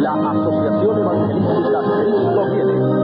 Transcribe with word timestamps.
la 0.00 0.12
Asociación 0.12 0.98
Evangelística 0.98 1.80
Cristo 2.00 2.46
Viene 2.52 2.99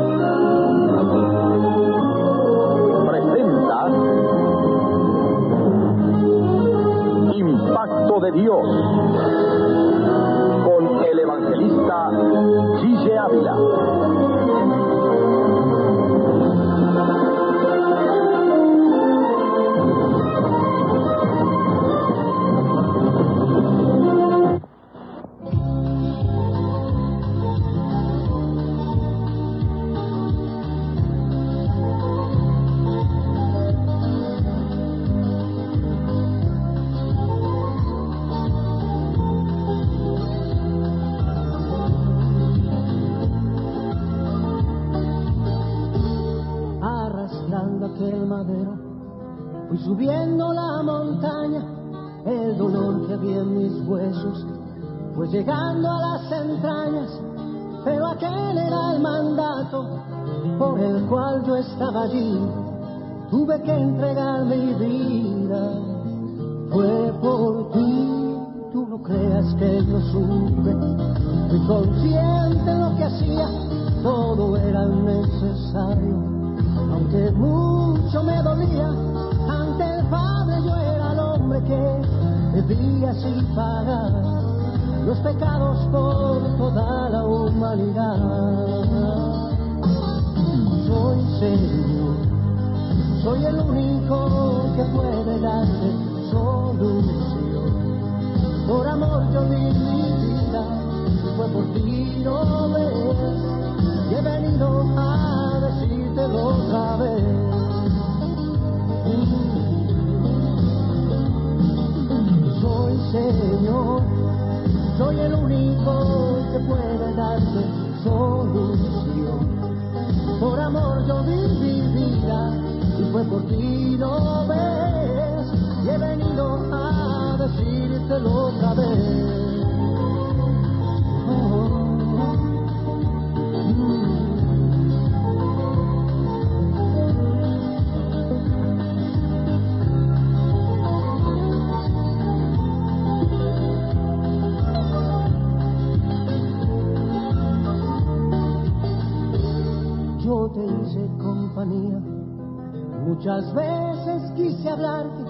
Muchas 153.36 153.54
veces 153.54 154.32
quise 154.34 154.70
hablarte, 154.70 155.24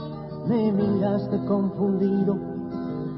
me 0.47 0.71
miraste 0.71 1.45
confundido, 1.45 2.37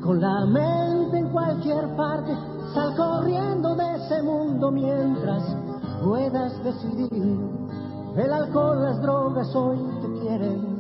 con 0.03 0.19
la 0.19 0.47
mente 0.47 1.19
en 1.19 1.28
cualquier 1.28 1.94
parte. 1.94 2.34
Sal 2.72 2.97
corriendo 2.97 3.75
de 3.76 3.97
ese 3.97 4.22
mundo 4.22 4.71
mientras 4.71 5.44
puedas 6.03 6.65
decidir. 6.65 7.38
El 8.16 8.32
alcohol, 8.32 8.82
las 8.82 9.03
drogas 9.03 9.54
hoy 9.54 9.78
te 10.00 10.21
quieren 10.21 10.78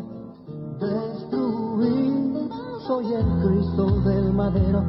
destruir. 0.80 2.48
Soy 2.86 3.12
el 3.12 3.26
Cristo 3.42 3.84
del 4.08 4.32
madero, 4.32 4.84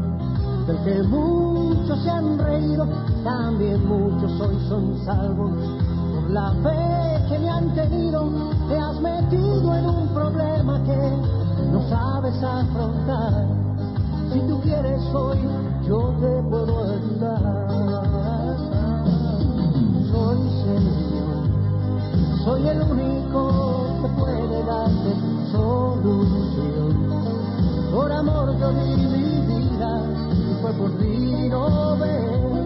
del 0.66 0.84
que 0.86 1.04
muchos 1.10 2.04
se 2.04 2.10
han 2.10 2.40
reído, 2.40 2.88
también 3.26 3.86
muchos 3.86 4.32
hoy 4.40 4.56
son 4.70 4.98
salvos 5.04 5.89
la 6.30 6.52
fe 6.62 7.28
que 7.28 7.40
me 7.40 7.50
han 7.50 7.74
tenido. 7.74 8.30
Te 8.68 8.78
has 8.78 9.00
metido 9.02 9.76
en 9.76 9.86
un 9.86 10.08
problema 10.10 10.82
que 10.84 10.98
no 11.72 11.82
sabes 11.90 12.36
afrontar. 12.44 13.48
Si 14.32 14.40
tú 14.42 14.62
quieres 14.62 15.02
hoy, 15.14 15.40
yo 15.88 16.14
te 16.20 16.44
puedo 16.50 16.84
ayudar. 16.84 18.58
Soy 20.12 20.38
Señor, 20.64 21.48
soy 22.44 22.68
el 22.68 22.82
único 22.84 24.02
que 24.02 24.08
puede 24.22 24.64
darte 24.66 25.16
solución. 25.52 27.10
Por 27.92 28.12
amor 28.12 28.56
yo 28.60 28.72
di 28.72 28.96
mi 28.96 29.42
vida 29.48 30.02
y 30.32 30.62
fue 30.62 30.74
por 30.74 30.92
ti, 31.00 31.50
no 31.50 31.98
ves. 31.98 32.59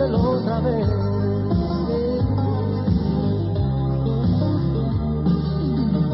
Otra 0.00 0.60
vez. 0.60 0.86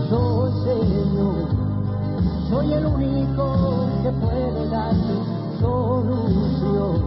Soy 0.09 0.53
Señor, 0.65 1.49
soy 2.49 2.73
el 2.73 2.87
único 2.87 3.87
que 4.03 4.11
puede 4.13 4.69
darte 4.71 5.15
solución. 5.61 7.03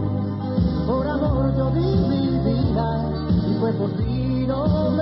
Por 0.86 1.08
amor 1.08 1.56
yo 1.56 1.70
di 1.70 1.80
mi 1.80 2.38
vida 2.44 3.10
y 3.48 3.58
fue 3.58 3.72
por 3.72 3.90
ti, 3.96 4.46
no. 4.46 4.94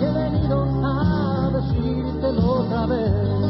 Y 0.00 0.04
he 0.04 0.10
venido 0.10 0.66
a 0.84 1.50
decírtelo 1.52 2.62
otra 2.62 2.86
vez. 2.86 3.41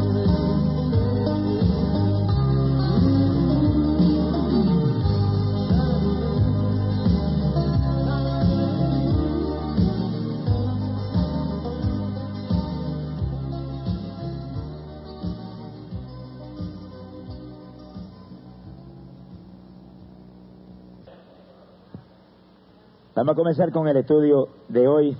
Vamos 23.23 23.35
a 23.35 23.41
comenzar 23.41 23.71
con 23.71 23.87
el 23.87 23.95
estudio 23.95 24.49
de 24.67 24.85
hoy 24.85 25.15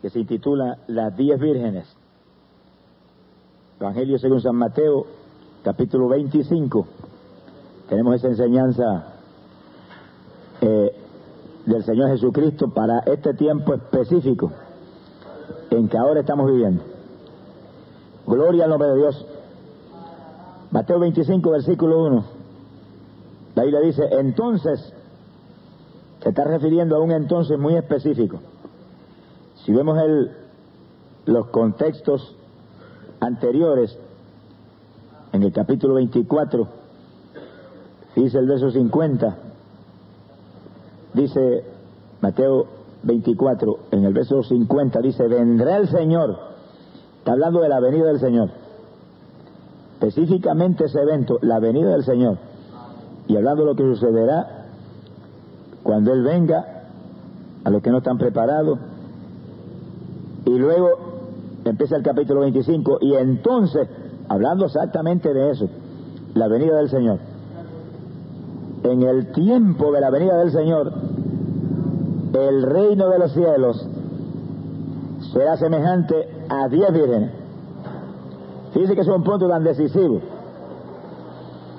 que 0.00 0.08
se 0.08 0.20
intitula 0.20 0.78
Las 0.86 1.16
diez 1.16 1.36
vírgenes. 1.40 1.92
Evangelio 3.80 4.20
según 4.20 4.40
San 4.40 4.54
Mateo, 4.54 5.06
capítulo 5.64 6.06
25. 6.06 6.86
Tenemos 7.88 8.14
esa 8.14 8.28
enseñanza 8.28 9.14
eh, 10.60 10.92
del 11.66 11.82
Señor 11.82 12.10
Jesucristo 12.10 12.68
para 12.68 13.00
este 13.00 13.34
tiempo 13.34 13.74
específico 13.74 14.52
en 15.70 15.88
que 15.88 15.98
ahora 15.98 16.20
estamos 16.20 16.46
viviendo. 16.46 16.84
Gloria 18.28 18.62
al 18.62 18.70
nombre 18.70 18.90
de 18.90 18.96
Dios. 18.98 19.26
Mateo 20.70 21.00
25, 21.00 21.50
versículo 21.50 22.04
1. 22.04 22.24
La 23.56 23.64
Biblia 23.64 23.80
dice, 23.80 24.04
entonces, 24.12 24.94
se 26.22 26.28
está 26.28 26.44
refiriendo 26.44 26.96
a 26.96 27.00
un 27.00 27.10
entonces 27.10 27.58
muy 27.58 27.74
específico. 27.74 28.38
Si 29.64 29.72
vemos 29.72 29.98
los 31.26 31.46
contextos 31.48 32.36
anteriores, 33.20 33.98
en 35.32 35.42
el 35.42 35.52
capítulo 35.52 35.94
24, 35.94 36.68
dice 38.14 38.38
el 38.38 38.46
verso 38.46 38.70
50, 38.70 39.36
dice 41.14 41.64
Mateo 42.20 42.66
24, 43.02 43.78
en 43.90 44.04
el 44.04 44.12
verso 44.12 44.42
50 44.42 45.00
dice, 45.00 45.26
vendrá 45.26 45.76
el 45.76 45.88
Señor, 45.88 46.38
está 47.18 47.32
hablando 47.32 47.60
de 47.60 47.68
la 47.68 47.80
venida 47.80 48.06
del 48.06 48.20
Señor, 48.20 48.50
específicamente 49.94 50.84
ese 50.84 51.00
evento, 51.00 51.38
la 51.42 51.58
venida 51.58 51.90
del 51.92 52.04
Señor, 52.04 52.38
y 53.26 53.36
hablando 53.36 53.62
de 53.62 53.70
lo 53.70 53.76
que 53.76 53.84
sucederá 53.84 54.61
cuando 55.82 56.12
Él 56.12 56.22
venga 56.22 56.64
a 57.64 57.70
los 57.70 57.82
que 57.82 57.90
no 57.90 57.98
están 57.98 58.18
preparados, 58.18 58.78
y 60.44 60.58
luego 60.58 60.88
empieza 61.64 61.96
el 61.96 62.02
capítulo 62.02 62.40
25, 62.40 62.98
y 63.00 63.14
entonces, 63.14 63.88
hablando 64.28 64.66
exactamente 64.66 65.32
de 65.32 65.50
eso, 65.50 65.68
la 66.34 66.48
venida 66.48 66.76
del 66.76 66.90
Señor, 66.90 67.18
en 68.84 69.02
el 69.02 69.32
tiempo 69.32 69.92
de 69.92 70.00
la 70.00 70.10
venida 70.10 70.36
del 70.38 70.50
Señor, 70.50 70.92
el 72.32 72.62
reino 72.62 73.08
de 73.08 73.18
los 73.18 73.32
cielos 73.32 73.86
será 75.32 75.56
semejante 75.56 76.46
a 76.48 76.68
diez 76.68 76.92
vírgenes. 76.92 77.30
Fíjense 78.72 78.94
que 78.94 79.02
es 79.02 79.08
un 79.08 79.22
punto 79.22 79.48
tan 79.48 79.62
decisivo. 79.62 80.16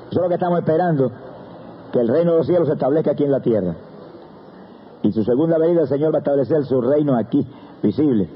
Eso 0.10 0.20
es 0.20 0.22
lo 0.22 0.28
que 0.28 0.36
estamos 0.36 0.60
esperando, 0.60 1.12
que 1.92 2.00
el 2.00 2.08
reino 2.08 2.32
de 2.32 2.38
los 2.38 2.48
cielos 2.48 2.68
se 2.68 2.74
establezca 2.74 3.12
aquí 3.12 3.24
en 3.24 3.32
la 3.32 3.42
tierra. 3.42 3.76
Y 5.04 5.12
su 5.12 5.24
segunda 5.24 5.58
venida 5.58 5.82
el 5.82 5.88
Señor 5.88 6.14
va 6.14 6.18
a 6.18 6.20
establecer 6.20 6.66
su 6.66 6.82
reino 6.82 7.16
aquí, 7.16 7.46
visible. 7.82 8.30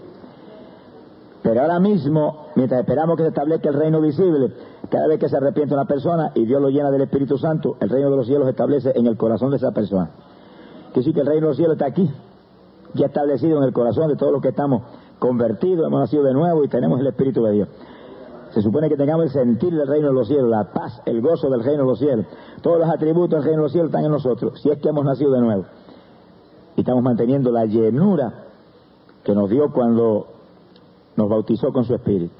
Pero 1.41 1.61
ahora 1.61 1.79
mismo, 1.79 2.47
mientras 2.55 2.81
esperamos 2.81 3.15
que 3.15 3.23
se 3.23 3.29
establezca 3.29 3.69
el 3.69 3.75
reino 3.75 4.01
visible, 4.01 4.51
cada 4.89 5.07
vez 5.07 5.17
que 5.17 5.29
se 5.29 5.37
arrepiente 5.37 5.73
una 5.73 5.85
persona 5.85 6.31
y 6.35 6.45
Dios 6.45 6.61
lo 6.61 6.69
llena 6.69 6.91
del 6.91 7.03
Espíritu 7.03 7.37
Santo, 7.37 7.77
el 7.79 7.89
reino 7.89 8.09
de 8.09 8.17
los 8.17 8.27
cielos 8.27 8.45
se 8.45 8.51
establece 8.51 8.91
en 8.95 9.07
el 9.07 9.15
corazón 9.15 9.51
de 9.51 9.57
esa 9.57 9.71
persona. 9.71 10.09
Que 10.93 11.01
sí 11.03 11.13
que 11.13 11.21
el 11.21 11.25
reino 11.25 11.43
de 11.43 11.47
los 11.47 11.57
cielos 11.57 11.75
está 11.75 11.85
aquí, 11.85 12.11
ya 12.95 13.05
establecido 13.05 13.59
en 13.59 13.63
el 13.63 13.71
corazón 13.71 14.09
de 14.09 14.17
todos 14.17 14.33
los 14.33 14.41
que 14.41 14.49
estamos 14.49 14.83
convertidos, 15.19 15.87
hemos 15.87 16.01
nacido 16.01 16.23
de 16.23 16.33
nuevo 16.33 16.65
y 16.65 16.67
tenemos 16.67 16.99
el 16.99 17.07
Espíritu 17.07 17.43
de 17.43 17.51
Dios. 17.53 17.69
Se 18.53 18.61
supone 18.61 18.89
que 18.89 18.97
tengamos 18.97 19.25
el 19.25 19.31
sentir 19.31 19.73
del 19.73 19.87
reino 19.87 20.07
de 20.07 20.13
los 20.13 20.27
cielos, 20.27 20.49
la 20.49 20.71
paz, 20.71 21.01
el 21.05 21.21
gozo 21.21 21.49
del 21.49 21.63
reino 21.63 21.83
de 21.83 21.89
los 21.89 21.99
cielos. 21.99 22.25
Todos 22.61 22.79
los 22.79 22.89
atributos 22.89 23.39
del 23.39 23.43
reino 23.43 23.57
de 23.61 23.63
los 23.63 23.71
cielos 23.71 23.89
están 23.89 24.05
en 24.05 24.11
nosotros, 24.11 24.59
si 24.61 24.69
es 24.69 24.79
que 24.79 24.89
hemos 24.89 25.05
nacido 25.05 25.31
de 25.31 25.41
nuevo. 25.41 25.65
Y 26.77 26.81
estamos 26.81 27.03
manteniendo 27.03 27.51
la 27.51 27.65
llenura 27.65 28.45
que 29.23 29.33
nos 29.33 29.49
dio 29.49 29.73
cuando 29.73 30.27
nos 31.15 31.27
bautizó 31.27 31.73
con 31.73 31.83
su 31.83 31.95
Espíritu. 31.95 32.33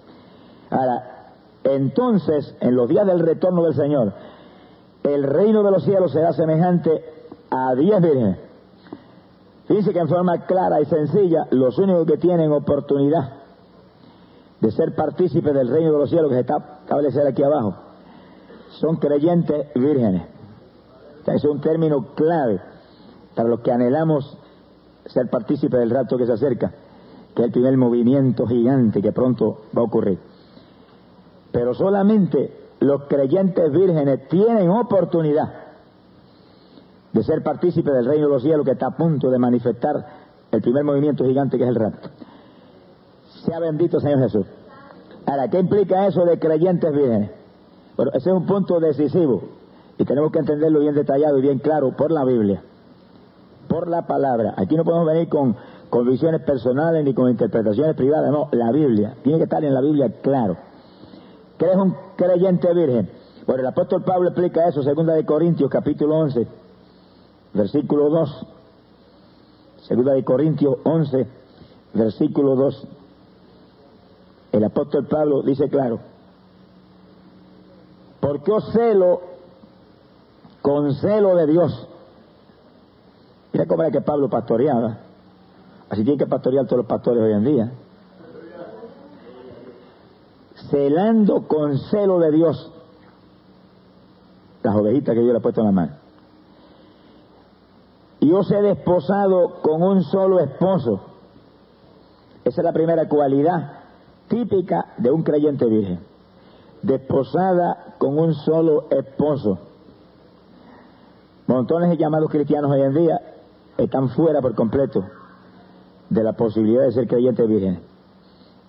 Ahora, 0.70 1.34
entonces, 1.64 2.56
en 2.62 2.76
los 2.76 2.88
días 2.88 3.06
del 3.06 3.20
retorno 3.20 3.64
del 3.64 3.74
Señor, 3.74 4.14
el 5.04 5.24
reino 5.24 5.64
de 5.64 5.72
los 5.72 5.84
cielos 5.84 6.12
será 6.12 6.34
semejante 6.34 7.04
a 7.50 7.74
diez 7.74 8.00
vírgenes. 8.00 8.38
Fíjense 9.68 9.92
que 9.92 10.00
en 10.00 10.08
forma 10.08 10.46
clara 10.46 10.80
y 10.80 10.86
sencilla, 10.86 11.48
los 11.52 11.78
únicos 11.80 12.06
que 12.06 12.18
tienen 12.18 12.52
oportunidad 12.52 13.34
de 14.62 14.72
ser 14.72 14.96
partícipes 14.96 15.54
del 15.54 15.68
reino 15.68 15.94
de 15.94 15.98
los 15.98 16.10
cielos 16.10 16.30
que 16.30 16.36
se 16.36 16.42
está 16.42 16.80
establecido 16.84 17.28
aquí 17.28 17.44
abajo 17.44 17.76
son 18.80 18.98
creyentes 18.98 19.68
vírgenes. 19.74 20.24
es 21.26 21.44
un 21.44 21.60
término 21.60 22.14
clave 22.16 22.62
para 23.38 23.50
los 23.50 23.60
que 23.60 23.72
anhelamos 23.72 24.36
ser 25.06 25.30
partícipes 25.30 25.80
del 25.80 25.92
rato 25.92 26.18
que 26.18 26.26
se 26.26 26.34
acerca, 26.34 26.72
que 27.36 27.44
es 27.44 27.46
el 27.46 27.52
primer 27.52 27.78
movimiento 27.78 28.48
gigante 28.48 29.00
que 29.00 29.12
pronto 29.12 29.66
va 29.78 29.82
a 29.82 29.86
ocurrir. 29.86 30.18
Pero 31.52 31.76
solamente 31.76 32.52
los 32.80 33.04
creyentes 33.04 33.72
vírgenes 33.72 34.28
tienen 34.28 34.72
oportunidad 34.72 35.54
de 37.14 37.24
ser 37.24 37.44
partícipes 37.44 37.94
del 37.94 38.06
reino 38.06 38.26
de 38.26 38.34
los 38.34 38.42
cielos 38.42 38.66
que 38.66 38.72
está 38.72 38.88
a 38.88 38.98
punto 38.98 39.30
de 39.30 39.38
manifestar 39.38 40.04
el 40.52 40.62
primer 40.64 40.84
movimiento 40.84 41.24
gigante 41.24 41.60
que 41.60 41.64
es 41.64 41.70
el 41.70 41.76
rapto. 41.76 42.10
Sea 43.46 43.60
bendito 43.60 44.00
Señor 44.00 44.20
Jesús. 44.20 44.48
Ahora, 45.28 45.48
¿qué 45.48 45.60
implica 45.60 46.08
eso 46.08 46.26
de 46.26 46.40
creyentes 46.40 46.92
vírgenes? 46.92 47.30
Bueno, 47.96 48.12
ese 48.16 48.32
es 48.32 48.36
un 48.36 48.48
punto 48.48 48.80
decisivo 48.80 49.44
y 50.00 50.06
tenemos 50.06 50.32
que 50.32 50.40
entenderlo 50.40 50.80
bien 50.80 50.96
detallado 50.96 51.38
y 51.38 51.42
bien 51.42 51.60
claro 51.60 51.96
por 51.96 52.12
la 52.12 52.26
Biblia, 52.26 52.64
por 53.68 53.88
la 53.88 54.08
palabra. 54.08 54.54
Aquí 54.58 54.76
no 54.76 54.84
podemos 54.84 55.08
venir 55.08 55.30
con, 55.30 55.56
con 55.90 56.08
visiones 56.08 56.42
personales 56.42 57.04
ni 57.04 57.14
con 57.14 57.30
interpretaciones 57.30 57.96
privadas, 57.96 58.32
no, 58.32 58.50
la 58.52 58.72
Biblia. 58.72 59.16
Tiene 59.24 59.38
que 59.38 59.46
estar 59.46 59.64
en 59.64 59.74
la 59.74 59.82
Biblia 59.82 60.12
claro. 60.22 60.58
¿Qué 61.58 61.66
es 61.66 61.76
un 61.76 61.96
creyente 62.16 62.74
virgen? 62.74 63.10
Bueno, 63.46 63.62
el 63.62 63.68
apóstol 63.68 64.04
Pablo 64.04 64.30
explica 64.30 64.68
eso, 64.68 64.84
segunda 64.84 65.14
de 65.14 65.26
Corintios, 65.26 65.70
capítulo 65.70 66.18
11, 66.18 66.48
versículo 67.54 68.10
2. 68.10 68.46
Segunda 69.88 70.14
de 70.14 70.24
Corintios 70.24 70.78
11, 70.84 71.28
versículo 71.94 72.56
2. 72.56 72.88
El 74.52 74.64
apóstol 74.64 75.06
Pablo 75.06 75.42
dice 75.44 75.70
claro, 75.70 76.00
porque 78.20 78.52
os 78.52 78.72
celo 78.72 79.22
con 80.62 80.94
celo 80.96 81.36
de 81.36 81.48
Dios. 81.48 81.88
Mira 83.54 83.66
cómo 83.66 83.84
era 83.84 83.92
que 83.92 84.02
Pablo 84.02 84.30
pastoreaba. 84.30 84.98
Así 85.90 86.04
tiene 86.04 86.18
que 86.18 86.28
pastorear 86.28 86.66
todos 86.66 86.80
los 86.80 86.86
pastores 86.86 87.24
hoy 87.24 87.32
en 87.32 87.46
día. 87.46 87.72
Celando 90.70 91.48
con 91.48 91.78
celo 91.78 92.20
de 92.20 92.32
Dios 92.32 92.72
las 94.64 94.76
ovejitas 94.76 95.16
que 95.16 95.26
yo 95.26 95.32
le 95.32 95.38
he 95.38 95.42
puesto 95.42 95.62
en 95.62 95.68
la 95.68 95.72
mano. 95.72 95.94
Y 98.20 98.32
os 98.32 98.52
he 98.52 98.62
desposado 98.62 99.62
con 99.62 99.82
un 99.82 100.04
solo 100.04 100.40
esposo. 100.40 101.00
Esa 102.44 102.62
es 102.62 102.66
la 102.66 102.74
primera 102.74 103.08
cualidad 103.08 103.72
típica 104.28 104.94
de 104.98 105.12
un 105.12 105.24
creyente 105.24 105.66
virgen. 105.66 106.00
Desposada 106.82 107.96
con 107.98 108.20
un 108.20 108.34
solo 108.34 108.88
esposo. 108.90 109.60
Montones 111.48 111.90
de 111.90 111.98
llamados 111.98 112.30
cristianos 112.30 112.70
hoy 112.72 112.82
en 112.82 112.94
día 112.94 113.22
están 113.78 114.10
fuera 114.10 114.42
por 114.42 114.56
completo 114.56 115.06
de 116.10 116.24
la 116.24 116.34
posibilidad 116.34 116.84
de 116.84 116.92
ser 116.92 117.08
creyentes 117.08 117.48
virgen. 117.48 117.80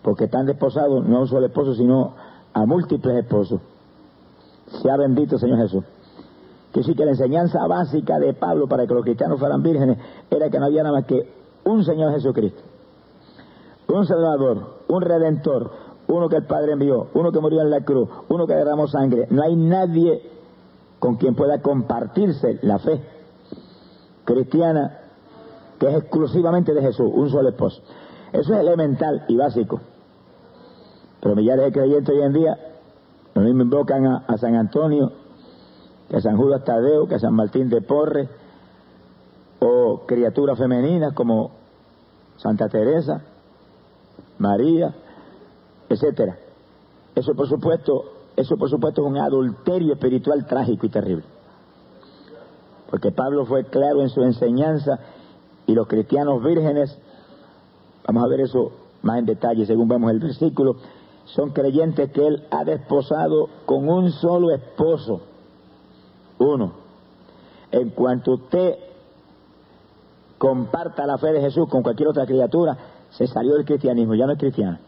Porque 0.02 0.24
están 0.24 0.46
desposados 0.46 1.06
no 1.06 1.18
a 1.18 1.20
un 1.20 1.28
solo 1.28 1.46
esposo, 1.46 1.74
sino 1.74 2.14
a 2.52 2.66
múltiples 2.66 3.16
esposos. 3.16 3.60
Sea 4.82 4.96
bendito 4.96 5.38
Señor 5.38 5.58
Jesús. 5.58 5.84
Que 6.72 6.82
sí 6.82 6.94
que 6.94 7.04
la 7.04 7.12
enseñanza 7.12 7.66
básica 7.66 8.18
de 8.18 8.34
Pablo 8.34 8.68
para 8.68 8.86
que 8.86 8.94
los 8.94 9.04
cristianos 9.04 9.38
fueran 9.38 9.62
vírgenes 9.62 9.98
era 10.30 10.50
que 10.50 10.58
no 10.58 10.66
había 10.66 10.82
nada 10.82 10.96
más 10.96 11.06
que 11.06 11.28
un 11.64 11.84
Señor 11.84 12.12
Jesucristo. 12.12 12.62
Un 13.88 14.06
Salvador, 14.06 14.82
un 14.88 15.00
Redentor, 15.00 15.70
uno 16.08 16.28
que 16.28 16.36
el 16.36 16.44
Padre 16.44 16.72
envió, 16.72 17.08
uno 17.14 17.32
que 17.32 17.40
murió 17.40 17.62
en 17.62 17.70
la 17.70 17.80
cruz, 17.80 18.08
uno 18.28 18.46
que 18.46 18.54
derramó 18.54 18.86
sangre. 18.86 19.26
No 19.30 19.42
hay 19.42 19.56
nadie 19.56 20.22
con 20.98 21.16
quien 21.16 21.34
pueda 21.34 21.62
compartirse 21.62 22.58
la 22.62 22.78
fe 22.78 23.00
cristiana 24.28 25.00
que 25.80 25.88
es 25.88 25.94
exclusivamente 25.94 26.74
de 26.74 26.82
Jesús, 26.82 27.10
un 27.12 27.30
solo 27.30 27.48
esposo. 27.48 27.80
Eso 28.32 28.52
es 28.52 28.60
elemental 28.60 29.24
y 29.28 29.36
básico. 29.36 29.80
Pero 31.20 31.34
millares 31.34 31.66
de 31.66 31.72
creyentes 31.72 32.14
hoy 32.14 32.22
en 32.22 32.32
día, 32.32 32.58
lo 33.34 33.42
mismo 33.42 33.62
invocan 33.62 34.06
a, 34.06 34.36
San 34.36 34.54
Antonio, 34.54 35.12
que 36.10 36.16
a 36.16 36.20
San 36.20 36.36
Judas 36.36 36.62
Tadeo, 36.64 37.06
que 37.06 37.14
a 37.14 37.18
San 37.18 37.34
Martín 37.34 37.70
de 37.70 37.80
Porres, 37.80 38.28
o 39.60 40.02
criaturas 40.06 40.58
femeninas 40.58 41.14
como 41.14 41.52
Santa 42.36 42.68
Teresa, 42.68 43.22
María, 44.38 44.94
etcétera. 45.88 46.36
Eso 47.14 47.34
por 47.34 47.48
supuesto, 47.48 48.04
eso 48.36 48.56
por 48.56 48.68
supuesto 48.68 49.02
es 49.02 49.08
un 49.08 49.16
adulterio 49.16 49.94
espiritual 49.94 50.46
trágico 50.46 50.86
y 50.86 50.90
terrible. 50.90 51.37
Porque 52.90 53.12
Pablo 53.12 53.44
fue 53.44 53.64
claro 53.64 54.02
en 54.02 54.08
su 54.08 54.22
enseñanza 54.22 54.98
y 55.66 55.74
los 55.74 55.86
cristianos 55.86 56.42
vírgenes, 56.42 56.98
vamos 58.06 58.24
a 58.24 58.28
ver 58.28 58.40
eso 58.40 58.72
más 59.02 59.18
en 59.18 59.26
detalle 59.26 59.66
según 59.66 59.88
vemos 59.88 60.10
el 60.10 60.18
versículo, 60.18 60.76
son 61.26 61.50
creyentes 61.50 62.10
que 62.12 62.26
él 62.26 62.46
ha 62.50 62.64
desposado 62.64 63.48
con 63.66 63.88
un 63.88 64.10
solo 64.12 64.50
esposo. 64.50 65.20
Uno, 66.38 66.72
en 67.70 67.90
cuanto 67.90 68.32
usted 68.32 68.76
comparta 70.38 71.06
la 71.06 71.18
fe 71.18 71.32
de 71.32 71.40
Jesús 71.40 71.68
con 71.68 71.82
cualquier 71.82 72.08
otra 72.08 72.24
criatura, 72.24 72.76
se 73.10 73.26
salió 73.26 73.54
del 73.54 73.64
cristianismo, 73.64 74.14
ya 74.14 74.26
no 74.26 74.32
es 74.32 74.38
cristiano. 74.38 74.78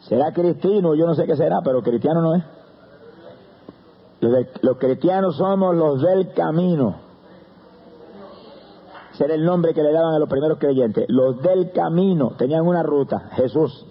Será 0.00 0.32
cristiano, 0.32 0.94
yo 0.94 1.06
no 1.06 1.14
sé 1.14 1.26
qué 1.26 1.36
será, 1.36 1.60
pero 1.62 1.82
cristiano 1.82 2.22
no 2.22 2.34
es. 2.34 2.44
Los, 4.22 4.78
cristianos 4.78 5.36
somos 5.36 5.74
los 5.74 6.00
del 6.00 6.32
camino. 6.32 6.94
Ese 9.12 9.24
era 9.24 9.34
el 9.34 9.44
nombre 9.44 9.74
que 9.74 9.82
le 9.82 9.92
daban 9.92 10.14
a 10.14 10.18
los 10.20 10.28
primeros 10.28 10.58
creyentes. 10.58 11.06
Los 11.08 11.42
del 11.42 11.72
camino 11.72 12.34
tenían 12.38 12.64
una 12.64 12.84
ruta, 12.84 13.30
Jesús. 13.32 13.84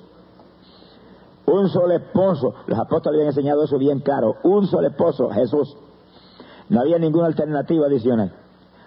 Un 1.45 1.67
solo 1.67 1.93
esposo, 1.93 2.53
los 2.65 2.79
apóstoles 2.79 3.17
habían 3.17 3.27
enseñado 3.27 3.65
eso 3.65 3.77
bien 3.77 4.00
claro. 4.00 4.38
Un 4.43 4.67
solo 4.67 4.88
esposo, 4.88 5.29
Jesús. 5.31 5.75
No 6.69 6.79
había 6.79 6.97
ninguna 6.97 7.27
alternativa 7.27 7.88
adicional. 7.88 8.31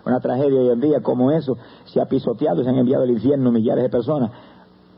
Una 0.07 0.21
tragedia 0.21 0.61
hoy 0.61 0.71
en 0.71 0.81
día 0.81 1.03
como 1.03 1.31
eso 1.31 1.59
se 1.85 2.01
ha 2.01 2.07
pisoteado 2.07 2.63
y 2.63 2.65
se 2.65 2.71
han 2.71 2.79
enviado 2.79 3.03
al 3.03 3.11
infierno 3.11 3.53
millares 3.53 3.85
de 3.85 3.91
personas 3.91 4.31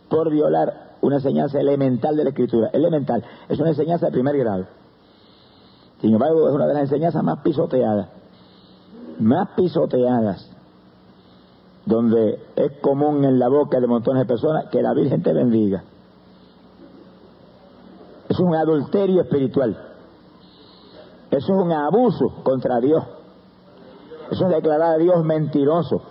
por 0.08 0.30
violar 0.30 0.94
una 1.00 1.16
enseñanza 1.16 1.60
elemental 1.60 2.16
de 2.16 2.22
la 2.22 2.30
Escritura. 2.30 2.70
Elemental, 2.72 3.24
es 3.48 3.58
una 3.58 3.70
enseñanza 3.70 4.06
de 4.06 4.12
primer 4.12 4.38
grado. 4.38 4.66
Sin 6.00 6.12
embargo, 6.12 6.48
es 6.48 6.54
una 6.54 6.66
de 6.66 6.74
las 6.74 6.82
enseñanzas 6.82 7.22
más 7.22 7.40
pisoteadas, 7.40 8.08
más 9.18 9.48
pisoteadas, 9.56 10.50
donde 11.86 12.38
es 12.56 12.72
común 12.80 13.24
en 13.24 13.38
la 13.38 13.48
boca 13.48 13.80
de 13.80 13.86
montones 13.86 14.22
de 14.22 14.26
personas 14.26 14.66
que 14.70 14.82
la 14.82 14.92
Virgen 14.92 15.22
te 15.22 15.32
bendiga. 15.32 15.84
Es 18.28 18.40
un 18.40 18.54
adulterio 18.54 19.22
espiritual. 19.22 19.76
Es 21.30 21.48
un 21.48 21.72
abuso 21.72 22.42
contra 22.42 22.80
Dios. 22.80 23.04
Eso 24.30 24.44
es 24.46 24.50
declarar 24.50 24.94
a 24.94 24.98
Dios 24.98 25.24
mentiroso. 25.24 26.02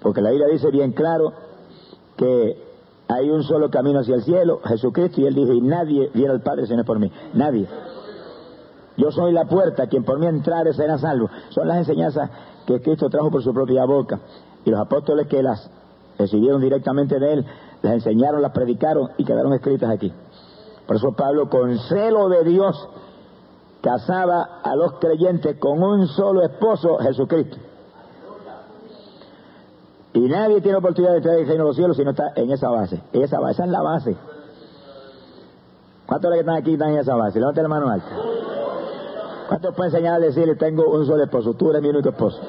Porque 0.00 0.20
la 0.20 0.30
Biblia 0.30 0.48
dice 0.48 0.70
bien 0.70 0.92
claro 0.92 1.32
que 2.16 2.62
hay 3.08 3.30
un 3.30 3.42
solo 3.42 3.70
camino 3.70 4.00
hacia 4.00 4.14
el 4.14 4.22
cielo, 4.22 4.60
Jesucristo, 4.64 5.20
y 5.20 5.26
él 5.26 5.34
dijo, 5.34 5.52
y 5.52 5.60
nadie 5.60 6.10
viene 6.14 6.30
al 6.30 6.42
Padre 6.42 6.66
si 6.66 6.74
no 6.74 6.80
es 6.80 6.86
por 6.86 6.98
mí. 6.98 7.10
Nadie. 7.34 7.68
Yo 8.96 9.10
soy 9.10 9.32
la 9.32 9.44
puerta, 9.44 9.86
quien 9.88 10.04
por 10.04 10.18
mí 10.18 10.26
entrare 10.26 10.72
será 10.72 10.98
salvo. 10.98 11.28
Son 11.50 11.66
las 11.66 11.78
enseñanzas 11.78 12.30
que 12.66 12.80
Cristo 12.80 13.10
trajo 13.10 13.30
por 13.30 13.42
su 13.42 13.52
propia 13.52 13.84
boca. 13.84 14.20
Y 14.64 14.70
los 14.70 14.80
apóstoles 14.80 15.26
que 15.26 15.42
las 15.42 15.68
recibieron 16.18 16.60
directamente 16.60 17.18
de 17.18 17.32
él, 17.32 17.46
las 17.82 17.94
enseñaron, 17.94 18.40
las 18.40 18.52
predicaron 18.52 19.10
y 19.18 19.24
quedaron 19.24 19.52
escritas 19.52 19.90
aquí. 19.90 20.12
Por 20.86 20.96
eso 20.96 21.12
Pablo, 21.12 21.48
con 21.48 21.76
celo 21.78 22.28
de 22.28 22.44
Dios, 22.44 22.88
casaba 23.80 24.60
a 24.62 24.76
los 24.76 24.94
creyentes 24.94 25.58
con 25.58 25.82
un 25.82 26.06
solo 26.08 26.42
esposo, 26.42 26.98
Jesucristo. 26.98 27.56
Y 30.12 30.20
nadie 30.20 30.60
tiene 30.60 30.78
oportunidad 30.78 31.12
de 31.12 31.16
entrar 31.18 31.36
el 31.36 31.46
reino 31.46 31.64
de 31.64 31.68
los 31.70 31.76
cielos 31.76 31.96
si 31.96 32.04
no 32.04 32.10
está 32.10 32.32
en 32.36 32.50
esa 32.52 32.70
base. 32.70 33.02
Esa, 33.12 33.40
base, 33.40 33.54
esa 33.54 33.64
es 33.64 33.70
la 33.70 33.82
base. 33.82 34.16
¿Cuántos 36.06 36.30
de 36.30 36.36
los 36.36 36.36
que 36.36 36.40
están 36.40 36.56
aquí 36.56 36.72
están 36.74 36.90
en 36.90 36.98
esa 36.98 37.14
base? 37.16 37.40
Levante 37.40 37.62
la 37.62 37.68
mano 37.68 37.88
alta. 37.88 38.06
¿Cuántos 39.48 39.74
pueden 39.74 39.92
enseñar 39.92 40.14
a 40.14 40.18
decirle, 40.18 40.56
tengo 40.56 40.84
un 40.88 41.06
solo 41.06 41.22
esposo? 41.22 41.54
Tú 41.54 41.70
eres 41.70 41.82
mi 41.82 41.88
único 41.88 42.08
esposo. 42.08 42.40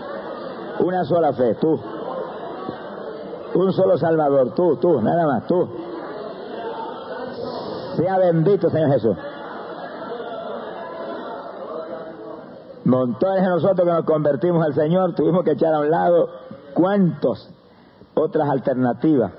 Una 0.79 1.03
sola 1.03 1.33
fe, 1.33 1.55
tú. 1.55 1.79
Un 3.53 3.73
solo 3.73 3.97
Salvador, 3.97 4.53
tú, 4.53 4.77
tú, 4.77 5.01
nada 5.01 5.25
más, 5.25 5.47
tú. 5.47 5.67
Sea 7.97 8.17
bendito, 8.17 8.69
Señor 8.69 8.91
Jesús. 8.91 9.17
Montones 12.85 13.41
de 13.41 13.49
nosotros 13.49 13.87
que 13.87 13.93
nos 13.93 14.05
convertimos 14.05 14.63
al 14.63 14.75
Señor 14.75 15.15
tuvimos 15.15 15.43
que 15.43 15.51
echar 15.51 15.73
a 15.73 15.79
un 15.79 15.89
lado 15.89 16.29
cuántos 16.73 17.49
otras 18.13 18.47
alternativas 18.47 19.31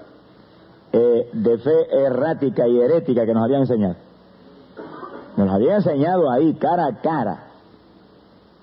eh, 0.92 1.30
de 1.32 1.58
fe 1.58 2.04
errática 2.04 2.66
y 2.66 2.80
herética 2.80 3.24
que 3.24 3.34
nos 3.34 3.44
habían 3.44 3.60
enseñado. 3.60 3.96
Nos 5.36 5.50
habían 5.50 5.76
enseñado 5.76 6.30
ahí, 6.30 6.54
cara 6.54 6.86
a 6.86 7.00
cara. 7.00 7.45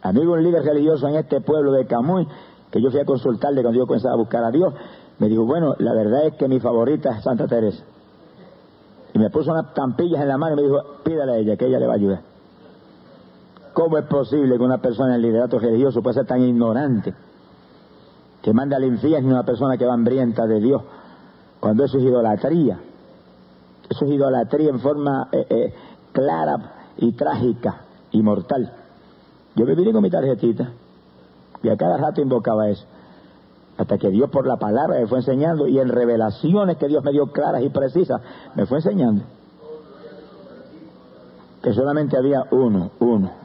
Amigo, 0.04 0.34
un 0.34 0.44
líder 0.44 0.64
religioso 0.64 1.08
en 1.08 1.16
este 1.16 1.40
pueblo 1.40 1.72
de 1.72 1.86
Camuy, 1.88 2.28
que 2.70 2.82
yo 2.82 2.92
fui 2.92 3.00
a 3.00 3.06
consultarle 3.06 3.62
cuando 3.62 3.80
yo 3.80 3.88
comenzaba 3.88 4.16
a 4.16 4.18
buscar 4.18 4.44
a 4.44 4.52
Dios, 4.52 4.74
me 5.18 5.30
dijo, 5.30 5.46
bueno, 5.46 5.76
la 5.80 5.94
verdad 5.94 6.28
es 6.28 6.34
que 6.36 6.50
mi 6.50 6.60
favorita 6.60 7.18
es 7.18 7.24
Santa 7.24 7.48
Teresa. 7.48 7.86
Y 9.14 9.20
me 9.20 9.30
puso 9.30 9.52
unas 9.52 9.74
tampillas 9.74 10.22
en 10.22 10.28
la 10.28 10.38
mano 10.38 10.54
y 10.54 10.56
me 10.58 10.64
dijo, 10.64 10.82
pídale 11.06 11.32
a 11.32 11.38
ella, 11.38 11.56
que 11.56 11.68
ella 11.68 11.80
le 11.80 11.88
va 11.88 11.94
a 11.94 11.96
ayudar. 11.96 12.22
¿Cómo 13.74 13.98
es 13.98 14.06
posible 14.06 14.58
que 14.58 14.64
una 14.64 14.80
persona 14.80 15.16
en 15.16 15.22
liderato 15.22 15.58
religioso 15.58 16.02
pueda 16.02 16.16
ser 16.16 16.26
tan 16.26 16.42
ignorante? 16.42 17.14
Que 18.42 18.54
manda 18.54 18.76
al 18.76 18.84
infierno 18.84 19.30
a 19.30 19.34
una 19.34 19.44
persona 19.44 19.78
que 19.78 19.86
va 19.86 19.94
hambrienta 19.94 20.46
de 20.46 20.60
Dios, 20.60 20.82
cuando 21.62 21.86
eso 21.86 21.98
es 21.98 22.04
idolatría. 22.04 22.78
Eso 23.90 24.06
es 24.06 24.12
idolatría 24.12 24.70
en 24.70 24.80
forma 24.80 25.30
eh, 25.32 25.46
eh, 25.50 25.74
clara 26.12 26.90
y 26.98 27.14
trágica 27.14 27.82
y 28.12 28.22
mortal. 28.22 28.83
Yo 29.56 29.66
me 29.66 29.92
con 29.92 30.02
mi 30.02 30.10
tarjetita 30.10 30.72
y 31.62 31.70
a 31.70 31.78
cada 31.78 31.98
rato 31.98 32.22
invocaba 32.22 32.70
eso. 32.70 32.86
Hasta 33.78 33.98
que 33.98 34.10
Dios 34.10 34.30
por 34.30 34.46
la 34.46 34.58
palabra 34.58 35.00
me 35.00 35.08
fue 35.08 35.20
enseñando 35.20 35.68
y 35.68 35.80
en 35.80 35.90
revelaciones 35.90 36.78
que 36.78 36.88
Dios 36.88 37.04
me 37.04 37.12
dio 37.12 37.32
claras 37.32 37.64
y 37.64 37.70
precisas, 37.70 38.22
me 38.56 38.66
fue 38.66 38.78
enseñando. 38.80 39.24
Que 41.62 41.74
solamente 41.74 42.18
había 42.18 42.46
uno, 42.52 42.92
uno. 43.00 43.44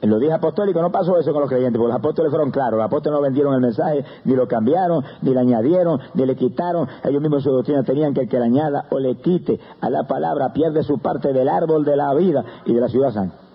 En 0.00 0.10
los 0.10 0.20
días 0.20 0.34
apostólicos 0.34 0.80
no 0.80 0.92
pasó 0.92 1.18
eso 1.18 1.32
con 1.32 1.40
los 1.40 1.50
creyentes, 1.50 1.78
porque 1.78 1.92
los 1.92 1.98
apóstoles 1.98 2.30
fueron 2.30 2.50
claros. 2.50 2.78
Los 2.78 2.86
apóstoles 2.86 3.16
no 3.16 3.22
vendieron 3.22 3.54
el 3.54 3.60
mensaje, 3.60 4.04
ni 4.24 4.34
lo 4.34 4.46
cambiaron, 4.46 5.04
ni 5.22 5.34
le 5.34 5.40
añadieron, 5.40 6.00
ni 6.14 6.24
le 6.24 6.36
quitaron. 6.36 6.88
Ellos 7.04 7.20
mismos 7.20 7.42
su 7.42 7.50
doctrina 7.50 7.82
tenían 7.82 8.14
que 8.14 8.22
el 8.22 8.28
que 8.28 8.38
le 8.38 8.44
añada 8.44 8.86
o 8.90 8.98
le 8.98 9.16
quite 9.16 9.58
a 9.80 9.90
la 9.90 10.06
palabra 10.06 10.52
pierde 10.52 10.82
su 10.84 10.98
parte 10.98 11.32
del 11.32 11.48
árbol 11.48 11.84
de 11.84 11.96
la 11.96 12.14
vida 12.14 12.44
y 12.64 12.74
de 12.74 12.80
la 12.80 12.88
ciudad 12.88 13.12
santa. 13.12 13.47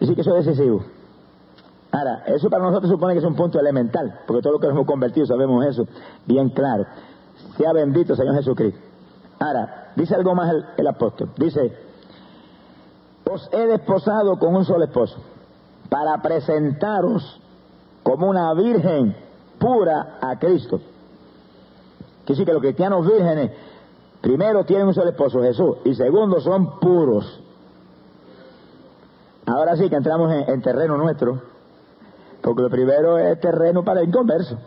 Así 0.00 0.14
que 0.14 0.20
eso 0.20 0.36
es 0.36 0.46
decisivo. 0.46 0.82
Ahora, 1.90 2.24
eso 2.26 2.50
para 2.50 2.64
nosotros 2.64 2.90
supone 2.90 3.14
que 3.14 3.20
es 3.20 3.24
un 3.24 3.34
punto 3.34 3.58
elemental, 3.58 4.20
porque 4.26 4.42
todos 4.42 4.54
los 4.54 4.60
que 4.60 4.66
nos 4.66 4.76
hemos 4.76 4.86
convertido 4.86 5.26
sabemos 5.26 5.64
eso 5.66 5.86
bien 6.26 6.50
claro. 6.50 6.86
Sea 7.56 7.72
bendito 7.72 8.14
Señor 8.14 8.34
Jesucristo. 8.34 8.78
Ahora, 9.38 9.92
dice 9.96 10.14
algo 10.14 10.34
más 10.34 10.54
el, 10.76 10.86
apóstol. 10.86 11.30
Dice, 11.36 11.72
os 13.30 13.48
he 13.52 13.66
desposado 13.66 14.38
con 14.38 14.54
un 14.54 14.64
solo 14.64 14.84
esposo, 14.84 15.16
para 15.88 16.20
presentaros 16.20 17.40
como 18.02 18.28
una 18.28 18.52
virgen 18.54 19.16
pura 19.58 20.18
a 20.20 20.38
Cristo. 20.38 20.80
Que 22.26 22.34
sí 22.34 22.44
que 22.44 22.52
los 22.52 22.60
cristianos 22.60 23.06
vírgenes, 23.06 23.52
primero 24.20 24.64
tienen 24.64 24.88
un 24.88 24.94
solo 24.94 25.10
esposo, 25.10 25.40
Jesús, 25.40 25.78
y 25.84 25.94
segundo 25.94 26.40
son 26.40 26.78
puros. 26.80 27.40
Ahora 29.48 29.76
sí 29.76 29.88
que 29.88 29.96
entramos 29.96 30.30
en, 30.30 30.50
en 30.50 30.60
terreno 30.60 30.98
nuestro, 30.98 31.40
porque 32.42 32.62
lo 32.62 32.68
primero 32.68 33.18
es 33.18 33.40
terreno 33.40 33.82
para 33.82 34.00
el 34.00 34.08
inconverso. 34.08 34.58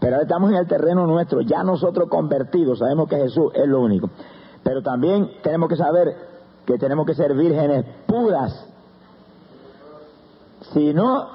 Pero 0.00 0.14
ahora 0.14 0.22
estamos 0.22 0.50
en 0.50 0.56
el 0.56 0.66
terreno 0.66 1.06
nuestro, 1.06 1.42
ya 1.42 1.62
nosotros 1.62 2.08
convertidos, 2.08 2.78
sabemos 2.78 3.08
que 3.08 3.16
Jesús 3.16 3.52
es 3.54 3.66
lo 3.66 3.80
único. 3.80 4.08
Pero 4.62 4.82
también 4.82 5.30
tenemos 5.42 5.68
que 5.68 5.76
saber 5.76 6.16
que 6.64 6.78
tenemos 6.78 7.06
que 7.06 7.14
ser 7.14 7.34
vírgenes 7.34 7.84
puras. 8.06 8.66
Si 10.72 10.94
no, 10.94 11.28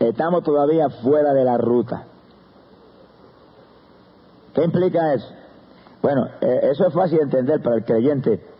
estamos 0.00 0.42
todavía 0.42 0.88
fuera 0.90 1.32
de 1.32 1.44
la 1.44 1.56
ruta. 1.56 2.04
¿Qué 4.54 4.64
implica 4.64 5.14
eso? 5.14 5.28
Bueno, 6.02 6.26
eh, 6.40 6.60
eso 6.70 6.86
es 6.86 6.94
fácil 6.94 7.18
de 7.18 7.24
entender 7.24 7.62
para 7.62 7.76
el 7.76 7.84
creyente 7.84 8.55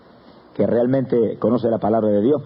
que 0.57 0.67
realmente 0.67 1.37
conoce 1.39 1.69
la 1.69 1.79
palabra 1.79 2.09
de 2.09 2.23
Dios. 2.23 2.43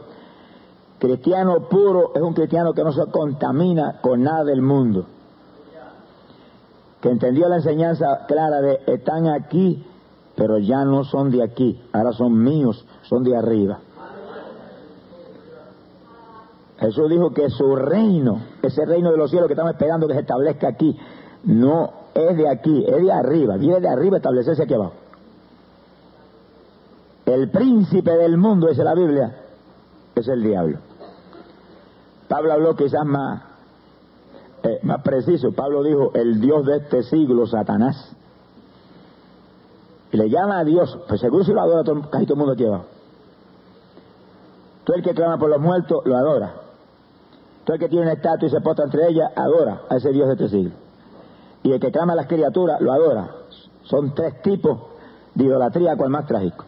Cristiano 0.99 1.69
puro 1.69 2.13
es 2.15 2.21
un 2.21 2.35
cristiano 2.35 2.75
que 2.75 2.83
no 2.83 2.93
se 2.93 3.07
contamina 3.07 4.01
con 4.03 4.23
nada 4.23 4.45
del 4.45 4.61
mundo. 4.61 5.07
Que 7.01 7.09
entendió 7.09 7.49
la 7.49 7.57
enseñanza 7.57 8.27
clara 8.27 8.61
de 8.61 8.81
están 8.87 9.29
aquí 9.29 9.87
pero 10.41 10.57
ya 10.57 10.87
no 10.87 11.05
son 11.05 11.31
de 11.31 11.43
aquí, 11.43 11.83
ahora 11.93 12.13
son 12.13 12.43
míos, 12.43 12.87
son 13.03 13.25
de 13.25 13.37
arriba. 13.37 13.79
Jesús 16.79 17.11
dijo 17.11 17.35
que 17.35 17.51
su 17.51 17.77
reino, 17.77 18.41
ese 18.63 18.87
reino 18.87 19.11
de 19.11 19.19
los 19.19 19.29
cielos 19.29 19.49
que 19.49 19.53
estamos 19.53 19.73
esperando 19.73 20.09
que 20.09 20.15
se 20.15 20.21
establezca 20.21 20.69
aquí, 20.69 20.97
no 21.45 21.91
es 22.15 22.39
de 22.39 22.49
aquí, 22.49 22.87
es 22.89 23.03
de 23.03 23.13
arriba, 23.13 23.59
viene 23.59 23.81
de 23.81 23.89
arriba 23.89 24.17
establecerse 24.17 24.63
aquí 24.63 24.73
abajo. 24.73 24.95
El 27.27 27.51
príncipe 27.51 28.11
del 28.13 28.37
mundo, 28.37 28.69
dice 28.69 28.83
la 28.83 28.95
Biblia, 28.95 29.37
es 30.15 30.29
el 30.29 30.43
diablo. 30.43 30.79
Pablo 32.29 32.53
habló 32.53 32.77
quizás 32.77 33.05
más, 33.05 33.43
eh, 34.63 34.81
más 34.83 35.03
preciso. 35.03 35.53
Pablo 35.53 35.83
dijo, 35.83 36.13
el 36.15 36.41
Dios 36.41 36.67
de 36.67 36.79
este 36.79 37.03
siglo, 37.05 37.47
Satanás 37.47 38.15
y 40.13 40.17
le 40.17 40.29
llama 40.29 40.59
a 40.59 40.65
Dios, 40.65 40.99
pues 41.09 41.21
seguro 41.21 41.45
si 41.45 41.53
lo 41.53 41.61
adora 41.61 41.85
todo, 41.85 42.01
casi 42.11 42.25
todo 42.25 42.35
el 42.35 42.39
mundo 42.39 42.53
aquí 42.55 42.67
abajo. 42.67 42.87
Todo 44.85 44.97
el 44.97 45.03
que 45.03 45.15
clama 45.15 45.39
por 45.39 45.51
los 45.51 45.61
muertos 45.61 46.05
lo 46.05 46.17
adora. 46.17 46.55
Todo 47.65 47.75
el 47.75 47.81
que 47.81 47.89
tiene 47.89 48.07
una 48.07 48.15
estatua 48.15 48.49
y 48.49 48.51
se 48.51 48.61
posta 48.61 48.83
entre 48.83 49.09
ellas 49.09 49.31
adora 49.37 49.83
a 49.89 49.97
ese 49.97 50.11
Dios 50.11 50.27
de 50.27 50.33
este 50.33 50.49
siglo. 50.49 50.73
Y 51.63 51.73
el 51.73 51.81
que 51.81 51.93
clama 51.93 52.15
a 52.15 52.17
las 52.17 52.27
criaturas 52.27 52.81
lo 52.81 52.93
adora. 52.93 53.31
Son 53.85 54.15
tres 54.15 54.43
tipos 54.43 54.79
de 55.35 55.45
idolatría, 55.45 55.97
cual 55.97 56.11
más 56.11 56.27
trágico. 56.27 56.65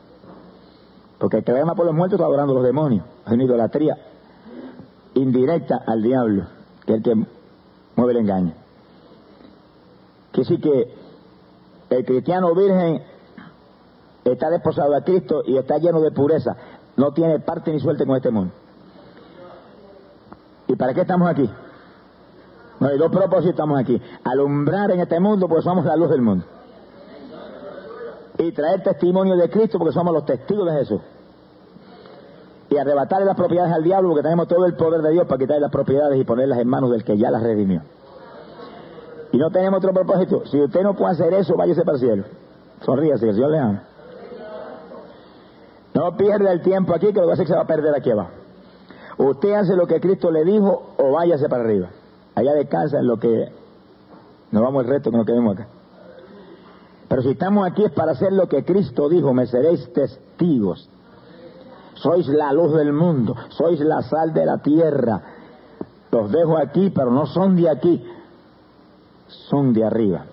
Porque 1.22 1.36
el 1.36 1.44
que 1.44 1.52
clama 1.52 1.76
por 1.76 1.86
los 1.86 1.94
muertos 1.94 2.16
está 2.16 2.26
adorando 2.26 2.52
a 2.52 2.56
los 2.56 2.64
demonios. 2.64 3.04
Es 3.24 3.32
una 3.32 3.44
idolatría 3.44 3.96
indirecta 5.14 5.84
al 5.86 6.02
diablo, 6.02 6.46
que 6.84 6.94
es 6.94 6.98
el 6.98 7.04
que 7.04 7.14
mueve 7.94 8.12
el 8.14 8.18
engaño. 8.18 8.54
Que 10.32 10.44
sí 10.44 10.58
que 10.58 10.92
el 11.90 12.04
cristiano 12.04 12.52
virgen 12.56 13.04
está 14.24 14.50
desposado 14.50 14.96
a 14.96 15.02
Cristo 15.02 15.44
y 15.46 15.58
está 15.58 15.78
lleno 15.78 16.00
de 16.00 16.10
pureza, 16.10 16.56
no 16.96 17.12
tiene 17.12 17.38
parte 17.38 17.72
ni 17.72 17.78
suerte 17.78 18.04
con 18.04 18.16
este 18.16 18.32
mundo. 18.32 18.52
¿Y 20.66 20.74
para 20.74 20.92
qué 20.92 21.02
estamos 21.02 21.30
aquí? 21.30 21.48
No 22.80 22.88
hay 22.88 22.98
dos 22.98 23.12
propósitos 23.12 23.50
estamos 23.50 23.78
aquí. 23.78 24.02
Alumbrar 24.24 24.90
en 24.90 24.98
este 24.98 25.20
mundo 25.20 25.46
porque 25.46 25.62
somos 25.62 25.84
la 25.84 25.94
luz 25.94 26.10
del 26.10 26.20
mundo. 26.20 26.44
Y 28.42 28.52
traer 28.52 28.82
testimonio 28.82 29.36
de 29.36 29.48
Cristo 29.48 29.78
porque 29.78 29.94
somos 29.94 30.12
los 30.12 30.24
testigos 30.24 30.66
de 30.66 30.78
Jesús. 30.78 31.00
Y 32.70 32.76
arrebatarle 32.76 33.26
las 33.26 33.36
propiedades 33.36 33.72
al 33.72 33.84
diablo 33.84 34.08
porque 34.08 34.22
tenemos 34.22 34.48
todo 34.48 34.64
el 34.66 34.74
poder 34.74 35.00
de 35.02 35.12
Dios 35.12 35.26
para 35.26 35.38
quitarle 35.38 35.60
las 35.60 35.70
propiedades 35.70 36.18
y 36.18 36.24
ponerlas 36.24 36.58
en 36.58 36.66
manos 36.66 36.90
del 36.90 37.04
que 37.04 37.16
ya 37.16 37.30
las 37.30 37.42
redimió. 37.42 37.82
Y 39.30 39.38
no 39.38 39.50
tenemos 39.50 39.78
otro 39.78 39.92
propósito. 39.92 40.42
Si 40.46 40.60
usted 40.60 40.82
no 40.82 40.94
puede 40.94 41.12
hacer 41.12 41.32
eso, 41.34 41.54
váyase 41.56 41.82
para 41.82 41.94
el 41.96 42.00
cielo. 42.00 42.24
Sonríase, 42.84 43.24
que 43.24 43.30
el 43.30 43.36
Señor 43.36 43.50
le 43.50 43.58
ama. 43.58 43.82
No 45.94 46.16
pierda 46.16 46.52
el 46.52 46.62
tiempo 46.62 46.94
aquí, 46.94 47.12
que 47.12 47.20
lo 47.20 47.26
que 47.26 47.32
hace 47.34 47.42
que 47.42 47.48
se 47.48 47.54
va 47.54 47.62
a 47.62 47.66
perder 47.66 47.94
aquí 47.94 48.10
abajo. 48.10 48.30
Usted 49.18 49.52
hace 49.52 49.76
lo 49.76 49.86
que 49.86 50.00
Cristo 50.00 50.30
le 50.30 50.44
dijo 50.44 50.94
o 50.96 51.12
váyase 51.12 51.48
para 51.48 51.62
arriba. 51.62 51.90
Allá 52.34 52.54
descansa 52.54 52.98
en 52.98 53.06
lo 53.06 53.18
que 53.18 53.52
nos 54.50 54.62
vamos 54.62 54.84
el 54.84 54.90
resto 54.90 55.10
que 55.10 55.16
nos 55.16 55.26
quedemos 55.26 55.54
acá. 55.54 55.68
Pero 57.12 57.20
si 57.20 57.28
estamos 57.32 57.66
aquí 57.66 57.84
es 57.84 57.92
para 57.92 58.12
hacer 58.12 58.32
lo 58.32 58.48
que 58.48 58.64
Cristo 58.64 59.06
dijo, 59.06 59.34
me 59.34 59.46
seréis 59.46 59.92
testigos. 59.92 60.88
Sois 61.92 62.26
la 62.28 62.54
luz 62.54 62.72
del 62.72 62.94
mundo, 62.94 63.36
sois 63.50 63.78
la 63.80 64.00
sal 64.00 64.32
de 64.32 64.46
la 64.46 64.62
tierra. 64.62 65.20
Los 66.10 66.32
dejo 66.32 66.56
aquí, 66.56 66.88
pero 66.88 67.10
no 67.10 67.26
son 67.26 67.54
de 67.54 67.68
aquí, 67.68 68.02
son 69.28 69.74
de 69.74 69.84
arriba. 69.84 70.24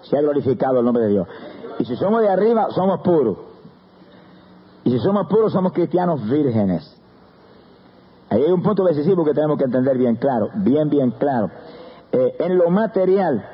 Se 0.00 0.16
ha 0.16 0.22
glorificado 0.22 0.78
el 0.78 0.86
nombre 0.86 1.02
de 1.02 1.10
Dios. 1.10 1.28
Y 1.78 1.84
si 1.84 1.94
somos 1.96 2.22
de 2.22 2.30
arriba, 2.30 2.68
somos 2.70 3.02
puros. 3.02 3.36
Y 4.84 4.92
si 4.92 4.98
somos 5.00 5.26
puros, 5.26 5.52
somos 5.52 5.74
cristianos 5.74 6.26
vírgenes. 6.26 6.90
Ahí 8.30 8.42
hay 8.44 8.50
un 8.50 8.62
punto 8.62 8.82
decisivo 8.82 9.26
que 9.26 9.34
tenemos 9.34 9.58
que 9.58 9.64
entender 9.64 9.98
bien 9.98 10.16
claro, 10.16 10.48
bien, 10.54 10.88
bien 10.88 11.10
claro. 11.10 11.50
Eh, 12.12 12.36
en 12.38 12.56
lo 12.56 12.70
material, 12.70 13.44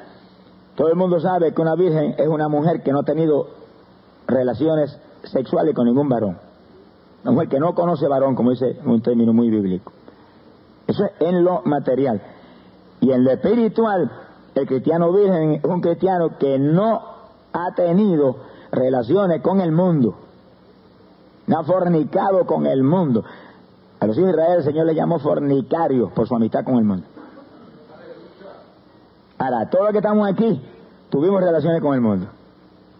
todo 0.78 0.90
el 0.90 0.94
mundo 0.94 1.18
sabe 1.18 1.52
que 1.52 1.60
una 1.60 1.74
virgen 1.74 2.14
es 2.18 2.28
una 2.28 2.48
mujer 2.48 2.84
que 2.84 2.92
no 2.92 3.00
ha 3.00 3.02
tenido 3.02 3.48
relaciones 4.28 4.96
sexuales 5.24 5.74
con 5.74 5.86
ningún 5.86 6.08
varón. 6.08 6.38
Una 7.24 7.32
mujer 7.32 7.48
que 7.48 7.58
no 7.58 7.74
conoce 7.74 8.06
varón, 8.06 8.36
como 8.36 8.52
dice 8.52 8.78
un 8.84 9.02
término 9.02 9.32
muy 9.32 9.50
bíblico. 9.50 9.90
Eso 10.86 11.04
es 11.04 11.10
en 11.18 11.42
lo 11.42 11.62
material. 11.64 12.22
Y 13.00 13.10
en 13.10 13.24
lo 13.24 13.32
espiritual, 13.32 14.08
el 14.54 14.66
cristiano 14.68 15.12
virgen 15.12 15.54
es 15.54 15.64
un 15.64 15.80
cristiano 15.80 16.38
que 16.38 16.60
no 16.60 17.00
ha 17.52 17.74
tenido 17.74 18.36
relaciones 18.70 19.42
con 19.42 19.60
el 19.60 19.72
mundo. 19.72 20.14
No 21.48 21.58
ha 21.58 21.64
fornicado 21.64 22.46
con 22.46 22.66
el 22.66 22.84
mundo. 22.84 23.24
A 23.98 24.06
los 24.06 24.16
hijos 24.16 24.28
de 24.28 24.34
Israel 24.34 24.58
el 24.58 24.64
Señor 24.64 24.86
le 24.86 24.94
llamó 24.94 25.18
fornicarios 25.18 26.12
por 26.12 26.28
su 26.28 26.36
amistad 26.36 26.62
con 26.62 26.76
el 26.76 26.84
mundo. 26.84 27.04
Ahora, 29.38 29.70
todos 29.70 29.84
los 29.84 29.92
que 29.92 29.98
estamos 29.98 30.28
aquí 30.28 30.60
tuvimos 31.10 31.40
relaciones 31.40 31.80
con 31.80 31.94
el 31.94 32.00
mundo. 32.00 32.26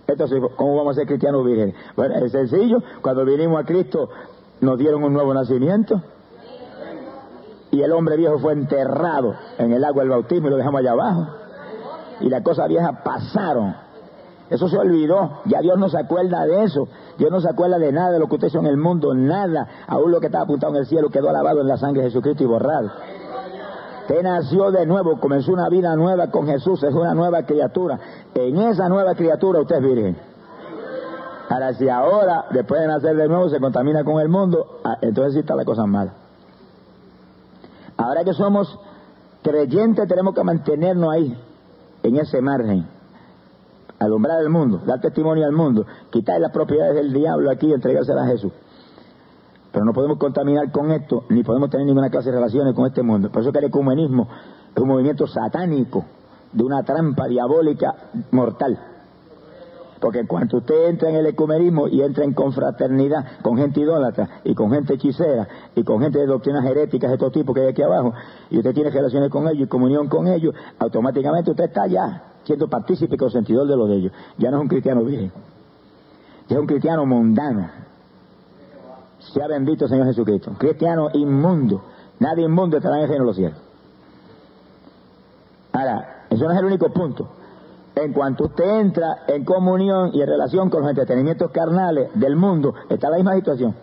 Entonces, 0.07 0.41
¿cómo 0.57 0.77
vamos 0.77 0.97
a 0.97 1.01
ser 1.01 1.07
cristianos 1.07 1.45
vírgenes? 1.45 1.75
Bueno, 1.95 2.15
es 2.15 2.33
sencillo. 2.33 2.83
Cuando 3.03 3.25
vinimos 3.25 3.61
a 3.61 3.67
Cristo 3.67 4.09
nos 4.61 4.79
dieron 4.79 5.03
un 5.03 5.13
nuevo 5.13 5.35
nacimiento. 5.35 6.01
Y 7.71 7.83
el 7.83 7.93
hombre 7.93 8.17
viejo 8.17 8.39
fue 8.39 8.55
enterrado 8.55 9.35
en 9.59 9.73
el 9.73 9.85
agua 9.85 10.03
del 10.03 10.11
bautismo 10.11 10.49
y 10.49 10.51
lo 10.51 10.57
dejamos 10.57 10.81
allá 10.81 10.93
abajo. 10.93 11.27
Y 12.21 12.31
las 12.31 12.43
cosas 12.43 12.69
viejas 12.69 13.03
pasaron. 13.05 13.75
Eso 14.49 14.69
se 14.69 14.79
olvidó. 14.79 15.43
Ya 15.45 15.61
Dios 15.61 15.79
no 15.79 15.91
se 15.91 15.99
acuerda 15.99 16.47
de 16.47 16.65
eso. 16.65 16.89
Dios 17.19 17.31
no 17.31 17.41
se 17.41 17.51
acuerda 17.51 17.79
de 17.79 17.93
nada 17.93 18.13
de 18.13 18.19
lo 18.19 18.29
que 18.29 18.37
usted 18.37 18.49
hizo 18.49 18.61
en 18.61 18.67
el 18.67 18.79
mundo. 18.79 19.15
Nada. 19.15 19.69
Aún 19.87 20.11
lo 20.11 20.21
que 20.21 20.27
estaba 20.27 20.45
apuntado 20.45 20.73
en 20.73 20.81
el 20.81 20.87
cielo 20.87 21.11
quedó 21.11 21.31
lavado 21.31 21.61
en 21.61 21.69
la 21.69 21.77
sangre 21.77 22.03
de 22.03 22.09
Jesucristo 22.09 22.45
y 22.45 22.47
borrado. 22.47 22.91
Usted 24.09 24.23
nació 24.23 24.71
de 24.71 24.87
nuevo, 24.87 25.21
comenzó 25.21 25.53
una 25.53 25.69
vida 25.69 25.95
nueva 25.95 26.31
con 26.31 26.47
Jesús, 26.47 26.83
es 26.83 26.95
una 26.95 27.13
nueva 27.13 27.43
criatura. 27.43 28.01
En 28.35 28.57
esa 28.57 28.89
nueva 28.89 29.15
criatura 29.15 29.61
usted 29.61 29.77
es 29.77 29.83
virgen. 29.83 30.17
Ahora, 31.51 31.75
si 31.75 31.91
ahora, 31.91 32.47
después 32.51 32.81
de 32.81 32.87
nacer 32.87 33.15
de 33.17 33.29
nuevo, 33.29 33.51
se 33.51 33.61
contamina 33.61 34.05
con 34.05 34.19
el 34.23 34.31
mundo, 34.31 34.81
ah, 34.83 34.97
entonces 35.03 35.35
sí 35.35 35.41
está 35.41 35.55
la 35.55 35.67
cosa 35.67 35.85
mala. 35.85 36.15
Ahora 37.99 38.25
que 38.25 38.33
somos 38.33 38.79
creyentes, 39.43 40.09
tenemos 40.09 40.35
que 40.35 40.43
mantenernos 40.43 41.13
ahí, 41.13 41.39
en 42.03 42.17
ese 42.17 42.41
margen. 42.41 42.87
Alumbrar 43.99 44.41
el 44.41 44.49
mundo, 44.49 44.81
dar 44.87 45.03
testimonio 45.03 45.45
al 45.45 45.53
mundo, 45.53 45.85
quitar 46.11 46.41
las 46.41 46.53
propiedades 46.53 46.95
del 46.95 47.13
diablo 47.13 47.51
aquí 47.51 47.67
y 47.67 47.75
entregárselas 47.75 48.25
a 48.25 48.29
Jesús. 48.29 48.53
Pero 49.73 49.85
no 49.85 49.93
podemos 49.93 50.19
contaminar 50.19 50.71
con 50.73 50.91
esto, 50.93 51.25
ni 51.29 51.43
podemos 51.43 51.71
tener 51.71 51.87
ninguna 51.87 52.11
clase 52.11 52.31
de 52.31 52.37
relaciones 52.37 52.75
con 52.75 52.87
este 52.87 53.03
mundo. 53.03 53.31
Por 53.31 53.43
eso 53.43 53.53
que 53.53 53.59
el 53.59 53.67
ecumenismo 53.67 54.29
es 54.75 54.83
un 54.83 54.89
movimiento 54.89 55.27
satánico, 55.27 56.05
de 56.53 56.65
una 56.65 56.83
trampa 56.83 57.27
diabólica 57.27 57.95
mortal. 58.31 58.79
Porque 60.01 60.27
cuando 60.27 60.59
usted 60.59 60.89
entra 60.89 61.11
en 61.11 61.17
el 61.17 61.27
ecumenismo 61.27 61.89
y 61.89 62.03
entra 62.03 62.25
en 62.25 62.33
confraternidad 62.33 63.41
con 63.43 63.57
gente 63.57 63.81
idólatra 63.81 64.41
y 64.45 64.55
con 64.55 64.71
gente 64.71 64.95
hechicera 64.95 65.49
y 65.75 65.83
con 65.83 66.01
gente 66.01 66.21
de 66.21 66.27
doctrinas 66.27 66.65
heréticas 66.65 67.11
de 67.11 67.19
todo 67.19 67.31
tipo 67.33 67.53
que 67.53 67.63
hay 67.63 67.69
aquí 67.69 67.83
abajo, 67.83 68.15
y 68.49 68.59
usted 68.59 68.75
tiene 68.75 68.91
relaciones 68.91 69.29
con 69.29 69.49
ellos 69.49 69.65
y 69.65 69.67
comunión 69.67 70.09
con 70.09 70.29
ellos, 70.29 70.55
automáticamente 70.79 71.51
usted 71.51 71.65
está 71.65 71.87
ya 71.89 72.23
siendo 72.45 72.69
partícipe 72.69 73.17
y 73.17 73.19
consentidor 73.19 73.67
de 73.67 73.77
lo 73.77 73.87
de 73.87 73.97
ellos. 73.97 74.13
Ya 74.39 74.51
no 74.51 74.59
es 74.59 74.63
un 74.63 74.69
cristiano 74.69 75.03
virgen, 75.03 75.33
ya 76.49 76.57
es 76.57 76.61
un 76.61 76.67
cristiano 76.67 77.05
mundano, 77.05 77.69
sea 79.33 79.47
bendito 79.47 79.89
Señor 79.89 80.07
Jesucristo. 80.07 80.53
Cristiano 80.59 81.11
inmundo. 81.13 81.83
Nadie 82.21 82.45
inmundo 82.45 82.77
estará 82.77 82.97
en 82.97 83.03
el 83.03 83.09
reino 83.09 83.25
de 83.25 83.29
los 83.29 83.37
cielos. 83.37 83.59
Ahora, 85.73 86.25
eso 86.31 86.45
no 86.45 86.53
es 86.53 86.59
el 86.59 86.65
único 86.65 86.91
punto. 86.91 87.29
En 87.95 88.13
cuanto 88.13 88.45
usted 88.45 88.81
entra 88.81 89.25
en 89.27 89.45
comunión 89.45 90.11
y 90.13 90.23
en 90.23 90.29
relación 90.29 90.71
con 90.71 90.83
los 90.83 90.91
entretenimientos 90.91 91.51
carnales 91.51 92.11
del 92.15 92.37
mundo, 92.37 92.75
está 92.89 93.11
la 93.11 93.17
misma 93.17 93.35
situación. 93.35 93.75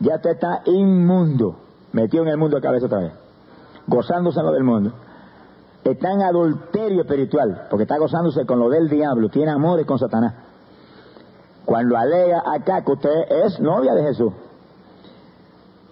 Ya 0.00 0.16
usted 0.16 0.30
está 0.30 0.62
inmundo, 0.66 1.56
metido 1.92 2.22
en 2.24 2.30
el 2.30 2.36
mundo 2.36 2.56
de 2.56 2.62
cabeza 2.62 2.86
otra 2.86 2.98
vez, 2.98 3.12
gozándose 3.86 4.40
en 4.40 4.46
lo 4.46 4.52
del 4.52 4.64
mundo. 4.64 4.92
Está 5.84 6.12
en 6.12 6.22
adulterio 6.22 7.02
espiritual, 7.02 7.66
porque 7.70 7.84
está 7.84 7.98
gozándose 7.98 8.44
con 8.44 8.58
lo 8.58 8.68
del 8.68 8.88
diablo, 8.88 9.28
tiene 9.28 9.52
amores 9.52 9.86
con 9.86 9.98
Satanás. 9.98 10.34
Cuando 11.64 11.96
alega 11.96 12.42
acá 12.46 12.82
que 12.84 12.92
usted 12.92 13.44
es 13.44 13.60
novia 13.60 13.94
de 13.94 14.02
Jesús. 14.02 14.32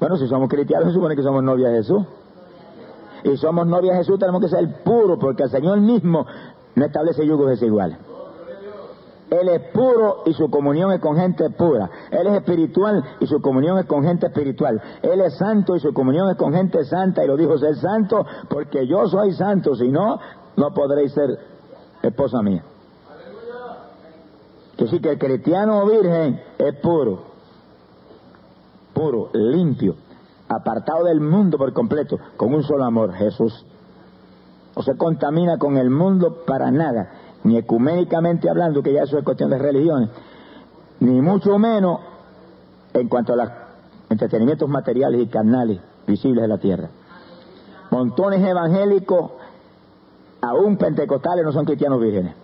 Bueno, 0.01 0.17
si 0.17 0.27
somos 0.29 0.49
cristianos, 0.49 0.89
se 0.89 0.95
supone 0.95 1.15
que 1.15 1.23
somos 1.23 1.43
novia 1.43 1.69
de 1.69 1.77
Jesús. 1.79 2.03
Y 3.25 3.37
somos 3.37 3.67
novia 3.67 3.93
de 3.93 3.99
Jesús, 3.99 4.19
tenemos 4.19 4.41
que 4.41 4.49
ser 4.49 4.83
puros, 4.83 5.19
porque 5.21 5.43
el 5.43 5.51
Señor 5.51 5.81
mismo 5.81 6.27
no 6.75 6.85
establece 6.85 7.27
yugos 7.27 7.49
desiguales. 7.49 7.99
Él 9.31 9.49
es 9.49 9.61
puro 9.73 10.23
y 10.27 10.33
su 10.33 10.51
comunión 10.51 10.91
es 10.93 11.01
con 11.01 11.17
gente 11.17 11.51
pura. 11.51 11.89
Él 12.11 12.27
es 12.27 12.35
espiritual 12.35 13.05
y 13.21 13.27
su 13.27 13.41
comunión 13.41 13.79
es 13.79 13.87
con 13.87 14.03
gente 14.03 14.27
espiritual. 14.27 14.83
Él 15.03 15.21
es 15.21 15.37
santo 15.37 15.77
y 15.77 15.81
su 15.81 15.93
comunión 15.93 16.31
es 16.31 16.37
con 16.37 16.53
gente 16.53 16.85
santa. 16.85 17.23
Y 17.23 17.29
lo 17.29 17.37
dijo 17.37 17.57
ser 17.57 17.77
santo 17.77 18.27
porque 18.49 18.89
yo 18.89 19.07
soy 19.07 19.33
santo. 19.33 19.77
Si 19.77 19.89
no, 19.89 20.19
no 20.57 20.75
podréis 20.75 21.13
ser 21.13 21.39
esposa 22.03 22.43
mía. 22.43 22.65
Que 24.81 24.99
que 24.99 25.11
el 25.11 25.19
cristiano 25.19 25.85
virgen 25.85 26.41
es 26.57 26.75
puro, 26.77 27.21
puro, 28.95 29.29
limpio, 29.35 29.95
apartado 30.49 31.05
del 31.05 31.21
mundo 31.21 31.59
por 31.59 31.71
completo, 31.75 32.19
con 32.39 32.55
un 32.55 32.63
solo 32.63 32.85
amor, 32.85 33.13
Jesús. 33.13 33.67
No 34.75 34.83
se 34.83 34.97
contamina 34.97 35.59
con 35.59 35.77
el 35.77 35.91
mundo 35.91 36.45
para 36.47 36.71
nada, 36.71 37.11
ni 37.45 37.59
ecuménicamente 37.59 38.49
hablando, 38.49 38.83
que 38.83 38.95
ya 38.95 39.03
eso 39.03 39.19
es 39.19 39.25
cuestión 39.25 39.51
de 39.51 39.59
religiones, 39.59 40.09
ni 41.01 41.21
mucho 41.21 41.59
menos 41.59 42.01
en 42.95 43.07
cuanto 43.09 43.35
a 43.35 43.37
los 43.37 43.49
entretenimientos 44.09 44.67
materiales 44.67 45.21
y 45.21 45.27
carnales 45.27 45.79
visibles 46.07 46.41
de 46.41 46.49
la 46.49 46.57
tierra. 46.57 46.89
Montones 47.91 48.43
evangélicos, 48.43 49.33
aún 50.41 50.79
pentecostales, 50.79 51.45
no 51.45 51.53
son 51.53 51.67
cristianos 51.67 52.01
vírgenes 52.01 52.40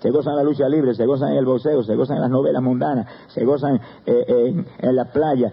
se 0.00 0.10
gozan 0.10 0.32
en 0.32 0.36
la 0.38 0.44
lucha 0.44 0.68
libre, 0.68 0.94
se 0.94 1.04
gozan 1.04 1.32
en 1.32 1.38
el 1.38 1.44
boxeo, 1.44 1.82
se 1.82 1.94
gozan 1.94 2.16
en 2.16 2.22
las 2.22 2.30
novelas 2.30 2.62
mundanas, 2.62 3.06
se 3.28 3.44
gozan 3.44 3.80
eh, 4.06 4.64
en, 4.78 4.96
la 4.96 5.04
playa, 5.06 5.52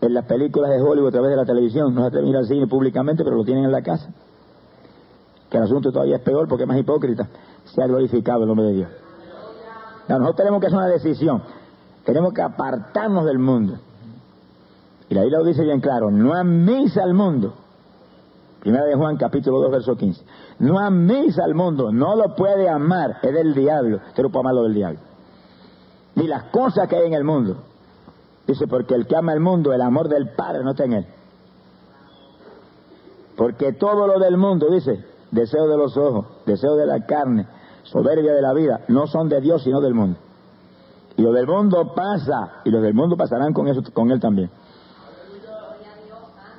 en 0.00 0.14
las 0.14 0.24
películas 0.24 0.70
de 0.70 0.80
Hollywood 0.80 1.08
a 1.08 1.12
través 1.12 1.30
de 1.30 1.36
la 1.36 1.44
televisión. 1.44 1.94
No 1.94 2.02
se 2.02 2.08
atreven 2.08 2.26
a 2.26 2.30
ir 2.30 2.36
al 2.36 2.46
cine 2.46 2.66
públicamente, 2.66 3.22
pero 3.22 3.36
lo 3.36 3.44
tienen 3.44 3.64
en 3.64 3.72
la 3.72 3.82
casa. 3.82 4.10
Que 5.48 5.58
el 5.58 5.64
asunto 5.64 5.92
todavía 5.92 6.16
es 6.16 6.22
peor 6.22 6.48
porque 6.48 6.64
es 6.64 6.68
más 6.68 6.78
hipócrita. 6.78 7.28
Se 7.64 7.82
ha 7.82 7.86
glorificado 7.86 8.42
el 8.42 8.48
nombre 8.48 8.66
de 8.66 8.72
Dios. 8.72 8.88
nosotros 10.08 10.36
tenemos 10.36 10.60
que 10.60 10.66
hacer 10.66 10.78
una 10.78 10.88
decisión. 10.88 11.42
Tenemos 12.04 12.32
que 12.32 12.42
apartarnos 12.42 13.24
del 13.24 13.38
mundo. 13.38 13.78
Y 15.08 15.14
la 15.14 15.22
Biblia 15.22 15.38
lo 15.40 15.44
dice 15.44 15.62
bien 15.62 15.80
claro, 15.80 16.10
no 16.10 16.34
améis 16.34 16.96
al 16.96 17.14
mundo, 17.14 17.54
Primera 18.60 18.84
de 18.84 18.94
Juan, 18.94 19.16
capítulo 19.16 19.58
2, 19.60 19.70
verso 19.70 19.96
15. 19.96 20.22
No 20.58 20.78
améis 20.78 21.38
al 21.38 21.54
mundo, 21.54 21.90
no 21.90 22.14
lo 22.14 22.34
puede 22.34 22.68
amar, 22.68 23.16
es 23.22 23.32
del 23.32 23.54
diablo. 23.54 24.00
Usted 24.08 24.22
no 24.22 24.30
puede 24.30 24.42
amarlo 24.42 24.62
del 24.64 24.74
diablo. 24.74 25.00
Ni 26.14 26.26
las 26.26 26.44
cosas 26.44 26.86
que 26.86 26.96
hay 26.96 27.06
en 27.06 27.14
el 27.14 27.24
mundo. 27.24 27.56
Dice, 28.46 28.66
porque 28.66 28.94
el 28.94 29.06
que 29.06 29.16
ama 29.16 29.32
el 29.32 29.40
mundo, 29.40 29.72
el 29.72 29.80
amor 29.80 30.08
del 30.08 30.30
Padre 30.30 30.62
no 30.62 30.72
está 30.72 30.84
en 30.84 30.92
él. 30.92 31.06
Porque 33.36 33.72
todo 33.72 34.06
lo 34.06 34.18
del 34.18 34.36
mundo, 34.36 34.68
dice, 34.70 35.02
deseo 35.30 35.66
de 35.66 35.78
los 35.78 35.96
ojos, 35.96 36.26
deseo 36.44 36.76
de 36.76 36.84
la 36.84 37.06
carne, 37.06 37.46
soberbia 37.84 38.34
de 38.34 38.42
la 38.42 38.52
vida, 38.52 38.80
no 38.88 39.06
son 39.06 39.30
de 39.30 39.40
Dios 39.40 39.62
sino 39.62 39.80
del 39.80 39.94
mundo. 39.94 40.18
Y 41.16 41.22
lo 41.22 41.32
del 41.32 41.46
mundo 41.46 41.94
pasa, 41.94 42.60
y 42.64 42.70
los 42.70 42.82
del 42.82 42.92
mundo 42.92 43.16
pasarán 43.16 43.54
con, 43.54 43.68
eso, 43.68 43.82
con 43.94 44.10
él 44.10 44.20
también. 44.20 44.50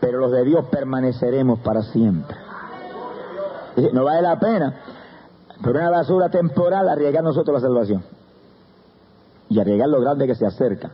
Pero 0.01 0.19
los 0.19 0.31
de 0.31 0.43
Dios 0.43 0.65
permaneceremos 0.69 1.59
para 1.59 1.83
siempre. 1.83 2.35
No 3.93 4.03
vale 4.03 4.21
la 4.23 4.37
pena 4.39 4.81
por 5.63 5.75
una 5.75 5.89
basura 5.89 6.29
temporal 6.29 6.89
arriesgar 6.89 7.23
nosotros 7.23 7.61
la 7.61 7.67
salvación. 7.67 8.03
Y 9.49 9.59
arriesgar 9.59 9.89
lo 9.89 10.01
grande 10.01 10.27
que 10.27 10.35
se 10.35 10.45
acerca. 10.45 10.91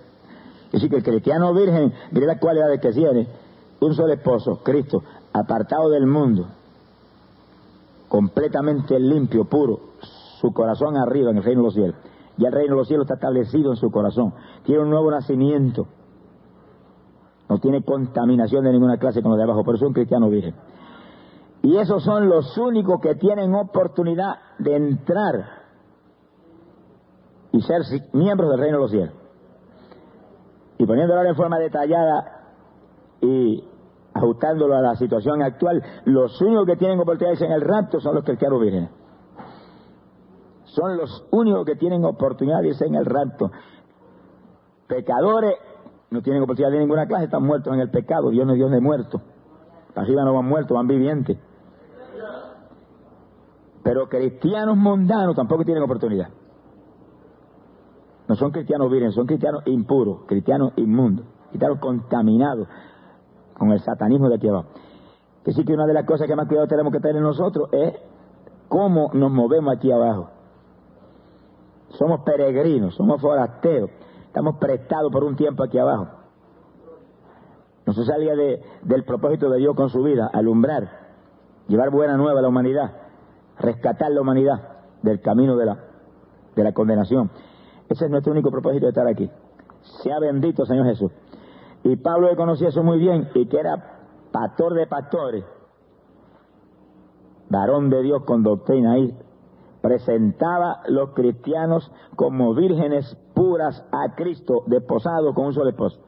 Decir, 0.72 0.89
que 0.89 0.98
el 0.98 1.04
cristiano 1.04 1.54
virgen, 1.54 1.93
mire 2.12 2.28
las 2.28 2.39
cualidades 2.39 2.82
que 2.82 2.91
tiene. 2.91 3.28
Un 3.80 3.93
solo 3.93 4.13
esposo, 4.13 4.60
Cristo, 4.63 5.04
apartado 5.32 5.89
del 5.89 6.08
mundo, 6.08 6.48
completamente 8.08 9.00
limpio, 9.00 9.46
puro, 9.46 9.80
su 10.41 10.52
corazón 10.52 10.98
arriba 10.98 11.30
en 11.30 11.38
el 11.38 11.43
reino 11.43 11.62
de 11.62 11.65
los 11.65 11.74
cielos. 11.76 11.96
Ya 12.38 12.48
el 12.48 12.54
reino 12.54 12.74
de 12.74 12.80
los 12.80 12.88
cielos 12.88 13.06
está 13.06 13.15
establecido 13.15 13.72
en 13.72 13.78
su 13.78 13.91
corazón. 13.91 14.34
Tiene 14.65 14.82
un 14.82 14.89
nuevo 14.89 15.12
nacimiento. 15.12 15.88
No 17.50 17.60
tiene 17.60 17.84
contaminación 17.84 18.64
de 18.64 18.72
ninguna 18.72 18.98
clase 18.98 19.22
con 19.22 19.32
lo 19.32 19.38
de 19.38 19.44
abajo. 19.44 19.64
Por 19.64 19.76
eso 19.76 19.86
es 19.86 19.88
un 19.90 19.94
cristiano 19.94 20.30
virgen. 20.30 20.56
Y 21.64 21.78
esos 21.78 22.04
son 22.04 22.30
los 22.30 22.58
únicos 22.58 23.00
que 23.02 23.16
tienen 23.16 23.54
oportunidad 23.56 24.36
de 24.60 24.76
entrar 24.76 25.46
y 27.52 27.62
ser 27.62 27.82
miembros 28.14 28.52
del 28.52 28.60
reino 28.60 28.78
de 28.78 28.82
los 28.84 28.92
cielos. 28.92 29.14
Y 30.78 30.86
poniéndolo 30.86 31.24
en 31.24 31.36
forma 31.36 31.58
detallada 31.58 32.54
y 33.22 33.64
ajustándolo 34.14 34.76
a 34.76 34.82
la 34.82 34.96
situación 34.96 35.42
actual, 35.42 35.82
los 36.06 36.40
únicos 36.42 36.66
que 36.66 36.76
tienen 36.76 37.00
oportunidades 37.00 37.42
en 37.42 37.52
el 37.52 37.62
rapto 37.62 38.00
son 38.00 38.16
los 38.16 38.24
cristianos 38.24 38.62
vírgenes. 38.62 38.92
Son 40.66 40.98
los 40.98 41.26
únicos 41.32 41.66
que 41.66 41.76
tienen 41.76 42.06
oportunidades 42.06 42.80
en 42.82 42.96
el 42.96 43.06
rapto. 43.06 43.52
Pecadores 44.88 45.56
no 46.10 46.22
tienen 46.22 46.43
oportunidad 46.43 46.72
de 46.72 46.80
ninguna 46.80 47.06
clase, 47.06 47.26
están 47.26 47.43
muertos 47.43 47.74
en 47.74 47.80
el 47.80 47.89
pecado. 47.89 48.30
Dios 48.30 48.46
no 48.46 48.54
es 48.54 48.58
Dios 48.58 48.72
de 48.72 48.80
muertos. 48.80 49.22
Arriba 49.96 50.24
no 50.24 50.34
van 50.34 50.46
muertos, 50.46 50.76
van 50.76 50.88
vivientes. 50.88 51.38
Pero 53.84 54.08
cristianos 54.08 54.78
mundanos 54.78 55.36
tampoco 55.36 55.63
tienen 55.63 55.84
oportunidad. 55.84 56.30
No 58.28 58.36
son 58.36 58.52
cristianos 58.52 58.91
vírgenes, 58.91 59.15
son 59.15 59.26
cristianos 59.26 59.63
impuros, 59.65 60.20
cristianos 60.28 60.74
inmundos, 60.76 61.26
cristianos 61.50 61.80
contaminados 61.80 62.67
con 63.54 63.72
el 63.72 63.80
satanismo 63.80 64.30
de 64.30 64.36
aquí 64.36 64.50
abajo. 64.50 64.67
Que 65.43 65.54
sí 65.54 65.63
que 65.63 65.74
una 65.74 65.88
de 65.88 65.93
las 65.93 66.06
cosas 66.06 66.28
que 66.28 66.36
más 66.36 66.48
cuidado 66.48 66.67
tenemos 66.67 66.91
que 66.91 67.00
tener 67.00 67.22
nosotros 67.22 67.70
es 67.72 67.93
cómo 68.67 69.12
nos 69.13 69.32
movemos 69.32 69.76
aquí 69.76 69.91
abajo. 69.91 70.30
Somos 71.91 72.22
peregrinos, 72.22 72.96
somos 72.96 73.22
forasteros, 73.22 73.89
estamos 74.28 74.58
prestados 74.58 75.12
por 75.12 75.24
un 75.24 75.36
tiempo 75.36 75.63
aquí 75.63 75.78
abajo. 75.78 76.08
No 77.86 77.94
se 77.94 78.04
salía 78.04 78.36
de, 78.36 78.62
del 78.84 79.06
propósito 79.06 79.50
de 79.50 79.60
Dios 79.60 79.76
con 79.76 79.90
su 79.90 80.04
vida, 80.04 80.30
alumbrar, 80.34 80.90
llevar 81.68 81.90
buena 81.90 82.18
nueva 82.18 82.40
a 82.40 82.42
la 82.42 82.50
humanidad, 82.50 82.92
rescatar 83.58 84.12
la 84.12 84.22
humanidad 84.22 84.84
del 85.02 85.22
camino 85.22 85.56
de 85.56 85.66
la, 85.66 85.80
de 86.56 86.63
la 86.63 86.74
condenación. 86.74 87.32
Ese 87.88 88.06
es 88.06 88.12
nuestro 88.12 88.34
único 88.34 88.52
propósito 88.52 88.86
de 88.86 88.90
estar 88.90 89.08
aquí. 89.08 89.30
Sea 90.04 90.20
bendito, 90.20 90.66
Señor 90.66 90.86
Jesús. 90.86 91.12
Y 91.84 91.96
Pablo 91.96 92.28
le 92.30 92.36
conocía 92.36 92.68
eso 92.70 92.84
muy 92.84 93.00
bien 93.00 93.30
y 93.34 93.46
que 93.48 93.58
era 93.58 94.02
pastor 94.32 94.74
de 94.74 94.88
pastores, 94.88 95.46
varón 97.50 97.90
de 97.90 98.02
Dios 98.02 98.24
con 98.26 98.44
doctrina 98.44 98.94
ahí, 98.94 99.18
presentaba 99.82 100.82
los 100.88 101.12
cristianos 101.12 101.92
como 102.16 102.54
vírgenes 102.54 103.18
puras 103.34 103.86
a 103.92 104.16
Cristo, 104.16 104.63
desposados 104.68 105.34
con 105.34 105.48
un 105.48 105.54
solo 105.54 105.70
esposo. 105.70 106.00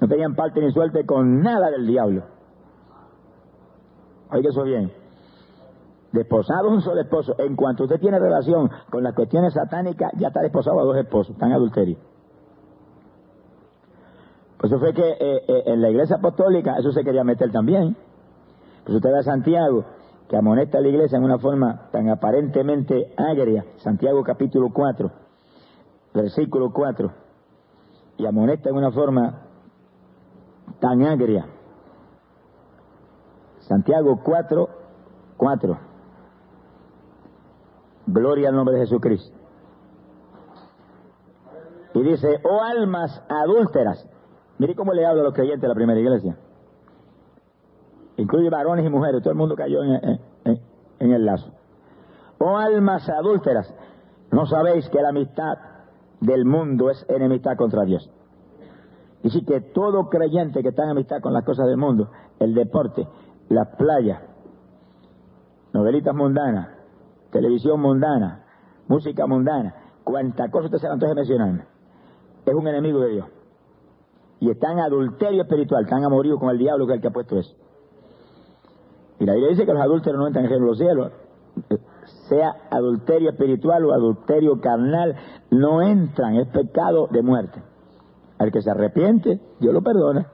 No 0.00 0.08
tenían 0.08 0.34
parte 0.34 0.60
ni 0.60 0.72
suerte 0.72 1.04
con 1.04 1.42
nada 1.42 1.70
del 1.70 1.86
diablo. 1.86 2.22
Oiga 4.30 4.48
eso 4.48 4.62
bien. 4.62 4.92
Desposado 6.12 6.70
un 6.70 6.80
solo 6.80 7.00
esposo. 7.02 7.34
En 7.38 7.54
cuanto 7.54 7.84
usted 7.84 8.00
tiene 8.00 8.18
relación 8.18 8.70
con 8.90 9.02
las 9.02 9.14
cuestiones 9.14 9.52
satánicas, 9.52 10.12
ya 10.16 10.28
está 10.28 10.40
desposado 10.40 10.80
a 10.80 10.84
dos 10.84 10.96
esposos, 10.96 11.34
están 11.34 11.50
en 11.50 11.56
adulterio. 11.56 11.98
Pues 14.58 14.72
eso 14.72 14.80
fue 14.80 14.92
que 14.92 15.08
eh, 15.08 15.42
eh, 15.48 15.62
en 15.66 15.80
la 15.80 15.90
iglesia 15.90 16.16
apostólica 16.16 16.76
eso 16.78 16.92
se 16.92 17.04
quería 17.04 17.24
meter 17.24 17.50
también. 17.50 17.96
Pues 18.84 18.96
usted 18.96 19.10
ve 19.10 19.18
a 19.18 19.22
Santiago, 19.22 19.84
que 20.30 20.36
amonesta 20.36 20.78
a 20.78 20.80
la 20.80 20.86
iglesia 20.86 21.18
en 21.18 21.24
una 21.24 21.40
forma 21.40 21.88
tan 21.90 22.08
aparentemente 22.08 23.12
agria, 23.16 23.64
Santiago 23.78 24.22
capítulo 24.22 24.68
4, 24.72 25.10
versículo 26.14 26.72
4, 26.72 27.12
y 28.16 28.26
amonesta 28.26 28.70
en 28.70 28.76
una 28.76 28.92
forma 28.92 29.40
tan 30.78 31.02
agria. 31.02 31.46
Santiago 33.58 34.20
4, 34.22 34.68
4. 35.36 35.78
Gloria 38.06 38.50
al 38.50 38.54
nombre 38.54 38.76
de 38.76 38.82
Jesucristo. 38.82 39.36
Y 41.94 42.02
dice, 42.04 42.40
oh 42.44 42.62
almas 42.62 43.20
adúlteras, 43.28 44.08
Mire 44.58 44.76
cómo 44.76 44.92
le 44.92 45.06
habla 45.06 45.22
a 45.22 45.24
los 45.24 45.34
creyentes 45.34 45.62
de 45.62 45.68
la 45.68 45.74
primera 45.74 45.98
iglesia. 45.98 46.36
Incluye 48.20 48.50
varones 48.50 48.84
y 48.84 48.90
mujeres, 48.90 49.22
todo 49.22 49.32
el 49.32 49.38
mundo 49.38 49.56
cayó 49.56 49.82
en, 49.82 50.20
el 50.98 51.24
lazo. 51.24 51.50
Oh 52.38 52.56
almas 52.56 53.08
adúlteras, 53.08 53.74
¿no 54.30 54.44
sabéis 54.44 54.88
que 54.90 55.00
la 55.00 55.08
amistad 55.08 55.56
del 56.20 56.44
mundo 56.44 56.90
es 56.90 57.04
enemistad 57.08 57.56
contra 57.56 57.84
Dios? 57.84 58.10
Dice 59.22 59.42
que 59.46 59.60
todo 59.60 60.10
creyente 60.10 60.62
que 60.62 60.68
está 60.68 60.84
en 60.84 60.90
amistad 60.90 61.20
con 61.22 61.32
las 61.32 61.44
cosas 61.44 61.66
del 61.66 61.78
mundo, 61.78 62.10
el 62.38 62.54
deporte, 62.54 63.08
las 63.48 63.68
playas, 63.76 64.20
novelitas 65.72 66.14
mundanas, 66.14 66.68
televisión 67.30 67.80
mundana, 67.80 68.44
música 68.86 69.26
mundana, 69.26 69.74
cuanta 70.04 70.50
cosa 70.50 70.66
usted 70.66 70.78
se 70.78 70.88
antoje 70.88 71.14
mencionar, 71.14 71.66
es 72.44 72.54
un 72.54 72.68
enemigo 72.68 73.00
de 73.00 73.08
Dios 73.08 73.26
y 74.40 74.50
está 74.50 74.72
en 74.72 74.80
adulterio 74.80 75.42
espiritual, 75.42 75.84
están 75.84 76.04
amoríos 76.04 76.38
con 76.38 76.50
el 76.50 76.58
diablo 76.58 76.86
que 76.86 76.94
el 76.94 77.00
que 77.00 77.08
ha 77.08 77.12
puesto 77.12 77.38
eso. 77.38 77.54
Y 79.20 79.26
la 79.26 79.34
Biblia 79.34 79.50
dice 79.50 79.66
que 79.66 79.74
los 79.74 79.82
adúlteros 79.82 80.18
no 80.18 80.26
entran 80.26 80.46
en 80.46 80.50
el 80.50 80.58
reino 80.58 80.64
de 80.64 80.70
los 80.70 80.78
cielos. 80.78 81.12
Sea 82.28 82.56
adulterio 82.70 83.30
espiritual 83.30 83.84
o 83.84 83.92
adulterio 83.92 84.60
carnal, 84.60 85.14
no 85.50 85.82
entran, 85.82 86.36
es 86.36 86.48
pecado 86.48 87.06
de 87.10 87.22
muerte. 87.22 87.62
Al 88.38 88.50
que 88.50 88.62
se 88.62 88.70
arrepiente, 88.70 89.38
Dios 89.60 89.74
lo 89.74 89.82
perdona. 89.82 90.26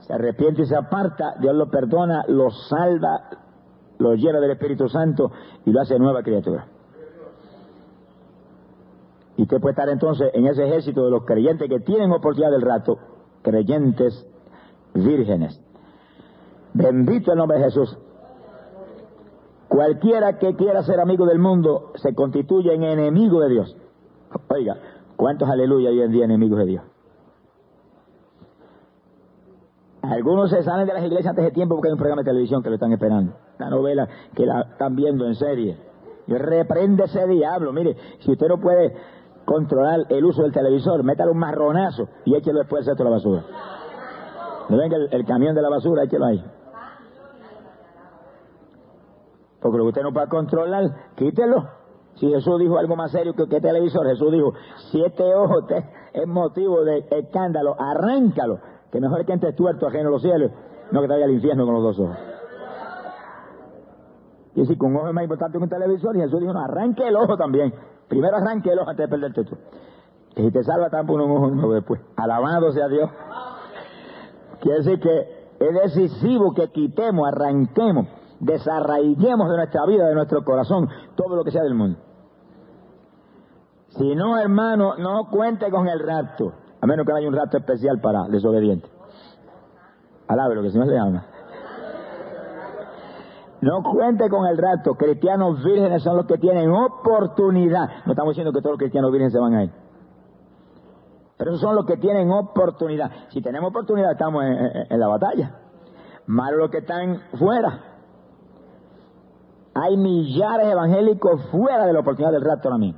Se 0.00 0.12
arrepiente 0.12 0.62
y 0.62 0.66
se 0.66 0.76
aparta, 0.76 1.36
Dios 1.40 1.54
lo 1.54 1.70
perdona, 1.70 2.24
lo 2.26 2.50
salva, 2.50 3.30
lo 3.98 4.14
llena 4.14 4.40
del 4.40 4.50
Espíritu 4.50 4.88
Santo 4.88 5.30
y 5.64 5.70
lo 5.70 5.80
hace 5.80 5.98
nueva 6.00 6.22
criatura. 6.22 6.66
Y 9.36 9.42
usted 9.42 9.60
puede 9.60 9.72
estar 9.72 9.88
entonces 9.88 10.30
en 10.34 10.46
ese 10.46 10.66
ejército 10.66 11.04
de 11.04 11.10
los 11.10 11.24
creyentes 11.24 11.68
que 11.68 11.78
tienen 11.80 12.10
oportunidad 12.10 12.50
del 12.50 12.62
rato, 12.62 12.98
creyentes 13.42 14.26
vírgenes. 14.94 15.62
Bendito 16.76 17.32
el 17.32 17.38
nombre 17.38 17.56
de 17.58 17.64
Jesús. 17.64 17.96
Cualquiera 19.66 20.38
que 20.38 20.54
quiera 20.56 20.82
ser 20.82 21.00
amigo 21.00 21.24
del 21.24 21.38
mundo 21.38 21.92
se 21.94 22.14
constituye 22.14 22.74
en 22.74 22.82
enemigo 22.82 23.40
de 23.40 23.48
Dios. 23.48 23.76
Oiga, 24.48 24.76
¿cuántos 25.16 25.48
aleluya 25.48 25.88
hoy 25.88 26.02
en 26.02 26.12
día 26.12 26.26
enemigos 26.26 26.58
de 26.58 26.66
Dios? 26.66 26.84
Algunos 30.02 30.50
se 30.50 30.62
salen 30.62 30.86
de 30.86 30.92
las 30.92 31.02
iglesias 31.02 31.30
antes 31.30 31.46
de 31.46 31.50
tiempo 31.50 31.76
porque 31.76 31.88
hay 31.88 31.92
un 31.92 31.98
programa 31.98 32.22
de 32.22 32.30
televisión 32.30 32.62
que 32.62 32.68
lo 32.68 32.74
están 32.74 32.92
esperando. 32.92 33.32
La 33.58 33.70
novela 33.70 34.06
que 34.34 34.44
la 34.44 34.60
están 34.60 34.94
viendo 34.94 35.26
en 35.26 35.34
serie. 35.34 35.78
Y 36.26 36.34
reprende 36.34 37.04
ese 37.04 37.26
diablo. 37.26 37.72
Mire, 37.72 37.96
si 38.18 38.32
usted 38.32 38.48
no 38.48 38.60
puede 38.60 38.94
controlar 39.46 40.06
el 40.10 40.24
uso 40.26 40.42
del 40.42 40.52
televisor, 40.52 41.02
métale 41.02 41.30
un 41.30 41.38
marronazo 41.38 42.08
y 42.26 42.34
échelo 42.34 42.58
después 42.58 42.84
de 42.84 43.02
la 43.02 43.10
basura. 43.10 43.44
No 44.68 44.76
venga 44.76 44.96
el, 45.10 45.24
camión 45.24 45.54
de 45.54 45.62
la 45.62 45.70
basura, 45.70 46.04
échelo 46.04 46.26
ahí. 46.26 46.44
Porque 49.60 49.78
lo 49.78 49.84
que 49.84 49.88
usted 49.88 50.02
no 50.02 50.12
puede 50.12 50.28
controlar, 50.28 50.84
quítelo. 51.16 51.68
Si 52.16 52.28
Jesús 52.28 52.58
dijo 52.58 52.78
algo 52.78 52.96
más 52.96 53.10
serio 53.10 53.34
que, 53.34 53.46
que 53.46 53.60
televisor, 53.60 54.06
Jesús 54.06 54.32
dijo, 54.32 54.54
siete 54.90 55.34
ojos 55.34 55.66
te, 55.66 55.84
es 56.14 56.26
motivo 56.26 56.82
de 56.82 57.06
escándalo, 57.10 57.76
arráncalo, 57.78 58.58
que 58.90 59.00
mejor 59.00 59.24
que 59.26 59.32
entre 59.32 59.52
tuerto 59.52 59.86
ajeno 59.86 60.08
a 60.08 60.12
los 60.12 60.22
cielos. 60.22 60.50
No 60.90 61.00
que 61.00 61.08
te 61.08 61.14
vaya 61.14 61.26
al 61.26 61.32
infierno 61.32 61.64
con 61.64 61.74
los 61.74 61.82
dos 61.82 62.00
ojos. 62.00 62.16
Y 64.54 64.60
decir 64.60 64.78
que 64.78 64.86
un 64.86 64.96
ojo 64.96 65.08
es 65.08 65.14
más 65.14 65.24
importante 65.24 65.58
que 65.58 65.64
un 65.64 65.68
televisor 65.68 66.16
y 66.16 66.20
Jesús 66.20 66.40
dijo, 66.40 66.52
no, 66.54 66.60
arranque 66.60 67.06
el 67.06 67.16
ojo 67.16 67.36
también. 67.36 67.74
Primero 68.08 68.36
arranque 68.36 68.70
el 68.70 68.78
ojo 68.78 68.90
antes 68.90 69.04
de 69.04 69.10
perderte 69.10 69.44
tú. 69.44 69.56
Y 70.36 70.42
si 70.42 70.50
te 70.50 70.62
salva, 70.62 70.88
tampoco 70.88 71.24
un 71.24 71.58
ojo 71.58 71.72
después. 71.72 72.00
Alabado 72.16 72.72
sea 72.72 72.88
Dios. 72.88 73.10
Quiere 74.60 74.78
decir 74.78 75.00
que 75.00 75.36
es 75.58 75.74
decisivo 75.94 76.54
que 76.54 76.68
quitemos, 76.68 77.28
arranquemos, 77.28 78.06
desarraiguemos 78.40 79.48
de 79.50 79.56
nuestra 79.56 79.86
vida, 79.86 80.06
de 80.06 80.14
nuestro 80.14 80.44
corazón, 80.44 80.88
todo 81.14 81.36
lo 81.36 81.44
que 81.44 81.50
sea 81.50 81.62
del 81.62 81.74
mundo. 81.74 81.98
Si 83.88 84.14
no, 84.14 84.38
hermano, 84.38 84.96
no 84.96 85.28
cuente 85.30 85.70
con 85.70 85.88
el 85.88 86.00
rapto, 86.00 86.52
a 86.80 86.86
menos 86.86 87.06
que 87.06 87.12
haya 87.12 87.28
un 87.28 87.34
rapto 87.34 87.56
especial 87.56 88.00
para 88.00 88.24
desobedientes. 88.28 88.90
Alabe 90.28 90.54
lo 90.56 90.60
que 90.60 90.66
el 90.68 90.72
Señor 90.72 90.88
le 90.88 90.98
ama. 90.98 91.26
No 93.60 93.82
cuente 93.82 94.28
con 94.28 94.46
el 94.46 94.58
rapto. 94.58 94.94
Cristianos 94.94 95.64
vírgenes 95.64 96.02
son 96.02 96.16
los 96.16 96.26
que 96.26 96.38
tienen 96.38 96.70
oportunidad. 96.70 98.04
No 98.04 98.12
estamos 98.12 98.32
diciendo 98.32 98.52
que 98.52 98.60
todos 98.60 98.72
los 98.72 98.78
cristianos 98.78 99.10
vírgenes 99.10 99.32
se 99.32 99.38
van 99.38 99.54
a 99.54 99.64
ir. 99.64 99.70
Pero 101.38 101.50
esos 101.50 101.60
son 101.60 101.74
los 101.74 101.86
que 101.86 101.96
tienen 101.96 102.30
oportunidad. 102.30 103.10
Si 103.28 103.40
tenemos 103.42 103.70
oportunidad, 103.70 104.12
estamos 104.12 104.44
en, 104.44 105.00
la 105.00 105.08
batalla. 105.08 105.50
Malo 106.26 106.58
los 106.58 106.70
que 106.70 106.78
están 106.78 107.20
fuera. 107.38 107.85
Hay 109.78 109.96
millares 109.98 110.68
evangélicos 110.68 111.50
fuera 111.50 111.86
de 111.86 111.92
la 111.92 112.00
oportunidad 112.00 112.32
del 112.32 112.44
rapto 112.44 112.72
a 112.72 112.78
mí 112.78 112.94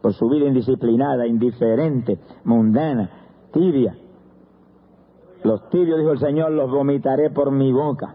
por 0.00 0.14
su 0.14 0.26
vida 0.28 0.46
indisciplinada, 0.46 1.26
indiferente, 1.26 2.18
mundana, 2.44 3.10
tibia. 3.52 3.94
Los 5.42 5.68
tibios, 5.68 5.98
dijo 5.98 6.12
el 6.12 6.18
Señor, 6.18 6.52
los 6.52 6.70
vomitaré 6.70 7.30
por 7.30 7.50
mi 7.50 7.72
boca. 7.72 8.14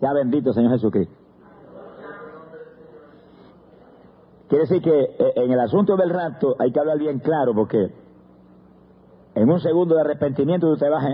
Sea 0.00 0.12
bendito, 0.14 0.52
Señor 0.52 0.72
Jesucristo. 0.72 1.14
Quiere 4.48 4.64
decir 4.64 4.82
que 4.82 5.00
eh, 5.00 5.32
en 5.36 5.52
el 5.52 5.60
asunto 5.60 5.96
del 5.96 6.10
rapto 6.10 6.56
hay 6.58 6.72
que 6.72 6.80
hablar 6.80 6.98
bien 6.98 7.18
claro, 7.18 7.54
porque 7.54 7.90
en 9.34 9.50
un 9.50 9.60
segundo 9.60 9.96
de 9.96 10.02
arrepentimiento 10.02 10.68
tú 10.68 10.76
te 10.76 10.88
vas, 10.88 11.04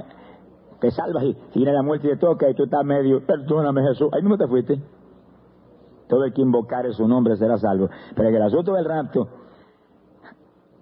te 0.80 0.90
salvas 0.90 1.24
y, 1.24 1.36
viene 1.54 1.72
la 1.72 1.82
muerte 1.82 2.06
y 2.06 2.10
te 2.10 2.16
toca 2.16 2.48
y 2.48 2.54
tú 2.54 2.64
estás 2.64 2.84
medio, 2.84 3.24
perdóname 3.24 3.82
Jesús, 3.82 4.08
ahí 4.12 4.22
mismo 4.22 4.38
te 4.38 4.46
fuiste. 4.46 4.80
Todo 6.08 6.24
el 6.24 6.32
que 6.32 6.40
invocare 6.40 6.92
su 6.92 7.06
nombre 7.06 7.36
será 7.36 7.58
salvo. 7.58 7.90
Pero 8.14 8.28
en 8.28 8.34
el 8.34 8.42
asunto 8.42 8.72
del 8.72 8.84
rapto, 8.84 9.28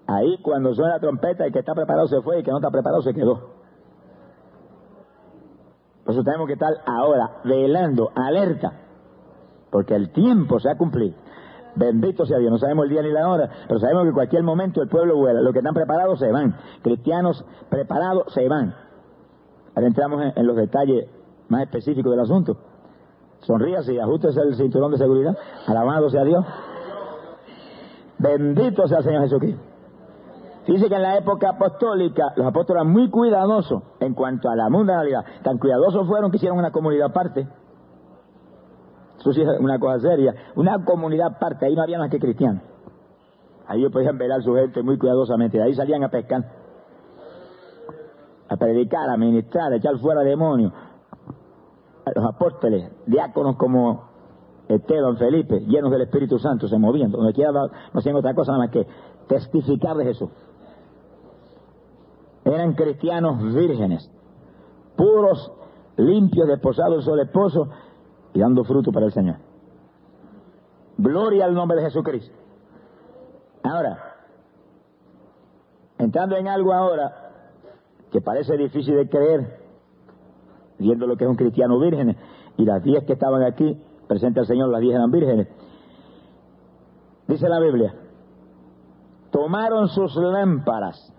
ahí 0.07 0.39
cuando 0.41 0.73
suena 0.75 0.95
la 0.95 1.01
trompeta, 1.01 1.45
el 1.45 1.53
que 1.53 1.59
está 1.59 1.75
preparado 1.75 2.07
se 2.07 2.21
fue 2.21 2.37
y 2.37 2.39
el 2.39 2.45
que 2.45 2.51
no 2.51 2.59
está 2.59 2.71
preparado 2.71 3.03
se 3.03 3.13
quedó. 3.13 3.57
Por 6.05 6.15
eso 6.15 6.23
tenemos 6.23 6.47
que 6.47 6.53
estar 6.53 6.73
ahora 6.87 7.39
velando, 7.43 8.13
alerta, 8.15 8.73
porque 9.71 9.97
el 9.97 10.13
tiempo 10.13 10.61
se 10.61 10.71
ha 10.71 10.77
cumplido. 10.77 11.17
Bendito 11.75 12.25
sea 12.25 12.39
Dios, 12.39 12.51
no 12.51 12.59
sabemos 12.59 12.85
el 12.85 12.91
día 12.91 13.03
ni 13.03 13.11
la 13.11 13.29
hora, 13.29 13.51
pero 13.67 13.81
sabemos 13.81 14.05
que 14.05 14.09
en 14.09 14.15
cualquier 14.15 14.43
momento 14.45 14.81
el 14.81 14.89
pueblo 14.89 15.17
vuela. 15.17 15.43
Los 15.43 15.53
que 15.53 15.59
están 15.59 15.75
preparados 15.75 16.21
se 16.21 16.31
van. 16.31 16.57
Cristianos 16.83 17.45
preparados 17.69 18.33
se 18.33 18.49
van. 18.49 18.75
Ahora 19.77 19.89
entramos 19.89 20.33
en 20.35 20.47
los 20.47 20.57
detalles 20.57 21.07
más 21.49 21.63
específicos 21.63 22.11
del 22.11 22.21
asunto. 22.21 22.57
Sonríase 23.41 23.93
y 23.93 23.99
ajustese 23.99 24.41
el 24.41 24.57
cinturón 24.57 24.91
de 24.91 24.99
seguridad. 24.99 25.37
Alabado 25.67 26.09
sea 26.09 26.25
Dios. 26.25 26.45
Bendito 28.19 28.89
sea 28.89 28.99
el 28.99 29.05
Señor 29.05 29.23
Jesucristo. 29.23 29.63
Dice 30.67 30.89
que 30.89 30.95
en 30.95 31.03
la 31.03 31.19
época 31.19 31.51
apostólica 31.51 32.33
los 32.37 32.47
apóstoles 32.47 32.81
eran 32.81 32.93
muy 32.93 33.11
cuidadosos 33.11 33.83
en 34.01 34.15
cuanto 34.15 34.49
a 34.49 34.57
la 34.57 34.71
mundanalidad. 34.71 35.25
Tan 35.45 35.59
cuidadosos 35.59 36.09
fueron 36.09 36.31
que 36.31 36.39
hicieron 36.39 36.59
una 36.59 36.73
comunidad 36.73 37.09
aparte. 37.11 37.47
Eso 39.19 39.33
sí 39.33 39.43
es 39.43 39.49
una 39.61 39.79
cosa 39.79 40.01
seria. 40.01 40.35
Una 40.57 40.85
comunidad 40.85 41.35
aparte. 41.37 41.67
Ahí 41.67 41.77
no 41.77 41.83
había 41.83 41.99
más 41.99 42.11
que 42.11 42.19
cristianos. 42.19 42.63
Ahí 43.69 43.81
ellos 43.81 43.93
podían 43.93 44.17
velar 44.17 44.43
su 44.43 44.55
gente 44.55 44.83
muy 44.83 44.97
cuidadosamente. 44.97 45.59
De 45.59 45.65
ahí 45.65 45.75
salían 45.75 46.03
a 46.03 46.09
pescar. 46.09 46.56
Predicar, 48.59 49.09
a 49.11 49.17
ministrar, 49.17 49.73
a 49.73 49.77
echar 49.77 49.99
fuera 49.99 50.23
demonios 50.23 50.73
los 52.15 52.25
apóstoles, 52.25 52.91
diáconos 53.07 53.57
como 53.57 54.05
Esteban, 54.69 55.17
Felipe, 55.17 55.61
llenos 55.61 55.91
del 55.91 56.03
Espíritu 56.03 56.39
Santo, 56.39 56.69
se 56.69 56.79
movían, 56.79 57.11
donde 57.11 57.33
quiera 57.33 57.53
no 57.53 57.71
hacían 57.95 58.17
otra 58.17 58.35
cosa 58.35 58.53
nada 58.53 58.65
más 58.65 58.73
que 58.73 58.87
testificar 59.27 59.97
de 59.97 60.05
Jesús. 60.05 60.31
Eran 62.45 62.75
cristianos 62.75 63.43
vírgenes, 63.55 64.09
puros, 64.97 65.53
limpios, 65.97 66.47
desposados 66.47 67.05
sobre 67.05 67.23
esposo 67.23 67.69
y 68.33 68.39
dando 68.39 68.63
fruto 68.65 68.93
para 68.93 69.07
el 69.07 69.13
Señor. 69.13 69.37
Gloria 70.99 71.45
al 71.45 71.55
nombre 71.55 71.79
de 71.79 71.85
Jesucristo. 71.85 72.35
Ahora, 73.65 74.15
entrando 75.99 76.37
en 76.37 76.47
algo 76.47 76.73
ahora 76.73 77.26
que 78.17 78.23
parece 78.23 78.57
difícil 78.57 78.97
de 78.97 79.11
creer, 79.11 79.59
viendo 80.79 81.07
lo 81.07 81.19
que 81.19 81.25
es 81.25 81.29
un 81.29 81.37
cristiano 81.37 81.79
virgen, 81.79 82.17
y 82.57 82.65
las 82.65 82.83
diez 82.83 83.05
que 83.05 83.13
estaban 83.13 83.43
aquí, 83.43 83.79
presente 84.09 84.41
al 84.41 84.47
Señor, 84.47 84.71
las 84.71 84.81
diez 84.81 84.95
eran 84.95 85.11
vírgenes. 85.11 85.49
Dice 87.29 87.47
la 87.47 87.61
Biblia, 87.61 87.95
tomaron 89.31 89.89
sus 89.89 90.17
lámparas. 90.17 91.13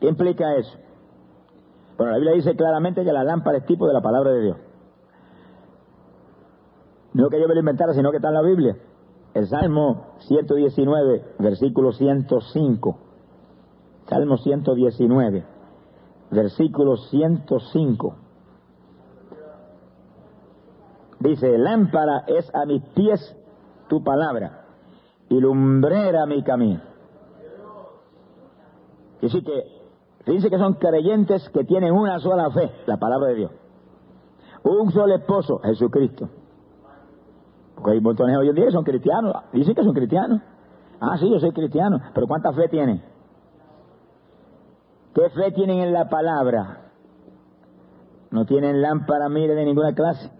¿Qué 0.00 0.08
implica 0.08 0.56
eso? 0.56 0.78
Bueno, 1.98 2.12
la 2.12 2.16
Biblia 2.16 2.36
dice 2.36 2.56
claramente 2.56 3.04
que 3.04 3.12
la 3.12 3.22
lámpara 3.22 3.58
es 3.58 3.66
tipo 3.66 3.86
de 3.86 3.92
la 3.92 4.00
palabra 4.00 4.30
de 4.30 4.40
Dios. 4.40 4.56
No 7.12 7.28
que 7.28 7.38
yo 7.38 7.46
me 7.46 7.52
lo 7.52 7.60
inventara, 7.60 7.92
sino 7.92 8.10
que 8.10 8.16
está 8.16 8.28
en 8.28 8.34
la 8.34 8.42
Biblia. 8.42 8.74
El 9.34 9.46
Salmo 9.48 10.14
119, 10.20 11.34
versículo 11.40 11.92
105. 11.92 13.09
Salmo 14.10 14.36
119 14.36 15.60
versículo 16.30 16.96
105. 16.96 18.14
Dice, 21.20 21.58
lámpara 21.58 22.24
es 22.26 22.52
a 22.54 22.64
mis 22.64 22.82
pies 22.94 23.36
tu 23.88 24.02
palabra 24.02 24.64
y 25.28 25.38
lumbrera 25.38 26.24
mi 26.26 26.42
camino. 26.42 26.80
Así 29.22 29.42
que 29.42 30.32
dice 30.32 30.48
que 30.48 30.58
son 30.58 30.74
creyentes 30.74 31.48
que 31.50 31.64
tienen 31.64 31.92
una 31.92 32.18
sola 32.20 32.50
fe, 32.50 32.70
la 32.86 32.96
palabra 32.96 33.28
de 33.28 33.34
Dios. 33.34 33.52
Un 34.62 34.90
solo 34.92 35.14
esposo, 35.14 35.58
Jesucristo. 35.58 36.28
Porque 37.74 37.92
hay 37.92 38.00
montones 38.00 38.36
hoy 38.36 38.48
en 38.48 38.54
día 38.54 38.66
que 38.66 38.72
son 38.72 38.84
cristianos, 38.84 39.34
dicen 39.52 39.74
que 39.74 39.84
son 39.84 39.92
cristianos. 39.92 40.40
Ah, 41.00 41.16
sí, 41.18 41.30
yo 41.30 41.38
soy 41.38 41.52
cristiano, 41.52 42.00
pero 42.14 42.26
¿cuánta 42.26 42.52
fe 42.52 42.68
tienen? 42.68 43.02
¿Qué 45.14 45.28
fe 45.30 45.50
tienen 45.52 45.80
en 45.80 45.92
la 45.92 46.08
palabra? 46.08 46.92
No 48.30 48.44
tienen 48.44 48.80
lámpara, 48.80 49.28
mire, 49.28 49.54
de 49.54 49.64
ninguna 49.64 49.94
clase. 49.94 50.30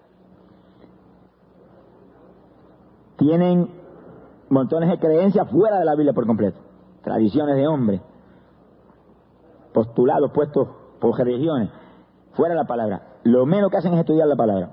Tienen 3.17 3.69
montones 4.49 4.89
de 4.89 4.99
creencias 4.99 5.51
fuera 5.51 5.79
de 5.79 5.85
la 5.85 5.95
Biblia 5.95 6.13
por 6.13 6.27
completo. 6.27 6.59
Tradiciones 7.03 7.57
de 7.57 7.67
hombre. 7.67 8.01
Postulados 9.73 10.31
puestos 10.33 10.69
por 11.01 11.19
religiones. 11.19 11.71
Fuera 12.33 12.55
de 12.55 12.61
la 12.61 12.67
palabra. 12.67 13.03
Lo 13.25 13.47
menos 13.47 13.71
que 13.71 13.79
hacen 13.79 13.93
es 13.95 14.01
estudiar 14.01 14.29
la 14.29 14.37
palabra. 14.37 14.71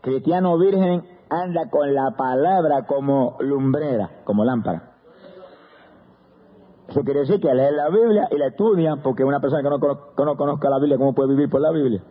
Cristiano 0.00 0.58
virgen 0.58 1.04
anda 1.28 1.70
con 1.70 1.94
la 1.94 2.10
palabra 2.16 2.86
como 2.86 3.36
lumbrera, 3.40 4.22
como 4.24 4.44
lámpara. 4.44 4.91
Eso 6.92 7.00
quiere 7.04 7.20
decir 7.20 7.40
que 7.40 7.54
lee 7.54 7.74
la 7.74 7.88
Biblia 7.88 8.28
y 8.30 8.36
la 8.36 8.48
estudia, 8.48 8.96
porque 9.02 9.24
una 9.24 9.40
persona 9.40 9.62
que 9.62 9.70
no, 9.70 10.36
conozca 10.36 10.68
la 10.68 10.78
Biblia, 10.78 10.98
¿cómo 10.98 11.14
puede 11.14 11.30
vivir 11.30 11.48
por 11.48 11.62
la 11.62 11.70
Biblia? 11.70 12.02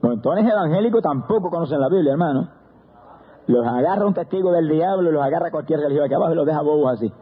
Montones 0.00 0.50
evangélicos 0.50 1.02
tampoco 1.02 1.50
conocen 1.50 1.80
la 1.80 1.90
Biblia, 1.90 2.12
hermano. 2.12 2.48
Los 3.46 3.66
agarra 3.66 4.06
un 4.06 4.14
testigo 4.14 4.52
del 4.52 4.70
diablo 4.70 5.10
y 5.10 5.12
los 5.12 5.22
agarra 5.22 5.50
cualquier 5.50 5.80
religión 5.80 6.06
aquí 6.06 6.14
abajo 6.14 6.32
y 6.32 6.36
los 6.36 6.46
deja 6.46 6.62
bobos 6.62 6.94
así. 6.94 7.12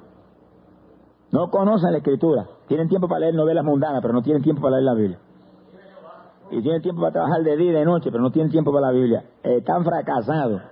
No 1.33 1.51
conocen 1.51 1.91
la 1.91 1.99
escritura. 1.99 2.47
Tienen 2.69 2.89
tiempo 2.89 3.09
para 3.09 3.23
leer 3.23 3.35
novelas 3.35 3.65
mundanas, 3.65 4.03
pero 4.03 4.15
no 4.15 4.23
tienen 4.23 4.41
tiempo 4.41 4.63
para 4.63 4.77
leer 4.77 4.85
la 4.85 4.95
Biblia. 4.95 5.19
Y 6.53 6.63
tienen 6.63 6.81
tiempo 6.81 7.01
para 7.01 7.13
trabajar 7.13 7.43
de 7.43 7.57
día 7.57 7.71
y 7.73 7.75
de 7.75 7.85
noche, 7.85 8.13
pero 8.13 8.23
no 8.23 8.31
tienen 8.31 8.53
tiempo 8.53 8.73
para 8.73 8.87
la 8.87 8.93
Biblia. 8.93 9.25
Están 9.43 9.83
fracasados. 9.83 10.63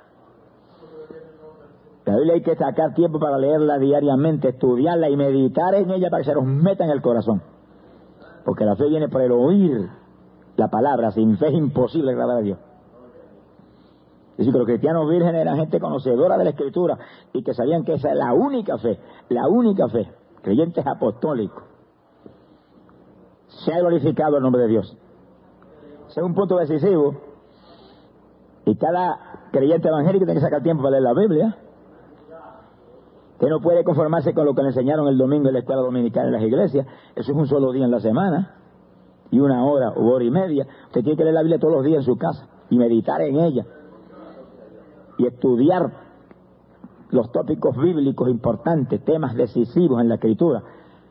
La 2.10 2.16
Biblia 2.16 2.34
hay 2.34 2.42
que 2.42 2.56
sacar 2.56 2.92
tiempo 2.92 3.20
para 3.20 3.38
leerla 3.38 3.78
diariamente, 3.78 4.48
estudiarla 4.48 5.08
y 5.08 5.16
meditar 5.16 5.76
en 5.76 5.92
ella 5.92 6.10
para 6.10 6.24
que 6.24 6.30
se 6.30 6.34
nos 6.34 6.44
meta 6.44 6.84
en 6.84 6.90
el 6.90 7.00
corazón. 7.00 7.40
Porque 8.44 8.64
la 8.64 8.74
fe 8.74 8.88
viene 8.88 9.08
por 9.08 9.22
el 9.22 9.30
oír 9.30 9.88
la 10.56 10.68
palabra, 10.68 11.12
sin 11.12 11.38
fe 11.38 11.48
es 11.48 11.54
imposible 11.54 12.10
agradar 12.10 12.38
a 12.38 12.40
Dios. 12.40 12.58
Es 14.32 14.38
decir, 14.38 14.52
que 14.52 14.58
los 14.58 14.66
cristianos 14.66 15.08
vírgenes 15.08 15.40
eran 15.40 15.56
gente 15.56 15.78
conocedora 15.78 16.36
de 16.36 16.44
la 16.44 16.50
Escritura 16.50 16.98
y 17.32 17.44
que 17.44 17.54
sabían 17.54 17.84
que 17.84 17.92
esa 17.92 18.10
es 18.10 18.16
la 18.16 18.32
única 18.34 18.76
fe, 18.78 18.98
la 19.28 19.46
única 19.46 19.88
fe, 19.88 20.10
creyentes 20.42 20.84
apostólicos. 20.84 21.62
se 23.46 23.72
ha 23.72 23.78
glorificado 23.78 24.38
el 24.38 24.42
nombre 24.42 24.62
de 24.62 24.68
Dios. 24.68 24.96
Ese 26.08 26.20
es 26.20 26.26
un 26.26 26.34
punto 26.34 26.56
decisivo. 26.56 27.14
Y 28.64 28.74
cada 28.74 29.46
creyente 29.52 29.86
evangélico 29.86 30.24
tiene 30.24 30.40
que 30.40 30.44
sacar 30.44 30.62
tiempo 30.64 30.82
para 30.82 30.98
leer 30.98 31.02
la 31.04 31.14
Biblia. 31.14 31.56
Que 33.40 33.48
no 33.48 33.60
puede 33.60 33.82
conformarse 33.82 34.34
con 34.34 34.44
lo 34.44 34.54
que 34.54 34.62
le 34.62 34.68
enseñaron 34.68 35.08
el 35.08 35.18
domingo 35.18 35.48
en 35.48 35.54
la 35.54 35.60
escuela 35.60 35.80
dominical 35.80 36.26
en 36.26 36.32
las 36.32 36.42
iglesias. 36.42 36.86
Eso 37.16 37.32
es 37.32 37.36
un 37.36 37.46
solo 37.46 37.72
día 37.72 37.86
en 37.86 37.90
la 37.90 38.00
semana. 38.00 38.54
Y 39.30 39.40
una 39.40 39.64
hora 39.64 39.90
o 39.90 40.06
hora 40.12 40.24
y 40.24 40.30
media. 40.30 40.66
Usted 40.86 41.02
tiene 41.02 41.16
que 41.16 41.24
leer 41.24 41.34
la 41.34 41.42
Biblia 41.42 41.58
todos 41.58 41.74
los 41.74 41.84
días 41.84 41.98
en 41.98 42.04
su 42.04 42.18
casa. 42.18 42.46
Y 42.68 42.76
meditar 42.76 43.22
en 43.22 43.40
ella. 43.40 43.64
Y 45.18 45.26
estudiar 45.26 45.90
los 47.10 47.32
tópicos 47.32 47.76
bíblicos 47.76 48.28
importantes, 48.28 49.04
temas 49.04 49.34
decisivos 49.34 50.00
en 50.00 50.08
la 50.08 50.14
escritura, 50.16 50.62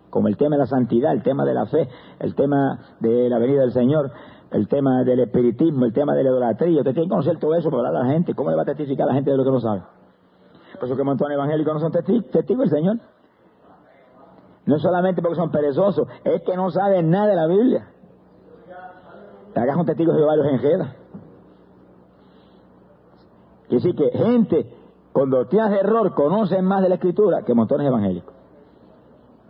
como 0.10 0.28
el 0.28 0.38
tema 0.38 0.56
de 0.56 0.60
la 0.60 0.68
santidad, 0.68 1.12
el 1.12 1.24
tema 1.24 1.46
de 1.46 1.54
la 1.54 1.66
fe, 1.66 1.90
el 2.20 2.36
tema 2.36 2.80
de 3.00 3.30
la 3.30 3.38
venida 3.38 3.62
del 3.62 3.74
Señor, 3.74 4.12
el 4.52 4.68
tema 4.68 5.04
del 5.04 5.20
espiritismo, 5.20 5.86
el 5.86 5.94
tema 5.94 6.16
de 6.16 6.24
la 6.24 6.30
idolatría. 6.30 6.80
Usted 6.80 6.94
tiene 6.94 7.08
que 7.08 7.10
conocer 7.10 7.38
todo 7.38 7.56
eso 7.56 7.70
para 7.70 7.90
hablar 7.90 8.04
a 8.04 8.08
la 8.08 8.14
gente. 8.14 8.34
¿Cómo 8.34 8.50
le 8.50 8.56
va 8.56 8.64
a 8.64 8.66
testificar 8.66 9.06
a 9.06 9.10
la 9.10 9.14
gente 9.16 9.32
de 9.32 9.38
lo 9.38 9.44
que 9.44 9.52
no 9.52 9.60
sabe? 9.60 9.82
Por 10.80 10.88
eso 10.88 10.96
que 10.96 11.04
montones 11.04 11.36
evangélicos 11.36 11.74
no 11.74 11.80
son 11.80 11.92
testigos, 11.92 12.32
testigos 12.32 12.70
del 12.70 12.80
Señor. 12.80 13.00
No 14.66 14.80
solamente 14.80 15.22
porque 15.22 15.36
son 15.36 15.52
perezosos, 15.52 16.08
es 16.24 16.42
que 16.44 16.56
no 16.56 16.70
saben 16.72 17.10
nada 17.10 17.28
de 17.28 17.36
la 17.36 17.48
Biblia. 17.48 17.88
Hagas 19.56 19.78
un 19.78 19.86
testigo 19.86 20.14
de 20.14 20.24
varios 20.24 20.48
enjedas. 20.48 20.96
Y 23.68 23.76
decir 23.76 23.96
que 23.96 24.10
gente 24.12 24.74
con 25.12 25.30
doctrinas 25.30 25.72
de 25.72 25.80
error 25.80 26.14
conocen 26.14 26.66
más 26.66 26.82
de 26.82 26.90
la 26.90 26.96
Escritura 26.96 27.44
que 27.44 27.54
montones 27.54 27.88
evangélicos. 27.88 28.34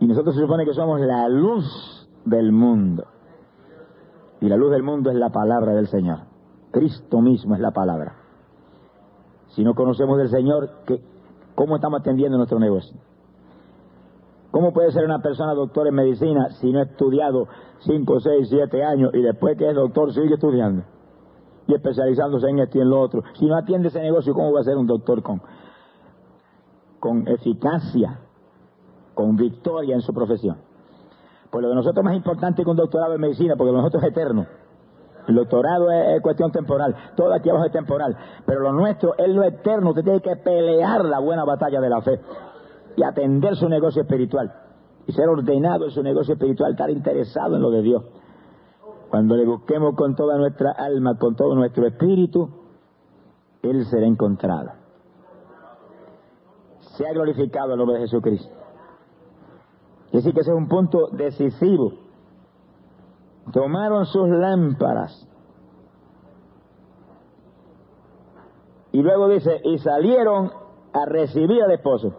Y 0.00 0.06
nosotros 0.06 0.34
se 0.34 0.40
supone 0.40 0.64
que 0.64 0.74
somos 0.74 1.00
la 1.00 1.28
luz 1.28 2.08
del 2.24 2.50
mundo. 2.50 3.04
Y 4.40 4.48
la 4.48 4.56
luz 4.56 4.70
del 4.70 4.82
mundo 4.82 5.10
es 5.10 5.16
la 5.16 5.30
palabra 5.30 5.74
del 5.74 5.86
Señor. 5.86 6.20
Cristo 6.70 7.20
mismo 7.20 7.54
es 7.54 7.60
la 7.60 7.72
palabra. 7.72 8.16
Si 9.48 9.62
no 9.62 9.74
conocemos 9.74 10.16
del 10.16 10.30
Señor, 10.30 10.70
¿qué, 10.86 11.02
¿cómo 11.60 11.76
estamos 11.76 12.00
atendiendo 12.00 12.38
nuestro 12.38 12.58
negocio? 12.58 12.96
¿Cómo 14.50 14.72
puede 14.72 14.92
ser 14.92 15.04
una 15.04 15.18
persona 15.18 15.52
doctor 15.52 15.86
en 15.88 15.94
medicina 15.94 16.48
si 16.52 16.72
no 16.72 16.78
ha 16.78 16.84
estudiado 16.84 17.48
5, 17.80 18.18
6, 18.18 18.48
7 18.48 18.82
años 18.82 19.10
y 19.12 19.20
después 19.20 19.58
que 19.58 19.68
es 19.68 19.74
doctor 19.74 20.10
sigue 20.14 20.36
estudiando? 20.36 20.84
Y 21.66 21.74
especializándose 21.74 22.48
en 22.48 22.60
esto 22.60 22.78
y 22.78 22.80
en 22.80 22.88
lo 22.88 22.98
otro. 22.98 23.22
Si 23.38 23.44
no 23.44 23.58
atiende 23.58 23.88
ese 23.88 24.00
negocio, 24.00 24.32
¿cómo 24.32 24.54
va 24.54 24.60
a 24.60 24.64
ser 24.64 24.78
un 24.78 24.86
doctor 24.86 25.22
con, 25.22 25.42
con 26.98 27.28
eficacia, 27.28 28.20
con 29.12 29.36
victoria 29.36 29.94
en 29.94 30.00
su 30.00 30.14
profesión? 30.14 30.56
Pues 31.50 31.62
lo 31.62 31.68
de 31.68 31.74
nosotros 31.74 32.02
más 32.02 32.14
importante 32.14 32.64
que 32.64 32.70
un 32.70 32.76
doctorado 32.76 33.12
en 33.12 33.20
medicina, 33.20 33.54
porque 33.54 33.70
lo 33.70 33.76
de 33.76 33.82
nosotros 33.82 34.02
es 34.04 34.08
eterno. 34.08 34.46
El 35.28 35.34
doctorado 35.34 35.90
es, 35.90 36.20
cuestión 36.22 36.50
temporal, 36.50 36.94
todo 37.16 37.32
aquí 37.32 37.50
abajo 37.50 37.66
es 37.66 37.72
temporal, 37.72 38.16
pero 38.46 38.60
lo 38.60 38.72
nuestro 38.72 39.14
es 39.16 39.28
lo 39.28 39.44
eterno. 39.44 39.90
Usted 39.90 40.04
tiene 40.04 40.20
que 40.20 40.36
pelear 40.36 41.04
la 41.04 41.18
buena 41.20 41.44
batalla 41.44 41.80
de 41.80 41.88
la 41.88 42.00
fe 42.00 42.20
y 42.96 43.02
atender 43.02 43.56
su 43.56 43.68
negocio 43.68 44.02
espiritual 44.02 44.52
y 45.06 45.12
ser 45.12 45.28
ordenado 45.28 45.86
en 45.86 45.90
su 45.90 46.02
negocio 46.02 46.34
espiritual, 46.34 46.72
estar 46.72 46.90
interesado 46.90 47.56
en 47.56 47.62
lo 47.62 47.70
de 47.70 47.82
Dios. 47.82 48.04
Cuando 49.10 49.36
le 49.36 49.44
busquemos 49.44 49.94
con 49.96 50.14
toda 50.14 50.36
nuestra 50.38 50.70
alma, 50.70 51.18
con 51.18 51.34
todo 51.34 51.54
nuestro 51.54 51.86
espíritu, 51.86 52.48
Él 53.62 53.84
será 53.86 54.06
encontrado. 54.06 54.70
Se 56.96 57.06
ha 57.06 57.12
glorificado 57.12 57.72
el 57.72 57.78
nombre 57.78 57.96
de 57.96 58.02
Jesucristo. 58.02 58.54
Y 60.12 60.18
así 60.18 60.32
que 60.32 60.40
ese 60.40 60.50
es 60.50 60.56
un 60.56 60.68
punto 60.68 61.08
decisivo. 61.08 61.92
Tomaron 63.52 64.06
sus 64.06 64.28
lámparas. 64.28 65.26
Y 68.92 69.02
luego 69.02 69.28
dice, 69.28 69.60
y 69.64 69.78
salieron 69.78 70.50
a 70.92 71.04
recibir 71.06 71.62
al 71.62 71.70
esposo. 71.70 72.14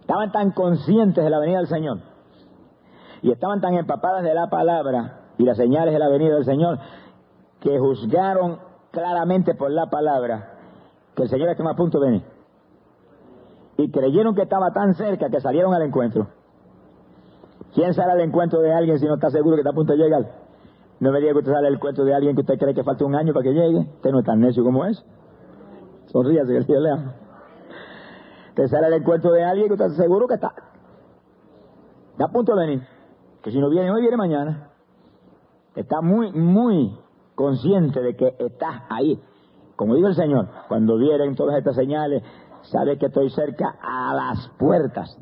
Estaban 0.00 0.32
tan 0.32 0.52
conscientes 0.52 1.22
de 1.22 1.30
la 1.30 1.38
venida 1.38 1.58
del 1.58 1.66
Señor. 1.66 1.98
Y 3.22 3.30
estaban 3.32 3.60
tan 3.60 3.74
empapadas 3.74 4.22
de 4.22 4.34
la 4.34 4.48
palabra 4.48 5.20
y 5.36 5.44
las 5.44 5.56
señales 5.56 5.92
de 5.92 5.98
la 5.98 6.08
venida 6.08 6.34
del 6.34 6.44
Señor 6.44 6.78
que 7.60 7.78
juzgaron 7.78 8.58
claramente 8.90 9.54
por 9.54 9.70
la 9.70 9.90
palabra 9.90 10.54
que 11.14 11.24
el 11.24 11.28
Señor 11.28 11.50
estaba 11.50 11.72
a 11.72 11.76
punto 11.76 12.00
de 12.00 12.06
venir 12.06 12.40
y 13.82 13.90
creyeron 13.90 14.34
que 14.34 14.42
estaba 14.42 14.72
tan 14.72 14.94
cerca 14.94 15.30
que 15.30 15.40
salieron 15.40 15.74
al 15.74 15.82
encuentro. 15.82 16.28
¿Quién 17.74 17.94
sale 17.94 18.12
al 18.12 18.20
encuentro 18.20 18.60
de 18.60 18.72
alguien 18.72 18.98
si 18.98 19.06
no 19.06 19.14
está 19.14 19.30
seguro 19.30 19.56
que 19.56 19.60
está 19.60 19.70
a 19.70 19.74
punto 19.74 19.92
de 19.92 19.98
llegar? 19.98 20.26
No 20.98 21.12
me 21.12 21.20
diga 21.20 21.32
que 21.32 21.38
usted 21.38 21.52
sale 21.52 21.68
al 21.68 21.74
encuentro 21.74 22.04
de 22.04 22.14
alguien 22.14 22.34
que 22.34 22.42
usted 22.42 22.58
cree 22.58 22.74
que 22.74 22.84
falta 22.84 23.04
un 23.04 23.14
año 23.14 23.32
para 23.32 23.44
que 23.44 23.52
llegue. 23.52 23.78
Usted 23.78 24.10
no 24.10 24.18
es 24.18 24.24
tan 24.24 24.40
necio 24.40 24.62
como 24.64 24.84
es. 24.84 25.02
Sonríase 26.06 26.52
que 26.52 26.62
Señor 26.64 26.82
le 26.82 26.90
ama. 26.90 27.14
Usted 28.48 28.66
sale 28.66 28.86
al 28.86 28.92
encuentro 28.94 29.32
de 29.32 29.44
alguien 29.44 29.68
que 29.68 29.74
usted 29.74 29.86
está 29.86 30.02
seguro 30.02 30.26
que 30.26 30.34
está, 30.34 30.52
está 32.12 32.24
a 32.24 32.28
punto 32.28 32.54
de 32.54 32.66
venir. 32.66 32.86
Que 33.42 33.50
si 33.50 33.58
no 33.58 33.70
viene 33.70 33.90
hoy, 33.90 34.02
viene 34.02 34.16
mañana. 34.16 34.70
Está 35.74 36.02
muy, 36.02 36.32
muy 36.32 36.98
consciente 37.34 38.00
de 38.02 38.16
que 38.16 38.36
está 38.38 38.84
ahí. 38.90 39.18
Como 39.76 39.94
dijo 39.94 40.08
el 40.08 40.14
Señor, 40.14 40.48
cuando 40.68 40.98
vienen 40.98 41.34
todas 41.36 41.56
estas 41.56 41.76
señales, 41.76 42.22
sabe 42.62 42.98
que 42.98 43.06
estoy 43.06 43.30
cerca 43.30 43.76
a 43.80 44.12
las 44.12 44.48
puertas. 44.58 45.16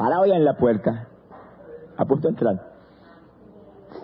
Parado 0.00 0.24
ya 0.24 0.34
en 0.34 0.46
la 0.46 0.54
puerta, 0.54 1.08
a 1.98 2.06
punto 2.06 2.22
de 2.22 2.30
entrar. 2.30 2.72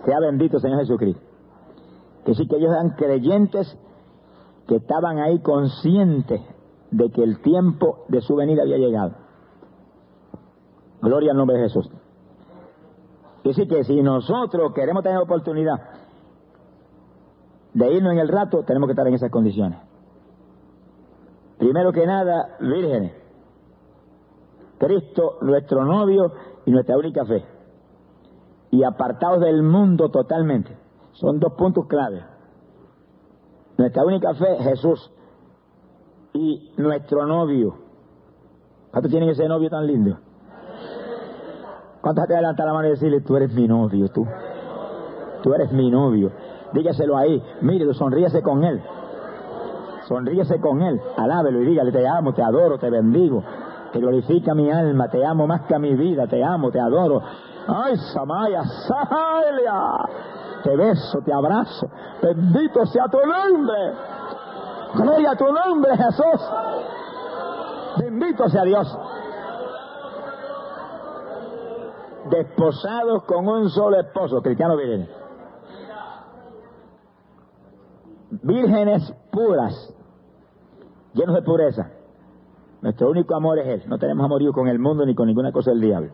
Sea 0.05 0.21
bendito 0.21 0.61
Señor 0.61 0.81
Jesucristo. 0.81 1.23
Que 2.27 2.35
sí 2.35 2.47
que 2.47 2.57
ellos 2.57 2.71
eran 2.71 2.91
creyentes 2.91 3.79
que 4.69 4.77
estaban 4.77 5.19
ahí 5.21 5.39
conscientes 5.39 6.43
de 6.91 7.11
que 7.11 7.23
el 7.23 7.41
tiempo 7.41 8.05
de 8.09 8.21
su 8.21 8.37
venida 8.37 8.61
había 8.61 8.77
llegado. 8.77 9.13
Gloria 11.01 11.31
al 11.31 11.39
nombre 11.39 11.57
de 11.57 11.63
Jesús. 11.63 11.91
Y 13.45 13.55
sí 13.55 13.67
que 13.67 13.83
si 13.85 14.03
nosotros 14.03 14.75
queremos 14.75 15.03
tener 15.03 15.17
oportunidad 15.17 15.81
de 17.73 17.91
irnos 17.95 18.13
en 18.13 18.19
el 18.19 18.29
rato, 18.29 18.65
tenemos 18.65 18.89
que 18.89 18.93
estar 18.93 19.07
en 19.07 19.15
esas 19.15 19.31
condiciones. 19.31 19.79
Primero 21.57 21.91
que 21.91 22.07
nada, 22.07 22.59
vírgenes. 22.61 23.26
Cristo, 24.79 25.39
nuestro 25.41 25.85
novio 25.85 26.33
y 26.65 26.71
nuestra 26.71 26.97
única 26.97 27.25
fe. 27.25 27.45
Y 28.71 28.83
apartados 28.83 29.41
del 29.41 29.63
mundo 29.63 30.11
totalmente. 30.11 30.77
Son 31.13 31.39
dos 31.39 31.53
puntos 31.55 31.87
claves. 31.87 32.23
Nuestra 33.79 34.05
única 34.05 34.35
fe, 34.35 34.57
Jesús. 34.61 35.11
Y 36.33 36.73
nuestro 36.77 37.27
novio. 37.27 37.77
¿Cuántos 38.91 39.11
tienen 39.11 39.31
ese 39.31 39.49
novio 39.49 39.71
tan 39.71 39.87
lindo? 39.87 40.19
¿Cuántos 42.01 42.27
te 42.27 42.35
levantar 42.35 42.67
la 42.67 42.73
mano 42.73 42.89
y 42.89 42.91
decirle, 42.91 43.21
tú 43.21 43.37
eres 43.37 43.53
mi 43.53 43.67
novio, 43.67 44.09
tú? 44.09 44.27
Tú 45.43 45.55
eres 45.55 45.73
mi 45.73 45.91
novio. 45.91 46.31
Dígaselo 46.73 47.17
ahí. 47.17 47.43
Mire, 47.63 47.93
sonríese 47.95 48.43
con 48.43 48.65
él. 48.65 48.83
Sonríese 50.07 50.61
con 50.61 50.83
él, 50.83 51.01
alábelo 51.17 51.61
y 51.63 51.67
dígale, 51.67 51.91
te 51.91 52.07
amo, 52.07 52.33
te 52.33 52.43
adoro, 52.43 52.79
te 52.79 52.89
bendigo, 52.91 53.43
te 53.97 54.03
glorifica 54.03 54.55
mi 54.55 54.71
alma, 54.71 55.09
te 55.09 55.25
amo 55.25 55.47
más 55.47 55.63
que 55.63 55.75
a 55.75 55.79
mi 55.79 55.95
vida, 55.95 56.27
te 56.27 56.45
amo, 56.45 56.71
te 56.71 56.79
adoro. 56.79 57.23
Ay, 57.67 57.97
Samaya, 58.13 58.63
Sahalia, 58.63 60.09
te 60.63 60.77
beso, 60.77 61.21
te 61.25 61.33
abrazo, 61.33 61.89
bendito 62.23 62.85
sea 62.87 63.05
tu 63.09 63.19
nombre, 63.19 63.95
gloria 64.95 65.31
a 65.31 65.37
tu 65.37 65.47
nombre, 65.47 65.97
Jesús, 65.97 66.51
bendito 67.99 68.49
sea 68.51 68.65
Dios. 68.65 68.99
Desposados 72.31 73.25
con 73.25 73.49
un 73.49 73.71
solo 73.71 73.99
esposo, 73.99 74.43
cristiano 74.43 74.77
virgen. 74.77 75.09
Vírgenes 78.43 79.15
puras, 79.31 79.95
llenos 81.15 81.35
de 81.35 81.43
pureza. 81.43 81.96
Nuestro 82.87 83.11
único 83.11 83.35
amor 83.35 83.59
es 83.59 83.67
Él. 83.67 83.83
No 83.89 83.99
tenemos 83.99 84.25
amorío 84.25 84.53
con 84.53 84.69
el 84.69 84.79
mundo 84.79 85.05
ni 85.05 85.13
con 85.13 85.27
ninguna 85.27 85.51
cosa 85.51 85.73
del 85.73 85.81
diablo. 85.81 86.13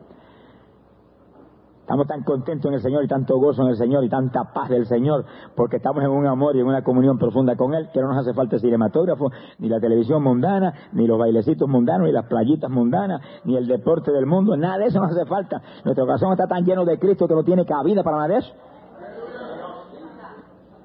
Estamos 1.82 2.06
tan 2.06 2.22
contentos 2.22 2.66
en 2.70 2.76
el 2.76 2.80
Señor 2.80 3.04
y 3.04 3.08
tanto 3.08 3.36
gozo 3.36 3.60
en 3.60 3.68
el 3.68 3.76
Señor 3.76 4.02
y 4.04 4.08
tanta 4.08 4.54
paz 4.54 4.70
del 4.70 4.86
Señor 4.86 5.26
porque 5.54 5.76
estamos 5.76 6.02
en 6.02 6.08
un 6.08 6.26
amor 6.26 6.56
y 6.56 6.60
en 6.60 6.66
una 6.66 6.82
comunión 6.82 7.18
profunda 7.18 7.56
con 7.56 7.74
Él 7.74 7.90
que 7.92 8.00
no 8.00 8.08
nos 8.08 8.16
hace 8.16 8.32
falta 8.32 8.56
el 8.56 8.62
cinematógrafo, 8.62 9.30
ni 9.58 9.68
la 9.68 9.80
televisión 9.80 10.22
mundana, 10.22 10.72
ni 10.94 11.06
los 11.06 11.18
bailecitos 11.18 11.68
mundanos, 11.68 12.06
ni 12.06 12.12
las 12.14 12.24
playitas 12.24 12.70
mundanas, 12.70 13.20
ni 13.44 13.54
el 13.54 13.66
deporte 13.66 14.10
del 14.10 14.24
mundo. 14.24 14.56
Nada 14.56 14.78
de 14.78 14.86
eso 14.86 14.98
nos 14.98 15.10
hace 15.10 15.26
falta. 15.26 15.60
Nuestro 15.84 16.06
corazón 16.06 16.32
está 16.32 16.46
tan 16.46 16.64
lleno 16.64 16.86
de 16.86 16.98
Cristo 16.98 17.28
que 17.28 17.34
no 17.34 17.44
tiene 17.44 17.66
cabida 17.66 18.02
para 18.02 18.16
nada 18.16 18.28
de 18.28 18.36
eso. 18.38 18.54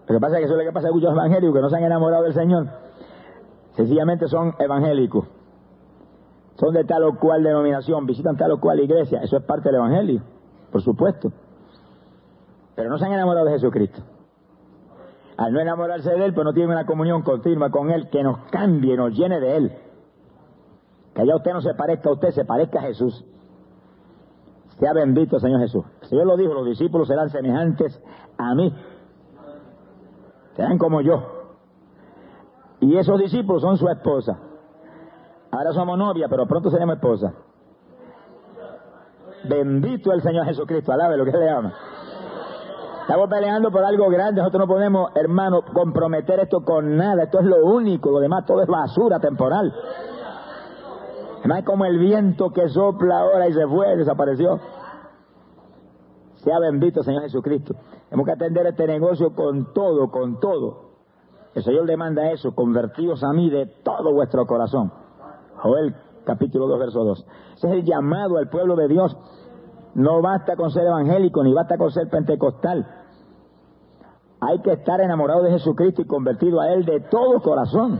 Lo 0.05 0.15
que 0.15 0.19
pasa 0.19 0.35
es 0.35 0.39
que 0.39 0.45
eso 0.47 0.53
es 0.55 0.65
lo 0.65 0.69
que 0.69 0.73
pasa 0.73 0.89
a 0.89 0.91
muchos 0.91 1.13
evangélicos 1.13 1.55
que 1.55 1.61
no 1.61 1.69
se 1.69 1.77
han 1.77 1.83
enamorado 1.83 2.23
del 2.23 2.33
Señor 2.33 2.67
Sencillamente 3.77 4.27
son 4.27 4.53
evangélicos. 4.59 5.36
Son 6.57 6.73
de 6.73 6.83
tal 6.83 7.03
o 7.03 7.19
cual 7.19 7.43
denominación, 7.43 8.05
visitan 8.05 8.35
tal 8.35 8.51
o 8.51 8.59
cual 8.59 8.79
iglesia. 8.79 9.21
Eso 9.21 9.37
es 9.37 9.43
parte 9.43 9.69
del 9.69 9.75
evangelio. 9.75 10.21
por 10.71 10.81
supuesto. 10.81 11.31
Pero 12.75 12.89
no 12.89 12.97
se 12.97 13.05
han 13.05 13.13
enamorado 13.13 13.45
de 13.45 13.53
Jesucristo. 13.53 14.01
Al 15.37 15.53
no 15.53 15.59
enamorarse 15.59 16.09
de 16.09 16.25
Él, 16.25 16.33
pues 16.33 16.45
no 16.45 16.53
tienen 16.53 16.71
una 16.71 16.85
comunión 16.85 17.21
continua 17.21 17.69
con 17.69 17.89
Él 17.91 18.09
que 18.09 18.21
nos 18.23 18.39
cambie, 18.49 18.97
nos 18.97 19.15
llene 19.15 19.39
de 19.39 19.55
Él. 19.55 19.71
Que 21.13 21.25
ya 21.25 21.35
usted 21.35 21.53
no 21.53 21.61
se 21.61 21.73
parezca 21.73 22.09
a 22.09 22.13
usted, 22.13 22.31
se 22.31 22.43
parezca 22.43 22.79
a 22.79 22.83
Jesús. 22.83 23.23
Sea 24.79 24.93
bendito 24.93 25.39
Señor 25.39 25.61
Jesús. 25.61 25.85
El 26.01 26.07
Señor 26.07 26.27
lo 26.27 26.37
dijo, 26.37 26.53
los 26.53 26.65
discípulos 26.65 27.07
serán 27.07 27.29
semejantes 27.29 27.99
a 28.37 28.53
mí. 28.55 28.75
Serán 30.55 30.77
como 30.77 31.01
yo. 31.01 31.23
Y 32.79 32.97
esos 32.97 33.19
discípulos 33.19 33.61
son 33.61 33.77
su 33.77 33.87
esposa. 33.89 34.39
Ahora 35.51 35.73
somos 35.73 35.97
novia, 35.97 36.27
pero 36.29 36.45
pronto 36.45 36.69
seremos 36.69 36.95
esposa. 36.95 37.33
Bendito 39.47 40.11
el 40.11 40.21
Señor 40.21 40.45
Jesucristo, 40.45 40.91
alabe 40.91 41.17
lo 41.17 41.25
que 41.25 41.31
le 41.31 41.49
ama. 41.49 41.73
Estamos 43.01 43.29
peleando 43.29 43.71
por 43.71 43.85
algo 43.85 44.09
grande, 44.09 44.41
nosotros 44.41 44.67
no 44.67 44.73
podemos, 44.73 45.15
hermano, 45.15 45.61
comprometer 45.61 46.41
esto 46.41 46.65
con 46.65 46.97
nada, 46.97 47.23
esto 47.23 47.39
es 47.39 47.45
lo 47.45 47.65
único, 47.65 48.11
lo 48.11 48.19
demás 48.19 48.45
todo 48.45 48.61
es 48.61 48.67
basura 48.67 49.19
temporal. 49.19 49.73
Además, 51.39 51.63
como 51.63 51.85
el 51.85 51.97
viento 51.97 52.49
que 52.49 52.67
sopla 52.67 53.19
ahora 53.19 53.47
y 53.47 53.53
se 53.53 53.65
fue, 53.65 53.95
desapareció. 53.95 54.59
Sea 56.35 56.59
bendito 56.59 57.01
Señor 57.03 57.23
Jesucristo. 57.23 57.75
Tenemos 58.09 58.25
que 58.25 58.33
atender 58.33 58.67
este 58.67 58.85
negocio 58.85 59.33
con 59.33 59.73
todo, 59.73 60.11
con 60.11 60.41
todo. 60.41 60.87
El 61.55 61.63
Señor 61.63 61.85
demanda 61.85 62.29
eso, 62.31 62.53
convertidos 62.53 63.23
a 63.23 63.31
mí 63.31 63.49
de 63.49 63.67
todo 63.83 64.13
vuestro 64.13 64.45
corazón. 64.45 64.91
Joel 65.67 65.95
capítulo 66.25 66.67
2, 66.67 66.79
verso 66.79 67.03
2. 67.03 67.25
Ese 67.55 67.67
es 67.67 67.73
el 67.73 67.83
llamado 67.83 68.37
al 68.37 68.49
pueblo 68.49 68.75
de 68.75 68.87
Dios. 68.87 69.15
No 69.95 70.21
basta 70.21 70.55
con 70.55 70.71
ser 70.71 70.85
evangélico, 70.85 71.43
ni 71.43 71.53
basta 71.53 71.77
con 71.77 71.91
ser 71.91 72.09
pentecostal. 72.09 72.85
Hay 74.39 74.61
que 74.61 74.73
estar 74.73 75.01
enamorado 75.01 75.43
de 75.43 75.51
Jesucristo 75.51 76.01
y 76.01 76.05
convertido 76.05 76.61
a 76.61 76.71
Él 76.71 76.85
de 76.85 76.99
todo 77.01 77.41
corazón. 77.41 77.99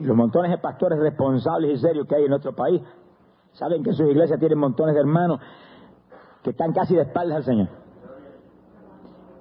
Y 0.00 0.04
los 0.04 0.16
montones 0.16 0.50
de 0.50 0.58
pastores 0.58 0.98
responsables 0.98 1.78
y 1.78 1.80
serios 1.80 2.06
que 2.06 2.16
hay 2.16 2.24
en 2.24 2.30
nuestro 2.30 2.54
país 2.54 2.82
saben 3.52 3.82
que 3.82 3.92
sus 3.92 4.08
iglesias 4.08 4.38
tienen 4.40 4.58
montones 4.58 4.94
de 4.94 5.00
hermanos 5.00 5.40
que 6.42 6.50
están 6.50 6.72
casi 6.72 6.96
de 6.96 7.02
espaldas 7.02 7.36
al 7.36 7.44
Señor. 7.44 7.68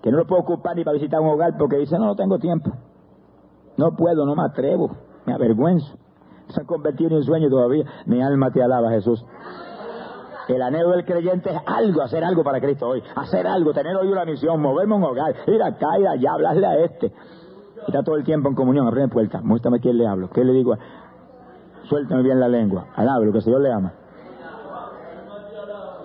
Que 0.03 0.11
no 0.11 0.17
lo 0.17 0.27
puedo 0.27 0.41
ocupar 0.41 0.75
ni 0.75 0.83
para 0.83 0.95
visitar 0.95 1.19
un 1.21 1.29
hogar 1.29 1.57
porque 1.57 1.77
dicen, 1.77 1.99
no, 1.99 2.07
no 2.07 2.15
tengo 2.15 2.37
tiempo. 2.37 2.71
No 3.77 3.95
puedo, 3.95 4.25
no 4.25 4.35
me 4.35 4.43
atrevo, 4.43 4.91
me. 5.37 5.95
Se 6.49 6.61
han 6.61 6.65
convertido 6.65 7.17
en 7.17 7.23
sueño 7.23 7.49
todavía. 7.49 7.85
Mi 8.05 8.21
alma 8.21 8.51
te 8.51 8.63
alaba, 8.63 8.89
Jesús. 8.91 9.23
El 10.47 10.63
anhelo 10.63 10.89
del 10.89 11.05
creyente 11.05 11.51
es 11.51 11.61
algo, 11.67 12.01
hacer 12.01 12.23
algo 12.23 12.43
para 12.43 12.59
Cristo 12.59 12.87
hoy. 12.87 13.03
Hacer 13.15 13.45
algo, 13.45 13.71
tener 13.71 13.95
hoy 13.95 14.07
una 14.07 14.25
misión, 14.25 14.59
moverme 14.59 14.95
un 14.95 15.03
hogar, 15.03 15.35
ir 15.45 15.61
acá, 15.61 15.99
ir 15.99 16.07
allá, 16.07 16.33
hablarle 16.33 16.65
a 16.65 16.79
este. 16.85 17.13
Está 17.85 18.01
todo 18.01 18.15
el 18.15 18.23
tiempo 18.23 18.49
en 18.49 18.55
comunión, 18.55 18.87
abre 18.87 19.07
puerta, 19.07 19.41
muéstrame 19.43 19.79
quién 19.79 19.97
le 19.97 20.07
hablo, 20.07 20.29
qué 20.31 20.43
le 20.43 20.53
digo. 20.53 20.75
Suéltame 21.83 22.23
bien 22.23 22.39
la 22.39 22.47
lengua, 22.47 22.87
lo 22.97 23.31
que 23.31 23.37
el 23.37 23.43
Señor 23.43 23.61
le 23.61 23.71
ama. 23.71 23.93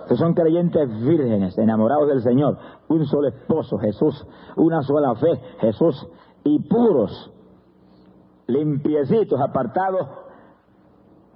Estos 0.03 0.19
son 0.19 0.35
creyentes 0.35 0.87
vírgenes, 1.03 1.57
enamorados 1.57 2.07
del 2.07 2.21
Señor, 2.21 2.59
un 2.87 3.05
solo 3.07 3.27
esposo, 3.27 3.79
Jesús, 3.79 4.27
una 4.55 4.83
sola 4.83 5.15
fe, 5.15 5.41
Jesús, 5.59 6.07
y 6.43 6.59
puros, 6.69 7.31
limpiecitos, 8.47 9.39
apartados 9.39 10.07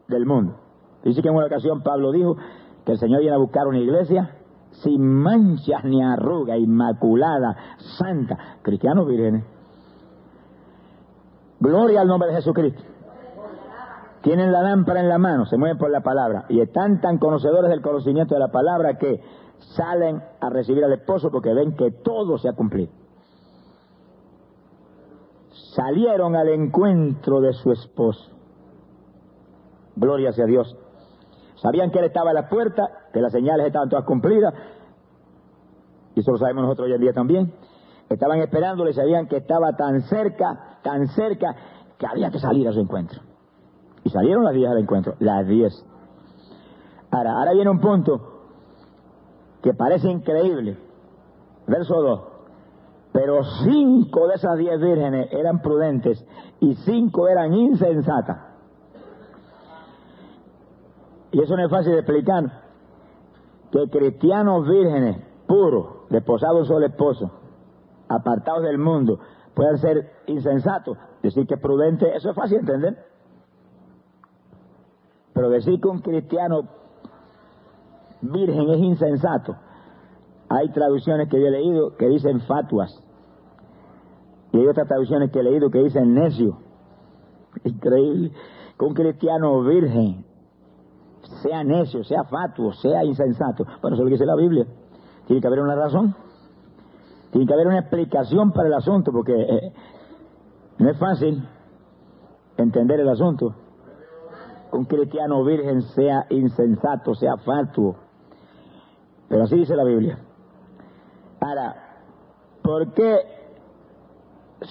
del 0.07 0.25
mundo. 0.25 0.55
Dice 1.03 1.21
que 1.21 1.29
en 1.29 1.35
una 1.35 1.45
ocasión 1.45 1.81
Pablo 1.81 2.11
dijo 2.11 2.37
que 2.85 2.93
el 2.93 2.97
Señor 2.97 3.21
viene 3.21 3.35
a 3.35 3.39
buscar 3.39 3.67
una 3.67 3.79
iglesia 3.79 4.35
sin 4.71 5.01
manchas 5.01 5.83
ni 5.83 6.03
arruga, 6.03 6.57
inmaculada, 6.57 7.55
santa, 7.97 8.57
cristianos 8.61 9.07
vírgenes. 9.07 9.45
Gloria 11.59 12.01
al 12.01 12.07
nombre 12.07 12.29
de 12.29 12.35
Jesucristo. 12.35 12.81
Tienen 14.21 14.51
la 14.51 14.61
lámpara 14.61 14.99
en 14.99 15.09
la 15.09 15.17
mano, 15.17 15.45
se 15.45 15.57
mueven 15.57 15.77
por 15.77 15.89
la 15.89 16.01
palabra 16.01 16.45
y 16.49 16.59
están 16.59 16.99
tan 16.99 17.17
conocedores 17.17 17.69
del 17.69 17.81
conocimiento 17.81 18.33
de 18.33 18.39
la 18.39 18.51
palabra 18.51 18.97
que 18.97 19.21
salen 19.75 20.21
a 20.41 20.49
recibir 20.49 20.83
al 20.83 20.93
esposo 20.93 21.31
porque 21.31 21.53
ven 21.53 21.75
que 21.75 21.91
todo 21.91 22.37
se 22.37 22.49
ha 22.49 22.53
cumplido. 22.53 22.91
Salieron 25.79 26.35
al 26.35 26.49
encuentro 26.49 27.39
de 27.39 27.53
su 27.53 27.71
esposo. 27.71 28.29
Gloria 29.95 30.33
sea 30.33 30.45
Dios. 30.45 30.75
Sabían 31.55 31.89
que 31.89 31.99
él 31.99 32.05
estaba 32.05 32.31
a 32.31 32.33
la 32.33 32.49
puerta, 32.49 32.89
que 33.13 33.21
las 33.21 33.31
señales 33.31 33.67
estaban 33.67 33.87
todas 33.87 34.03
cumplidas, 34.03 34.53
y 36.15 36.19
eso 36.19 36.31
lo 36.31 36.37
sabemos 36.37 36.63
nosotros 36.63 36.87
hoy 36.87 36.95
en 36.95 37.01
día 37.01 37.13
también. 37.13 37.53
Estaban 38.09 38.39
esperándole, 38.39 38.91
sabían 38.91 39.27
que 39.27 39.37
estaba 39.37 39.77
tan 39.77 40.01
cerca, 40.01 40.79
tan 40.83 41.07
cerca, 41.07 41.55
que 41.97 42.07
había 42.07 42.29
que 42.29 42.39
salir 42.39 42.67
a 42.67 42.73
su 42.73 42.81
encuentro. 42.81 43.21
Y 44.03 44.09
salieron 44.09 44.43
las 44.43 44.53
10 44.53 44.69
al 44.69 44.79
encuentro, 44.79 45.13
las 45.19 45.47
10. 45.47 45.85
Ahora, 47.11 47.37
ahora 47.37 47.53
viene 47.53 47.69
un 47.69 47.79
punto 47.79 48.41
que 49.63 49.73
parece 49.73 50.09
increíble. 50.09 50.77
Verso 51.67 52.01
2. 52.01 52.28
Pero 53.11 53.43
cinco 53.63 54.27
de 54.27 54.35
esas 54.35 54.57
diez 54.57 54.79
vírgenes 54.79 55.29
eran 55.31 55.61
prudentes 55.61 56.23
y 56.59 56.75
cinco 56.75 57.27
eran 57.27 57.53
insensatas. 57.53 58.37
Y 61.31 61.41
eso 61.41 61.55
no 61.55 61.65
es 61.65 61.71
fácil 61.71 61.93
de 61.93 61.99
explicar. 61.99 62.43
Que 63.71 63.89
cristianos 63.89 64.67
vírgenes, 64.67 65.17
puros, 65.47 66.09
desposados 66.09 66.67
solo 66.67 66.85
esposo, 66.85 67.31
apartados 68.07 68.63
del 68.63 68.79
mundo, 68.79 69.19
puedan 69.53 69.77
ser 69.77 70.11
insensatos. 70.27 70.97
Decir 71.21 71.45
que 71.45 71.57
prudente, 71.57 72.15
eso 72.15 72.29
es 72.31 72.35
fácil 72.35 72.65
de 72.65 72.73
entender. 72.73 73.05
Pero 75.33 75.49
decir 75.49 75.79
que 75.79 75.87
un 75.87 75.99
cristiano 75.99 76.63
virgen 78.21 78.69
es 78.69 78.79
insensato, 78.79 79.55
hay 80.49 80.69
traducciones 80.71 81.29
que 81.29 81.39
yo 81.39 81.47
he 81.47 81.51
leído 81.51 81.95
que 81.95 82.07
dicen 82.07 82.41
fatuas. 82.41 82.91
Y 84.51 84.57
hay 84.57 84.67
otras 84.67 84.87
traducciones 84.87 85.31
que 85.31 85.39
he 85.39 85.43
leído 85.43 85.69
que 85.69 85.83
dicen 85.83 86.13
necio. 86.13 86.57
Increíble 87.63 88.31
que 88.77 88.85
un 88.85 88.93
cristiano 88.93 89.61
virgen 89.63 90.25
sea 91.43 91.63
necio, 91.63 92.03
sea 92.03 92.23
fatuo, 92.23 92.73
sea 92.73 93.03
insensato. 93.03 93.65
Bueno, 93.81 93.95
eso 93.95 93.95
es 93.95 93.99
lo 93.99 94.05
que 94.05 94.11
dice 94.11 94.25
la 94.25 94.35
Biblia. 94.35 94.65
Tiene 95.27 95.41
que 95.41 95.47
haber 95.47 95.59
una 95.59 95.75
razón. 95.75 96.15
Tiene 97.31 97.45
que 97.45 97.53
haber 97.53 97.67
una 97.67 97.79
explicación 97.79 98.51
para 98.51 98.69
el 98.69 98.73
asunto, 98.73 99.11
porque 99.11 99.33
eh, 99.33 99.73
no 100.79 100.89
es 100.89 100.97
fácil 100.97 101.47
entender 102.57 102.99
el 103.01 103.09
asunto. 103.09 103.53
Un 104.71 104.85
cristiano 104.85 105.43
virgen 105.43 105.81
sea 105.81 106.25
insensato, 106.29 107.13
sea 107.13 107.37
fatuo. 107.37 107.97
Pero 109.27 109.43
así 109.43 109.55
dice 109.57 109.75
la 109.75 109.83
Biblia. 109.83 110.17
¿Por 112.61 112.93
qué 112.93 113.17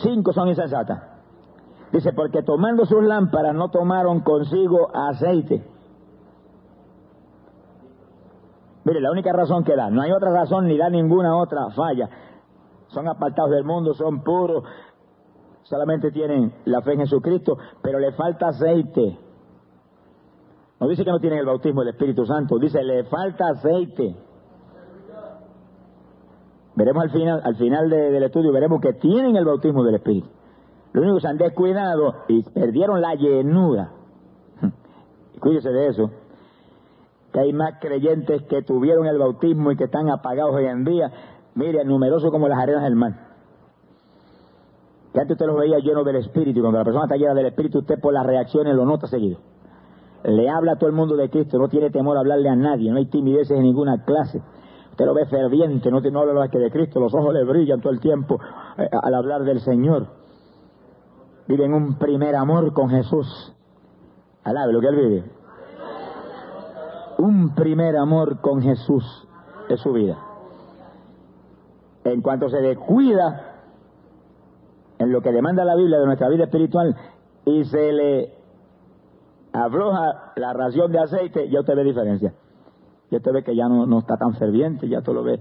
cinco 0.02 0.32
son 0.32 0.48
insensatas? 0.48 1.02
Dice, 1.92 2.12
porque 2.12 2.42
tomando 2.42 2.84
sus 2.84 3.02
lámparas 3.02 3.54
no 3.54 3.70
tomaron 3.70 4.20
consigo 4.20 4.88
aceite. 4.94 5.64
Mire, 8.84 9.00
la 9.00 9.10
única 9.10 9.32
razón 9.32 9.64
que 9.64 9.76
da, 9.76 9.90
no 9.90 10.02
hay 10.02 10.12
otra 10.12 10.30
razón 10.30 10.66
ni 10.66 10.76
da 10.76 10.88
ninguna 10.88 11.36
otra 11.36 11.70
falla. 11.70 12.08
Son 12.88 13.06
apartados 13.06 13.50
del 13.50 13.64
mundo, 13.64 13.92
son 13.94 14.22
puros, 14.22 14.64
solamente 15.62 16.10
tienen 16.10 16.52
la 16.64 16.80
fe 16.80 16.94
en 16.94 17.00
Jesucristo, 17.00 17.58
pero 17.82 17.98
le 17.98 18.12
falta 18.12 18.48
aceite. 18.48 19.18
No 20.80 20.88
dice 20.88 21.04
que 21.04 21.10
no 21.10 21.20
tienen 21.20 21.40
el 21.40 21.46
bautismo 21.46 21.80
del 21.80 21.90
Espíritu 21.94 22.24
Santo, 22.24 22.58
dice 22.58 22.82
le 22.82 23.04
falta 23.04 23.48
aceite. 23.48 24.16
Veremos 26.78 27.02
al 27.02 27.10
final, 27.10 27.40
al 27.42 27.56
final 27.56 27.90
del 27.90 28.22
estudio, 28.22 28.52
veremos 28.52 28.80
que 28.80 28.92
tienen 28.92 29.34
el 29.34 29.44
bautismo 29.44 29.82
del 29.82 29.96
Espíritu. 29.96 30.28
Lo 30.92 31.02
único 31.02 31.16
que 31.16 31.22
se 31.22 31.26
han 31.26 31.36
descuidado 31.36 32.14
y 32.28 32.44
perdieron 32.44 33.00
la 33.00 33.16
llenura. 33.16 33.90
Cuídese 35.40 35.70
de 35.70 35.88
eso. 35.88 36.12
Que 37.32 37.40
hay 37.40 37.52
más 37.52 37.80
creyentes 37.80 38.42
que 38.44 38.62
tuvieron 38.62 39.06
el 39.06 39.18
bautismo 39.18 39.72
y 39.72 39.76
que 39.76 39.84
están 39.84 40.08
apagados 40.08 40.54
hoy 40.54 40.66
en 40.66 40.84
día. 40.84 41.10
Mire, 41.56 41.84
numerosos 41.84 42.30
como 42.30 42.46
las 42.46 42.60
arenas 42.60 42.84
del 42.84 42.94
mar. 42.94 43.26
Que 45.12 45.20
antes 45.20 45.34
usted 45.34 45.46
los 45.46 45.58
veía 45.58 45.80
llenos 45.80 46.04
del 46.04 46.14
Espíritu 46.14 46.60
y 46.60 46.62
cuando 46.62 46.78
la 46.78 46.84
persona 46.84 47.06
está 47.06 47.16
llena 47.16 47.34
del 47.34 47.46
Espíritu, 47.46 47.80
usted 47.80 47.98
por 48.00 48.14
las 48.14 48.24
reacciones 48.24 48.76
lo 48.76 48.84
nota 48.84 49.08
seguido. 49.08 49.38
Le 50.22 50.48
habla 50.48 50.74
a 50.74 50.76
todo 50.76 50.90
el 50.90 50.94
mundo 50.94 51.16
de 51.16 51.28
Cristo, 51.28 51.58
no 51.58 51.68
tiene 51.68 51.90
temor 51.90 52.16
a 52.18 52.20
hablarle 52.20 52.48
a 52.48 52.54
nadie, 52.54 52.88
no 52.92 52.98
hay 52.98 53.06
timideces 53.06 53.56
en 53.56 53.64
ninguna 53.64 54.04
clase. 54.04 54.40
Usted 54.98 55.06
lo 55.06 55.14
ve 55.14 55.26
ferviente, 55.26 55.92
no, 55.92 56.00
no 56.00 56.18
habla 56.18 56.32
más 56.32 56.50
que 56.50 56.58
de 56.58 56.72
Cristo, 56.72 56.98
los 56.98 57.14
ojos 57.14 57.32
le 57.32 57.44
brillan 57.44 57.80
todo 57.80 57.92
el 57.92 58.00
tiempo 58.00 58.40
eh, 58.76 58.88
al 58.90 59.14
hablar 59.14 59.44
del 59.44 59.60
Señor. 59.60 60.08
Vive 61.46 61.66
en 61.66 61.72
un 61.72 62.00
primer 62.00 62.34
amor 62.34 62.72
con 62.72 62.90
Jesús. 62.90 63.54
Alabe 64.42 64.72
lo 64.72 64.80
que 64.80 64.88
él 64.88 64.96
vive. 64.96 65.24
un 67.18 67.54
primer 67.54 67.96
amor 67.96 68.40
con 68.40 68.60
Jesús 68.60 69.04
es 69.68 69.78
su 69.78 69.92
vida. 69.92 70.18
En 72.02 72.20
cuanto 72.20 72.48
se 72.48 72.60
descuida 72.60 73.54
en 74.98 75.12
lo 75.12 75.22
que 75.22 75.30
demanda 75.30 75.64
la 75.64 75.76
Biblia 75.76 76.00
de 76.00 76.06
nuestra 76.06 76.28
vida 76.28 76.42
espiritual 76.42 76.96
y 77.44 77.64
se 77.66 77.92
le 77.92 78.34
afloja 79.52 80.32
la 80.34 80.52
ración 80.54 80.90
de 80.90 80.98
aceite, 80.98 81.48
ya 81.50 81.60
usted 81.60 81.76
ve 81.76 81.84
diferencia. 81.84 82.34
Ya 83.10 83.18
usted 83.18 83.32
ve 83.32 83.42
que 83.42 83.56
ya 83.56 83.68
no, 83.68 83.86
no 83.86 83.98
está 84.00 84.16
tan 84.16 84.34
ferviente, 84.34 84.88
ya 84.88 84.98
usted 84.98 85.12
lo 85.12 85.22
ve 85.22 85.40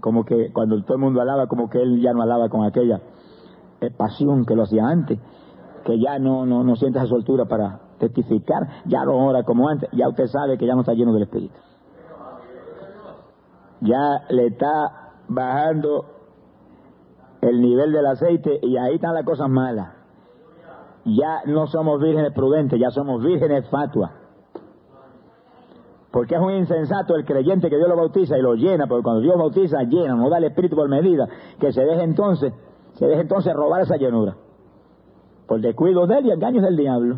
como 0.00 0.24
que 0.24 0.52
cuando 0.52 0.82
todo 0.82 0.94
el 0.94 1.00
mundo 1.00 1.20
alaba, 1.20 1.46
como 1.46 1.70
que 1.70 1.80
él 1.80 2.00
ya 2.00 2.12
no 2.12 2.22
alaba 2.22 2.48
con 2.48 2.64
aquella 2.64 3.00
eh, 3.80 3.90
pasión 3.96 4.44
que 4.44 4.56
lo 4.56 4.64
hacía 4.64 4.84
antes, 4.84 5.20
que 5.84 5.98
ya 6.00 6.18
no, 6.18 6.44
no, 6.44 6.64
no 6.64 6.74
siente 6.74 6.98
esa 6.98 7.06
soltura 7.06 7.44
para 7.44 7.80
testificar, 7.98 8.82
ya 8.84 9.04
no 9.04 9.16
ora 9.24 9.44
como 9.44 9.68
antes, 9.68 9.88
ya 9.92 10.08
usted 10.08 10.26
sabe 10.26 10.58
que 10.58 10.66
ya 10.66 10.74
no 10.74 10.80
está 10.80 10.92
lleno 10.94 11.12
del 11.12 11.22
Espíritu. 11.22 11.54
Ya 13.80 14.24
le 14.28 14.46
está 14.46 15.12
bajando 15.28 16.06
el 17.40 17.60
nivel 17.60 17.92
del 17.92 18.06
aceite 18.06 18.58
y 18.60 18.76
ahí 18.76 18.94
están 18.94 19.14
las 19.14 19.24
cosas 19.24 19.48
malas. 19.48 19.94
Ya 21.04 21.42
no 21.46 21.66
somos 21.66 22.00
vírgenes 22.00 22.32
prudentes, 22.32 22.78
ya 22.80 22.90
somos 22.90 23.22
vírgenes 23.22 23.68
fatuas. 23.68 24.21
Porque 26.12 26.34
es 26.34 26.40
un 26.40 26.52
insensato 26.52 27.16
el 27.16 27.24
creyente 27.24 27.70
que 27.70 27.76
Dios 27.76 27.88
lo 27.88 27.96
bautiza 27.96 28.36
y 28.36 28.42
lo 28.42 28.54
llena, 28.54 28.86
porque 28.86 29.02
cuando 29.02 29.22
Dios 29.22 29.36
bautiza, 29.36 29.82
llena, 29.84 30.14
no 30.14 30.28
da 30.28 30.36
el 30.38 30.44
Espíritu 30.44 30.76
por 30.76 30.88
medida, 30.88 31.26
que 31.58 31.72
se 31.72 31.82
deje 31.84 32.02
entonces, 32.02 32.52
se 32.94 33.06
deje 33.06 33.22
entonces 33.22 33.54
robar 33.54 33.80
esa 33.80 33.96
llenura. 33.96 34.36
Por 35.46 35.60
descuido 35.60 36.06
de 36.06 36.18
él 36.18 36.26
y 36.26 36.30
engaños 36.30 36.62
del 36.64 36.76
diablo. 36.76 37.16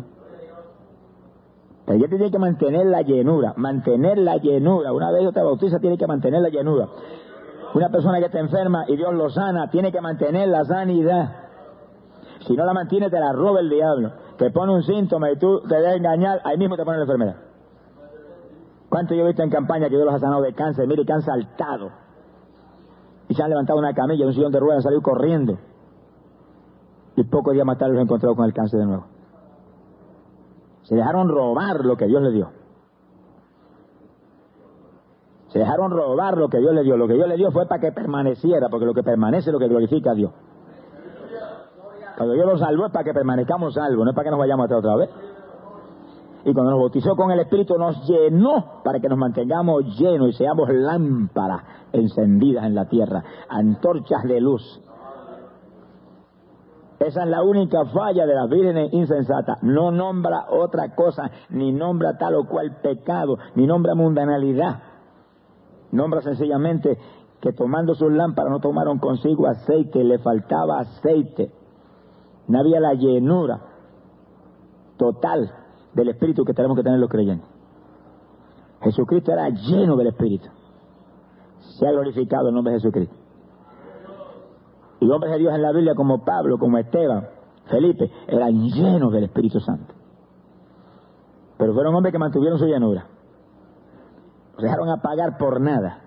El 1.79 1.85
creyente 1.85 2.15
tiene 2.15 2.31
que 2.31 2.39
mantener 2.39 2.85
la 2.85 3.01
llenura, 3.01 3.53
mantener 3.57 4.17
la 4.17 4.37
llenura. 4.37 4.93
Una 4.93 5.11
vez 5.11 5.21
Dios 5.21 5.33
te 5.33 5.43
bautiza, 5.43 5.79
tiene 5.79 5.97
que 5.97 6.07
mantener 6.07 6.41
la 6.41 6.49
llenura. 6.49 6.87
Una 7.73 7.89
persona 7.89 8.19
que 8.19 8.25
está 8.27 8.39
enferma 8.39 8.85
y 8.87 8.95
Dios 8.95 9.13
lo 9.13 9.29
sana, 9.29 9.69
tiene 9.69 9.91
que 9.91 9.99
mantener 9.99 10.47
la 10.47 10.63
sanidad. 10.63 11.35
Si 12.47 12.55
no 12.55 12.65
la 12.65 12.73
mantiene, 12.73 13.09
te 13.09 13.19
la 13.19 13.33
roba 13.33 13.59
el 13.59 13.69
diablo. 13.69 14.13
Te 14.37 14.51
pone 14.51 14.73
un 14.73 14.83
síntoma 14.83 15.29
y 15.31 15.37
tú 15.37 15.61
te 15.67 15.75
dejas 15.75 15.97
engañar, 15.97 16.39
ahí 16.45 16.57
mismo 16.57 16.77
te 16.77 16.85
pone 16.85 16.97
la 16.97 17.03
enfermedad. 17.03 17.35
¿Cuánto 18.95 19.13
yo 19.13 19.23
he 19.23 19.27
visto 19.27 19.43
en 19.43 19.49
campaña 19.49 19.89
que 19.89 19.95
Dios 19.97 20.05
los 20.05 20.15
ha 20.15 20.19
sanado 20.19 20.41
de 20.41 20.53
cáncer? 20.53 20.87
Mire, 20.87 21.05
que 21.05 21.11
han 21.11 21.21
saltado. 21.21 21.91
Y 23.27 23.33
se 23.33 23.43
han 23.43 23.49
levantado 23.49 23.77
una 23.77 23.93
camilla, 23.93 24.25
un 24.25 24.33
sillón 24.33 24.53
de 24.53 24.59
ruedas, 24.61 24.77
han 24.77 24.83
salido 24.83 25.01
corriendo. 25.01 25.57
Y 27.17 27.25
pocos 27.25 27.53
días 27.53 27.65
más 27.65 27.77
tarde 27.77 27.91
los 27.91 27.99
he 27.99 28.03
encontrado 28.03 28.37
con 28.37 28.45
el 28.45 28.53
cáncer 28.53 28.79
de 28.79 28.85
nuevo. 28.85 29.05
Se 30.83 30.95
dejaron 30.95 31.27
robar 31.27 31.83
lo 31.83 31.97
que 31.97 32.05
Dios 32.05 32.21
les 32.21 32.31
dio. 32.35 32.51
Se 35.49 35.59
dejaron 35.59 35.91
robar 35.91 36.37
lo 36.37 36.47
que 36.47 36.59
Dios 36.59 36.73
le 36.73 36.83
dio. 36.83 36.95
Lo 36.95 37.09
que 37.09 37.15
Dios 37.15 37.27
le 37.27 37.35
dio 37.35 37.51
fue 37.51 37.65
para 37.65 37.81
que 37.81 37.91
permaneciera, 37.91 38.69
porque 38.69 38.85
lo 38.85 38.93
que 38.93 39.03
permanece 39.03 39.49
es 39.49 39.53
lo 39.53 39.59
que 39.59 39.67
glorifica 39.67 40.11
a 40.11 40.15
Dios. 40.15 40.31
Cuando 42.15 42.33
Dios 42.33 42.47
nos 42.47 42.61
salvó 42.61 42.85
es 42.85 42.93
para 42.93 43.03
que 43.03 43.13
permanezcamos 43.13 43.73
salvos, 43.73 44.05
no 44.05 44.11
es 44.11 44.15
para 44.15 44.23
que 44.23 44.31
nos 44.31 44.39
vayamos 44.39 44.71
a 44.71 44.77
otra 44.77 44.95
vez. 44.95 45.09
Y 46.45 46.53
cuando 46.53 46.71
nos 46.71 46.79
bautizó 46.79 47.15
con 47.15 47.31
el 47.31 47.39
Espíritu 47.39 47.75
nos 47.75 48.07
llenó 48.07 48.83
para 48.83 48.99
que 48.99 49.09
nos 49.09 49.17
mantengamos 49.17 49.97
llenos 49.97 50.29
y 50.29 50.33
seamos 50.33 50.69
lámparas 50.69 51.63
encendidas 51.91 52.65
en 52.65 52.75
la 52.75 52.85
tierra, 52.85 53.23
antorchas 53.49 54.23
de 54.23 54.39
luz. 54.39 54.81
Esa 56.99 57.23
es 57.23 57.29
la 57.29 57.41
única 57.41 57.85
falla 57.85 58.27
de 58.27 58.35
las 58.35 58.47
vírgenes 58.47 58.93
insensatas. 58.93 59.61
No 59.63 59.89
nombra 59.89 60.45
otra 60.51 60.93
cosa, 60.93 61.31
ni 61.49 61.71
nombra 61.71 62.15
tal 62.19 62.35
o 62.35 62.47
cual 62.47 62.77
pecado, 62.79 63.39
ni 63.55 63.65
nombra 63.65 63.95
mundanalidad. 63.95 64.83
Nombra 65.91 66.21
sencillamente 66.21 66.97
que 67.41 67.53
tomando 67.53 67.95
sus 67.95 68.11
lámparas 68.11 68.51
no 68.51 68.59
tomaron 68.59 68.99
consigo 68.99 69.47
aceite, 69.47 70.03
le 70.03 70.19
faltaba 70.19 70.79
aceite. 70.79 71.51
No 72.47 72.59
había 72.59 72.79
la 72.79 72.93
llenura 72.93 73.61
total 74.97 75.64
del 75.95 76.09
Espíritu 76.09 76.43
que 76.43 76.53
tenemos 76.53 76.77
que 76.77 76.83
tener 76.83 76.99
los 76.99 77.09
creyentes. 77.09 77.47
Jesucristo 78.81 79.31
era 79.31 79.49
lleno 79.49 79.95
del 79.95 80.07
Espíritu. 80.07 80.47
Se 81.79 81.87
ha 81.87 81.91
glorificado 81.91 82.49
el 82.49 82.53
nombre 82.53 82.73
de 82.73 82.79
Jesucristo. 82.79 83.15
Y 84.99 85.09
hombres 85.09 85.31
de 85.33 85.39
Dios 85.39 85.53
en 85.53 85.61
la 85.61 85.71
Biblia 85.71 85.95
como 85.95 86.23
Pablo, 86.23 86.57
como 86.57 86.77
Esteban, 86.77 87.27
Felipe, 87.65 88.11
eran 88.27 88.69
llenos 88.69 89.11
del 89.11 89.25
Espíritu 89.25 89.59
Santo. 89.59 89.93
Pero 91.57 91.73
fueron 91.73 91.95
hombres 91.95 92.11
que 92.11 92.19
mantuvieron 92.19 92.59
su 92.59 92.65
llenura. 92.65 93.07
Se 94.57 94.63
dejaron 94.63 94.89
apagar 94.89 95.37
por 95.37 95.59
nada. 95.59 96.01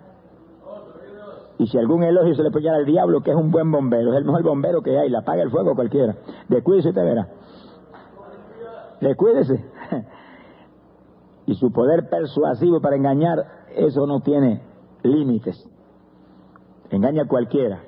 Y 1.59 1.67
si 1.67 1.77
algún 1.77 2.05
elogio 2.05 2.35
se 2.35 2.43
le 2.43 2.51
puede 2.51 2.71
al 2.71 2.85
diablo, 2.85 3.21
que 3.23 3.31
es 3.31 3.37
un 3.37 3.51
buen 3.51 3.71
bombero, 3.73 4.13
es 4.13 4.19
el 4.19 4.25
mejor 4.25 4.45
bombero 4.45 4.81
que 4.81 4.97
hay, 4.97 5.09
le 5.09 5.19
apaga 5.19 5.43
el 5.43 5.51
fuego 5.51 5.75
cualquiera. 5.75 6.17
Descuídese 6.49 6.93
te 6.93 7.03
verá. 7.03 7.29
Descuídese. 9.01 9.65
y 11.47 11.55
su 11.55 11.73
poder 11.73 12.09
persuasivo 12.09 12.81
para 12.81 12.97
engañar, 12.97 13.67
eso 13.75 14.07
no 14.07 14.21
tiene 14.21 14.63
límites. 15.03 15.69
Engaña 16.91 17.23
a 17.23 17.29
cualquiera. 17.29 17.81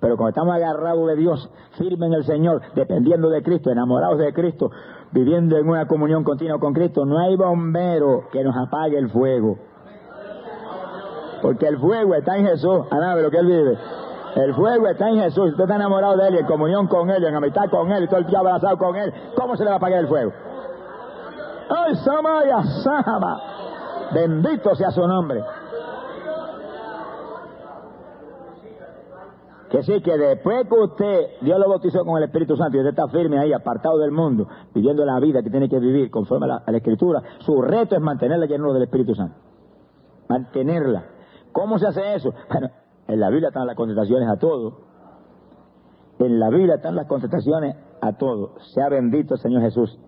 Pero 0.00 0.16
cuando 0.16 0.28
estamos 0.30 0.54
agarrados 0.54 1.06
de 1.08 1.16
Dios, 1.16 1.50
firmes 1.78 2.08
en 2.08 2.14
el 2.14 2.24
Señor, 2.24 2.62
dependiendo 2.74 3.30
de 3.30 3.42
Cristo, 3.42 3.70
enamorados 3.70 4.18
de 4.18 4.32
Cristo, 4.32 4.70
viviendo 5.12 5.56
en 5.56 5.68
una 5.68 5.86
comunión 5.86 6.22
continua 6.22 6.58
con 6.58 6.74
Cristo, 6.74 7.04
no 7.06 7.18
hay 7.18 7.36
bombero 7.36 8.24
que 8.30 8.44
nos 8.44 8.54
apague 8.56 8.98
el 8.98 9.08
fuego. 9.08 9.58
Porque 11.40 11.66
el 11.66 11.78
fuego 11.78 12.14
está 12.14 12.36
en 12.36 12.46
Jesús, 12.46 12.80
a 12.90 13.16
lo 13.16 13.30
que 13.30 13.38
Él 13.38 13.46
vive. 13.46 13.78
El 14.36 14.54
fuego 14.54 14.86
está 14.88 15.08
en 15.08 15.16
Jesús. 15.16 15.50
Usted 15.50 15.62
está 15.62 15.76
enamorado 15.76 16.16
de 16.16 16.28
Él, 16.28 16.36
en 16.36 16.46
comunión 16.46 16.88
con 16.88 17.08
Él, 17.10 17.24
en 17.24 17.34
amistad 17.34 17.70
con 17.70 17.90
Él, 17.90 18.06
todo 18.06 18.20
el 18.20 18.26
día 18.26 18.40
abrazado 18.40 18.76
con 18.76 18.94
Él. 18.96 19.12
¿Cómo 19.34 19.56
se 19.56 19.64
le 19.64 19.70
va 19.70 19.76
a 19.76 19.78
apagar 19.78 20.00
el 20.00 20.08
fuego? 20.08 20.32
¡Ay, 21.68 21.96
Samaya, 21.96 22.62
Sama! 22.82 23.40
Bendito 24.14 24.74
sea 24.74 24.90
su 24.90 25.06
nombre. 25.06 25.42
Que 29.70 29.82
sí, 29.82 30.00
que 30.00 30.16
después 30.16 30.68
que 30.68 30.74
usted, 30.74 31.26
Dios 31.40 31.58
lo 31.58 31.68
bautizó 31.68 32.04
con 32.04 32.16
el 32.18 32.24
Espíritu 32.24 32.56
Santo 32.56 32.76
y 32.76 32.80
usted 32.80 32.90
está 32.90 33.08
firme 33.08 33.38
ahí, 33.38 33.52
apartado 33.52 33.98
del 33.98 34.12
mundo, 34.12 34.46
viviendo 34.72 35.04
la 35.04 35.18
vida 35.18 35.42
que 35.42 35.50
tiene 35.50 35.68
que 35.68 35.80
vivir 35.80 36.08
conforme 36.10 36.46
a 36.46 36.70
la, 36.70 36.78
Escritura, 36.78 37.20
su 37.40 37.60
reto 37.60 37.96
es 37.96 38.00
mantenerla 38.00 38.46
lleno 38.46 38.72
del 38.72 38.84
Espíritu 38.84 39.14
Santo. 39.14 39.34
Mantenerla. 40.28 41.04
¿Cómo 41.50 41.78
se 41.78 41.88
hace 41.88 42.14
eso? 42.14 42.32
Bueno, 42.48 42.70
en 43.08 43.20
la 43.20 43.28
Biblia 43.28 43.48
están 43.48 43.66
las 43.66 43.76
contestaciones 43.76 44.28
a 44.28 44.36
todo. 44.36 44.78
En 46.20 46.38
la 46.38 46.48
Biblia 46.48 46.76
están 46.76 46.94
las 46.94 47.06
contestaciones 47.06 47.76
a 48.00 48.12
todo. 48.12 48.54
Sea 48.72 48.88
bendito 48.88 49.34
el 49.34 49.40
Señor 49.40 49.62
Jesús. 49.62 49.98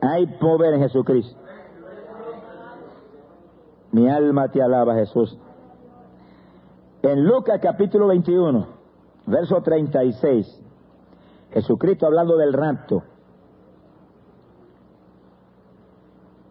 Hay 0.00 0.26
poder 0.38 0.74
en 0.74 0.80
Jesucristo. 0.80 1.38
Mi 3.90 4.08
alma 4.08 4.48
te 4.48 4.62
alaba, 4.62 4.94
Jesús. 4.94 5.36
En 7.02 7.24
Lucas 7.24 7.60
capítulo 7.62 8.08
21, 8.08 8.66
verso 9.26 9.62
36, 9.62 10.62
Jesucristo 11.52 12.06
hablando 12.06 12.36
del 12.36 12.52
rapto, 12.52 13.02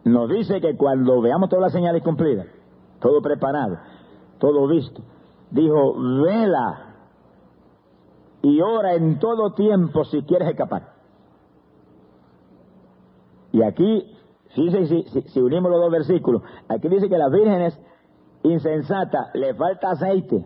nos 0.05 0.29
dice 0.29 0.61
que 0.61 0.75
cuando 0.77 1.21
veamos 1.21 1.49
todas 1.49 1.63
las 1.63 1.73
señales 1.73 2.01
cumplidas, 2.01 2.47
todo 2.99 3.21
preparado, 3.21 3.77
todo 4.39 4.67
visto, 4.67 5.01
dijo, 5.51 5.95
vela 6.23 6.95
y 8.41 8.61
ora 8.61 8.93
en 8.95 9.19
todo 9.19 9.53
tiempo 9.53 10.05
si 10.05 10.23
quieres 10.23 10.49
escapar. 10.49 10.96
Y 13.51 13.63
aquí, 13.63 14.15
fíjense 14.55 15.03
si, 15.09 15.21
si, 15.21 15.39
unimos 15.39 15.71
los 15.71 15.81
dos 15.81 15.91
versículos, 15.91 16.41
aquí 16.67 16.87
dice 16.87 17.09
que 17.09 17.17
las 17.17 17.31
vírgenes 17.31 17.79
insensatas 18.43 19.33
le 19.33 19.53
falta 19.53 19.91
aceite. 19.91 20.45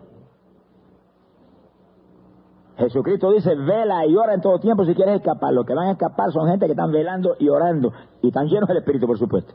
Jesucristo 2.78 3.32
dice, 3.32 3.56
vela 3.56 4.06
y 4.08 4.16
ora 4.16 4.34
en 4.34 4.42
todo 4.42 4.60
tiempo 4.60 4.86
si 4.86 4.96
quieres 4.96 5.16
escapar. 5.16 5.54
Los 5.54 5.66
que 5.66 5.74
van 5.74 5.88
a 5.88 5.92
escapar 5.92 6.32
son 6.32 6.48
gente 6.48 6.66
que 6.66 6.72
están 6.72 6.92
velando 6.92 7.36
y 7.38 7.48
orando 7.50 7.94
y 8.22 8.28
están 8.28 8.48
llenos 8.48 8.68
del 8.68 8.78
Espíritu, 8.78 9.06
por 9.06 9.20
supuesto. 9.20 9.54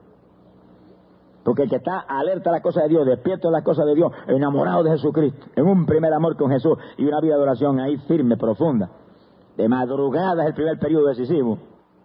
Porque 1.43 1.63
el 1.63 1.71
que 1.71 1.77
está 1.77 2.01
alerta 2.01 2.51
a 2.51 2.55
las 2.55 2.63
cosas 2.63 2.85
de 2.85 2.89
Dios, 2.89 3.07
despierto 3.07 3.49
a 3.49 3.53
las 3.53 3.63
cosas 3.63 3.87
de 3.87 3.95
Dios, 3.95 4.13
enamorado 4.27 4.83
de 4.83 4.91
Jesucristo, 4.91 5.47
en 5.55 5.67
un 5.67 5.87
primer 5.87 6.13
amor 6.13 6.37
con 6.37 6.51
Jesús 6.51 6.77
y 6.97 7.05
una 7.05 7.21
vida 7.21 7.37
de 7.37 7.43
oración 7.43 7.79
ahí 7.81 7.97
firme, 7.99 8.37
profunda. 8.37 8.91
De 9.57 9.69
madrugada 9.69 10.43
es 10.43 10.49
el 10.49 10.55
primer 10.55 10.79
periodo 10.79 11.07
decisivo. 11.07 11.59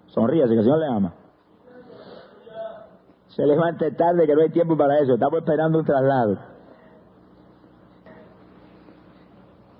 Sonríase 0.08 0.54
que 0.54 0.60
el 0.60 0.64
Señor 0.64 0.80
le 0.80 0.88
ama. 0.88 1.14
Se 3.42 3.48
levante 3.48 3.90
tarde 3.94 4.28
que 4.28 4.36
no 4.36 4.42
hay 4.44 4.50
tiempo 4.50 4.78
para 4.78 5.00
eso. 5.00 5.16
Estamos 5.16 5.40
esperando 5.40 5.80
un 5.80 5.84
traslado. 5.84 6.38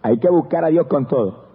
Hay 0.02 0.18
que 0.18 0.30
buscar 0.32 0.66
a 0.66 0.70
Dios 0.70 0.88
con 0.88 1.06
todo. 1.06 1.46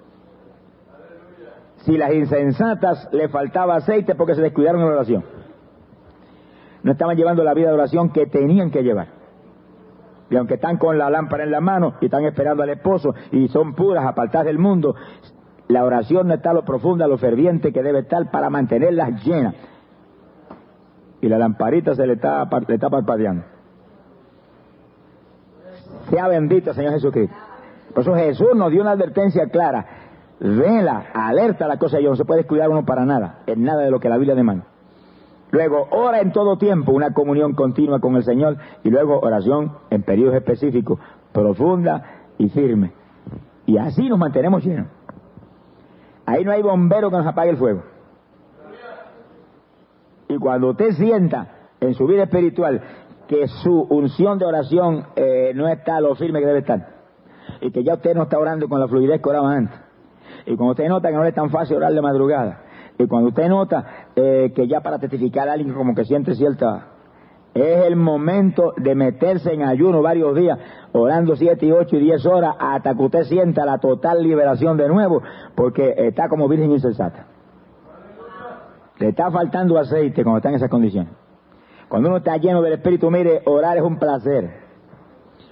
Si 1.78 1.96
las 1.96 2.14
insensatas 2.14 3.08
le 3.10 3.28
faltaba 3.28 3.74
aceite 3.74 4.14
porque 4.14 4.36
se 4.36 4.40
descuidaron 4.40 4.82
en 4.82 4.86
la 4.86 4.94
oración. 4.94 5.24
no 6.84 6.92
estaban 6.92 7.16
llevando 7.16 7.42
la 7.42 7.54
vida 7.54 7.70
de 7.70 7.74
oración 7.74 8.10
que 8.10 8.26
tenían 8.26 8.70
que 8.70 8.84
llevar. 8.84 9.08
Y 10.30 10.36
aunque 10.36 10.54
están 10.54 10.76
con 10.76 10.98
la 10.98 11.10
lámpara 11.10 11.42
en 11.42 11.50
la 11.50 11.60
mano 11.60 11.94
y 12.00 12.04
están 12.04 12.24
esperando 12.24 12.62
al 12.62 12.70
esposo 12.70 13.16
y 13.32 13.48
son 13.48 13.74
puras, 13.74 14.06
apartadas 14.06 14.46
del 14.46 14.60
mundo, 14.60 14.94
la 15.66 15.84
oración 15.84 16.28
no 16.28 16.34
está 16.34 16.52
lo 16.52 16.64
profunda, 16.64 17.08
lo 17.08 17.18
ferviente 17.18 17.72
que 17.72 17.82
debe 17.82 17.98
estar 17.98 18.30
para 18.30 18.48
mantenerlas 18.48 19.24
llenas. 19.24 19.56
Y 21.20 21.28
la 21.28 21.38
lamparita 21.38 21.94
se 21.94 22.06
le 22.06 22.14
está, 22.14 22.48
le 22.66 22.74
está 22.74 22.90
parpadeando. 22.90 23.44
Sea 26.10 26.28
bendito 26.28 26.72
Señor 26.74 26.92
Jesucristo. 26.92 27.34
Por 27.92 28.02
eso 28.02 28.14
Jesús 28.14 28.54
nos 28.54 28.70
dio 28.70 28.82
una 28.82 28.92
advertencia 28.92 29.48
clara. 29.48 29.86
Vela, 30.38 31.06
alerta 31.14 31.66
la 31.66 31.78
cosa 31.78 31.98
y 31.98 32.04
no 32.04 32.14
se 32.14 32.24
puede 32.24 32.40
descuidar 32.40 32.68
uno 32.68 32.84
para 32.84 33.06
nada, 33.06 33.40
en 33.46 33.64
nada 33.64 33.82
de 33.82 33.90
lo 33.90 34.00
que 34.00 34.10
la 34.10 34.18
Biblia 34.18 34.34
demanda. 34.34 34.66
Luego, 35.50 35.88
ora 35.90 36.20
en 36.20 36.32
todo 36.32 36.58
tiempo, 36.58 36.92
una 36.92 37.14
comunión 37.14 37.54
continua 37.54 38.00
con 38.00 38.16
el 38.16 38.24
Señor. 38.24 38.58
Y 38.82 38.90
luego, 38.90 39.18
oración 39.20 39.72
en 39.90 40.02
periodos 40.02 40.34
específicos, 40.34 40.98
profunda 41.32 42.02
y 42.36 42.48
firme. 42.48 42.92
Y 43.64 43.78
así 43.78 44.08
nos 44.08 44.18
mantenemos 44.18 44.64
llenos. 44.64 44.88
Ahí 46.26 46.44
no 46.44 46.52
hay 46.52 46.62
bombero 46.62 47.10
que 47.10 47.16
nos 47.16 47.26
apague 47.26 47.50
el 47.50 47.56
fuego. 47.56 47.82
Y 50.28 50.38
cuando 50.38 50.70
usted 50.70 50.92
sienta 50.92 51.70
en 51.80 51.94
su 51.94 52.06
vida 52.06 52.24
espiritual 52.24 52.82
que 53.28 53.46
su 53.48 53.82
unción 53.90 54.38
de 54.38 54.46
oración 54.46 55.06
eh, 55.16 55.52
no 55.54 55.68
está 55.68 56.00
lo 56.00 56.14
firme 56.14 56.40
que 56.40 56.46
debe 56.46 56.60
estar, 56.60 56.88
y 57.60 57.70
que 57.70 57.82
ya 57.82 57.94
usted 57.94 58.14
no 58.14 58.24
está 58.24 58.38
orando 58.38 58.68
con 58.68 58.80
la 58.80 58.88
fluidez 58.88 59.20
que 59.20 59.28
oraba 59.28 59.52
antes, 59.52 59.78
y 60.46 60.56
cuando 60.56 60.72
usted 60.72 60.88
nota 60.88 61.08
que 61.08 61.14
no 61.14 61.24
es 61.24 61.34
tan 61.34 61.50
fácil 61.50 61.76
orar 61.76 61.92
de 61.92 62.02
madrugada, 62.02 62.62
y 62.98 63.06
cuando 63.06 63.28
usted 63.28 63.48
nota 63.48 63.84
eh, 64.14 64.52
que 64.54 64.68
ya 64.68 64.80
para 64.80 64.98
testificar 64.98 65.48
a 65.48 65.52
alguien 65.54 65.74
como 65.74 65.94
que 65.94 66.04
siente 66.04 66.34
cierta... 66.34 66.92
Es 67.54 67.86
el 67.86 67.96
momento 67.96 68.74
de 68.76 68.94
meterse 68.94 69.50
en 69.54 69.62
ayuno 69.62 70.02
varios 70.02 70.36
días, 70.36 70.58
orando 70.92 71.36
siete 71.36 71.64
y 71.64 71.72
ocho 71.72 71.96
y 71.96 72.00
diez 72.00 72.26
horas, 72.26 72.54
hasta 72.58 72.94
que 72.94 73.02
usted 73.02 73.22
sienta 73.22 73.64
la 73.64 73.78
total 73.78 74.22
liberación 74.22 74.76
de 74.76 74.86
nuevo, 74.88 75.22
porque 75.54 75.94
está 75.96 76.28
como 76.28 76.48
virgen 76.48 76.70
insensata. 76.70 77.28
Le 78.98 79.08
está 79.08 79.30
faltando 79.30 79.78
aceite 79.78 80.22
cuando 80.22 80.38
está 80.38 80.48
en 80.48 80.54
esas 80.56 80.70
condiciones. 80.70 81.12
Cuando 81.88 82.08
uno 82.08 82.18
está 82.18 82.36
lleno 82.36 82.62
del 82.62 82.74
Espíritu, 82.74 83.10
mire, 83.10 83.42
orar 83.44 83.76
es 83.76 83.82
un 83.82 83.98
placer, 83.98 84.50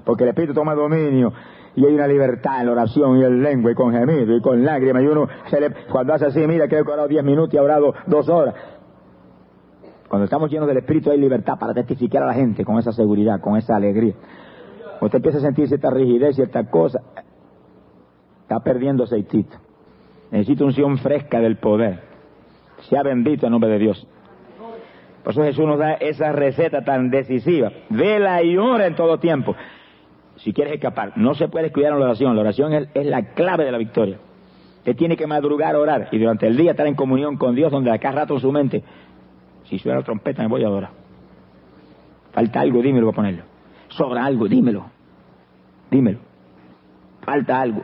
porque 0.05 0.25
el 0.25 0.31
Espíritu 0.31 0.55
toma 0.55 0.75
dominio 0.75 1.33
y 1.77 1.85
hay 1.85 1.95
una 1.95 2.07
libertad 2.07 2.61
en 2.61 2.67
la 2.67 2.73
oración 2.73 3.19
y 3.19 3.25
en 3.25 3.43
lengua 3.43 3.73
y 3.73 3.75
con 3.75 3.93
gemido 3.93 4.37
y 4.37 4.41
con 4.41 4.65
lágrimas 4.65 5.03
y 5.03 5.07
uno 5.07 5.29
se 5.51 5.61
le, 5.61 5.71
cuando 5.91 6.15
hace 6.15 6.27
así, 6.27 6.47
mira 6.47 6.69
que 6.69 6.77
he 6.77 6.81
orado 6.81 7.09
diez 7.09 7.25
minutos 7.25 7.55
y 7.55 7.59
ha 7.59 7.63
orado 7.63 7.95
dos 8.07 8.29
horas. 8.29 8.55
Cuando 10.09 10.25
estamos 10.25 10.51
llenos 10.51 10.69
del 10.69 10.79
Espíritu 10.79 11.11
hay 11.11 11.19
libertad 11.19 11.59
para 11.59 11.75
testificar 11.75 12.23
a 12.23 12.27
la 12.27 12.35
gente 12.35 12.65
con 12.65 12.79
esa 12.79 12.93
seguridad, 12.93 13.41
con 13.41 13.57
esa 13.57 13.77
alegría. 13.77 14.15
Usted 15.01 15.17
empieza 15.17 15.39
a 15.39 15.41
sentir 15.41 15.67
cierta 15.69 15.91
rigidez, 15.91 16.37
cierta 16.37 16.71
cosa, 16.71 17.01
está 18.43 18.61
perdiendo 18.61 19.05
aceitito. 19.05 19.57
Necesita 20.31 20.65
unción 20.65 20.99
fresca 20.99 21.41
del 21.41 21.57
poder. 21.57 22.14
Sea 22.89 23.03
bendito 23.03 23.47
en 23.47 23.53
nombre 23.53 23.71
de 23.71 23.79
Dios. 23.79 24.07
Por 25.23 25.33
eso 25.33 25.43
Jesús 25.43 25.67
nos 25.67 25.79
da 25.79 25.95
esa 25.95 26.33
receta 26.33 26.85
tan 26.85 27.11
decisiva. 27.11 27.73
Vela 27.89 28.43
y 28.43 28.57
ora 28.59 28.87
en 28.87 28.95
todo 28.95 29.19
tiempo 29.19 29.57
si 30.37 30.53
quieres 30.53 30.75
escapar. 30.75 31.13
No 31.17 31.35
se 31.35 31.49
puede 31.49 31.65
descuidar 31.65 31.93
en 31.93 32.01
la 32.01 32.07
oración. 32.07 32.35
La 32.35 32.43
oración 32.43 32.73
es, 32.73 32.89
la 33.07 33.23
clave 33.35 33.65
de 33.65 33.73
la 33.73 33.79
victoria. 33.79 34.19
Usted 34.79 34.97
tiene 34.97 35.17
que 35.17 35.27
madrugar 35.27 35.77
orar 35.77 36.09
y 36.13 36.19
durante 36.19 36.47
el 36.47 36.57
día 36.57 36.73
estar 36.73 36.87
en 36.87 36.95
comunión 36.95 37.39
con 37.39 37.55
Dios, 37.55 37.73
donde 37.73 37.91
acá 37.91 38.13
rato 38.13 38.35
en 38.35 38.41
su 38.41 38.53
mente, 38.53 38.85
si 39.65 39.79
suena 39.79 40.01
la 40.01 40.05
trompeta 40.05 40.43
me 40.43 40.49
voy 40.49 40.63
a 40.63 40.67
adorar. 40.67 40.91
Falta 42.33 42.61
algo, 42.61 42.83
dímelo 42.83 43.07
para 43.07 43.17
ponerlo. 43.17 43.45
Sobra 43.89 44.25
algo, 44.27 44.47
dímelo. 44.47 44.85
Dímelo. 45.91 46.19
Falta 47.23 47.61
algo. 47.61 47.83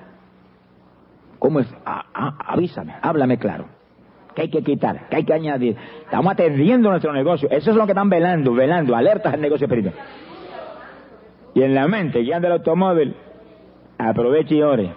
¿Cómo 1.39 1.61
es? 1.61 1.75
avísame, 1.85 2.95
háblame 3.01 3.39
claro. 3.39 3.65
¿Qué 4.35 4.43
hay 4.43 4.51
que 4.51 4.63
quitar? 4.63 5.09
¿Qué 5.09 5.17
hay 5.17 5.25
que 5.25 5.35
añadir? 5.35 5.77
Estamos 6.05 6.33
atendiendo 6.33 6.91
nuestro 6.91 7.13
negocio. 7.13 7.49
Eso 7.51 7.71
es 7.71 7.77
lo 7.77 7.85
que 7.87 7.93
están 7.93 8.09
velando, 8.09 8.55
velando, 8.55 8.95
alertas 8.95 9.35
al 9.35 9.41
negocio 9.41 9.67
espiritual 9.67 9.95
y 11.55 11.63
en 11.63 11.75
la 11.75 11.89
mente, 11.89 12.21
guiando 12.21 12.47
el 12.47 12.55
automóvil, 12.55 13.15
aproveche 13.99 14.57
y 14.57 14.63
ore. 14.63 14.93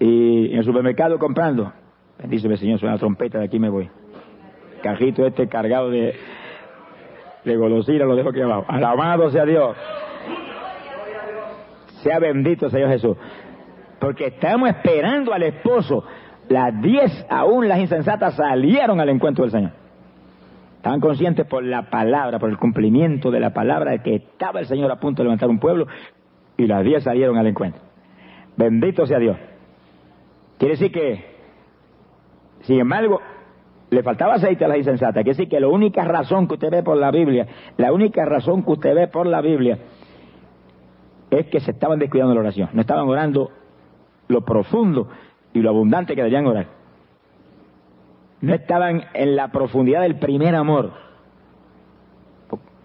Y 0.00 0.52
en 0.52 0.58
el 0.58 0.64
supermercado 0.64 1.18
comprando, 1.18 1.72
bendíceme 2.18 2.56
Señor, 2.56 2.78
suena 2.78 2.94
la 2.94 2.98
trompeta, 2.98 3.38
de 3.38 3.44
aquí 3.44 3.58
me 3.58 3.68
voy. 3.68 3.90
Cajito 4.82 5.26
este 5.26 5.48
cargado 5.48 5.90
de, 5.90 6.14
de 7.44 7.56
golosina 7.56 8.04
lo 8.04 8.16
dejo 8.16 8.30
aquí 8.30 8.40
abajo. 8.40 8.64
Alabado 8.68 9.30
sea 9.30 9.44
Dios. 9.44 9.76
Sea 12.02 12.18
bendito 12.20 12.70
Señor 12.70 12.90
Jesús. 12.90 13.16
Porque 13.98 14.26
estamos 14.26 14.68
esperando 14.68 15.32
al 15.34 15.42
esposo. 15.42 16.04
Las 16.48 16.80
diez, 16.80 17.26
aún 17.28 17.68
las 17.68 17.78
insensatas, 17.78 18.36
salieron 18.36 19.00
al 19.00 19.08
encuentro 19.10 19.44
del 19.44 19.52
Señor. 19.52 19.72
Estaban 20.76 21.00
conscientes 21.00 21.46
por 21.46 21.64
la 21.64 21.90
palabra, 21.90 22.38
por 22.38 22.48
el 22.48 22.56
cumplimiento 22.56 23.30
de 23.30 23.40
la 23.40 23.52
palabra 23.52 23.90
de 23.90 23.98
que 24.02 24.14
estaba 24.14 24.60
el 24.60 24.66
Señor 24.66 24.90
a 24.90 25.00
punto 25.00 25.22
de 25.22 25.24
levantar 25.24 25.50
un 25.50 25.58
pueblo 25.58 25.86
y 26.56 26.66
las 26.66 26.84
diez 26.84 27.02
salieron 27.04 27.36
al 27.36 27.46
encuentro. 27.46 27.82
Bendito 28.56 29.04
sea 29.06 29.18
Dios. 29.18 29.36
Quiere 30.58 30.74
decir 30.74 30.90
que, 30.90 31.24
sin 32.60 32.80
embargo, 32.80 33.20
le 33.90 34.02
faltaba 34.02 34.34
aceite 34.34 34.64
a 34.64 34.68
las 34.68 34.78
insensatas. 34.78 35.22
Quiere 35.22 35.36
decir 35.36 35.48
que 35.48 35.60
la 35.60 35.68
única 35.68 36.04
razón 36.04 36.46
que 36.46 36.54
usted 36.54 36.70
ve 36.70 36.82
por 36.82 36.96
la 36.96 37.10
Biblia, 37.10 37.46
la 37.76 37.92
única 37.92 38.24
razón 38.24 38.62
que 38.62 38.72
usted 38.72 38.94
ve 38.94 39.08
por 39.08 39.26
la 39.26 39.40
Biblia 39.40 39.78
es 41.30 41.46
que 41.46 41.60
se 41.60 41.72
estaban 41.72 41.98
descuidando 41.98 42.34
la 42.34 42.40
oración. 42.40 42.70
No 42.72 42.80
estaban 42.80 43.08
orando 43.08 43.50
lo 44.28 44.44
profundo 44.44 45.08
y 45.52 45.60
lo 45.60 45.70
abundante 45.70 46.14
que 46.14 46.22
debían 46.22 46.46
orar 46.46 46.78
no 48.40 48.54
estaban 48.54 49.04
en 49.14 49.36
la 49.36 49.48
profundidad 49.48 50.02
del 50.02 50.16
primer 50.16 50.54
amor. 50.54 50.92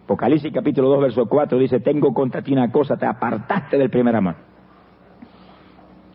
Apocalipsis 0.05 0.51
capítulo 0.51 0.89
2, 0.89 1.01
verso 1.01 1.25
4 1.27 1.57
dice, 1.57 1.79
tengo 1.79 2.13
contra 2.13 2.41
ti 2.41 2.51
una 2.51 2.71
cosa, 2.71 2.97
te 2.97 3.05
apartaste 3.05 3.77
del 3.77 3.89
primer 3.89 4.15
amor. 4.15 4.35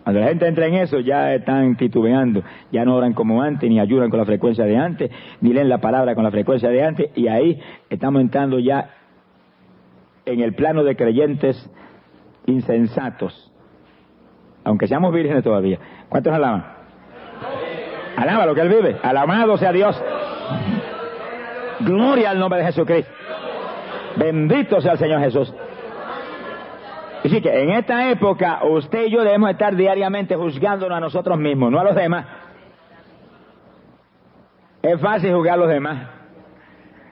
Cuando 0.04 0.20
la 0.20 0.28
gente 0.28 0.46
entra 0.46 0.66
en 0.66 0.74
eso, 0.74 1.00
ya 1.00 1.34
están 1.34 1.76
titubeando, 1.76 2.42
ya 2.70 2.84
no 2.84 2.96
oran 2.96 3.12
como 3.12 3.42
antes, 3.42 3.68
ni 3.68 3.80
ayudan 3.80 4.10
con 4.10 4.18
la 4.18 4.24
frecuencia 4.24 4.64
de 4.64 4.76
antes, 4.76 5.10
ni 5.40 5.52
leen 5.52 5.68
la 5.68 5.78
palabra 5.78 6.14
con 6.14 6.24
la 6.24 6.30
frecuencia 6.30 6.70
de 6.70 6.82
antes, 6.82 7.10
y 7.14 7.28
ahí 7.28 7.60
estamos 7.90 8.20
entrando 8.22 8.58
ya 8.58 8.90
en 10.24 10.40
el 10.40 10.54
plano 10.54 10.84
de 10.84 10.96
creyentes 10.96 11.70
insensatos, 12.46 13.47
aunque 14.68 14.86
seamos 14.86 15.14
vírgenes 15.14 15.42
todavía. 15.42 15.78
¿Cuántos 16.10 16.30
alaban? 16.30 16.62
Alaba 18.16 18.44
lo 18.44 18.54
que 18.54 18.60
Él 18.60 18.68
vive. 18.68 18.98
Alabado 19.02 19.56
sea 19.56 19.72
Dios. 19.72 19.98
Gloria 21.80 22.30
al 22.30 22.38
nombre 22.38 22.58
de 22.58 22.66
Jesucristo. 22.66 23.10
Bendito 24.16 24.82
sea 24.82 24.92
el 24.92 24.98
Señor 24.98 25.20
Jesús. 25.20 25.54
Así 27.24 27.40
que 27.40 27.62
en 27.62 27.70
esta 27.70 28.10
época 28.10 28.60
usted 28.62 29.06
y 29.06 29.10
yo 29.10 29.24
debemos 29.24 29.50
estar 29.50 29.74
diariamente 29.74 30.36
juzgándonos 30.36 30.98
a 30.98 31.00
nosotros 31.00 31.38
mismos, 31.38 31.72
no 31.72 31.80
a 31.80 31.84
los 31.84 31.94
demás. 31.94 32.26
Es 34.82 35.00
fácil 35.00 35.32
juzgar 35.32 35.54
a 35.54 35.56
los 35.56 35.68
demás 35.68 36.08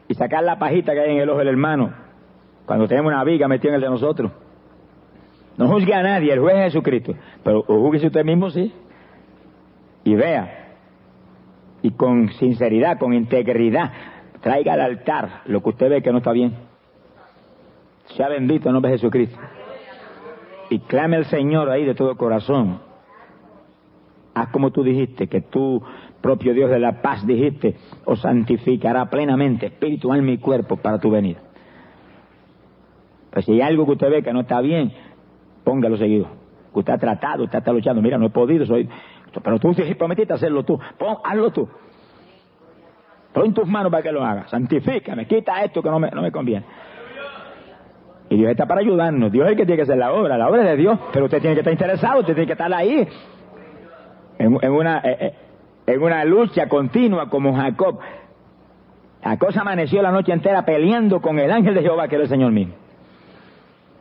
y 0.09 0.15
sacar 0.15 0.45
la 0.45 0.59
pajita 0.59 0.93
que 0.93 1.01
hay 1.01 1.13
en 1.13 1.23
el 1.23 1.31
ojo 1.31 1.39
del 1.39 1.49
hermano 1.49 1.95
cuando 2.67 2.87
tenemos 2.87 3.13
una 3.13 3.25
viga 3.25 3.49
metida 3.49 3.71
en 3.71 3.77
el 3.77 3.81
de 3.81 3.89
nosotros. 3.89 4.31
No 5.57 5.69
juzgue 5.69 5.95
a 5.95 6.03
nadie, 6.03 6.33
el 6.33 6.41
juez 6.41 6.57
es 6.57 6.65
Jesucristo, 6.73 7.15
pero 7.43 7.63
juzgue 7.63 8.07
usted 8.07 8.25
mismo, 8.25 8.51
sí. 8.51 8.73
Y 10.05 10.15
vea 10.15 10.67
y 11.87 11.93
con 11.93 12.31
sinceridad, 12.33 12.99
con 12.99 13.13
integridad, 13.13 13.93
traiga 14.41 14.75
al 14.75 14.81
altar 14.81 15.43
lo 15.47 15.63
que 15.63 15.69
usted 15.69 15.89
ve 15.89 16.03
que 16.03 16.11
no 16.11 16.19
está 16.19 16.33
bien. 16.33 16.53
Sea 18.17 18.29
bendito 18.29 18.69
en 18.69 18.73
nombre 18.73 18.91
de 18.91 18.99
Jesucristo. 18.99 19.39
Y 20.69 20.81
clame 20.81 21.17
al 21.17 21.27
Señor 21.27 21.71
ahí 21.71 21.85
de 21.85 21.95
todo 21.95 22.17
corazón. 22.17 22.81
Haz 24.35 24.49
como 24.49 24.73
tú 24.73 24.83
dijiste, 24.83 25.29
que 25.29 25.43
tú, 25.43 25.81
propio 26.21 26.55
Dios 26.55 26.71
de 26.71 26.81
la 26.81 27.03
paz, 27.03 27.25
dijiste, 27.25 27.77
os 28.05 28.21
santificará 28.21 29.07
plenamente, 29.09 29.67
espíritu, 29.67 30.13
alma 30.13 30.37
cuerpo 30.41 30.77
para 30.77 30.99
tu 30.99 31.11
venida. 31.11 31.41
Pues 33.31 33.45
si 33.45 33.53
hay 33.53 33.61
algo 33.61 33.87
que 33.87 33.93
usted 33.93 34.11
ve 34.11 34.23
que 34.25 34.33
no 34.33 34.41
está 34.41 34.61
bien, 34.61 34.93
póngalo 35.67 35.97
seguido. 35.97 36.29
Usted 36.73 36.93
ha 36.93 36.99
tratado, 36.99 37.43
usted 37.43 37.59
está 37.59 37.73
luchando. 37.73 38.01
Mira, 38.01 38.17
no 38.19 38.27
he 38.27 38.31
podido, 38.31 38.65
soy, 38.65 38.89
pero 39.43 39.59
tú 39.59 39.75
prometiste 39.99 40.33
hacerlo 40.33 40.63
tú. 40.63 40.79
Pon, 40.97 41.17
hazlo 41.25 41.51
tú. 41.51 41.69
Pon 43.33 43.53
tus 43.53 43.67
manos 43.67 43.91
para 43.91 44.03
que 44.05 44.13
lo 44.13 44.25
hagas. 44.25 44.49
Santifícame, 44.49 45.27
quita 45.27 45.65
esto 45.65 45.83
que 45.83 45.91
no 45.91 45.99
me, 45.99 46.09
no 46.11 46.23
me 46.23 46.31
conviene. 46.31 46.65
Y 48.29 48.37
Dios 48.37 48.51
está 48.53 48.67
para 48.67 48.81
ayudarnos. 48.81 49.33
Dios 49.33 49.45
es 49.47 49.53
el 49.53 49.57
que 49.57 49.67
tiene 49.67 49.77
que 49.77 49.83
hacer 49.83 49.99
la 49.99 50.13
obra. 50.13 50.39
La 50.39 50.49
obra 50.49 50.63
es 50.63 50.69
de 50.69 50.77
Dios. 50.77 50.99
Pero 51.13 51.25
usted 51.25 51.41
tiene 51.41 51.55
que 51.55 51.61
estar 51.61 51.73
interesado, 51.73 52.21
usted 52.21 52.35
tiene 52.35 52.47
que 52.47 52.53
estar 52.53 52.73
ahí. 52.73 53.09
En, 54.39 54.73
una, 54.73 54.99
eh, 54.99 55.17
eh, 55.21 55.35
en 55.87 56.03
una 56.03 56.25
lucha 56.25 56.69
continua 56.69 57.29
como 57.29 57.57
Jacob. 57.57 57.99
La 59.25 59.37
cosa 59.37 59.63
amaneció 59.63 60.01
la 60.01 60.13
noche 60.13 60.33
entera 60.33 60.65
peleando 60.65 61.21
con 61.21 61.41
el 61.41 61.51
ángel 61.51 61.75
de 61.75 61.83
Jehová, 61.83 62.07
que 62.07 62.15
era 62.15 62.25
el 62.25 62.31
Señor 62.31 62.53
mismo. 62.53 62.86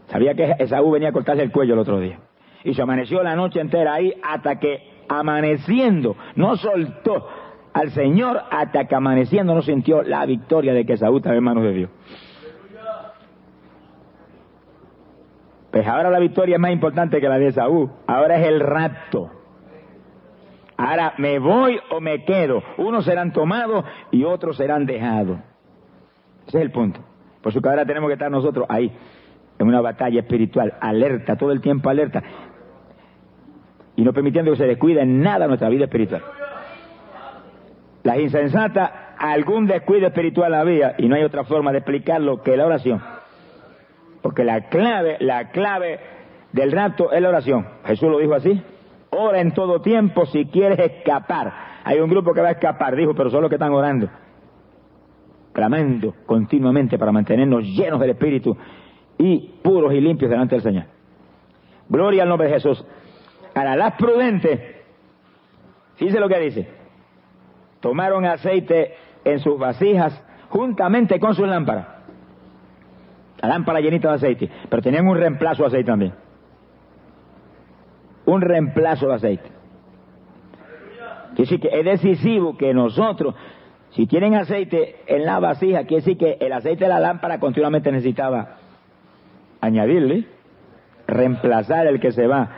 Sabía 0.08 0.34
que 0.36 0.56
Esaú 0.60 0.92
venía 0.92 1.10
a 1.10 1.12
cortarse 1.12 1.42
el 1.42 1.52
cuello 1.52 1.74
el 1.74 1.80
otro 1.80 2.00
día. 2.00 2.20
Y 2.64 2.74
se 2.74 2.82
amaneció 2.82 3.24
la 3.24 3.36
noche 3.36 3.60
entera 3.60 3.94
ahí 3.94 4.14
hasta 4.24 4.60
que 4.60 4.96
amaneciendo 5.08 6.16
no 6.36 6.56
soltó 6.58 7.28
al 7.74 7.92
Señor 7.92 8.42
hasta 8.52 8.86
que 8.86 8.96
amaneciendo 8.96 9.54
no 9.54 9.62
sintió 9.62 10.02
la 10.02 10.26
victoria 10.26 10.74
de 10.74 10.86
que 10.86 10.94
Esaú 10.94 11.18
estaba 11.18 11.36
en 11.36 11.44
manos 11.44 11.64
de 11.64 11.74
Dios. 11.74 11.90
Pues 15.72 15.86
ahora 15.86 16.10
la 16.10 16.20
victoria 16.20 16.56
es 16.56 16.62
más 16.62 16.72
importante 16.72 17.20
que 17.20 17.28
la 17.28 17.38
de 17.38 17.48
Esaú. 17.48 17.92
Ahora 18.08 18.38
es 18.38 18.48
el 18.48 18.62
rapto. 18.62 19.30
Ahora 20.78 21.14
me 21.18 21.38
voy 21.38 21.78
o 21.92 22.00
me 22.00 22.24
quedo. 22.24 22.64
Unos 22.78 23.04
serán 23.04 23.34
tomados 23.34 23.84
y 24.10 24.24
otros 24.24 24.56
serán 24.56 24.86
dejados. 24.86 25.38
Ese 26.48 26.60
es 26.60 26.64
el 26.64 26.72
punto. 26.72 27.02
Por 27.42 27.52
eso 27.52 27.62
que 27.62 27.70
tenemos 27.86 28.08
que 28.08 28.14
estar 28.14 28.32
nosotros 28.32 28.66
ahí, 28.70 28.92
en 29.58 29.68
una 29.68 29.82
batalla 29.82 30.20
espiritual, 30.20 30.74
alerta, 30.80 31.36
todo 31.36 31.52
el 31.52 31.62
tiempo 31.62 31.90
alerta. 31.90 32.24
Y 33.96 34.04
no 34.04 34.14
permitiendo 34.14 34.52
que 34.52 34.58
se 34.58 34.68
descuide 34.68 35.02
en 35.02 35.22
nada 35.22 35.48
nuestra 35.48 35.70
vida 35.70 35.86
espiritual. 35.86 36.22
Las 38.04 38.20
insensatas, 38.20 38.92
algún 39.18 39.66
descuido 39.66 40.08
espiritual 40.08 40.54
había, 40.54 40.96
y 40.98 41.08
no 41.08 41.16
hay 41.16 41.24
otra 41.24 41.46
forma 41.46 41.72
de 41.72 41.80
explicarlo 41.80 42.42
que 42.42 42.58
la 42.58 42.66
oración. 42.66 43.02
Porque 44.22 44.44
la 44.44 44.70
clave, 44.70 45.18
la 45.20 45.50
clave 45.50 46.00
del 46.52 46.72
rapto 46.72 47.12
es 47.12 47.22
la 47.22 47.30
oración. 47.30 47.66
Jesús 47.86 48.10
lo 48.10 48.20
dijo 48.20 48.34
así. 48.34 48.62
Ora 49.12 49.40
en 49.40 49.54
todo 49.54 49.82
tiempo 49.82 50.26
si 50.26 50.46
quieres 50.46 50.80
escapar. 50.80 51.54
Hay 51.84 52.00
un 52.00 52.10
grupo 52.10 52.34
que 52.34 52.42
va 52.42 52.50
a 52.50 52.52
escapar, 52.52 52.96
dijo, 52.96 53.14
pero 53.14 53.30
son 53.30 53.42
los 53.42 53.50
que 53.50 53.56
están 53.56 53.72
orando. 53.72 54.10
Clamando 55.54 56.14
continuamente 56.26 56.98
para 56.98 57.12
mantenernos 57.14 57.64
llenos 57.64 58.00
del 58.00 58.10
Espíritu 58.10 58.58
y 59.18 59.60
puros 59.64 59.94
y 59.94 60.02
limpios 60.02 60.30
delante 60.30 60.56
del 60.56 60.64
Señor. 60.64 60.86
Gloria 61.90 62.24
al 62.24 62.30
nombre 62.30 62.48
de 62.48 62.54
Jesús. 62.56 62.84
Para 63.54 63.76
las 63.76 63.94
prudentes, 63.94 64.60
fíjese 65.96 66.20
lo 66.20 66.28
que 66.28 66.40
dice. 66.40 66.70
Tomaron 67.80 68.26
aceite 68.26 68.96
en 69.24 69.40
sus 69.40 69.58
vasijas 69.58 70.22
juntamente 70.50 71.20
con 71.20 71.36
sus 71.36 71.48
lámparas. 71.48 71.88
La 73.42 73.50
lámpara 73.50 73.80
llenita 73.80 74.10
de 74.10 74.16
aceite, 74.16 74.50
pero 74.70 74.82
tenían 74.82 75.08
un 75.08 75.18
reemplazo 75.18 75.64
de 75.64 75.68
aceite 75.68 75.86
también 75.86 76.26
un 78.26 78.42
reemplazo 78.42 79.08
de 79.08 79.14
aceite. 79.14 79.50
Quiere 81.36 81.50
decir 81.50 81.60
que 81.60 81.80
es 81.80 81.86
decisivo 81.86 82.58
que 82.58 82.74
nosotros, 82.74 83.36
si 83.92 84.08
tienen 84.08 84.36
aceite 84.36 84.98
en 85.08 85.26
la 85.26 85.40
vasija, 85.40 85.86
quiere 85.86 86.04
decir 86.04 86.18
que 86.18 86.38
el 86.40 86.52
aceite 86.54 86.86
de 86.86 86.90
la 86.90 87.00
lámpara 87.00 87.40
continuamente 87.40 87.92
necesitaba 87.92 88.58
añadirle, 89.66 90.26
reemplazar 91.08 91.88
el 91.88 92.00
que 92.00 92.12
se 92.12 92.28
va. 92.28 92.50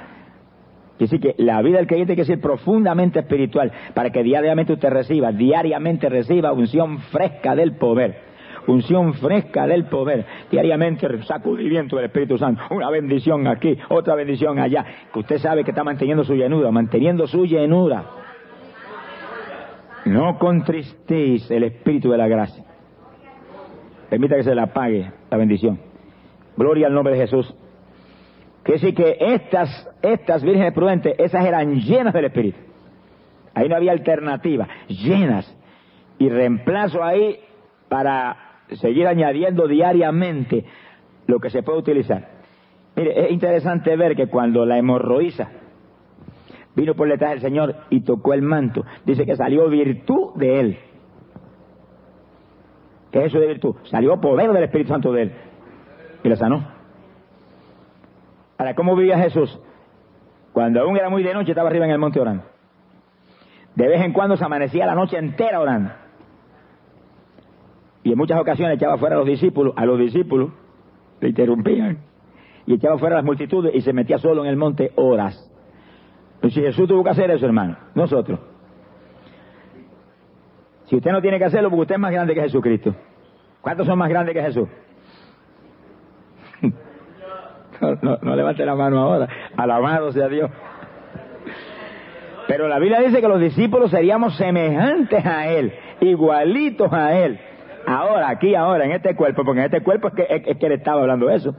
Quiere 0.97 1.11
decir 1.11 1.19
que 1.19 1.43
la 1.43 1.61
vida 1.61 1.77
del 1.77 1.87
creyente 1.87 2.15
tiene 2.15 2.21
que 2.23 2.33
ser 2.33 2.41
profundamente 2.41 3.19
espiritual 3.19 3.71
para 3.93 4.09
que 4.09 4.23
diariamente 4.23 4.73
usted 4.73 4.89
reciba, 4.89 5.31
diariamente 5.31 6.09
reciba 6.09 6.51
unción 6.51 6.99
fresca 6.99 7.55
del 7.55 7.73
poder 7.75 8.27
unción 8.67 9.13
fresca 9.13 9.65
del 9.65 9.85
poder, 9.85 10.25
diariamente 10.51 11.07
sacudimiento 11.23 11.95
del 11.95 12.05
Espíritu 12.05 12.37
Santo, 12.37 12.61
una 12.69 12.89
bendición 12.89 13.47
aquí, 13.47 13.77
otra 13.89 14.15
bendición 14.15 14.59
allá, 14.59 14.85
que 15.11 15.19
usted 15.19 15.37
sabe 15.37 15.63
que 15.63 15.71
está 15.71 15.83
manteniendo 15.83 16.23
su 16.23 16.35
llenura, 16.35 16.69
manteniendo 16.71 17.27
su 17.27 17.45
llenura. 17.45 18.03
No 20.05 20.37
contristéis 20.37 21.49
el 21.51 21.63
Espíritu 21.63 22.11
de 22.11 22.17
la 22.17 22.27
gracia. 22.27 22.63
Permita 24.09 24.35
que 24.35 24.43
se 24.43 24.55
le 24.55 24.61
apague 24.61 25.11
la 25.29 25.37
bendición. 25.37 25.79
Gloria 26.57 26.87
al 26.87 26.93
nombre 26.93 27.13
de 27.13 27.21
Jesús. 27.21 27.55
Que 28.63 28.73
decir 28.73 28.93
que 28.95 29.15
estas, 29.19 29.87
estas 30.01 30.43
vírgenes 30.43 30.73
prudentes, 30.73 31.15
esas 31.19 31.45
eran 31.45 31.75
llenas 31.79 32.13
del 32.13 32.25
Espíritu. 32.25 32.57
Ahí 33.53 33.69
no 33.69 33.75
había 33.75 33.91
alternativa, 33.91 34.67
llenas. 34.87 35.55
Y 36.19 36.29
reemplazo 36.29 37.03
ahí 37.03 37.39
para 37.87 38.35
seguir 38.71 39.07
añadiendo 39.07 39.67
diariamente 39.67 40.65
lo 41.27 41.39
que 41.39 41.49
se 41.49 41.63
puede 41.63 41.79
utilizar. 41.79 42.27
Mire, 42.95 43.25
es 43.25 43.31
interesante 43.31 43.95
ver 43.95 44.15
que 44.15 44.27
cuando 44.27 44.65
la 44.65 44.79
hemorroísa 44.79 45.49
vino 46.75 46.95
por 46.95 47.07
detrás 47.07 47.31
del 47.31 47.41
Señor 47.41 47.75
y 47.91 48.01
tocó 48.01 48.33
el 48.33 48.41
manto, 48.41 48.83
dice 49.05 49.25
que 49.25 49.35
salió 49.35 49.69
virtud 49.69 50.33
de 50.35 50.59
él. 50.59 50.77
¿Qué 53.11 53.19
es 53.19 53.25
eso 53.27 53.39
de 53.39 53.47
virtud? 53.47 53.75
Salió 53.83 54.19
poder 54.19 54.51
del 54.51 54.63
Espíritu 54.63 54.89
Santo 54.89 55.13
de 55.13 55.21
él 55.21 55.31
y 56.27 56.29
la 56.29 56.35
sanó. 56.35 56.63
Ahora, 58.57 58.75
¿cómo 58.75 58.95
vivía 58.95 59.17
Jesús? 59.17 59.59
Cuando 60.53 60.81
aún 60.81 60.97
era 60.97 61.09
muy 61.09 61.23
de 61.23 61.33
noche 61.33 61.51
estaba 61.51 61.69
arriba 61.69 61.85
en 61.85 61.91
el 61.91 61.99
monte 61.99 62.19
orando. 62.19 62.43
De 63.75 63.87
vez 63.87 64.01
en 64.01 64.13
cuando 64.13 64.37
se 64.37 64.43
amanecía 64.43 64.85
la 64.85 64.95
noche 64.95 65.17
entera 65.17 65.59
orando 65.59 65.91
y 68.03 68.11
en 68.11 68.17
muchas 68.17 68.39
ocasiones 68.39 68.77
echaba 68.77 68.97
fuera 68.97 69.15
a 69.15 69.19
los 69.19 69.27
discípulos, 69.27 69.73
a 69.75 69.85
los 69.85 69.99
discípulos 69.99 70.51
le 71.19 71.29
interrumpían 71.29 71.99
y 72.65 72.73
echaba 72.73 72.97
fuera 72.97 73.15
a 73.15 73.19
las 73.19 73.25
multitudes 73.25 73.75
y 73.75 73.81
se 73.81 73.93
metía 73.93 74.17
solo 74.17 74.43
en 74.43 74.49
el 74.49 74.55
monte 74.55 74.91
horas. 74.95 75.51
Pues 76.41 76.53
si 76.53 76.61
Jesús 76.61 76.87
tuvo 76.87 77.03
que 77.03 77.09
hacer 77.09 77.29
eso, 77.31 77.45
hermano, 77.45 77.77
nosotros. 77.95 78.39
Si 80.85 80.95
usted 80.95 81.11
no 81.11 81.21
tiene 81.21 81.37
que 81.37 81.45
hacerlo, 81.45 81.69
porque 81.69 81.81
usted 81.81 81.95
es 81.95 82.01
más 82.01 82.11
grande 82.11 82.33
que 82.33 82.41
Jesucristo. 82.41 82.95
¿Cuántos 83.61 83.85
son 83.85 83.99
más 83.99 84.09
grandes 84.09 84.33
que 84.33 84.41
Jesús? 84.41 84.69
No, 88.01 88.17
no 88.21 88.35
levante 88.35 88.65
la 88.65 88.75
mano 88.75 88.99
ahora. 88.99 89.27
Alabado 89.55 90.11
sea 90.11 90.27
Dios. 90.27 90.49
Pero 92.47 92.67
la 92.67 92.79
Biblia 92.79 93.01
dice 93.01 93.19
que 93.19 93.27
los 93.27 93.41
discípulos 93.41 93.91
seríamos 93.91 94.37
semejantes 94.37 95.25
a 95.25 95.47
Él, 95.47 95.73
igualitos 95.99 96.91
a 96.93 97.17
Él. 97.17 97.39
Ahora, 97.87 98.29
aquí, 98.29 98.53
ahora, 98.53 98.83
en 98.83 98.91
este 98.91 99.15
cuerpo, 99.15 99.45
porque 99.45 99.61
en 99.61 99.65
este 99.67 99.81
cuerpo 99.81 100.09
es 100.09 100.13
que, 100.13 100.27
es, 100.29 100.57
que 100.57 100.65
él 100.65 100.73
estaba 100.73 100.99
hablando 100.99 101.29
eso. 101.29 101.55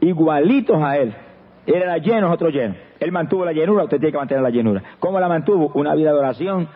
Igualitos 0.00 0.82
a 0.82 0.96
él. 0.96 1.14
Él 1.66 1.74
era 1.74 1.98
lleno, 1.98 2.22
nosotros 2.22 2.54
llenos. 2.54 2.78
Él 2.98 3.12
mantuvo 3.12 3.44
la 3.44 3.52
llenura, 3.52 3.84
usted 3.84 3.98
tiene 3.98 4.12
que 4.12 4.18
mantener 4.18 4.42
la 4.42 4.48
llenura. 4.48 4.82
¿Cómo 4.98 5.20
la 5.20 5.28
mantuvo? 5.28 5.70
Una 5.74 5.94
vida 5.94 6.12
de 6.12 6.18
oración. 6.18 6.68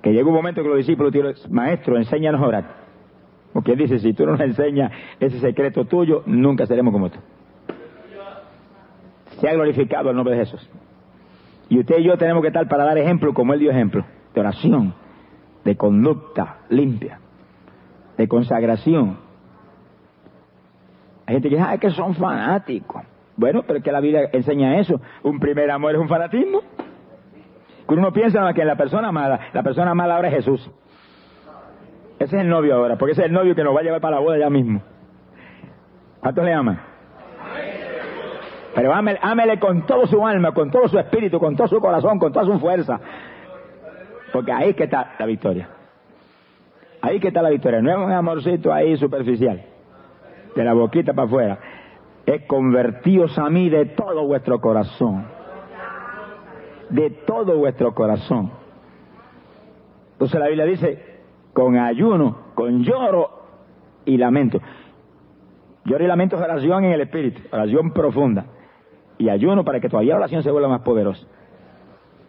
Que 0.00 0.14
llegó 0.14 0.30
un 0.30 0.36
momento 0.36 0.62
que 0.62 0.68
los 0.68 0.78
discípulos 0.78 1.12
dijeron, 1.12 1.34
maestro, 1.50 1.98
enséñanos 1.98 2.40
a 2.40 2.46
orar. 2.46 2.85
Porque 3.56 3.74
dice, 3.74 3.98
si 3.98 4.12
tú 4.12 4.26
no 4.26 4.32
nos 4.32 4.40
enseñas 4.40 4.92
ese 5.18 5.40
secreto 5.40 5.86
tuyo, 5.86 6.22
nunca 6.26 6.66
seremos 6.66 6.92
como 6.92 7.08
tú. 7.08 7.18
Se 9.40 9.48
ha 9.48 9.54
glorificado 9.54 10.10
el 10.10 10.16
nombre 10.16 10.36
de 10.36 10.44
Jesús. 10.44 10.70
Y 11.68 11.80
usted 11.80 11.98
y 11.98 12.04
yo 12.04 12.16
tenemos 12.16 12.42
que 12.42 12.48
estar 12.48 12.68
para 12.68 12.84
dar 12.84 12.98
ejemplo 12.98 13.32
como 13.32 13.54
él 13.54 13.60
dio 13.60 13.70
ejemplo, 13.70 14.04
de 14.34 14.40
oración, 14.40 14.94
de 15.64 15.76
conducta 15.76 16.58
limpia 16.68 17.20
de 18.16 18.28
consagración. 18.28 19.18
Hay 21.26 21.34
gente 21.34 21.48
que 21.48 21.56
dice, 21.56 21.66
ah, 21.68 21.78
que 21.78 21.90
son 21.90 22.14
fanáticos. 22.14 23.02
Bueno, 23.36 23.62
pero 23.66 23.78
es 23.78 23.84
que 23.84 23.92
la 23.92 24.00
Biblia 24.00 24.28
enseña 24.32 24.78
eso. 24.78 25.00
Un 25.22 25.38
primer 25.38 25.70
amor 25.70 25.94
es 25.94 26.00
un 26.00 26.08
fanatismo. 26.08 26.60
Uno 27.88 28.12
piensa 28.12 28.52
que 28.52 28.64
la 28.64 28.76
persona 28.76 29.08
amada, 29.08 29.48
la 29.52 29.62
persona 29.62 29.90
amada 29.90 30.16
ahora 30.16 30.28
es 30.28 30.34
Jesús. 30.34 30.70
Ese 32.18 32.36
es 32.36 32.42
el 32.42 32.48
novio 32.48 32.74
ahora, 32.74 32.96
porque 32.96 33.12
ese 33.12 33.22
es 33.22 33.26
el 33.26 33.32
novio 33.32 33.54
que 33.54 33.62
nos 33.62 33.74
va 33.74 33.80
a 33.80 33.82
llevar 33.82 34.00
para 34.00 34.16
la 34.16 34.22
boda 34.22 34.38
ya 34.38 34.50
mismo. 34.50 34.82
¿Cuántos 36.20 36.44
le 36.44 36.52
aman? 36.52 36.80
Pero 38.74 38.92
ámele, 38.92 39.58
con 39.58 39.86
todo 39.86 40.06
su 40.06 40.26
alma, 40.26 40.52
con 40.52 40.70
todo 40.70 40.86
su 40.88 40.98
espíritu, 40.98 41.38
con 41.38 41.56
todo 41.56 41.66
su 41.66 41.80
corazón, 41.80 42.18
con 42.18 42.32
toda 42.32 42.44
su 42.44 42.58
fuerza. 42.58 43.00
Porque 44.32 44.52
ahí 44.52 44.74
que 44.74 44.84
está 44.84 45.14
la 45.18 45.24
victoria. 45.24 45.68
Ahí 47.00 47.18
que 47.18 47.28
está 47.28 47.40
la 47.40 47.48
victoria. 47.48 47.80
No 47.80 47.90
es 47.90 47.96
un 47.96 48.12
amorcito 48.12 48.72
ahí 48.72 48.96
superficial, 48.98 49.64
de 50.54 50.64
la 50.64 50.74
boquita 50.74 51.14
para 51.14 51.26
afuera. 51.26 51.58
Es 52.26 52.42
convertíos 52.46 53.38
a 53.38 53.48
mí 53.48 53.70
de 53.70 53.86
todo 53.86 54.26
vuestro 54.26 54.60
corazón. 54.60 55.26
De 56.90 57.10
todo 57.26 57.56
vuestro 57.56 57.94
corazón. 57.94 58.50
Entonces 60.12 60.38
la 60.38 60.48
Biblia 60.48 60.66
dice, 60.66 61.15
con 61.56 61.78
ayuno, 61.78 62.36
con 62.54 62.84
lloro 62.84 63.30
y 64.04 64.18
lamento. 64.18 64.60
Lloro 65.86 66.04
y 66.04 66.06
lamento 66.06 66.36
es 66.36 66.42
oración 66.42 66.84
en 66.84 66.92
el 66.92 67.00
espíritu, 67.00 67.40
oración 67.50 67.92
profunda. 67.92 68.44
Y 69.16 69.30
ayuno 69.30 69.64
para 69.64 69.80
que 69.80 69.88
todavía 69.88 70.12
la 70.12 70.18
oración 70.18 70.42
se 70.42 70.50
vuelva 70.50 70.68
más 70.68 70.82
poderosa. 70.82 71.26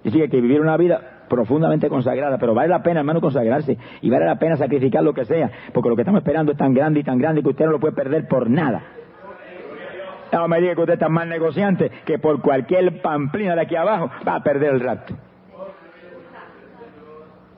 Y 0.05 0.11
sigue 0.11 0.29
que 0.29 0.39
vivir 0.39 0.61
una 0.61 0.77
vida 0.77 1.25
profundamente 1.27 1.89
consagrada, 1.89 2.37
pero 2.37 2.53
vale 2.53 2.69
la 2.69 2.81
pena, 2.81 3.01
hermano, 3.01 3.19
consagrarse 3.19 3.77
y 4.01 4.09
vale 4.09 4.25
la 4.25 4.39
pena 4.39 4.55
sacrificar 4.55 5.03
lo 5.03 5.13
que 5.13 5.25
sea, 5.25 5.51
porque 5.73 5.89
lo 5.89 5.97
que 5.97 6.03
estamos 6.03 6.19
esperando 6.19 6.53
es 6.53 6.57
tan 6.57 6.73
grande 6.73 7.01
y 7.01 7.03
tan 7.03 7.17
grande 7.17 7.43
que 7.43 7.49
usted 7.49 7.65
no 7.65 7.71
lo 7.71 7.81
puede 7.81 7.95
perder 7.95 8.29
por 8.29 8.49
nada. 8.49 8.81
No 10.31 10.47
me 10.47 10.61
diga 10.61 10.73
que 10.73 10.79
usted 10.79 10.93
es 10.93 10.99
tan 10.99 11.11
mal 11.11 11.27
negociante 11.27 11.91
que 12.05 12.17
por 12.17 12.41
cualquier 12.41 13.01
pamplina 13.01 13.55
de 13.55 13.61
aquí 13.61 13.75
abajo 13.75 14.09
va 14.25 14.35
a 14.35 14.43
perder 14.43 14.75
el 14.75 14.79
rapto. 14.79 15.15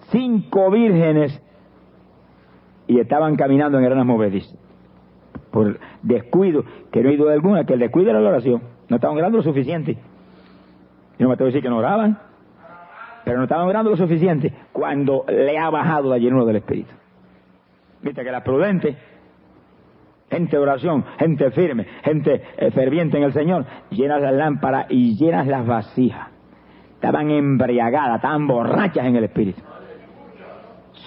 Cinco 0.10 0.72
vírgenes 0.72 1.44
y 2.90 3.00
estaban 3.00 3.36
caminando 3.36 3.78
en 3.78 3.84
granas 3.84 4.06
movedizas. 4.06 4.58
Por 5.52 5.80
descuido, 6.02 6.66
que 6.92 7.04
no 7.04 7.10
hay 7.10 7.18
duda 7.18 7.34
alguna, 7.34 7.64
que 7.64 7.74
el 7.74 7.80
descuido 7.80 8.10
era 8.10 8.20
la 8.20 8.30
oración. 8.30 8.64
No 8.90 8.96
estaban 8.96 9.16
orando 9.16 9.38
lo 9.38 9.44
suficiente. 9.44 9.92
Y 9.92 11.22
no 11.22 11.30
me 11.30 11.36
atrevo 11.36 11.50
a 11.50 11.52
decir 11.52 11.62
que 11.62 11.70
no 11.70 11.78
oraban, 11.78 12.18
pero 13.24 13.38
no 13.38 13.44
estaban 13.44 13.68
orando 13.68 13.92
lo 13.92 13.96
suficiente 13.96 14.52
cuando 14.72 15.24
le 15.28 15.56
ha 15.60 15.70
bajado 15.70 16.10
la 16.10 16.18
llenura 16.18 16.46
del 16.46 16.56
Espíritu. 16.56 16.92
Viste 18.02 18.24
que 18.24 18.32
la 18.32 18.44
prudente, 18.44 18.98
gente 20.32 20.58
de 20.58 20.64
oración, 20.64 21.06
gente 21.20 21.52
firme, 21.52 21.86
gente 22.04 22.42
eh, 22.58 22.72
ferviente 22.72 23.18
en 23.18 23.24
el 23.24 23.34
Señor, 23.34 23.66
llenas 23.92 24.20
las 24.20 24.34
lámparas 24.34 24.88
y 24.90 25.16
llenas 25.16 25.46
las 25.46 25.68
vasijas. 25.68 26.30
Estaban 26.96 27.30
embriagadas, 27.30 28.16
estaban 28.16 28.48
borrachas 28.48 29.06
en 29.06 29.16
el 29.16 29.26
Espíritu. 29.26 29.62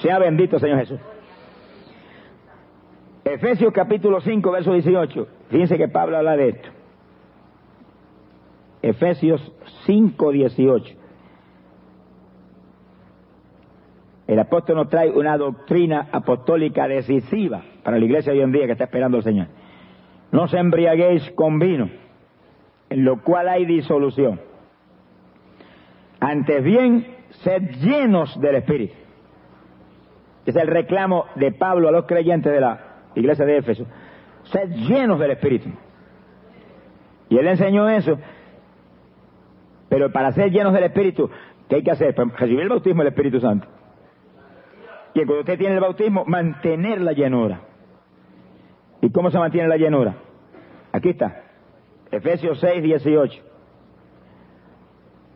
Sea 0.00 0.20
bendito, 0.20 0.60
Señor 0.60 0.78
Jesús. 0.78 1.00
Efesios 3.24 3.72
capítulo 3.72 4.20
5, 4.20 4.50
verso 4.50 4.72
18. 4.72 5.28
Fíjense 5.48 5.78
que 5.78 5.88
Pablo 5.88 6.16
habla 6.16 6.36
de 6.36 6.48
esto. 6.48 6.68
Efesios 8.82 9.52
5, 9.86 10.32
18. 10.32 10.94
El 14.26 14.38
apóstol 14.38 14.76
nos 14.76 14.88
trae 14.88 15.10
una 15.10 15.36
doctrina 15.36 16.08
apostólica 16.10 16.88
decisiva 16.88 17.62
para 17.84 17.98
la 17.98 18.04
iglesia 18.04 18.32
hoy 18.32 18.40
en 18.40 18.50
día 18.50 18.66
que 18.66 18.72
está 18.72 18.84
esperando 18.84 19.18
el 19.18 19.22
Señor. 19.22 19.48
No 20.32 20.48
se 20.48 20.58
embriaguéis 20.58 21.30
con 21.32 21.58
vino, 21.58 21.90
en 22.88 23.04
lo 23.04 23.22
cual 23.22 23.48
hay 23.48 23.66
disolución. 23.66 24.40
Antes 26.18 26.64
bien, 26.64 27.06
sed 27.42 27.62
llenos 27.80 28.40
del 28.40 28.56
Espíritu. 28.56 28.94
Es 30.46 30.56
el 30.56 30.66
reclamo 30.66 31.26
de 31.36 31.52
Pablo 31.52 31.88
a 31.88 31.92
los 31.92 32.06
creyentes 32.06 32.52
de 32.52 32.60
la 32.60 32.91
iglesia 33.14 33.44
de 33.44 33.58
Éfeso. 33.58 33.86
Sed 34.44 34.70
llenos 34.70 35.18
del 35.18 35.32
Espíritu. 35.32 35.68
Y 37.28 37.38
él 37.38 37.46
enseñó 37.46 37.88
eso. 37.88 38.18
Pero 39.88 40.10
para 40.10 40.32
ser 40.32 40.50
llenos 40.50 40.72
del 40.72 40.84
Espíritu, 40.84 41.30
¿qué 41.68 41.76
hay 41.76 41.82
que 41.82 41.90
hacer? 41.90 42.14
Pues 42.14 42.32
recibir 42.32 42.62
el 42.62 42.68
bautismo 42.68 43.02
del 43.02 43.12
Espíritu 43.12 43.40
Santo. 43.40 43.68
Y 45.14 45.18
cuando 45.24 45.40
usted 45.40 45.58
tiene 45.58 45.74
el 45.74 45.80
bautismo, 45.80 46.24
mantener 46.26 47.00
la 47.00 47.12
llenura. 47.12 47.60
¿Y 49.00 49.10
cómo 49.10 49.30
se 49.30 49.38
mantiene 49.38 49.68
la 49.68 49.76
llenura? 49.76 50.14
Aquí 50.92 51.10
está. 51.10 51.42
Efesios 52.10 52.60
6, 52.60 52.82
18. 52.82 53.42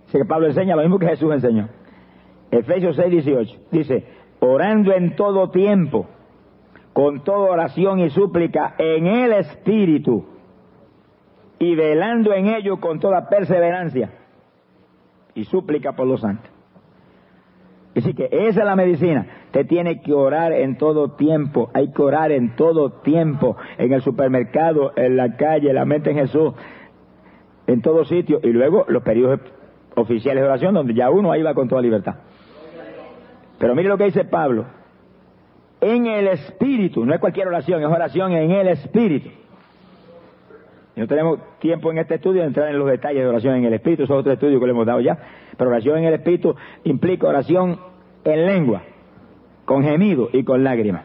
Dice 0.07 0.19
que 0.19 0.25
Pablo 0.25 0.47
enseña 0.47 0.77
lo 0.77 0.83
mismo 0.83 0.99
que 0.99 1.09
Jesús 1.09 1.33
enseñó. 1.33 1.69
Efesios 2.51 2.97
6, 2.97 3.11
18. 3.11 3.59
Dice, 3.71 4.07
orando 4.41 4.93
en 4.93 5.17
todo 5.17 5.51
tiempo, 5.51 6.07
con 6.97 7.25
toda 7.25 7.51
oración 7.51 8.01
y 8.01 8.09
súplica 8.09 8.75
en 8.79 9.07
el 9.07 9.35
Espíritu, 9.35 10.25
y 11.59 11.75
velando 11.75 12.33
en 12.33 12.47
ello 12.47 12.81
con 12.81 13.01
toda 13.01 13.29
perseverancia 13.29 14.13
y 15.35 15.45
súplica 15.45 15.93
por 15.93 16.07
los 16.07 16.23
santos. 16.23 16.51
Así 17.95 18.15
que 18.15 18.31
esa 18.31 18.61
es 18.61 18.67
la 18.67 18.77
medicina. 18.77 19.27
Te 19.51 19.67
tiene 19.67 20.01
que 20.01 20.15
orar 20.15 20.55
en 20.55 20.79
todo 20.79 21.11
tiempo. 21.17 21.69
Hay 21.75 21.93
que 21.93 22.01
orar 22.01 22.33
en 22.33 22.57
todo 22.57 22.89
tiempo. 23.03 23.59
En 23.77 23.93
el 23.93 24.01
supermercado, 24.01 24.93
en 24.97 25.19
la 25.19 25.37
calle, 25.37 25.75
la 25.75 25.85
mente 25.85 26.13
en 26.13 26.17
Jesús. 26.17 26.55
En 27.67 27.83
todo 27.83 28.07
sitio. 28.07 28.41
Y 28.43 28.49
luego 28.49 28.87
los 28.89 29.03
periodos 29.03 29.41
oficiales 29.97 30.43
de 30.43 30.49
oración 30.49 30.73
donde 30.73 30.95
ya 30.95 31.11
uno 31.11 31.31
ahí 31.31 31.43
va 31.43 31.53
con 31.53 31.69
toda 31.69 31.83
libertad. 31.83 32.15
Pero 33.59 33.75
mire 33.75 33.91
lo 33.91 33.99
que 33.99 34.05
dice 34.05 34.25
Pablo. 34.25 34.65
En 35.81 36.07
el 36.07 36.29
Espíritu. 36.29 37.05
No 37.05 37.15
es 37.15 37.21
cualquier 37.21 37.49
oración, 37.49 37.83
es 37.83 37.89
oración 37.89 38.33
en 38.33 38.51
el 38.51 38.69
Espíritu. 38.69 39.31
Y 40.97 41.01
no 41.01 41.07
tenemos 41.07 41.39
tiempo 41.59 41.91
en 41.91 41.99
este 41.99 42.15
estudio 42.15 42.41
de 42.41 42.49
entrar 42.49 42.69
en 42.69 42.79
los 42.79 42.89
detalles 42.89 43.23
de 43.23 43.29
oración 43.29 43.57
en 43.57 43.65
el 43.65 43.75
Espíritu, 43.75 44.05
es 44.05 44.11
otro 44.11 44.33
estudio 44.33 44.59
que 44.59 44.67
le 44.67 44.73
hemos 44.73 44.87
dado 44.87 45.01
ya. 45.01 45.19
Pero 45.57 45.69
oración 45.71 45.99
en 45.99 46.05
el 46.05 46.15
Espíritu 46.15 46.57
implica 46.85 47.29
oración 47.29 47.79
en 48.25 48.47
lengua, 48.47 48.83
con 49.67 49.83
gemido 49.83 50.31
y 50.33 50.43
con 50.43 50.65
lágrimas. 50.65 51.05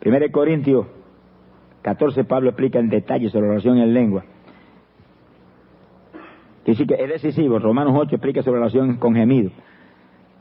Primero 0.00 0.30
Corintios 0.32 0.86
14, 1.82 2.24
Pablo 2.24 2.50
explica 2.50 2.80
en 2.80 2.88
detalle 2.88 3.30
sobre 3.30 3.48
oración 3.48 3.78
en 3.78 3.94
lengua. 3.94 4.24
Dice 6.66 6.86
que 6.86 6.94
es 6.94 7.08
decisivo. 7.08 7.58
Romanos 7.58 7.94
8 7.96 8.16
explica 8.16 8.42
sobre 8.42 8.58
oración 8.58 8.96
con 8.96 9.14
gemido. 9.14 9.50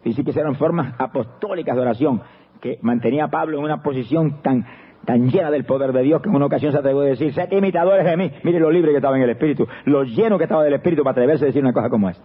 Dice 0.03 0.24
que 0.24 0.32
eran 0.32 0.55
formas 0.55 0.95
apostólicas 0.97 1.76
de 1.76 1.82
oración 1.82 2.22
que 2.60 2.80
mantenía 2.82 3.26
a 3.26 3.30
Pablo 3.30 3.58
en 3.58 3.64
una 3.64 3.82
posición 3.82 4.41
tan, 4.41 4.66
tan 5.05 5.30
llena 5.30 5.49
del 5.51 5.66
poder 5.66 5.93
de 5.93 6.03
Dios 6.03 6.22
que 6.22 6.30
en 6.30 6.36
una 6.36 6.47
ocasión 6.47 6.72
se 6.72 6.78
atrevió 6.78 7.01
a 7.01 7.05
decir, 7.05 7.34
sed 7.34 7.51
imitadores 7.51 8.05
de 8.05 8.18
mí. 8.18 8.32
Mire 8.43 8.60
lo 8.60 8.72
libre 8.72 8.91
que 8.91 8.97
estaba 8.97 9.16
en 9.16 9.24
el 9.24 9.30
Espíritu, 9.30 9.68
lo 9.86 10.03
lleno 10.03 10.38
que 10.38 10.43
estaba 10.43 10.64
del 10.64 10.74
Espíritu 10.74 11.03
para 11.03 11.12
atreverse 11.14 11.45
a 11.45 11.47
decir 11.47 11.62
una 11.62 11.74
cosa 11.74 11.89
como 11.89 12.10
esa. 12.10 12.22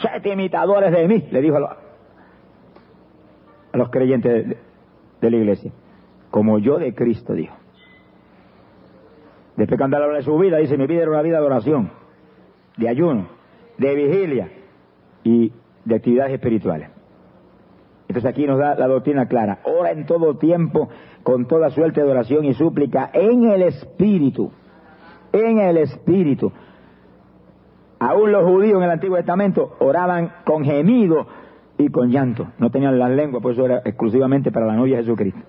Sed 0.00 0.24
imitadores 0.24 0.90
de 0.90 1.06
mí, 1.06 1.28
le 1.30 1.40
dijo 1.40 1.56
a 1.56 1.60
los, 1.60 1.70
a 3.72 3.76
los 3.76 3.90
creyentes 3.90 4.56
de, 5.20 5.30
la 5.30 5.36
iglesia. 5.36 5.72
Como 6.30 6.58
yo 6.58 6.78
de 6.78 6.94
Cristo, 6.94 7.34
dijo. 7.34 7.54
Después 9.56 9.78
cuando 9.78 9.98
habla 9.98 10.16
de 10.16 10.22
su 10.22 10.36
vida, 10.38 10.56
dice, 10.56 10.78
mi 10.78 10.86
vida 10.86 11.02
era 11.02 11.10
una 11.10 11.22
vida 11.22 11.40
de 11.40 11.46
oración, 11.46 11.90
de 12.78 12.88
ayuno, 12.88 13.28
de 13.76 13.94
vigilia 13.94 14.48
y 15.24 15.52
de 15.84 15.94
actividades 15.94 16.32
espirituales. 16.32 16.88
Entonces 18.12 18.30
aquí 18.30 18.46
nos 18.46 18.58
da 18.58 18.74
la 18.74 18.86
doctrina 18.88 19.24
clara. 19.24 19.60
Ora 19.64 19.90
en 19.90 20.04
todo 20.04 20.36
tiempo 20.36 20.90
con 21.22 21.46
toda 21.46 21.70
suerte 21.70 22.02
de 22.02 22.10
oración 22.10 22.44
y 22.44 22.52
súplica 22.52 23.08
en 23.14 23.44
el 23.44 23.62
Espíritu. 23.62 24.52
En 25.32 25.58
el 25.58 25.78
Espíritu. 25.78 26.52
Aún 27.98 28.30
los 28.30 28.44
judíos 28.44 28.76
en 28.76 28.82
el 28.82 28.90
Antiguo 28.90 29.16
Testamento 29.16 29.76
oraban 29.78 30.30
con 30.44 30.62
gemido 30.62 31.26
y 31.78 31.88
con 31.88 32.10
llanto. 32.10 32.48
No 32.58 32.70
tenían 32.70 32.98
las 32.98 33.10
lenguas, 33.12 33.42
por 33.42 33.52
eso 33.52 33.64
era 33.64 33.78
exclusivamente 33.78 34.52
para 34.52 34.66
la 34.66 34.74
novia 34.76 34.98
de 34.98 35.04
Jesucristo. 35.04 35.40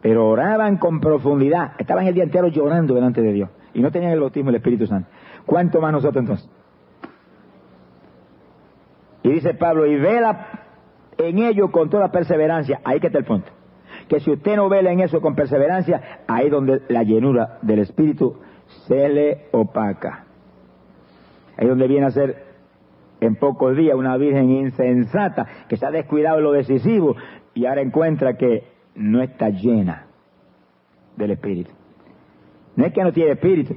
Pero 0.00 0.28
oraban 0.28 0.78
con 0.78 0.98
profundidad. 0.98 1.74
Estaban 1.78 2.08
el 2.08 2.14
día 2.14 2.24
entero 2.24 2.48
llorando 2.48 2.92
delante 2.92 3.22
de 3.22 3.32
Dios. 3.32 3.50
Y 3.72 3.80
no 3.80 3.92
tenían 3.92 4.10
el 4.10 4.18
bautismo 4.18 4.50
del 4.50 4.56
Espíritu 4.56 4.84
Santo. 4.88 5.08
¿Cuánto 5.46 5.80
más 5.80 5.92
nosotros 5.92 6.22
entonces? 6.22 6.61
Y 9.22 9.30
dice 9.30 9.54
Pablo, 9.54 9.86
y 9.86 9.96
vela 9.96 10.62
en 11.18 11.38
ello 11.38 11.70
con 11.70 11.90
toda 11.90 12.10
perseverancia. 12.10 12.80
Ahí 12.84 13.00
que 13.00 13.08
está 13.08 13.18
el 13.18 13.24
punto. 13.24 13.50
Que 14.08 14.20
si 14.20 14.30
usted 14.30 14.56
no 14.56 14.68
vela 14.68 14.90
en 14.90 15.00
eso 15.00 15.20
con 15.20 15.34
perseverancia, 15.34 16.22
ahí 16.26 16.50
donde 16.50 16.82
la 16.88 17.02
llenura 17.02 17.58
del 17.62 17.80
Espíritu 17.80 18.36
se 18.86 19.08
le 19.08 19.46
opaca. 19.52 20.24
Ahí 21.56 21.68
donde 21.68 21.86
viene 21.86 22.06
a 22.06 22.10
ser 22.10 22.52
en 23.20 23.36
pocos 23.36 23.76
días 23.76 23.96
una 23.96 24.16
virgen 24.16 24.50
insensata 24.50 25.46
que 25.68 25.76
se 25.76 25.86
ha 25.86 25.90
descuidado 25.90 26.38
en 26.38 26.44
lo 26.44 26.52
decisivo 26.52 27.14
y 27.54 27.66
ahora 27.66 27.82
encuentra 27.82 28.36
que 28.36 28.64
no 28.94 29.22
está 29.22 29.50
llena 29.50 30.06
del 31.16 31.32
Espíritu. 31.32 31.70
No 32.74 32.86
es 32.86 32.92
que 32.92 33.04
no 33.04 33.12
tiene 33.12 33.32
Espíritu, 33.32 33.76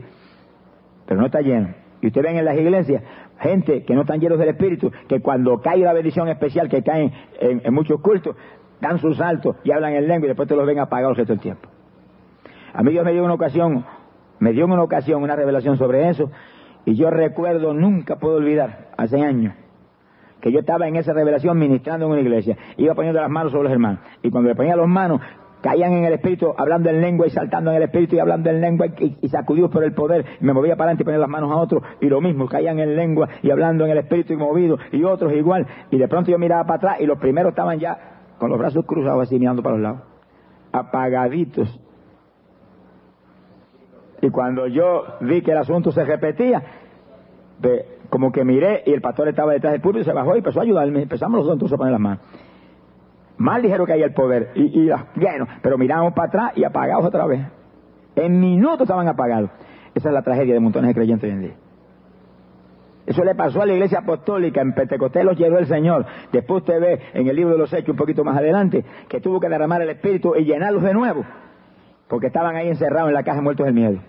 pero 1.06 1.20
no 1.20 1.28
está 1.28 1.42
llena. 1.42 1.76
Y 2.02 2.08
usted 2.08 2.24
ven 2.24 2.38
en 2.38 2.46
las 2.46 2.58
iglesias 2.58 3.04
gente 3.40 3.84
que 3.84 3.94
no 3.94 4.02
están 4.02 4.20
llenos 4.20 4.40
del 4.40 4.50
Espíritu, 4.50 4.92
que 5.08 5.20
cuando 5.22 5.60
cae 5.62 5.80
la 5.80 5.94
bendición 5.94 6.28
especial 6.28 6.70
que 6.70 6.84
caen 6.84 7.12
en, 7.40 7.74
muchos 7.74 8.02
cultos, 8.02 8.36
dan 8.82 9.00
sus 9.00 9.18
saltos 9.18 9.58
y 9.64 9.72
hablan 9.72 9.94
en 9.94 10.08
lengua 10.08 10.26
y 10.26 10.30
después 10.30 10.48
te 10.48 10.56
los 10.56 10.66
ven 10.66 10.80
apagados 10.80 11.12
el 11.12 11.18
resto 11.18 11.34
del 11.34 11.42
tiempo. 11.42 11.70
A 12.74 12.84
mí 12.84 12.92
Dios 12.92 13.06
me 13.06 13.14
dio 13.14 13.24
una 13.24 13.34
ocasión, 13.34 13.86
me 14.40 14.52
dio 14.52 14.66
una 14.66 14.84
ocasión 14.84 15.24
una 15.24 15.36
revelación 15.36 15.78
sobre 15.78 16.10
eso, 16.10 16.32
y 16.86 16.96
yo 16.96 17.10
recuerdo, 17.10 17.74
nunca 17.74 18.18
puedo 18.18 18.36
olvidar, 18.36 18.90
hace 18.98 19.22
años, 19.22 19.54
que 20.42 20.52
yo 20.52 20.60
estaba 20.60 20.88
en 20.88 20.96
esa 20.96 21.14
revelación 21.14 21.58
ministrando 21.58 22.06
en 22.06 22.12
una 22.12 22.22
iglesia, 22.22 22.58
iba 22.78 22.94
poniendo 22.94 23.20
las 23.20 23.30
manos 23.30 23.52
sobre 23.52 23.64
los 23.64 23.74
hermanos, 23.74 24.00
y 24.22 24.30
cuando 24.30 24.50
le 24.50 24.56
ponía 24.56 24.76
las 24.76 24.88
manos, 24.88 25.22
caían 25.66 25.94
en 25.94 26.06
el 26.06 26.14
espíritu 26.14 26.54
hablando 26.56 26.92
en 26.92 27.02
lengua 27.02 27.26
y 27.26 27.32
saltando 27.32 27.72
en 27.72 27.78
el 27.78 27.84
espíritu 27.84 28.16
y 28.16 28.20
hablando 28.20 28.52
en 28.52 28.62
lengua 28.62 28.86
y, 28.86 29.18
y 29.20 29.30
sacudidos 29.30 29.72
por 29.72 29.84
el 29.84 29.94
poder. 29.94 30.24
Me 30.40 30.54
movía 30.54 30.76
para 30.76 30.92
adelante 30.92 31.02
y 31.02 31.06
ponía 31.06 31.20
las 31.20 31.30
manos 31.30 31.52
a 31.52 31.56
otro 31.56 31.82
y 32.00 32.06
lo 32.08 32.22
mismo, 32.22 32.48
caían 32.48 32.78
en 32.78 32.96
lengua 32.96 33.30
y 33.42 33.50
hablando 33.50 33.84
en 33.84 33.90
el 33.90 33.98
espíritu 33.98 34.34
y 34.34 34.36
movidos 34.38 34.80
y 34.92 35.04
otros 35.04 35.34
igual. 35.34 35.66
Y 35.90 35.98
de 35.98 36.08
pronto 36.08 36.30
yo 36.30 36.38
miraba 36.38 36.66
para 36.66 36.76
atrás 36.76 36.98
y 37.00 37.08
los 37.08 37.18
primeros 37.18 37.50
estaban 37.50 37.80
ya 37.80 37.98
con 38.38 38.52
los 38.52 38.60
brazos 38.60 38.86
cruzados 38.86 39.24
así 39.24 39.40
mirando 39.40 39.64
para 39.64 39.76
los 39.76 39.82
lados, 39.82 40.02
apagaditos. 40.72 41.82
Y 44.22 44.30
cuando 44.30 44.68
yo 44.68 45.04
vi 45.22 45.42
que 45.42 45.52
el 45.52 45.58
asunto 45.58 45.92
se 45.92 46.06
repetía, 46.06 46.62
como 48.12 48.32
que 48.32 48.46
miré 48.46 48.84
y 48.86 48.94
el 48.94 49.02
pastor 49.02 49.30
estaba 49.30 49.54
detrás 49.54 49.72
del 49.74 49.82
público 49.82 50.02
y 50.02 50.06
se 50.06 50.14
bajó 50.14 50.36
y 50.36 50.38
empezó 50.38 50.60
a 50.60 50.64
ayudarme. 50.64 51.02
Empezamos 51.02 51.38
los 51.38 51.48
dos 51.48 51.56
entonces 51.56 51.74
a 51.74 51.78
poner 51.78 51.92
las 51.94 52.02
manos. 52.02 52.20
Más 53.38 53.62
ligero 53.62 53.86
que 53.86 53.94
hay 53.94 54.04
el 54.04 54.14
poder. 54.14 54.52
Y, 54.56 54.90
bueno, 55.16 55.48
pero 55.62 55.78
miramos 55.78 56.14
para 56.14 56.28
atrás 56.28 56.52
y 56.56 56.64
apagados 56.64 57.06
otra 57.06 57.26
vez. 57.26 57.42
En 58.16 58.40
minutos 58.40 58.82
estaban 58.82 59.08
apagados. 59.08 59.50
Esa 59.94 60.10
es 60.10 60.14
la 60.14 60.22
tragedia 60.22 60.54
de 60.54 60.60
montones 60.60 60.90
de 60.90 60.94
creyentes 60.94 61.30
hoy 61.30 61.36
en 61.36 61.42
día. 61.42 61.56
Eso 63.06 63.24
le 63.24 63.36
pasó 63.36 63.62
a 63.62 63.66
la 63.66 63.74
iglesia 63.74 64.00
apostólica, 64.00 64.62
en 64.62 64.74
Pentecostés 64.74 65.24
los 65.24 65.38
llenó 65.38 65.60
el 65.60 65.68
Señor. 65.68 66.06
Después 66.32 66.64
usted 66.64 66.82
ve 66.82 67.00
en 67.14 67.28
el 67.28 67.36
libro 67.36 67.54
de 67.54 67.60
los 67.60 67.72
Hechos, 67.72 67.90
un 67.90 67.98
poquito 67.98 68.24
más 68.24 68.38
adelante, 68.38 68.84
que 69.08 69.22
tuvo 69.22 69.40
que 69.40 69.48
derramar 69.48 69.82
el 69.82 69.90
Espíritu 69.90 70.36
y 70.36 70.44
llenarlos 70.44 70.82
de 70.82 70.94
nuevo, 70.94 71.24
porque 72.08 72.28
estaban 72.28 72.56
ahí 72.56 72.68
encerrados 72.68 73.10
en 73.10 73.14
la 73.14 73.24
caja 73.24 73.42
muertos 73.42 73.66
del 73.68 73.76
miedo. 73.76 74.00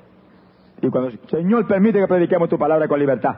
Y 0.80 0.88
cuando, 0.88 1.10
Señor, 1.28 1.66
permite 1.66 1.98
que 1.98 2.06
prediquemos 2.06 2.48
tu 2.48 2.58
palabra 2.58 2.88
con 2.88 2.98
libertad. 2.98 3.36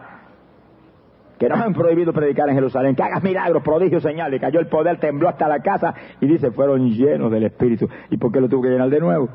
Que 1.39 1.49
nos 1.49 1.61
han 1.61 1.72
prohibido 1.72 2.12
predicar 2.12 2.49
en 2.49 2.57
Jerusalén, 2.57 2.97
que 2.97 3.03
hagas 3.03 3.22
milagros, 3.22 3.62
prodigios, 3.62 4.03
señales. 4.03 4.41
Cayó 4.41 4.59
el 4.59 4.66
poder, 4.66 4.99
tembló 4.99 5.28
hasta 5.28 5.47
la 5.47 5.61
casa 5.61 5.95
y 6.20 6.26
dice, 6.26 6.51
fueron 6.51 6.91
llenos 6.91 7.30
del 7.30 7.45
Espíritu. 7.45 7.89
¿Y 8.11 8.16
por 8.16 8.32
qué 8.32 8.41
lo 8.41 8.49
tuvo 8.49 8.62
que 8.62 8.70
llenar 8.70 8.91
de 8.91 8.99
nuevo? 8.99 9.28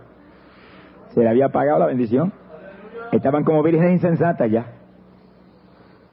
Se 1.13 1.21
le 1.21 1.29
había 1.29 1.49
pagado 1.49 1.79
la 1.79 1.85
bendición. 1.85 2.33
Estaban 3.11 3.43
como 3.43 3.63
vírgenes 3.63 3.93
insensatas 3.93 4.51
ya. 4.51 4.65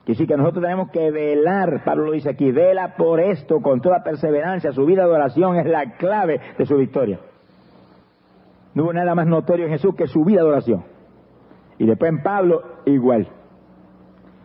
Y 0.05 0.15
sí 0.15 0.25
que 0.25 0.35
nosotros 0.35 0.63
tenemos 0.63 0.89
que 0.91 1.11
velar, 1.11 1.83
Pablo 1.83 2.05
lo 2.05 2.11
dice 2.11 2.29
aquí, 2.29 2.51
vela 2.51 2.95
por 2.95 3.19
esto 3.19 3.61
con 3.61 3.81
toda 3.81 4.03
perseverancia. 4.03 4.71
Su 4.71 4.85
vida 4.85 5.05
de 5.05 5.11
oración 5.11 5.57
es 5.57 5.65
la 5.65 5.93
clave 5.97 6.39
de 6.57 6.65
su 6.65 6.75
victoria. 6.75 7.19
No 8.73 8.83
hubo 8.83 8.93
nada 8.93 9.13
más 9.15 9.27
notorio 9.27 9.65
en 9.65 9.71
Jesús 9.71 9.95
que 9.95 10.07
su 10.07 10.23
vida 10.23 10.41
de 10.41 10.47
oración. 10.47 10.83
Y 11.77 11.85
después 11.85 12.11
en 12.11 12.23
Pablo, 12.23 12.61
igual. 12.85 13.27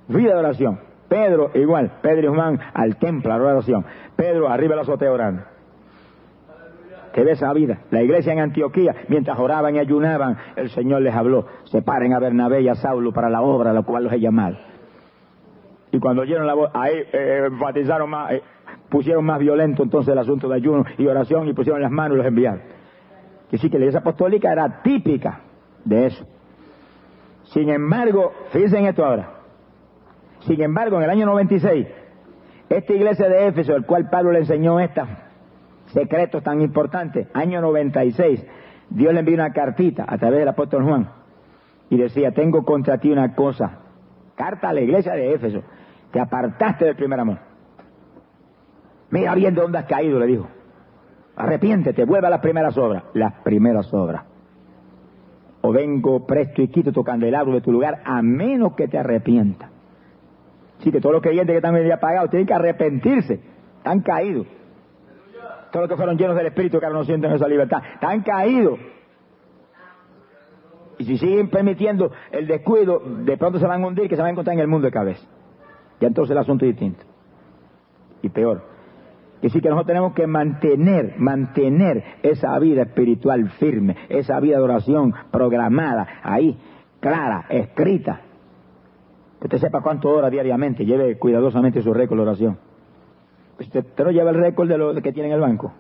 Vida 0.08 0.34
de 0.34 0.38
oración. 0.38 0.85
Pedro, 1.08 1.50
igual. 1.54 1.92
Pedro 2.02 2.32
y 2.32 2.34
Juan 2.34 2.58
al 2.74 2.96
templo, 2.96 3.32
a 3.32 3.38
la 3.38 3.44
oración. 3.44 3.84
Pedro 4.16 4.48
arriba 4.48 4.70
de 4.70 4.76
la 4.76 4.82
azotea 4.82 5.12
orando. 5.12 5.42
Que 7.12 7.24
ve 7.24 7.32
esa 7.32 7.52
vida. 7.52 7.78
La 7.90 8.02
iglesia 8.02 8.32
en 8.32 8.40
Antioquía, 8.40 8.94
mientras 9.08 9.38
oraban 9.38 9.76
y 9.76 9.78
ayunaban, 9.78 10.36
el 10.56 10.68
Señor 10.70 11.02
les 11.02 11.14
habló. 11.14 11.46
Separen 11.64 12.12
a 12.12 12.18
Bernabé 12.18 12.62
y 12.62 12.68
a 12.68 12.74
Saulo 12.74 13.12
para 13.12 13.30
la 13.30 13.40
obra 13.40 13.70
a 13.70 13.72
la 13.74 13.82
cual 13.82 14.04
los 14.04 14.12
he 14.12 14.20
llamado. 14.20 14.56
Y 15.92 15.98
cuando 15.98 16.22
oyeron 16.22 16.46
la 16.46 16.54
voz, 16.54 16.70
ahí 16.74 16.94
eh, 17.12 17.44
enfatizaron 17.46 18.10
más, 18.10 18.32
eh, 18.32 18.42
pusieron 18.90 19.24
más 19.24 19.38
violento 19.38 19.82
entonces 19.82 20.12
el 20.12 20.18
asunto 20.18 20.48
de 20.48 20.56
ayuno 20.56 20.84
y 20.98 21.06
oración 21.06 21.48
y 21.48 21.54
pusieron 21.54 21.80
las 21.80 21.90
manos 21.90 22.16
y 22.16 22.18
los 22.18 22.26
enviaron. 22.26 22.60
Que 23.50 23.56
sí 23.56 23.70
que 23.70 23.78
la 23.78 23.84
iglesia 23.84 24.00
apostólica 24.00 24.52
era 24.52 24.82
típica 24.82 25.40
de 25.84 26.06
eso. 26.06 26.26
Sin 27.44 27.70
embargo, 27.70 28.32
fíjense 28.50 28.78
en 28.78 28.86
esto 28.86 29.04
ahora. 29.04 29.35
Sin 30.40 30.60
embargo, 30.62 30.96
en 30.96 31.04
el 31.04 31.10
año 31.10 31.26
96, 31.26 31.86
esta 32.68 32.92
iglesia 32.92 33.28
de 33.28 33.48
Éfeso, 33.48 33.74
el 33.74 33.86
cual 33.86 34.08
Pablo 34.10 34.32
le 34.32 34.40
enseñó 34.40 34.80
estos 34.80 35.08
secretos 35.86 36.42
tan 36.42 36.60
importantes, 36.60 37.28
año 37.34 37.60
96, 37.60 38.44
Dios 38.90 39.12
le 39.12 39.20
envió 39.20 39.34
una 39.34 39.52
cartita 39.52 40.04
a 40.06 40.18
través 40.18 40.40
del 40.40 40.48
apóstol 40.48 40.84
Juan 40.84 41.08
y 41.90 41.96
decía, 41.96 42.32
tengo 42.32 42.64
contra 42.64 42.98
ti 42.98 43.10
una 43.10 43.34
cosa. 43.34 43.78
Carta 44.34 44.68
a 44.68 44.72
la 44.72 44.80
iglesia 44.80 45.14
de 45.14 45.32
Éfeso. 45.32 45.62
Te 46.12 46.20
apartaste 46.20 46.84
del 46.84 46.96
primer 46.96 47.20
amor. 47.20 47.38
Mira 49.10 49.34
bien 49.34 49.54
de 49.54 49.62
dónde 49.62 49.78
has 49.78 49.86
caído, 49.86 50.18
le 50.18 50.26
dijo. 50.26 50.48
Arrepiéntete, 51.36 52.04
vuelve 52.04 52.26
a 52.26 52.30
las 52.30 52.40
primeras 52.40 52.76
obras. 52.76 53.04
Las 53.14 53.32
primeras 53.42 53.92
obras. 53.94 54.24
O 55.62 55.72
vengo 55.72 56.26
presto 56.26 56.62
y 56.62 56.68
quito 56.68 56.92
tu 56.92 57.02
candelabro 57.02 57.54
de 57.54 57.60
tu 57.60 57.72
lugar, 57.72 58.02
a 58.04 58.22
menos 58.22 58.74
que 58.74 58.88
te 58.88 58.98
arrepientas. 58.98 59.70
Sí, 60.78 60.90
que 60.90 61.00
todos 61.00 61.14
los 61.14 61.22
creyentes 61.22 61.52
que 61.52 61.58
están 61.58 61.74
día 61.74 61.98
pagados 61.98 62.30
tienen 62.30 62.46
que 62.46 62.54
arrepentirse. 62.54 63.40
Están 63.78 64.00
caídos. 64.00 64.46
Todos 65.70 65.82
los 65.82 65.90
que 65.90 65.96
fueron 65.96 66.16
llenos 66.16 66.36
del 66.36 66.46
Espíritu 66.46 66.78
que 66.78 66.86
ahora 66.86 66.98
no 66.98 67.04
sienten 67.04 67.32
esa 67.32 67.48
libertad. 67.48 67.82
Están 67.94 68.22
caídos. 68.22 68.78
Y 70.98 71.04
si 71.04 71.18
siguen 71.18 71.50
permitiendo 71.50 72.10
el 72.30 72.46
descuido, 72.46 73.00
de 73.00 73.36
pronto 73.36 73.58
se 73.58 73.66
van 73.66 73.82
a 73.82 73.86
hundir 73.86 74.08
que 74.08 74.16
se 74.16 74.22
van 74.22 74.28
a 74.28 74.32
encontrar 74.32 74.54
en 74.54 74.60
el 74.60 74.68
mundo 74.68 74.86
de 74.86 74.92
cabeza. 74.92 75.26
Y 76.00 76.04
entonces 76.04 76.32
el 76.32 76.38
asunto 76.38 76.64
es 76.64 76.72
distinto. 76.72 77.04
Y 78.22 78.28
peor. 78.28 78.62
Que 79.40 79.50
sí 79.50 79.60
que 79.60 79.68
nosotros 79.68 79.88
tenemos 79.88 80.14
que 80.14 80.26
mantener, 80.26 81.14
mantener 81.18 82.02
esa 82.22 82.58
vida 82.58 82.82
espiritual 82.82 83.50
firme, 83.50 83.96
esa 84.08 84.40
vida 84.40 84.56
de 84.56 84.62
oración 84.62 85.12
programada, 85.30 86.06
ahí, 86.22 86.58
clara, 87.00 87.44
escrita. 87.50 88.22
Que 89.40 89.46
usted 89.46 89.58
sepa 89.58 89.82
cuánto 89.82 90.08
ora 90.08 90.30
diariamente, 90.30 90.84
lleve 90.84 91.18
cuidadosamente 91.18 91.82
su 91.82 91.92
récord 91.92 92.18
de 92.18 92.22
oración. 92.22 92.58
Usted, 93.58 93.84
no 93.98 94.10
lleva 94.10 94.30
el 94.30 94.36
récord 94.36 94.68
de 94.68 94.78
lo 94.78 94.94
que 94.94 95.12
tiene 95.12 95.28
en 95.28 95.34
el 95.34 95.40
banco. 95.40 95.72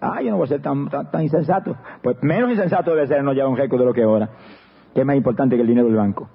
Ah, 0.00 0.20
yo 0.22 0.30
no 0.30 0.36
voy 0.36 0.44
a 0.44 0.48
ser 0.48 0.62
tan, 0.62 0.88
tan, 0.88 1.22
insensato. 1.22 1.76
Pues 2.02 2.22
menos 2.22 2.50
insensato 2.50 2.90
debe 2.90 3.06
ser 3.06 3.22
no 3.22 3.32
llevar 3.32 3.50
un 3.50 3.56
récord 3.56 3.80
de 3.80 3.86
lo 3.86 3.94
que 3.94 4.04
ora, 4.04 4.28
que 4.94 5.00
es 5.00 5.06
más 5.06 5.16
importante 5.16 5.56
que 5.56 5.62
el 5.62 5.68
dinero 5.68 5.86
del 5.86 5.96
banco. 5.96 6.28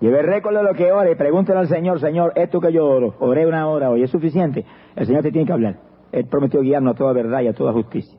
Lleve 0.00 0.22
récord 0.22 0.56
de 0.56 0.62
lo 0.62 0.74
que 0.74 0.92
ora 0.92 1.10
y 1.10 1.16
pregúntele 1.16 1.58
al 1.58 1.66
Señor, 1.66 1.98
Señor, 1.98 2.32
esto 2.36 2.60
que 2.60 2.72
yo 2.72 2.86
oro, 2.86 3.14
oré 3.18 3.46
una 3.46 3.68
hora 3.68 3.90
hoy, 3.90 4.04
¿es 4.04 4.10
suficiente? 4.10 4.64
El 4.94 5.06
Señor 5.06 5.22
te 5.22 5.32
tiene 5.32 5.46
que 5.46 5.52
hablar. 5.52 5.76
Él 6.12 6.26
prometió 6.26 6.60
guiarnos 6.60 6.94
a 6.94 6.96
toda 6.96 7.12
verdad 7.12 7.40
y 7.40 7.48
a 7.48 7.52
toda 7.52 7.72
justicia. 7.72 8.16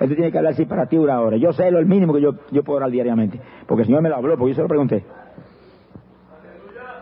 Él 0.00 0.14
tiene 0.16 0.32
que 0.32 0.38
hablar 0.38 0.54
así 0.54 0.64
para 0.64 0.86
ti 0.86 0.96
una. 0.96 1.36
Yo 1.36 1.52
sé 1.52 1.70
lo 1.70 1.84
mínimo 1.84 2.14
que 2.14 2.22
yo, 2.22 2.32
yo 2.50 2.64
puedo 2.64 2.78
orar 2.78 2.90
diariamente. 2.90 3.38
Porque 3.66 3.82
el 3.82 3.86
Señor 3.86 4.02
me 4.02 4.08
lo 4.08 4.16
habló, 4.16 4.36
porque 4.38 4.52
yo 4.52 4.56
se 4.56 4.62
lo 4.62 4.68
pregunté. 4.68 5.04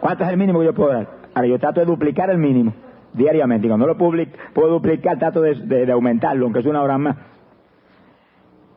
¿Cuánto 0.01 0.25
es 0.25 0.31
el 0.31 0.37
mínimo 0.37 0.59
que 0.59 0.67
yo 0.67 0.75
puedo 0.75 0.91
orar? 0.91 1.09
Ahora 1.33 1.49
yo 1.49 1.59
trato 1.61 1.79
de 1.79 1.87
duplicar 1.87 2.29
el 2.31 2.39
mínimo 2.39 2.75
diariamente. 3.13 3.67
Y 3.67 3.71
cuando 3.71 3.87
lo 3.87 3.97
publico, 3.97 4.33
puedo 4.53 4.71
duplicar, 4.71 5.17
trato 5.19 5.41
de, 5.41 5.55
de, 5.55 5.93
aumentarlo, 5.93 6.45
aunque 6.45 6.59
es 6.59 6.67
una 6.67 6.83
hora 6.83 6.99
más. 6.99 7.17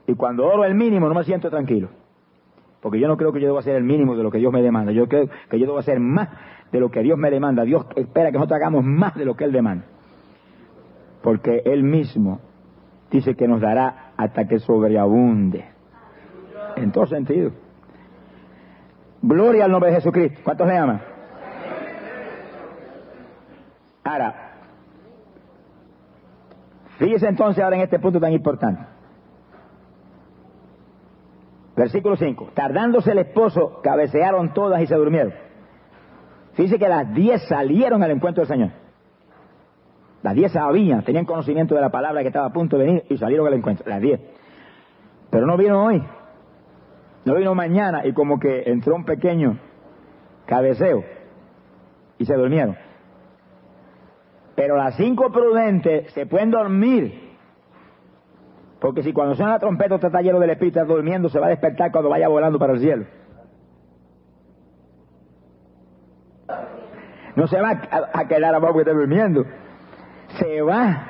Y 0.05 0.13
cuando 0.13 0.45
oro 0.45 0.65
el 0.65 0.75
mínimo, 0.75 1.07
no 1.07 1.15
me 1.15 1.23
siento 1.23 1.49
tranquilo. 1.49 1.89
Porque 2.79 2.99
yo 2.99 3.07
no 3.07 3.17
creo 3.17 3.31
que 3.33 3.39
yo 3.39 3.47
deba 3.47 3.59
hacer 3.59 3.75
el 3.75 3.83
mínimo 3.83 4.15
de 4.15 4.23
lo 4.23 4.29
que 4.29 4.37
Dios 4.37 4.53
me 4.53 4.61
demanda. 4.61 4.91
Yo 4.91 5.07
creo 5.07 5.29
que 5.49 5.59
yo 5.59 5.65
debo 5.65 5.79
hacer 5.79 5.99
más 5.99 6.29
de 6.71 6.79
lo 6.79 6.91
que 6.91 7.01
Dios 7.01 7.17
me 7.17 7.31
demanda. 7.31 7.63
Dios 7.63 7.87
espera 7.95 8.31
que 8.31 8.37
nosotros 8.37 8.57
hagamos 8.57 8.83
más 8.83 9.15
de 9.15 9.25
lo 9.25 9.35
que 9.35 9.45
Él 9.45 9.51
demanda. 9.51 9.85
Porque 11.23 11.61
Él 11.65 11.83
mismo 11.83 12.39
dice 13.11 13.35
que 13.35 13.47
nos 13.47 13.61
dará 13.61 14.10
hasta 14.21 14.45
que 14.47 14.59
sobreabunde. 14.59 15.65
En 16.75 16.91
todo 16.91 17.07
sentido. 17.07 17.51
Gloria 19.23 19.65
al 19.65 19.71
nombre 19.71 19.89
de 19.89 19.95
Jesucristo. 19.95 20.41
¿Cuántos 20.43 20.67
le 20.67 20.77
aman? 20.77 21.01
Ahora, 24.03 24.51
fíjese 26.97 27.27
entonces 27.27 27.63
ahora 27.63 27.77
en 27.77 27.81
este 27.81 27.97
punto 27.97 28.19
tan 28.19 28.31
importante. 28.31 28.83
Versículo 31.75 32.15
5. 32.15 32.51
Tardándose 32.53 33.11
el 33.11 33.19
esposo, 33.19 33.79
cabecearon 33.81 34.53
todas 34.53 34.81
y 34.83 34.87
se 34.87 34.95
durmieron. 34.95 35.33
Fíjese 36.53 36.77
que 36.77 36.87
las 36.87 37.11
diez 37.13 37.41
salieron 37.47 38.03
al 38.03 38.11
encuentro 38.11 38.41
del 38.41 38.49
Señor. 38.49 38.80
Las 40.23 40.35
diez 40.35 40.51
sabían, 40.51 41.03
tenían 41.03 41.25
conocimiento 41.25 41.73
de 41.73 41.81
la 41.81 41.89
palabra 41.89 42.21
que 42.21 42.27
estaba 42.27 42.47
a 42.47 42.53
punto 42.53 42.77
de 42.77 42.85
venir 42.85 43.03
y 43.09 43.17
salieron 43.17 43.47
al 43.47 43.53
encuentro. 43.53 43.85
Las 43.89 44.01
diez. 44.01 44.19
Pero 45.29 45.45
no 45.47 45.57
vino 45.57 45.83
hoy. 45.83 46.03
No 47.25 47.35
vino 47.35 47.55
mañana 47.55 48.05
y 48.05 48.13
como 48.13 48.39
que 48.39 48.63
entró 48.65 48.95
un 48.95 49.05
pequeño 49.05 49.59
cabeceo 50.45 51.03
y 52.17 52.25
se 52.25 52.35
durmieron. 52.35 52.77
Pero 54.55 54.77
las 54.77 54.95
cinco 54.95 55.31
prudentes 55.31 56.11
se 56.13 56.25
pueden 56.25 56.51
dormir. 56.51 57.31
Porque 58.79 59.03
si 59.03 59.13
cuando 59.13 59.35
suena 59.35 59.53
la 59.53 59.59
trompeta 59.59 59.95
usted 59.95 60.07
está 60.07 60.21
lleno 60.21 60.39
del 60.39 60.49
Espíritu, 60.49 60.79
está 60.79 60.91
durmiendo, 60.91 61.29
se 61.29 61.39
va 61.39 61.47
a 61.47 61.49
despertar 61.49 61.91
cuando 61.91 62.09
vaya 62.09 62.27
volando 62.27 62.59
para 62.59 62.73
el 62.73 62.79
cielo. 62.79 63.05
No 67.35 67.47
se 67.47 67.61
va 67.61 67.71
a, 68.13 68.27
quedar 68.27 68.53
abajo 68.55 68.73
porque 68.73 68.89
está 68.89 68.99
durmiendo. 68.99 69.45
Se 70.41 70.61
va. 70.61 71.07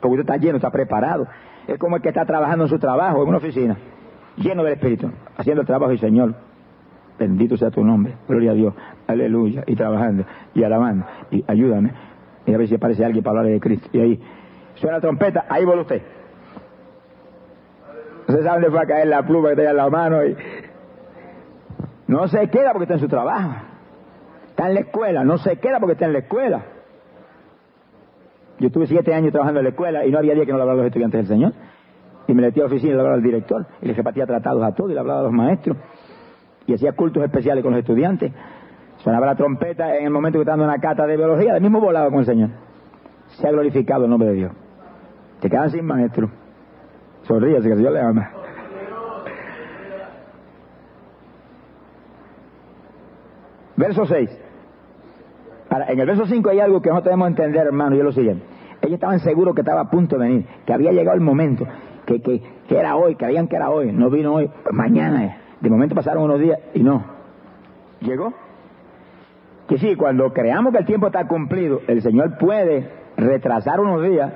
Porque 0.00 0.20
usted 0.20 0.32
está 0.32 0.36
lleno, 0.36 0.56
está 0.56 0.70
preparado. 0.70 1.26
Es 1.66 1.78
como 1.78 1.96
el 1.96 2.02
que 2.02 2.10
está 2.10 2.24
trabajando 2.24 2.64
en 2.64 2.70
su 2.70 2.78
trabajo, 2.78 3.22
en 3.22 3.28
una 3.28 3.38
oficina. 3.38 3.76
Lleno 4.36 4.62
del 4.62 4.74
Espíritu. 4.74 5.10
Haciendo 5.36 5.62
el 5.62 5.66
trabajo 5.66 5.92
y 5.92 5.98
Señor. 5.98 6.34
Bendito 7.18 7.56
sea 7.56 7.70
tu 7.70 7.82
nombre. 7.82 8.14
Gloria 8.28 8.50
a 8.50 8.54
Dios. 8.54 8.74
Aleluya. 9.06 9.64
Y 9.66 9.74
trabajando. 9.74 10.24
Y 10.54 10.62
alabando. 10.62 11.06
Y 11.30 11.44
ayúdame 11.48 11.92
y 12.46 12.54
a 12.54 12.58
ver 12.58 12.68
si 12.68 12.76
aparece 12.76 13.04
alguien 13.04 13.22
para 13.24 13.40
hablar 13.40 13.52
de 13.52 13.60
Cristo. 13.60 13.88
Y 13.92 14.00
ahí 14.00 14.22
suena 14.76 14.96
la 14.96 15.00
trompeta, 15.00 15.44
ahí 15.48 15.64
vuelve 15.64 15.82
usted. 15.82 16.02
Usted 18.28 18.42
sabe 18.42 18.60
dónde 18.60 18.70
fue 18.70 18.80
a 18.80 18.86
caer 18.86 19.08
la 19.08 19.22
pluma 19.24 19.50
que 19.50 19.56
tenía 19.56 19.70
en 19.70 19.76
la 19.76 19.90
mano 19.90 20.24
y 20.24 20.36
no 22.06 22.28
se 22.28 22.48
queda 22.48 22.72
porque 22.72 22.84
está 22.84 22.94
en 22.94 23.00
su 23.00 23.08
trabajo. 23.08 23.54
Está 24.48 24.68
en 24.68 24.74
la 24.74 24.80
escuela, 24.80 25.24
no 25.24 25.38
se 25.38 25.58
queda 25.58 25.78
porque 25.80 25.92
está 25.92 26.06
en 26.06 26.12
la 26.12 26.18
escuela. 26.20 26.62
Yo 28.58 28.68
estuve 28.68 28.86
siete 28.86 29.12
años 29.12 29.32
trabajando 29.32 29.60
en 29.60 29.64
la 29.64 29.70
escuela 29.70 30.06
y 30.06 30.10
no 30.10 30.18
había 30.18 30.34
día 30.34 30.46
que 30.46 30.52
no 30.52 30.58
le 30.58 30.62
hablara 30.62 30.78
los 30.78 30.86
estudiantes 30.86 31.20
del 31.20 31.28
Señor. 31.28 31.52
Y 32.26 32.34
me 32.34 32.42
metí 32.42 32.60
a 32.60 32.64
la 32.64 32.68
oficina 32.68 32.92
y 32.92 32.94
le 32.94 33.00
hablaba 33.00 33.16
al 33.16 33.22
director. 33.22 33.66
Y 33.82 33.86
le 33.86 33.94
repartía 33.94 34.26
tratados 34.26 34.62
a 34.62 34.72
todos 34.72 34.90
y 34.90 34.94
le 34.94 35.00
hablaba 35.00 35.20
a 35.20 35.22
los 35.24 35.32
maestros. 35.32 35.76
Y 36.66 36.74
hacía 36.74 36.92
cultos 36.92 37.22
especiales 37.22 37.62
con 37.62 37.72
los 37.72 37.80
estudiantes. 37.80 38.32
Sonaba 38.98 39.26
la 39.26 39.34
trompeta 39.36 39.96
en 39.96 40.04
el 40.04 40.10
momento 40.10 40.38
que 40.38 40.42
estaba 40.42 40.62
en 40.62 40.68
una 40.68 40.78
cata 40.78 41.06
de 41.06 41.16
biología, 41.16 41.52
del 41.52 41.62
mismo 41.62 41.80
volaba 41.80 42.08
con 42.08 42.20
el 42.20 42.24
Señor. 42.24 42.50
Se 43.26 43.46
ha 43.46 43.50
glorificado 43.50 44.04
el 44.04 44.10
nombre 44.10 44.30
de 44.30 44.34
Dios. 44.34 44.52
Te 45.40 45.50
quedan 45.50 45.70
sin 45.70 45.84
maestro. 45.84 46.30
Sonríase 47.22 47.66
que 47.66 47.72
el 47.72 47.76
Señor 47.76 47.92
le 47.92 48.00
ama. 48.00 48.30
Verso 53.76 54.06
6. 54.06 54.45
En 55.70 55.98
el 55.98 56.06
verso 56.06 56.26
5 56.26 56.50
hay 56.50 56.60
algo 56.60 56.80
que 56.80 56.90
no 56.90 57.00
debemos 57.00 57.28
entender, 57.28 57.66
hermano, 57.66 57.96
y 57.96 57.98
es 57.98 58.04
lo 58.04 58.12
siguiente. 58.12 58.44
Ellos 58.82 58.94
estaban 58.94 59.18
seguros 59.20 59.54
que 59.54 59.62
estaba 59.62 59.82
a 59.82 59.90
punto 59.90 60.16
de 60.16 60.26
venir, 60.26 60.46
que 60.64 60.72
había 60.72 60.92
llegado 60.92 61.16
el 61.16 61.22
momento, 61.22 61.66
que, 62.04 62.20
que, 62.20 62.40
que 62.68 62.78
era 62.78 62.96
hoy, 62.96 63.16
creían 63.16 63.48
que 63.48 63.56
era 63.56 63.70
hoy, 63.70 63.92
no 63.92 64.10
vino 64.10 64.34
hoy, 64.34 64.50
mañana. 64.70 65.38
De 65.60 65.70
momento 65.70 65.94
pasaron 65.94 66.24
unos 66.24 66.40
días 66.40 66.58
y 66.74 66.80
no. 66.82 67.04
¿Llegó? 68.00 68.32
Que 69.68 69.78
sí, 69.78 69.96
cuando 69.96 70.32
creamos 70.32 70.72
que 70.72 70.78
el 70.78 70.86
tiempo 70.86 71.08
está 71.08 71.26
cumplido, 71.26 71.80
el 71.88 72.00
Señor 72.02 72.38
puede 72.38 72.88
retrasar 73.16 73.80
unos 73.80 74.02
días 74.02 74.32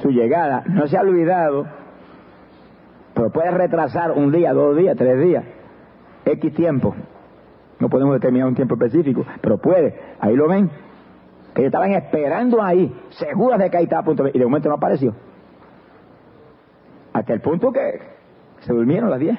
su 0.00 0.10
llegada. 0.10 0.62
No 0.66 0.86
se 0.86 0.96
ha 0.96 1.02
olvidado, 1.02 1.66
pero 3.14 3.30
puede 3.30 3.50
retrasar 3.50 4.12
un 4.12 4.32
día, 4.32 4.52
dos 4.52 4.76
días, 4.76 4.96
tres 4.96 5.20
días, 5.22 5.44
X 6.24 6.54
tiempo. 6.54 6.94
No 7.78 7.88
podemos 7.88 8.14
determinar 8.14 8.48
un 8.48 8.54
tiempo 8.54 8.74
específico, 8.74 9.24
pero 9.40 9.58
puede. 9.58 9.98
Ahí 10.20 10.36
lo 10.36 10.48
ven. 10.48 10.70
Que 11.54 11.66
estaban 11.66 11.92
esperando 11.92 12.62
ahí, 12.62 12.92
seguras 13.10 13.58
de 13.58 13.70
que 13.70 13.76
ahí 13.76 13.84
estaba 13.84 14.02
punto 14.02 14.24
de... 14.24 14.30
Y 14.34 14.38
de 14.38 14.44
momento 14.44 14.68
no 14.68 14.74
apareció. 14.74 15.14
Hasta 17.12 17.32
el 17.32 17.40
punto 17.40 17.70
que 17.70 18.00
se 18.60 18.72
durmieron 18.72 19.08
las 19.10 19.20
10. 19.20 19.38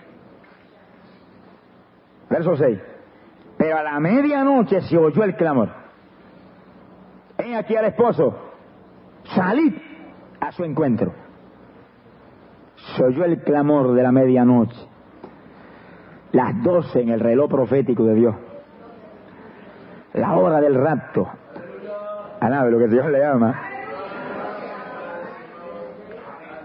Verso 2.29 2.55
6. 2.55 2.79
Pero 3.57 3.77
a 3.77 3.83
la 3.83 3.99
medianoche 3.99 4.81
se 4.81 4.97
oyó 4.97 5.23
el 5.23 5.35
clamor. 5.35 5.69
Ven 7.37 7.55
aquí 7.55 7.75
al 7.75 7.85
esposo. 7.85 8.35
Salid 9.35 9.73
a 10.39 10.51
su 10.51 10.63
encuentro. 10.63 11.13
Se 12.95 13.03
oyó 13.03 13.25
el 13.25 13.41
clamor 13.41 13.93
de 13.93 14.03
la 14.03 14.11
medianoche. 14.11 14.94
Las 16.35 16.61
doce 16.61 16.99
en 16.99 17.07
el 17.07 17.21
reloj 17.21 17.49
profético 17.49 18.03
de 18.03 18.13
Dios. 18.13 18.35
La 20.15 20.35
hora 20.35 20.59
del 20.59 20.75
rapto. 20.75 21.25
Alabe 22.41 22.71
lo 22.71 22.77
que 22.77 22.89
Dios 22.89 23.09
le 23.09 23.19
llama. 23.19 23.57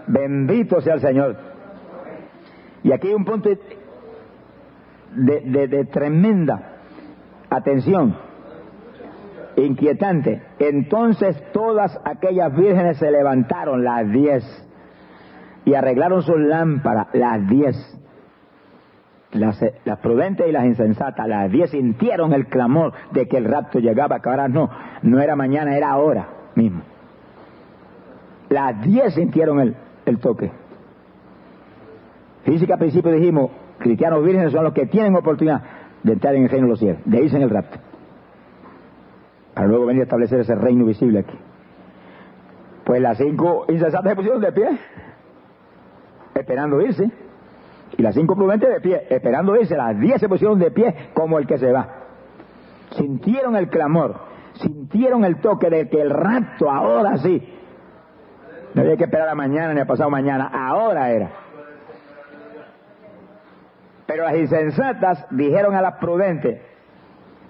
Bendito 0.07 0.81
sea 0.81 0.95
el 0.95 0.99
Señor. 0.99 1.37
Y 2.83 2.91
aquí 2.91 3.07
hay 3.07 3.13
un 3.13 3.23
punto 3.23 3.49
de, 5.15 5.87
tremenda 5.89 6.73
atención, 7.49 8.17
inquietante. 9.55 10.41
Entonces 10.59 11.41
todas 11.53 11.97
aquellas 12.03 12.53
vírgenes 12.53 12.97
se 12.97 13.09
levantaron, 13.09 13.85
las 13.85 14.11
diez, 14.11 14.43
y 15.63 15.75
arreglaron 15.75 16.23
sus 16.23 16.41
lámparas, 16.41 17.07
las 17.13 17.47
diez. 17.47 18.00
Las, 19.33 19.63
las, 19.85 19.99
prudentes 19.99 20.45
y 20.47 20.51
las 20.51 20.65
insensatas, 20.65 21.25
las 21.25 21.49
diez 21.49 21.71
sintieron 21.71 22.33
el 22.33 22.47
clamor 22.47 22.91
de 23.11 23.27
que 23.27 23.37
el 23.37 23.45
rapto 23.45 23.79
llegaba, 23.79 24.19
que 24.19 24.29
ahora 24.29 24.49
no, 24.49 24.69
no 25.03 25.21
era 25.21 25.37
mañana, 25.37 25.75
era 25.77 25.89
ahora 25.89 26.27
mismo. 26.55 26.81
Las 28.49 28.81
diez 28.81 29.13
sintieron 29.13 29.61
el, 29.61 29.75
el 30.05 30.19
toque. 30.19 30.51
Física 32.43 32.73
al 32.73 32.79
principio 32.79 33.11
dijimos, 33.11 33.51
cristianos 33.79 34.23
vírgenes 34.23 34.51
son 34.51 34.65
los 34.65 34.73
que 34.73 34.85
tienen 34.87 35.15
oportunidad 35.15 35.61
de 36.03 36.13
entrar 36.13 36.35
en 36.35 36.43
el 36.43 36.49
reino 36.49 36.65
de 36.65 36.71
los 36.71 36.79
cielos, 36.79 37.01
de 37.05 37.23
irse 37.23 37.37
en 37.37 37.43
el 37.43 37.49
rapto. 37.49 37.77
Para 39.53 39.67
luego 39.67 39.85
venir 39.85 40.01
a 40.01 40.03
establecer 40.03 40.39
ese 40.39 40.55
reino 40.55 40.85
visible 40.85 41.19
aquí. 41.19 41.37
Pues 42.83 43.01
las 43.01 43.17
cinco 43.17 43.65
insensatas 43.69 44.09
se 44.09 44.15
pusieron 44.15 44.41
de 44.41 44.51
pie, 44.51 44.67
esperando 46.35 46.81
irse. 46.81 47.11
Y 47.97 48.01
las 48.01 48.15
cinco 48.15 48.35
prudentes 48.35 48.69
de 48.69 48.81
pie, 48.81 49.07
esperando 49.09 49.55
irse. 49.55 49.75
Las 49.75 49.99
diez 49.99 50.19
se 50.19 50.29
pusieron 50.29 50.59
de 50.59 50.71
pie 50.71 51.09
como 51.13 51.39
el 51.39 51.47
que 51.47 51.57
se 51.57 51.71
va. 51.71 51.87
Sintieron 52.91 53.55
el 53.55 53.69
clamor, 53.69 54.15
sintieron 54.53 55.23
el 55.23 55.39
toque 55.39 55.69
de 55.69 55.87
que 55.89 56.01
el 56.01 56.09
rapto 56.09 56.69
ahora 56.69 57.17
sí. 57.17 57.41
No 58.73 58.81
había 58.81 58.97
que 58.97 59.03
esperar 59.05 59.27
a 59.27 59.35
mañana 59.35 59.73
ni 59.73 59.81
a 59.81 59.85
pasado 59.85 60.09
mañana, 60.09 60.49
ahora 60.53 61.09
era. 61.11 61.31
Pero 64.05 64.23
las 64.23 64.35
insensatas 64.35 65.25
dijeron 65.31 65.75
a 65.75 65.81
las 65.81 65.95
prudentes, 65.95 66.61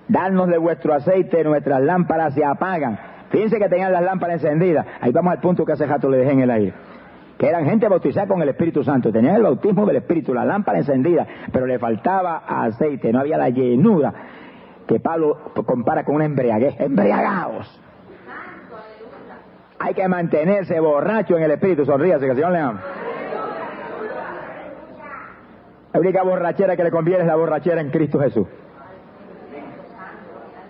darnos 0.07 0.47
de 0.47 0.57
vuestro 0.57 0.93
aceite, 0.93 1.43
nuestras 1.43 1.81
lámparas 1.81 2.33
se 2.33 2.45
apagan. 2.45 2.99
Fíjense 3.29 3.57
que 3.57 3.69
tenían 3.69 3.93
las 3.93 4.03
lámparas 4.03 4.43
encendidas. 4.43 4.85
Ahí 4.99 5.11
vamos 5.11 5.31
al 5.33 5.39
punto 5.39 5.65
que 5.65 5.71
hace 5.71 5.87
jato 5.87 6.09
le 6.09 6.17
dejé 6.17 6.31
en 6.33 6.41
el 6.41 6.51
aire. 6.51 6.73
Que 7.41 7.49
eran 7.49 7.65
gente 7.65 7.87
bautizada 7.87 8.27
con 8.27 8.39
el 8.43 8.49
Espíritu 8.49 8.83
Santo. 8.83 9.11
Tenían 9.11 9.37
el 9.37 9.41
bautismo 9.41 9.83
del 9.87 9.95
Espíritu, 9.95 10.31
la 10.31 10.45
lámpara 10.45 10.77
encendida, 10.77 11.25
pero 11.51 11.65
le 11.65 11.79
faltaba 11.79 12.43
aceite, 12.45 13.11
no 13.11 13.19
había 13.19 13.35
la 13.35 13.49
llenura 13.49 14.13
que 14.87 14.99
Pablo 14.99 15.51
compara 15.65 16.03
con 16.03 16.17
una 16.17 16.25
embriaguez. 16.25 16.79
Embriagados. 16.79 17.81
Hay 19.79 19.95
que 19.95 20.07
mantenerse 20.07 20.79
borracho 20.79 21.35
en 21.35 21.41
el 21.41 21.49
Espíritu. 21.49 21.83
Sonríase, 21.83 22.27
que 22.27 22.35
Señor 22.35 22.51
le. 22.51 22.59
La 25.93 25.99
única 25.99 26.21
borrachera 26.21 26.77
que 26.77 26.83
le 26.83 26.91
conviene 26.91 27.21
es 27.21 27.27
la 27.27 27.37
borrachera 27.37 27.81
en 27.81 27.89
Cristo 27.89 28.19
Jesús. 28.19 28.45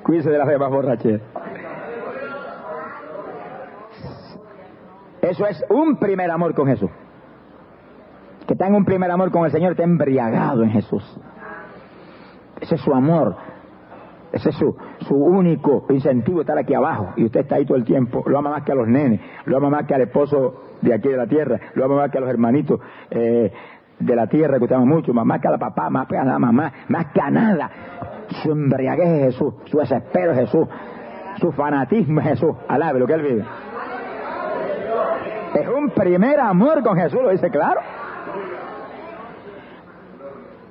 Cuídese 0.03 0.29
de 0.29 0.37
las 0.37 0.47
demás 0.47 0.69
borracheras. 0.69 1.21
Eso 5.21 5.45
es 5.45 5.63
un 5.69 5.97
primer 5.97 6.31
amor 6.31 6.53
con 6.55 6.67
Jesús. 6.67 6.89
Que 8.47 8.55
tenga 8.55 8.75
un 8.75 8.85
primer 8.85 9.09
amor 9.11 9.31
con 9.31 9.45
el 9.45 9.51
Señor, 9.51 9.71
está 9.71 9.83
embriagado 9.83 10.63
en 10.63 10.71
Jesús. 10.71 11.03
Ese 12.59 12.75
es 12.75 12.81
su 12.81 12.93
amor. 12.93 13.35
Ese 14.31 14.49
es 14.49 14.55
su, 14.55 14.75
su 14.99 15.15
único 15.15 15.85
incentivo 15.89 16.41
estar 16.41 16.57
aquí 16.57 16.73
abajo. 16.73 17.13
Y 17.17 17.25
usted 17.25 17.41
está 17.41 17.55
ahí 17.55 17.65
todo 17.65 17.77
el 17.77 17.83
tiempo. 17.83 18.23
Lo 18.25 18.37
ama 18.37 18.49
más 18.49 18.63
que 18.63 18.71
a 18.71 18.75
los 18.75 18.87
nenes. 18.87 19.19
Lo 19.45 19.57
ama 19.57 19.69
más 19.69 19.85
que 19.85 19.93
al 19.93 20.01
esposo 20.01 20.61
de 20.81 20.93
aquí 20.93 21.09
de 21.09 21.17
la 21.17 21.27
tierra. 21.27 21.59
Lo 21.75 21.85
ama 21.85 21.95
más 21.95 22.11
que 22.11 22.17
a 22.17 22.21
los 22.21 22.29
hermanitos 22.29 22.79
eh, 23.09 23.51
de 23.99 24.15
la 24.15 24.27
tierra 24.27 24.57
que 24.57 24.63
usted 24.63 24.75
ama 24.75 24.85
mucho. 24.85 25.13
Más 25.13 25.41
que 25.41 25.47
a 25.47 25.51
la 25.51 25.57
papá, 25.57 25.89
más 25.89 26.07
que 26.07 26.17
a 26.17 26.23
la 26.23 26.39
mamá. 26.39 26.71
Más 26.87 27.07
que 27.13 27.21
a 27.21 27.29
nada. 27.29 27.71
Su 28.41 28.51
embriaguez 28.51 29.07
es 29.07 29.25
Jesús. 29.33 29.53
Su 29.65 29.77
desespero 29.77 30.31
es 30.31 30.39
Jesús. 30.39 30.67
Su 31.39 31.51
fanatismo 31.51 32.21
es 32.21 32.27
Jesús. 32.27 32.55
Alabe 32.67 32.99
lo 32.99 33.07
que 33.07 33.13
él 33.13 33.21
vive. 33.21 33.45
Es 35.53 35.67
un 35.67 35.89
primer 35.89 36.39
amor 36.39 36.81
con 36.83 36.97
Jesús, 36.97 37.21
lo 37.21 37.29
dice 37.29 37.49
claro. 37.49 37.81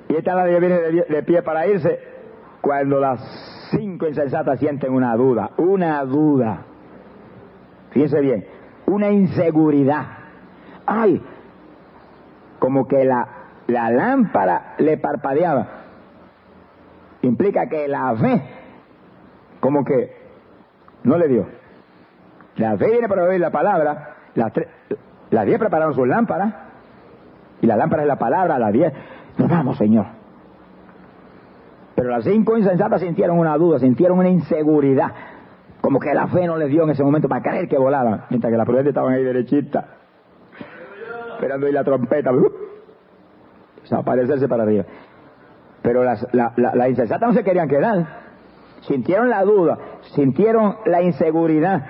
Y 0.08 0.16
esta 0.16 0.34
nadie 0.34 0.58
viene 0.58 0.76
de, 0.76 1.22
pie 1.22 1.42
para 1.42 1.66
irse 1.66 2.00
cuando 2.60 2.98
las 2.98 3.20
cinco 3.70 4.08
insensatas 4.08 4.58
sienten 4.58 4.92
una 4.92 5.14
duda, 5.14 5.50
una 5.58 6.04
duda. 6.04 6.62
Fíjense 7.90 8.20
bien, 8.20 8.46
una 8.86 9.10
inseguridad. 9.10 10.06
Ay, 10.86 11.22
como 12.58 12.88
que 12.88 13.04
la, 13.04 13.28
la 13.66 13.90
lámpara 13.90 14.74
le 14.78 14.96
parpadeaba. 14.96 15.68
Implica 17.22 17.68
que 17.68 17.86
la 17.86 18.14
fe, 18.16 18.42
como 19.60 19.84
que 19.84 20.16
no 21.04 21.18
le 21.18 21.28
dio. 21.28 21.46
La 22.56 22.76
fe 22.76 22.90
viene 22.90 23.08
para 23.08 23.24
oír 23.24 23.40
la 23.40 23.50
palabra, 23.50 24.09
las, 24.34 24.52
tres, 24.52 24.68
las 25.30 25.46
diez 25.46 25.58
prepararon 25.58 25.94
sus 25.94 26.06
lámparas, 26.06 26.54
y 27.60 27.66
la 27.66 27.76
lámpara 27.76 28.02
es 28.02 28.08
la 28.08 28.16
palabra, 28.16 28.58
las 28.58 28.72
diez, 28.72 28.92
nos 29.36 29.48
vamos, 29.48 29.76
Señor. 29.76 30.06
Pero 31.94 32.10
las 32.10 32.24
cinco 32.24 32.56
insensatas 32.56 33.00
sintieron 33.00 33.38
una 33.38 33.56
duda, 33.58 33.78
sintieron 33.78 34.18
una 34.18 34.30
inseguridad, 34.30 35.12
como 35.80 35.98
que 35.98 36.14
la 36.14 36.28
fe 36.28 36.46
no 36.46 36.56
les 36.56 36.70
dio 36.70 36.84
en 36.84 36.90
ese 36.90 37.02
momento 37.02 37.28
para 37.28 37.42
creer 37.42 37.68
que 37.68 37.76
volaban, 37.76 38.24
mientras 38.30 38.50
que 38.50 38.56
las 38.56 38.66
prudentes 38.66 38.90
estaban 38.90 39.12
ahí 39.12 39.22
derechitas, 39.22 39.84
esperando 41.34 41.66
ahí 41.66 41.72
la 41.72 41.84
trompeta, 41.84 42.32
uh, 42.32 42.52
desaparecerse 43.82 44.48
para 44.48 44.62
arriba. 44.62 44.84
Pero 45.82 46.04
las 46.04 46.26
la, 46.32 46.52
la, 46.56 46.74
la 46.74 46.88
insensatas 46.88 47.28
no 47.28 47.34
se 47.34 47.44
querían 47.44 47.68
quedar, 47.68 48.06
sintieron 48.82 49.28
la 49.28 49.42
duda, 49.42 49.78
sintieron 50.14 50.76
la 50.86 51.02
inseguridad, 51.02 51.82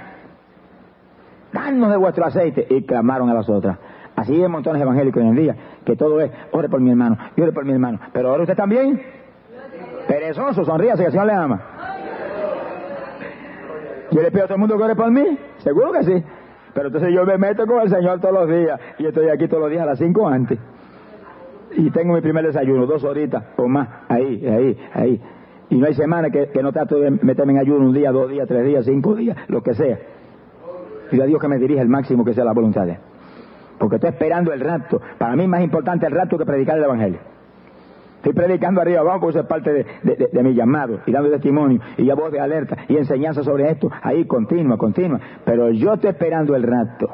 danos 1.52 1.90
de 1.90 1.96
vuestro 1.96 2.24
aceite. 2.24 2.66
Y 2.70 2.82
clamaron 2.82 3.28
a 3.30 3.34
las 3.34 3.48
otras. 3.48 3.78
Así 4.16 4.34
hay 4.34 4.48
montones 4.48 4.82
evangélicos 4.82 5.22
hoy 5.22 5.28
en 5.28 5.36
día, 5.36 5.56
que 5.84 5.96
todo 5.96 6.20
es, 6.20 6.30
ore 6.52 6.68
por 6.68 6.80
mi 6.80 6.90
hermano, 6.90 7.16
ore 7.38 7.52
por 7.52 7.64
mi 7.64 7.72
hermano. 7.72 7.98
Pero 8.12 8.28
ahora 8.28 8.42
usted 8.42 8.56
también, 8.56 9.00
perezoso, 10.06 10.64
sonríase 10.64 11.02
que 11.02 11.06
el 11.06 11.12
Señor 11.12 11.26
le 11.26 11.32
ama. 11.32 11.62
Yo 14.10 14.20
le 14.20 14.30
pido 14.30 14.44
a 14.44 14.46
todo 14.46 14.56
el 14.56 14.60
mundo 14.60 14.76
que 14.76 14.82
ore 14.82 14.96
por 14.96 15.10
mí, 15.10 15.38
seguro 15.58 15.92
que 15.92 16.02
sí. 16.02 16.24
Pero 16.74 16.88
entonces 16.88 17.14
yo 17.14 17.24
me 17.24 17.38
meto 17.38 17.66
con 17.66 17.80
el 17.80 17.88
Señor 17.88 18.20
todos 18.20 18.34
los 18.34 18.48
días, 18.48 18.78
y 18.98 19.06
estoy 19.06 19.28
aquí 19.28 19.48
todos 19.48 19.62
los 19.62 19.70
días 19.70 19.82
a 19.84 19.86
las 19.86 19.98
cinco 19.98 20.28
antes. 20.28 20.58
Y 21.76 21.90
tengo 21.90 22.14
mi 22.14 22.20
primer 22.20 22.44
desayuno, 22.44 22.84
dos 22.84 23.02
horitas 23.04 23.42
o 23.56 23.68
más, 23.68 23.88
ahí, 24.08 24.46
ahí, 24.46 24.78
ahí. 24.92 25.22
Y 25.70 25.76
no 25.76 25.86
hay 25.86 25.94
semana 25.94 26.28
que, 26.30 26.48
que 26.48 26.62
no 26.62 26.72
trato 26.72 26.96
de 26.96 27.10
meterme 27.10 27.52
en 27.52 27.58
ayuno 27.60 27.86
un 27.86 27.94
día, 27.94 28.10
dos 28.10 28.28
días, 28.28 28.46
tres 28.46 28.66
días, 28.66 28.84
cinco 28.84 29.14
días, 29.14 29.36
lo 29.48 29.62
que 29.62 29.72
sea. 29.72 29.98
Pido 31.10 31.24
a 31.24 31.26
Dios 31.26 31.40
que 31.40 31.48
me 31.48 31.58
dirija 31.58 31.82
el 31.82 31.88
máximo 31.88 32.24
que 32.24 32.34
sea 32.34 32.44
la 32.44 32.52
voluntad 32.52 32.86
de. 32.86 32.98
Porque 33.78 33.96
estoy 33.96 34.10
esperando 34.10 34.52
el 34.52 34.60
rapto. 34.60 35.00
Para 35.18 35.34
mí 35.36 35.42
es 35.42 35.48
más 35.48 35.62
importante 35.62 36.06
el 36.06 36.12
rapto 36.12 36.38
que 36.38 36.44
predicar 36.44 36.78
el 36.78 36.84
Evangelio. 36.84 37.18
Estoy 38.16 38.34
predicando 38.34 38.82
arriba 38.82 39.00
abajo 39.00 39.20
porque 39.20 39.38
eso 39.38 39.40
es 39.40 39.46
parte 39.46 39.86
de, 40.02 40.42
mi 40.42 40.52
llamado 40.52 41.00
y 41.06 41.10
dando 41.10 41.30
testimonio 41.30 41.80
y 41.96 42.04
ya 42.04 42.14
voz 42.14 42.30
de 42.30 42.38
alerta 42.38 42.76
y 42.86 42.98
enseñanza 42.98 43.42
sobre 43.42 43.70
esto 43.70 43.90
ahí 44.02 44.26
continua, 44.26 44.76
continua. 44.76 45.18
Pero 45.46 45.70
yo 45.70 45.94
estoy 45.94 46.10
esperando 46.10 46.54
el 46.54 46.62
rato. 46.62 47.08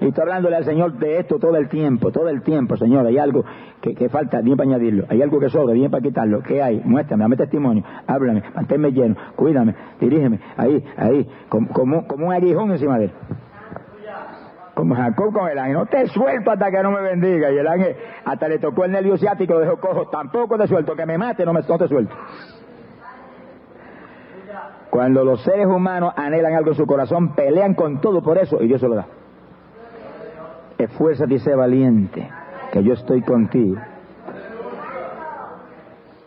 Y 0.00 0.06
estoy 0.08 0.22
hablándole 0.22 0.56
al 0.56 0.64
Señor 0.64 0.92
de 0.98 1.18
esto 1.18 1.38
todo 1.38 1.56
el 1.56 1.68
tiempo, 1.68 2.12
todo 2.12 2.28
el 2.28 2.42
tiempo, 2.42 2.76
Señor. 2.76 3.06
Hay 3.06 3.18
algo 3.18 3.44
que, 3.80 4.08
falta, 4.08 4.40
bien 4.40 4.56
para 4.56 4.70
añadirlo. 4.70 5.04
Hay 5.08 5.20
algo 5.22 5.40
que 5.40 5.48
sobra, 5.48 5.74
bien 5.74 5.90
para 5.90 6.02
quitarlo. 6.02 6.40
¿Qué 6.42 6.62
hay? 6.62 6.80
Muéstrame, 6.84 7.24
dame 7.24 7.36
testimonio. 7.36 7.82
Háblame, 8.06 8.42
manténme 8.54 8.92
lleno, 8.92 9.16
cuídame, 9.34 9.74
dirígeme. 10.00 10.38
Ahí, 10.56 10.84
ahí, 10.96 11.28
como, 11.48 11.68
como, 11.68 12.06
como 12.06 12.28
un 12.28 12.32
aguijón 12.32 12.70
encima 12.70 12.98
de 12.98 13.06
él. 13.06 13.12
Como 14.74 14.94
Jacob 14.94 15.32
con 15.32 15.48
el 15.48 15.58
ángel. 15.58 15.74
No 15.74 15.86
te 15.86 16.06
suelto 16.06 16.52
hasta 16.52 16.70
que 16.70 16.80
no 16.80 16.92
me 16.92 17.02
bendiga. 17.02 17.50
Y 17.50 17.58
el 17.58 17.66
ángel 17.66 17.96
hasta 18.24 18.48
le 18.48 18.60
tocó 18.60 18.84
el 18.84 18.92
nervio 18.92 19.16
ciático, 19.16 19.54
lo 19.54 19.60
dejó 19.60 19.78
cojo. 19.78 20.06
Tampoco 20.08 20.56
te 20.56 20.68
suelto. 20.68 20.94
Que 20.94 21.04
me 21.04 21.18
mate, 21.18 21.44
no, 21.44 21.52
me, 21.52 21.62
no 21.68 21.78
te 21.78 21.88
suelto. 21.88 22.14
Cuando 24.90 25.24
los 25.24 25.42
seres 25.42 25.66
humanos 25.66 26.14
anhelan 26.16 26.54
algo 26.54 26.70
en 26.70 26.76
su 26.76 26.86
corazón, 26.86 27.34
pelean 27.34 27.74
con 27.74 28.00
todo 28.00 28.22
por 28.22 28.38
eso 28.38 28.62
y 28.62 28.68
Dios 28.68 28.80
se 28.80 28.88
lo 28.88 28.94
da. 28.94 29.06
Esfuérzate 30.78 31.34
y 31.34 31.38
sé 31.40 31.54
valiente, 31.54 32.30
que 32.72 32.82
yo 32.82 32.92
estoy 32.94 33.22
contigo. 33.22 33.76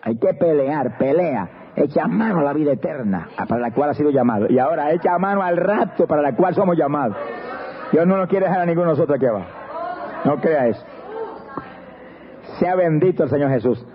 Hay 0.04 0.18
que 0.18 0.34
pelear, 0.34 0.98
pelea. 0.98 1.48
Echa 1.76 2.06
mano 2.08 2.40
a 2.40 2.44
la 2.44 2.54
vida 2.54 2.74
eterna, 2.74 3.30
para 3.48 3.62
la 3.62 3.72
cual 3.72 3.92
ha 3.92 3.94
sido 3.94 4.10
llamado. 4.10 4.48
Y 4.50 4.60
ahora 4.60 4.92
echa 4.92 5.18
mano 5.18 5.42
al 5.42 5.56
rapto 5.56 6.06
para 6.06 6.22
la 6.22 6.36
cual 6.36 6.54
somos 6.54 6.76
llamados. 6.78 7.16
Dios 7.94 8.06
no 8.06 8.18
nos 8.18 8.28
quiere 8.28 8.46
dejar 8.48 8.62
a 8.62 8.66
ninguno 8.66 8.88
de 8.88 8.94
nosotros 8.94 9.16
aquí 9.16 9.26
abajo. 9.26 9.46
No 10.26 10.36
crea 10.42 10.68
eso. 10.68 10.86
Sea 12.60 12.76
bendito 12.76 13.24
el 13.24 13.30
Señor 13.30 13.50
Jesús. 13.52 13.86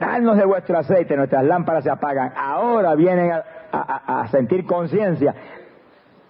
Danos 0.00 0.36
de 0.36 0.44
vuestro 0.46 0.78
aceite, 0.78 1.14
nuestras 1.16 1.44
lámparas 1.44 1.84
se 1.84 1.90
apagan. 1.90 2.32
Ahora 2.36 2.94
vienen 2.94 3.30
a, 3.32 3.42
a- 4.22 4.26
sentir 4.28 4.64
conciencia 4.66 5.34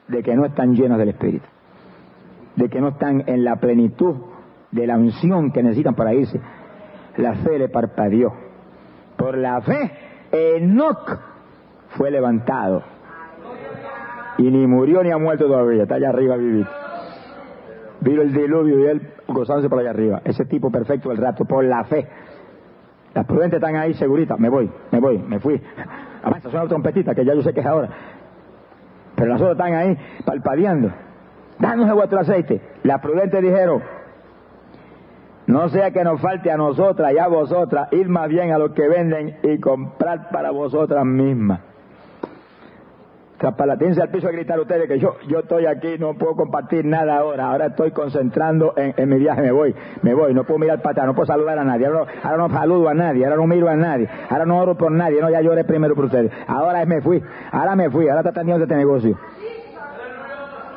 de 0.08 0.22
que 0.22 0.34
no 0.34 0.44
están 0.44 0.74
llenos 0.74 0.98
del 0.98 1.10
Espíritu. 1.10 1.46
De 2.60 2.68
que 2.68 2.78
no 2.78 2.88
están 2.88 3.24
en 3.26 3.42
la 3.42 3.56
plenitud 3.56 4.16
de 4.70 4.86
la 4.86 4.98
unción 4.98 5.50
que 5.50 5.62
necesitan 5.62 5.94
para 5.94 6.12
irse. 6.12 6.38
La 7.16 7.36
fe 7.36 7.58
le 7.58 7.70
parpadeó. 7.70 8.34
Por 9.16 9.38
la 9.38 9.62
fe, 9.62 9.90
Enoch 10.30 11.18
fue 11.96 12.10
levantado. 12.10 12.82
Y 14.36 14.42
ni 14.42 14.66
murió 14.66 15.02
ni 15.02 15.10
ha 15.10 15.16
muerto 15.16 15.46
todavía. 15.46 15.84
Está 15.84 15.94
allá 15.94 16.10
arriba 16.10 16.36
vivir. 16.36 16.66
Vino 18.02 18.20
el 18.20 18.32
diluvio 18.32 18.78
y 18.78 18.86
él 18.88 19.10
gozándose 19.26 19.70
por 19.70 19.78
allá 19.78 19.90
arriba. 19.90 20.20
Ese 20.24 20.44
tipo 20.44 20.70
perfecto 20.70 21.08
del 21.08 21.16
rato, 21.16 21.46
por 21.46 21.64
la 21.64 21.84
fe. 21.84 22.06
Las 23.14 23.24
prudentes 23.24 23.56
están 23.56 23.76
ahí 23.76 23.94
seguritas. 23.94 24.38
Me 24.38 24.50
voy, 24.50 24.70
me 24.90 25.00
voy, 25.00 25.18
me 25.18 25.40
fui. 25.40 25.58
Avanza, 26.22 26.50
suena 26.50 26.64
la 26.64 26.68
trompetita, 26.68 27.14
que 27.14 27.24
ya 27.24 27.34
yo 27.34 27.40
sé 27.40 27.54
que 27.54 27.60
es 27.60 27.66
ahora. 27.66 27.88
Pero 29.16 29.30
las 29.30 29.40
otras 29.40 29.56
están 29.56 29.74
ahí 29.74 29.96
palpadeando. 30.26 30.90
Danos 31.60 31.92
vuestro 31.94 32.20
aceite. 32.20 32.60
Las 32.82 33.00
prudentes 33.00 33.42
dijeron, 33.42 33.82
no 35.46 35.68
sea 35.68 35.90
que 35.90 36.02
nos 36.02 36.20
falte 36.20 36.50
a 36.50 36.56
nosotras 36.56 37.12
y 37.12 37.18
a 37.18 37.28
vosotras, 37.28 37.92
ir 37.92 38.08
más 38.08 38.28
bien 38.28 38.50
a 38.50 38.58
los 38.58 38.72
que 38.72 38.88
venden 38.88 39.36
y 39.42 39.58
comprar 39.58 40.30
para 40.30 40.50
vosotras 40.50 41.04
mismas. 41.04 41.60
Traspalatíense 43.36 44.02
al 44.02 44.10
piso 44.10 44.28
a 44.28 44.32
gritar 44.32 44.60
ustedes 44.60 44.86
que 44.86 44.98
yo, 44.98 45.16
yo 45.26 45.38
estoy 45.40 45.64
aquí, 45.64 45.96
no 45.98 46.12
puedo 46.14 46.36
compartir 46.36 46.84
nada 46.84 47.16
ahora, 47.16 47.50
ahora 47.50 47.66
estoy 47.68 47.90
concentrando 47.90 48.74
en, 48.76 48.92
en 48.98 49.08
mi 49.08 49.16
viaje, 49.16 49.40
me 49.40 49.50
voy, 49.50 49.74
me 50.02 50.12
voy, 50.12 50.34
no 50.34 50.44
puedo 50.44 50.58
mirar 50.58 50.82
para 50.82 50.92
atrás, 50.92 51.06
no 51.06 51.14
puedo 51.14 51.26
saludar 51.26 51.58
a 51.58 51.64
nadie, 51.64 51.86
ahora 51.86 52.00
no, 52.00 52.06
ahora 52.22 52.36
no 52.36 52.54
saludo 52.54 52.88
a 52.90 52.94
nadie, 52.94 53.24
ahora 53.24 53.36
no 53.36 53.46
miro 53.46 53.70
a 53.70 53.76
nadie, 53.76 54.08
ahora 54.28 54.44
no 54.44 54.58
oro 54.58 54.76
por 54.76 54.92
nadie, 54.92 55.22
no, 55.22 55.30
ya 55.30 55.40
lloré 55.40 55.64
primero 55.64 55.94
por 55.94 56.04
ustedes, 56.04 56.30
ahora 56.46 56.84
me 56.84 57.00
fui, 57.00 57.22
ahora 57.50 57.74
me 57.76 57.88
fui, 57.88 58.08
ahora 58.08 58.20
está 58.20 58.32
teniendo 58.32 58.62
este 58.64 58.76
negocio. 58.76 59.18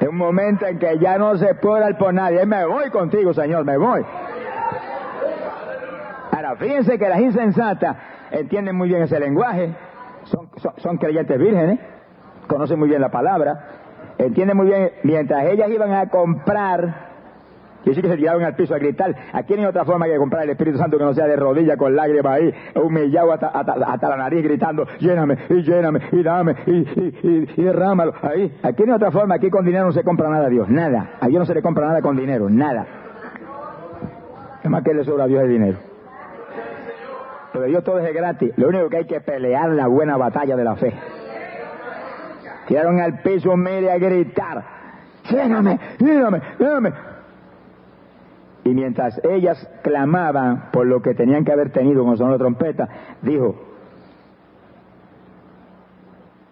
Es 0.04 0.10
un 0.10 0.18
momento 0.18 0.66
en 0.66 0.80
que 0.80 1.00
ya 1.00 1.18
no 1.18 1.38
se 1.38 1.56
puede 1.56 1.78
orar 1.78 1.98
por 1.98 2.14
nadie, 2.14 2.46
me 2.46 2.66
voy 2.66 2.90
contigo, 2.90 3.34
Señor, 3.34 3.64
me 3.64 3.78
voy. 3.78 4.06
Ahora, 6.30 6.58
fíjense 6.58 7.00
que 7.00 7.08
las 7.08 7.22
insensatas 7.22 7.96
entienden 8.30 8.76
muy 8.76 8.90
bien 8.90 9.04
ese 9.04 9.18
lenguaje, 9.18 9.74
son, 10.26 10.50
son, 10.58 10.74
son 10.76 10.98
creyentes 10.98 11.40
vírgenes, 11.40 11.80
conocen 12.48 12.80
muy 12.80 12.90
bien 12.90 13.00
la 13.00 13.12
palabra, 13.12 13.66
entienden 14.18 14.58
muy 14.58 14.66
bien, 14.66 14.92
mientras 15.04 15.46
ellas 15.46 15.70
iban 15.70 15.94
a 15.94 16.10
comprar, 16.10 17.13
y 17.86 17.94
sí 17.94 18.02
que 18.02 18.08
se 18.08 18.18
tiraron 18.18 18.44
al 18.44 18.56
piso 18.56 18.74
a 18.74 18.80
gritar, 18.80 19.14
aquí 19.34 19.54
no 19.54 19.62
hay 19.62 19.66
otra 19.66 19.86
forma 19.86 20.06
que 20.06 20.18
comprar 20.18 20.44
el 20.44 20.52
Espíritu 20.52 20.78
Santo 20.78 20.98
que 20.98 21.04
no 21.04 21.14
sea 21.14 21.26
de 21.26 21.36
rodillas 21.36 21.78
con 21.78 21.96
lágrimas 21.96 22.34
ahí, 22.34 22.54
humillado 22.76 23.34
hasta, 23.34 24.10
la 24.10 24.18
nariz 24.18 24.44
gritando, 24.44 24.88
lléname, 25.00 25.38
y 25.50 25.62
lléname, 25.62 26.00
y 26.12 26.24
dame, 26.24 26.56
y, 26.66 26.72
y, 26.72 27.20
y, 27.24 27.50
y 27.58 27.64
derrámalo, 27.64 28.14
ahí, 28.22 28.58
aquí 28.64 28.84
no 28.84 28.94
hay 28.94 28.98
otra 28.98 29.12
forma, 29.12 29.36
aquí 29.36 29.50
con 29.50 29.66
dinero 29.66 29.86
no 29.86 29.92
se 29.92 30.04
compra 30.04 30.30
nada 30.30 30.48
a 30.48 30.50
Dios, 30.50 30.70
nada, 30.70 31.12
a 31.20 31.28
no 31.28 31.46
se 31.46 31.54
le 31.54 31.62
compra 31.62 31.88
nada 31.88 32.02
con 32.02 32.16
dinero, 32.16 32.50
nada. 32.50 32.86
Es 34.64 34.70
más 34.70 34.84
que 34.84 34.94
le 34.94 35.04
sobra 35.04 35.26
a 35.26 35.28
Dios 35.28 35.44
el 35.44 35.50
dinero. 35.50 35.78
Pero 37.52 37.66
Dios 37.66 37.84
todo 37.84 38.00
es 38.00 38.14
gratis. 38.14 38.52
Lo 38.56 38.70
único 38.70 38.90
que 38.90 38.98
hay 38.98 39.06
que 39.06 39.20
pelear 39.20 39.70
la 39.70 39.88
buena 39.88 40.16
batalla 40.16 40.56
de 40.56 40.64
la 40.64 40.76
fe. 40.76 40.94
Tiraron 42.68 43.00
al 43.00 43.20
piso 43.20 43.56
medio 43.58 43.92
a 43.92 43.98
gritar. 43.98 44.64
Lléname, 45.30 45.80
lléname, 46.00 46.42
lléname. 46.58 46.94
Y 48.64 48.70
mientras 48.70 49.20
ellas 49.24 49.70
clamaban 49.84 50.70
por 50.72 50.88
lo 50.88 51.02
que 51.02 51.14
tenían 51.14 51.44
que 51.44 51.52
haber 51.52 51.72
tenido 51.72 52.06
con 52.06 52.18
sonó 52.18 52.32
la 52.32 52.38
trompeta, 52.38 52.88
dijo, 53.22 53.56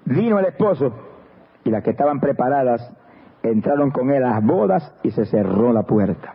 vino 0.05 0.39
el 0.39 0.45
esposo 0.45 0.93
y 1.63 1.69
las 1.69 1.83
que 1.83 1.91
estaban 1.91 2.19
preparadas 2.19 2.91
entraron 3.43 3.91
con 3.91 4.11
él 4.11 4.23
a 4.23 4.31
las 4.31 4.45
bodas 4.45 4.93
y 5.03 5.11
se 5.11 5.25
cerró 5.25 5.71
la 5.71 5.83
puerta. 5.83 6.33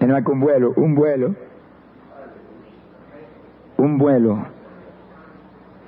No 0.00 0.14
hay 0.14 0.22
que 0.22 0.30
un 0.30 0.40
vuelo, 0.40 0.72
un 0.76 0.94
vuelo 0.94 1.34
un 3.76 3.98
vuelo. 3.98 4.46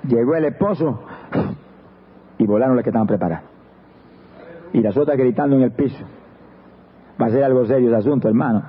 Llegó 0.06 0.34
el 0.34 0.44
esposo 0.46 1.02
y 2.38 2.46
volaron 2.46 2.76
las 2.76 2.84
que 2.84 2.90
estaban 2.90 3.08
preparadas. 3.08 3.44
Y 4.72 4.80
las 4.80 4.96
otras 4.96 5.16
gritando 5.16 5.56
en 5.56 5.62
el 5.62 5.72
piso. 5.72 6.04
Va 7.20 7.26
a 7.26 7.30
ser 7.30 7.42
algo 7.42 7.66
serio 7.66 7.88
el 7.88 7.94
asunto, 7.94 8.28
hermano. 8.28 8.62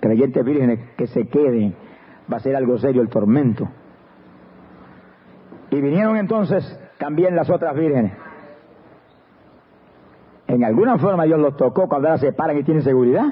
Creyentes 0.00 0.44
vírgenes 0.44 0.90
que 0.96 1.06
se 1.06 1.26
queden. 1.28 1.74
Va 2.32 2.36
a 2.36 2.40
ser 2.40 2.54
algo 2.54 2.78
serio 2.78 3.02
el 3.02 3.08
tormento. 3.08 3.68
Y 5.70 5.80
vinieron 5.80 6.16
entonces 6.16 6.64
también 6.98 7.34
las 7.34 7.50
otras 7.50 7.74
vírgenes. 7.74 8.12
En 10.46 10.64
alguna 10.64 10.98
forma 10.98 11.24
Dios 11.24 11.38
los 11.38 11.56
tocó 11.56 11.88
cuando 11.88 12.08
ahora 12.08 12.18
se 12.18 12.32
paran 12.32 12.58
y 12.58 12.64
tienen 12.64 12.82
seguridad. 12.82 13.26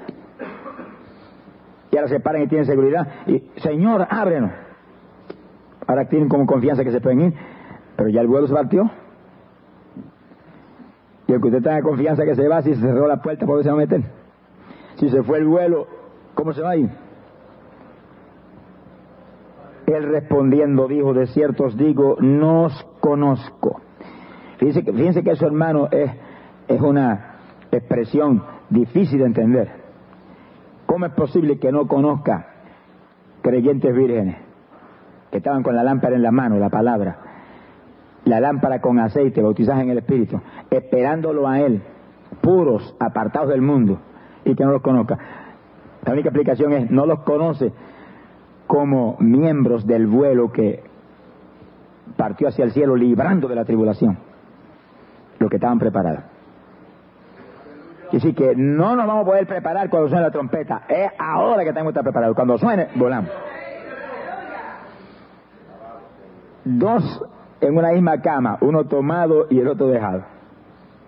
Y 1.91 1.97
ahora 1.97 2.09
se 2.09 2.21
paran 2.21 2.43
y 2.43 2.47
tienen 2.47 2.67
seguridad. 2.67 3.09
Y, 3.27 3.41
Señor, 3.61 4.07
ábrenos. 4.09 4.53
Ahora 5.87 6.07
tienen 6.07 6.29
como 6.29 6.47
confianza 6.47 6.85
que 6.85 6.93
se 6.93 7.01
pueden 7.01 7.21
ir, 7.21 7.35
pero 7.97 8.09
ya 8.09 8.21
el 8.21 8.27
vuelo 8.27 8.47
se 8.47 8.55
partió. 8.55 8.91
Y 11.29 11.33
el 11.33 11.41
que 11.41 11.47
usted 11.49 11.63
tenga 11.63 11.83
confianza 11.83 12.25
que 12.25 12.35
se 12.35 12.49
va, 12.49 12.63
si 12.63 12.75
se 12.75 12.81
cerró 12.81 13.07
la 13.07 13.23
puerta, 13.23 13.47
¿por 13.47 13.59
qué 13.59 13.65
se 13.65 13.69
va 13.69 13.77
a 13.77 13.79
meter? 13.79 14.03
Si 14.97 15.09
se 15.09 15.23
fue 15.23 15.39
el 15.39 15.47
vuelo, 15.47 15.87
¿cómo 16.35 16.53
se 16.53 16.63
va 16.63 16.71
a 16.71 16.77
ir? 16.77 16.91
Él 19.87 20.09
respondiendo 20.09 20.89
dijo, 20.89 21.15
de 21.15 21.27
cierto 21.27 21.65
os 21.65 21.77
digo, 21.77 22.17
no 22.21 22.65
os 22.65 22.87
conozco. 23.01 23.81
Fíjense 24.59 24.83
que, 24.83 24.93
fíjense 24.93 25.23
eso, 25.31 25.47
hermano, 25.47 25.89
es, 25.93 26.11
es 26.67 26.81
una 26.81 27.37
expresión 27.71 28.43
difícil 28.71 29.21
de 29.21 29.27
entender. 29.27 29.71
¿Cómo 30.87 31.07
es 31.07 31.13
posible 31.13 31.61
que 31.61 31.71
no 31.71 31.87
conozca 31.87 32.49
creyentes 33.43 33.95
vírgenes? 33.95 34.49
que 35.31 35.39
estaban 35.39 35.63
con 35.63 35.77
la 35.77 35.83
lámpara 35.83 36.17
en 36.17 36.23
la 36.23 36.31
mano, 36.31 36.59
la 36.59 36.71
palabra, 36.71 37.19
la 38.29 38.41
lámpara 38.41 38.81
con 38.81 38.99
aceite, 38.99 39.43
bautizadas 39.43 39.83
en 39.83 39.91
el 39.91 39.99
Espíritu, 39.99 40.41
esperándolo 40.71 41.49
a 41.49 41.61
Él, 41.61 41.83
puros, 42.41 42.95
apartados 43.01 43.49
del 43.49 43.63
mundo, 43.63 43.99
y 44.45 44.55
que 44.55 44.65
no 44.65 44.73
los 44.73 44.83
conozca. 44.83 45.19
La 46.05 46.13
única 46.13 46.29
explicación 46.29 46.73
es, 46.73 46.91
no 46.91 47.07
los 47.07 47.21
conoce 47.21 47.73
como 48.67 49.17
miembros 49.19 49.87
del 49.87 50.07
vuelo 50.07 50.53
que 50.53 50.83
partió 52.17 52.49
hacia 52.49 52.65
el 52.65 52.73
cielo 52.73 52.97
librando 52.97 53.49
de 53.49 53.55
la 53.55 53.65
tribulación, 53.65 54.19
los 55.39 55.51
que 55.51 55.57
estaban 55.57 55.79
preparados. 55.79 56.25
Y 58.11 58.17
así 58.17 58.33
que 58.33 58.55
no 58.57 58.97
nos 58.97 59.07
vamos 59.07 59.23
a 59.23 59.27
poder 59.27 59.47
preparar 59.47 59.91
cuando 59.91 60.09
suene 60.09 60.25
la 60.25 60.31
trompeta, 60.31 60.83
es 60.89 61.11
ahora 61.19 61.63
que 61.63 61.73
tenemos 61.73 61.93
que 61.93 61.99
estar 61.99 62.05
preparados. 62.05 62.35
Cuando 62.35 62.57
suene, 62.57 62.89
volamos. 62.95 63.31
dos 66.65 67.25
en 67.61 67.77
una 67.77 67.93
misma 67.93 68.21
cama, 68.21 68.59
uno 68.61 68.85
tomado 68.85 69.47
y 69.51 69.59
el 69.61 69.69
otro 69.69 69.89
dejado. 69.89 70.25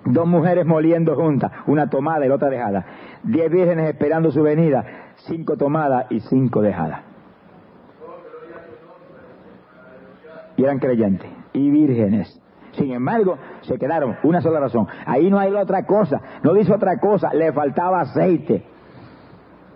Dos 0.04 0.26
mujeres 0.26 0.64
moliendo 0.66 1.14
juntas, 1.14 1.52
una 1.66 1.88
tomada 1.88 2.24
y 2.24 2.28
la 2.28 2.34
otra 2.34 2.48
dejada. 2.48 2.86
Diez 3.22 3.50
vírgenes 3.50 3.90
esperando 3.90 4.30
su 4.30 4.42
venida, 4.42 4.84
cinco 5.26 5.56
tomadas 5.56 6.06
y 6.10 6.20
cinco 6.20 6.62
dejadas. 6.62 7.02
Y 10.56 10.64
eran 10.64 10.78
creyentes 10.78 11.30
y 11.52 11.70
vírgenes. 11.70 12.40
Sin 12.72 12.92
embargo, 12.92 13.36
se 13.62 13.78
quedaron, 13.78 14.16
una 14.22 14.40
sola 14.40 14.60
razón. 14.60 14.86
Ahí 15.06 15.30
no 15.30 15.38
hay 15.38 15.52
otra 15.52 15.84
cosa, 15.84 16.20
no 16.42 16.54
dice 16.54 16.72
otra 16.72 16.98
cosa, 16.98 17.32
le 17.34 17.52
faltaba 17.52 18.00
aceite. 18.00 18.64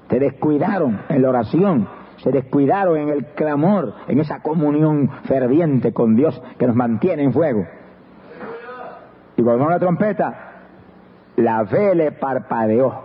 Se 0.08 0.18
descuidaron 0.18 1.00
en 1.08 1.22
la 1.22 1.28
oración, 1.28 1.88
se 2.24 2.32
descuidaron 2.32 2.96
en 2.96 3.10
el 3.10 3.26
clamor, 3.26 3.92
en 4.08 4.18
esa 4.18 4.40
comunión 4.40 5.10
ferviente 5.24 5.92
con 5.92 6.16
Dios 6.16 6.42
que 6.58 6.66
nos 6.66 6.74
mantiene 6.74 7.22
en 7.22 7.34
fuego. 7.34 7.66
Y 9.36 9.42
cuando 9.42 9.68
la 9.68 9.78
trompeta, 9.78 10.52
la 11.36 11.66
fe 11.66 11.94
le 11.94 12.12
parpadeó. 12.12 13.04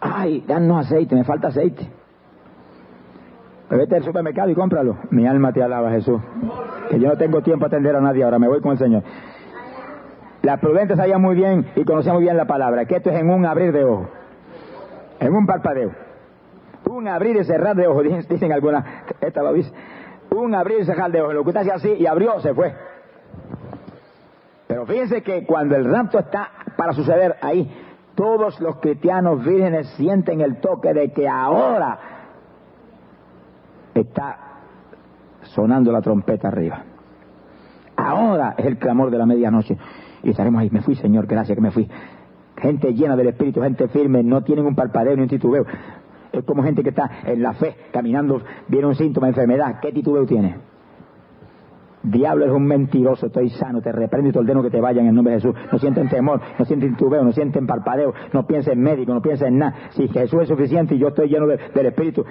Ay, 0.00 0.42
danos 0.48 0.86
aceite, 0.86 1.14
me 1.14 1.24
falta 1.24 1.48
aceite. 1.48 1.86
Vete 3.68 3.96
al 3.96 4.04
supermercado 4.04 4.48
y 4.48 4.54
cómpralo. 4.54 4.96
Mi 5.10 5.26
alma 5.26 5.52
te 5.52 5.62
alaba, 5.62 5.90
Jesús. 5.90 6.22
Que 6.88 6.98
yo 6.98 7.08
no 7.08 7.16
tengo 7.18 7.42
tiempo 7.42 7.66
a 7.66 7.68
atender 7.68 7.94
a 7.94 8.00
nadie 8.00 8.24
ahora, 8.24 8.38
me 8.38 8.48
voy 8.48 8.62
con 8.62 8.72
el 8.72 8.78
Señor. 8.78 9.02
Las 10.40 10.60
prudentes 10.60 10.96
sabían 10.96 11.20
muy 11.20 11.34
bien 11.34 11.66
y 11.76 11.84
conocían 11.84 12.14
muy 12.14 12.22
bien 12.22 12.38
la 12.38 12.46
palabra, 12.46 12.86
que 12.86 12.96
esto 12.96 13.10
es 13.10 13.20
en 13.20 13.28
un 13.28 13.44
abrir 13.44 13.72
de 13.72 13.84
ojos, 13.84 14.08
en 15.20 15.34
un 15.34 15.44
parpadeo. 15.44 16.05
Abrir 17.08 17.36
y 17.36 17.44
cerrar 17.44 17.76
de 17.76 17.86
ojos, 17.86 18.04
dicen, 18.28 18.52
algunas, 18.52 18.84
esta 19.20 19.42
lo 19.42 19.52
dice. 19.52 19.72
Un 20.30 20.54
abrir 20.54 20.80
y 20.80 20.84
cerrar 20.84 21.10
de 21.10 21.22
ojos. 21.22 21.34
Lo 21.34 21.42
que 21.42 21.50
usted 21.50 21.60
hacía 21.60 21.74
así 21.74 21.92
y 21.98 22.06
abrió, 22.06 22.40
se 22.40 22.54
fue. 22.54 22.74
Pero 24.66 24.86
fíjense 24.86 25.22
que 25.22 25.46
cuando 25.46 25.76
el 25.76 25.84
rapto 25.84 26.18
está 26.18 26.48
para 26.76 26.92
suceder 26.92 27.36
ahí, 27.40 27.70
todos 28.14 28.60
los 28.60 28.76
cristianos 28.76 29.44
vírgenes 29.44 29.88
sienten 29.96 30.40
el 30.40 30.60
toque 30.60 30.92
de 30.92 31.12
que 31.12 31.28
ahora 31.28 31.98
está 33.94 34.38
sonando 35.42 35.92
la 35.92 36.00
trompeta 36.00 36.48
arriba. 36.48 36.82
Ahora 37.96 38.54
es 38.58 38.66
el 38.66 38.78
clamor 38.78 39.10
de 39.10 39.18
la 39.18 39.26
medianoche. 39.26 39.76
Y 40.22 40.30
estaremos 40.30 40.60
ahí. 40.60 40.70
Me 40.70 40.82
fui, 40.82 40.94
Señor, 40.96 41.26
gracias 41.26 41.56
que 41.56 41.62
me 41.62 41.70
fui. 41.70 41.88
Gente 42.56 42.92
llena 42.94 43.16
del 43.16 43.28
Espíritu, 43.28 43.60
gente 43.60 43.88
firme, 43.88 44.22
no 44.22 44.42
tienen 44.42 44.66
un 44.66 44.74
parpadeo 44.74 45.14
ni 45.14 45.22
un 45.22 45.28
titubeo. 45.28 45.66
Es 46.40 46.46
como 46.46 46.62
gente 46.62 46.82
que 46.82 46.90
está 46.90 47.10
en 47.24 47.42
la 47.42 47.52
fe, 47.54 47.76
caminando, 47.92 48.40
viene 48.68 48.86
un 48.86 48.94
síntoma 48.94 49.28
enfermedad. 49.28 49.80
¿Qué 49.80 49.92
titubeo 49.92 50.26
tiene? 50.26 50.56
Diablo 52.02 52.44
es 52.44 52.52
un 52.52 52.64
mentiroso, 52.64 53.26
estoy 53.26 53.50
sano, 53.50 53.80
te 53.80 53.90
reprendo 53.90 54.30
y 54.30 54.32
te 54.32 54.38
ordeno 54.38 54.62
que 54.62 54.70
te 54.70 54.80
vayan 54.80 55.04
en 55.04 55.08
el 55.08 55.14
nombre 55.16 55.34
de 55.34 55.40
Jesús. 55.40 55.56
No 55.72 55.78
sienten 55.78 56.08
temor, 56.08 56.40
no 56.56 56.64
sienten 56.64 56.92
titubeo, 56.92 57.24
no 57.24 57.32
sienten 57.32 57.66
parpadeo, 57.66 58.14
no 58.32 58.46
piensen 58.46 58.74
en 58.74 58.82
médico, 58.82 59.12
no 59.12 59.20
piensen 59.20 59.48
en 59.48 59.58
nada. 59.58 59.74
Si 59.90 60.06
Jesús 60.06 60.42
es 60.42 60.48
suficiente 60.48 60.94
y 60.94 60.98
yo 60.98 61.08
estoy 61.08 61.28
lleno 61.28 61.46
del 61.46 61.86
Espíritu, 61.86 62.24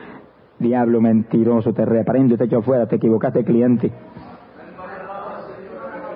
Diablo 0.59 1.01
mentiroso, 1.01 1.73
te 1.73 1.83
reprendo 1.83 2.35
y 2.35 2.37
te 2.37 2.45
echo 2.45 2.61
fuera, 2.61 2.87
te 2.87 2.95
equivocaste 2.95 3.43
cliente. 3.43 3.91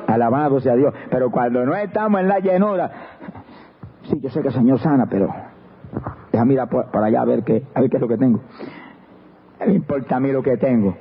Alabado 0.07 0.61
sea 0.61 0.75
Dios. 0.75 0.93
Pero 1.11 1.29
cuando 1.29 1.65
no 1.65 1.75
estamos 1.75 2.21
en 2.21 2.29
la 2.29 2.39
llenura, 2.39 2.91
sí, 4.03 4.19
yo 4.21 4.29
sé 4.29 4.41
que 4.41 4.47
el 4.47 4.53
Señor 4.53 4.79
sana, 4.79 5.05
pero 5.09 5.27
déjame 6.31 6.53
ir 6.53 6.59
para 6.91 7.05
allá 7.07 7.21
a 7.21 7.25
ver, 7.25 7.43
qué, 7.43 7.63
a 7.73 7.81
ver 7.81 7.89
qué 7.89 7.97
es 7.97 8.01
lo 8.01 8.07
que 8.07 8.17
tengo. 8.17 8.39
Me 9.65 9.73
importa 9.73 10.15
a 10.15 10.19
mí 10.19 10.31
lo 10.31 10.41
que 10.41 10.57
tengo. 10.57 10.95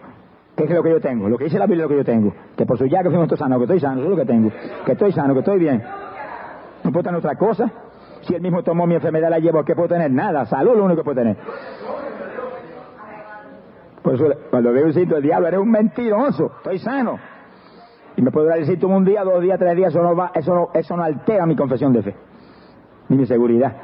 ¿Qué 0.56 0.65
es 0.65 0.70
lo 0.70 0.82
que 0.82 0.90
yo 0.90 1.01
tengo? 1.01 1.28
Lo 1.28 1.39
que 1.39 1.44
dice 1.44 1.59
la 1.59 1.66
Biblia 1.66 1.85
lo 1.85 1.89
que 1.89 1.97
yo 1.97 2.05
tengo. 2.05 2.35
Que 2.56 2.66
por 2.66 2.77
su 2.77 2.86
ya 2.86 3.02
que 3.02 3.10
fuimos 3.10 3.28
sanos, 3.39 3.59
que 3.59 3.65
estoy 3.65 3.81
sano, 3.81 4.02
es 4.02 4.09
lo 4.09 4.16
que 4.16 4.24
tengo. 4.24 4.51
Que 4.85 4.93
estoy 4.93 5.12
sano, 5.12 5.32
que 5.32 5.40
estoy 5.40 5.59
bien. 5.60 5.82
No 6.82 6.90
puedo 6.90 7.05
tener 7.05 7.19
otra 7.19 7.36
cosa. 7.36 7.70
Si 8.23 8.35
él 8.35 8.43
mismo 8.43 8.65
tomó 8.65 8.85
mi 8.85 8.97
enfermedad, 8.97 9.31
la 9.31 9.39
llevo, 9.39 9.65
¿qué 9.65 9.77
puedo 9.77 9.89
tener? 9.89 10.10
Nada. 10.10 10.47
Salud 10.47 10.77
lo 10.77 10.85
único 10.85 11.02
que 11.02 11.05
puedo 11.05 11.20
tener. 11.20 11.36
Por 14.02 14.15
eso, 14.15 14.24
cuando 14.51 14.73
veo 14.73 14.86
un 14.86 14.93
sitio 14.93 15.15
del 15.15 15.23
diablo, 15.23 15.47
eres 15.47 15.60
un 15.60 15.70
mentiroso. 15.70 16.52
Estoy 16.56 16.78
sano. 16.78 17.19
Y 18.16 18.23
me 18.23 18.32
puedo 18.32 18.48
dar 18.48 18.59
el 18.59 18.66
síntoma 18.66 18.97
un 18.97 19.05
día, 19.05 19.23
dos 19.23 19.40
días, 19.40 19.60
tres 19.60 19.77
días, 19.77 19.90
eso 19.90 20.02
no, 20.02 20.16
va, 20.16 20.32
eso, 20.35 20.52
no, 20.52 20.70
eso 20.74 20.97
no 20.97 21.05
altera 21.05 21.47
mi 21.47 21.55
confesión 21.55 21.93
de 21.93 22.02
fe, 22.02 22.16
ni 23.09 23.16
mi 23.16 23.27
seguridad. 23.27 23.77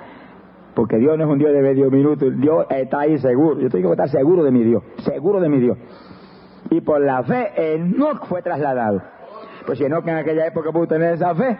Porque 0.74 0.98
Dios 0.98 1.16
no 1.16 1.24
es 1.24 1.30
un 1.30 1.38
Dios 1.38 1.52
de 1.52 1.62
medio 1.62 1.90
minuto, 1.90 2.28
Dios 2.30 2.66
está 2.68 3.00
ahí 3.00 3.18
seguro. 3.18 3.60
Yo 3.60 3.68
tengo 3.68 3.88
que 3.88 3.92
estar 3.92 4.08
seguro 4.08 4.42
de 4.42 4.50
mi 4.50 4.64
Dios, 4.64 4.82
seguro 4.98 5.40
de 5.40 5.48
mi 5.48 5.60
Dios. 5.60 5.78
Y 6.70 6.80
por 6.80 7.00
la 7.00 7.22
fe, 7.22 7.74
Enoch 7.74 8.26
fue 8.26 8.42
trasladado. 8.42 9.02
Pues 9.66 9.78
si 9.78 9.84
Enoch 9.84 10.06
en 10.06 10.16
aquella 10.16 10.46
época 10.46 10.72
pudo 10.72 10.86
tener 10.86 11.14
esa 11.14 11.34
fe, 11.34 11.56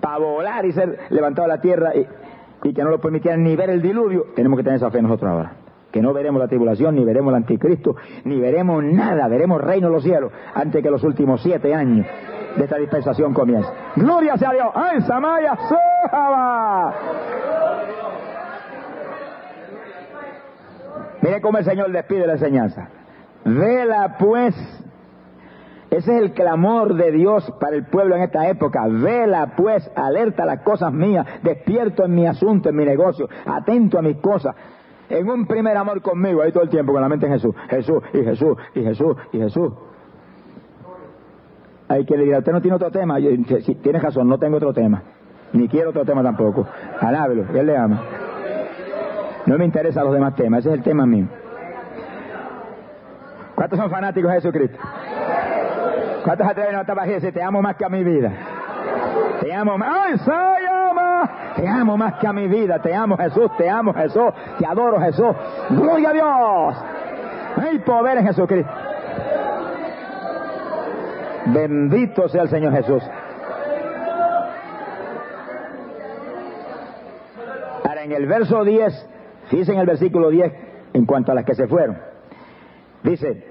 para 0.00 0.18
volar 0.18 0.64
y 0.64 0.72
ser 0.72 0.98
levantado 1.10 1.46
a 1.46 1.48
la 1.48 1.60
tierra 1.60 1.92
y, 1.94 2.72
que 2.72 2.82
no 2.84 2.90
lo 2.90 3.00
permitieran 3.00 3.42
ni 3.42 3.56
ver 3.56 3.70
el 3.70 3.82
diluvio, 3.82 4.26
tenemos 4.36 4.56
que 4.58 4.64
tener 4.64 4.76
esa 4.76 4.90
fe 4.90 5.02
nosotros 5.02 5.30
ahora 5.30 5.56
que 5.90 6.00
no 6.00 6.14
veremos 6.14 6.40
la 6.40 6.48
tribulación, 6.48 6.94
ni 6.94 7.04
veremos 7.04 7.32
el 7.32 7.36
anticristo, 7.36 7.96
ni 8.24 8.40
veremos 8.40 8.82
nada, 8.82 9.28
veremos 9.28 9.60
reino 9.60 9.88
de 9.88 9.92
los 9.92 10.02
cielos 10.02 10.32
antes 10.54 10.82
que 10.82 10.90
los 10.90 11.04
últimos 11.04 11.42
siete 11.42 11.74
años 11.74 12.06
de 12.56 12.64
esta 12.64 12.78
dispensación 12.78 13.34
comiencen. 13.34 13.70
Gloria 13.96 14.38
sea 14.38 14.52
Dios. 14.52 14.68
¡Ay, 14.74 15.02
Samaya 15.02 15.54
Sojaba! 15.68 16.94
Mire 21.32 21.40
cómo 21.40 21.56
el 21.56 21.64
Señor 21.64 21.90
despide 21.90 22.26
la 22.26 22.34
enseñanza. 22.34 22.90
Vela 23.46 24.16
pues. 24.18 24.54
Ese 25.88 26.14
es 26.14 26.22
el 26.22 26.32
clamor 26.32 26.94
de 26.94 27.10
Dios 27.10 27.50
para 27.58 27.74
el 27.74 27.86
pueblo 27.86 28.16
en 28.16 28.22
esta 28.22 28.50
época. 28.50 28.86
Vela 28.86 29.54
pues, 29.56 29.90
alerta 29.96 30.44
las 30.44 30.60
cosas 30.60 30.92
mías, 30.92 31.26
despierto 31.42 32.04
en 32.04 32.14
mi 32.14 32.26
asunto, 32.26 32.68
en 32.68 32.76
mi 32.76 32.84
negocio, 32.84 33.30
atento 33.46 33.98
a 33.98 34.02
mis 34.02 34.18
cosas 34.18 34.54
en 35.08 35.28
un 35.28 35.46
primer 35.46 35.74
amor 35.76 36.02
conmigo, 36.02 36.42
ahí 36.42 36.52
todo 36.52 36.64
el 36.64 36.70
tiempo 36.70 36.92
con 36.92 37.00
la 37.00 37.08
mente 37.08 37.24
en 37.26 37.32
Jesús, 37.32 37.54
Jesús 37.68 38.02
y 38.12 38.22
Jesús 38.22 38.56
y 38.74 38.82
Jesús 38.82 39.16
y 39.32 39.38
Jesús. 39.38 39.72
Hay 41.88 42.04
que 42.04 42.16
le 42.16 42.24
dirá, 42.24 42.38
usted 42.38 42.52
no 42.52 42.60
tiene 42.60 42.76
otro 42.76 42.90
tema, 42.90 43.16
si 43.18 43.74
tiene 43.76 43.98
razón, 43.98 44.28
no 44.28 44.38
tengo 44.38 44.58
otro 44.58 44.72
tema, 44.74 45.02
ni 45.54 45.66
quiero 45.68 45.90
otro 45.90 46.04
tema 46.04 46.22
tampoco. 46.22 46.66
Alábelo, 47.00 47.46
él 47.54 47.66
le 47.66 47.76
ama. 47.76 48.21
No 49.46 49.58
me 49.58 49.64
interesan 49.64 50.04
los 50.04 50.14
demás 50.14 50.34
temas, 50.34 50.60
ese 50.60 50.70
es 50.70 50.74
el 50.74 50.82
tema 50.82 51.04
mío. 51.06 51.26
¿Cuántos 53.54 53.78
son 53.78 53.90
fanáticos 53.90 54.30
de 54.30 54.36
Jesucristo? 54.36 54.78
¿Cuántos 56.24 56.46
atreven 56.46 56.76
a 56.76 56.80
estar 56.82 57.08
y 57.08 57.10
decir, 57.10 57.32
te 57.32 57.42
amo 57.42 57.60
más 57.60 57.76
que 57.76 57.84
a 57.84 57.88
mi 57.88 58.04
vida? 58.04 58.32
Te 59.40 59.52
amo 59.52 59.76
más. 59.76 59.88
¡Ay, 59.92 60.18
soy 60.18 60.66
ama! 60.70 61.30
Te 61.56 61.68
amo 61.68 61.96
más 61.96 62.14
que 62.14 62.26
a 62.26 62.32
mi 62.32 62.46
vida. 62.46 62.80
Te 62.80 62.94
amo 62.94 63.16
Jesús, 63.16 63.50
te 63.56 63.68
amo 63.68 63.92
Jesús, 63.92 64.32
te 64.58 64.66
adoro 64.66 65.00
Jesús. 65.00 65.34
¡Gloria 65.70 66.10
a 66.10 66.12
Dios! 66.12 66.84
Hay 67.56 67.78
poder 67.80 68.18
en 68.18 68.26
Jesucristo. 68.26 68.72
Bendito 71.46 72.28
sea 72.28 72.42
el 72.42 72.48
Señor 72.48 72.72
Jesús. 72.72 73.02
Ahora, 77.84 78.04
en 78.04 78.12
el 78.12 78.26
verso 78.26 78.64
10, 78.64 79.08
fíjense 79.52 79.72
en 79.72 79.78
el 79.78 79.86
versículo 79.86 80.30
10, 80.30 80.52
en 80.94 81.06
cuanto 81.06 81.30
a 81.30 81.34
las 81.36 81.44
que 81.44 81.54
se 81.54 81.68
fueron. 81.68 81.98
Dice, 83.04 83.46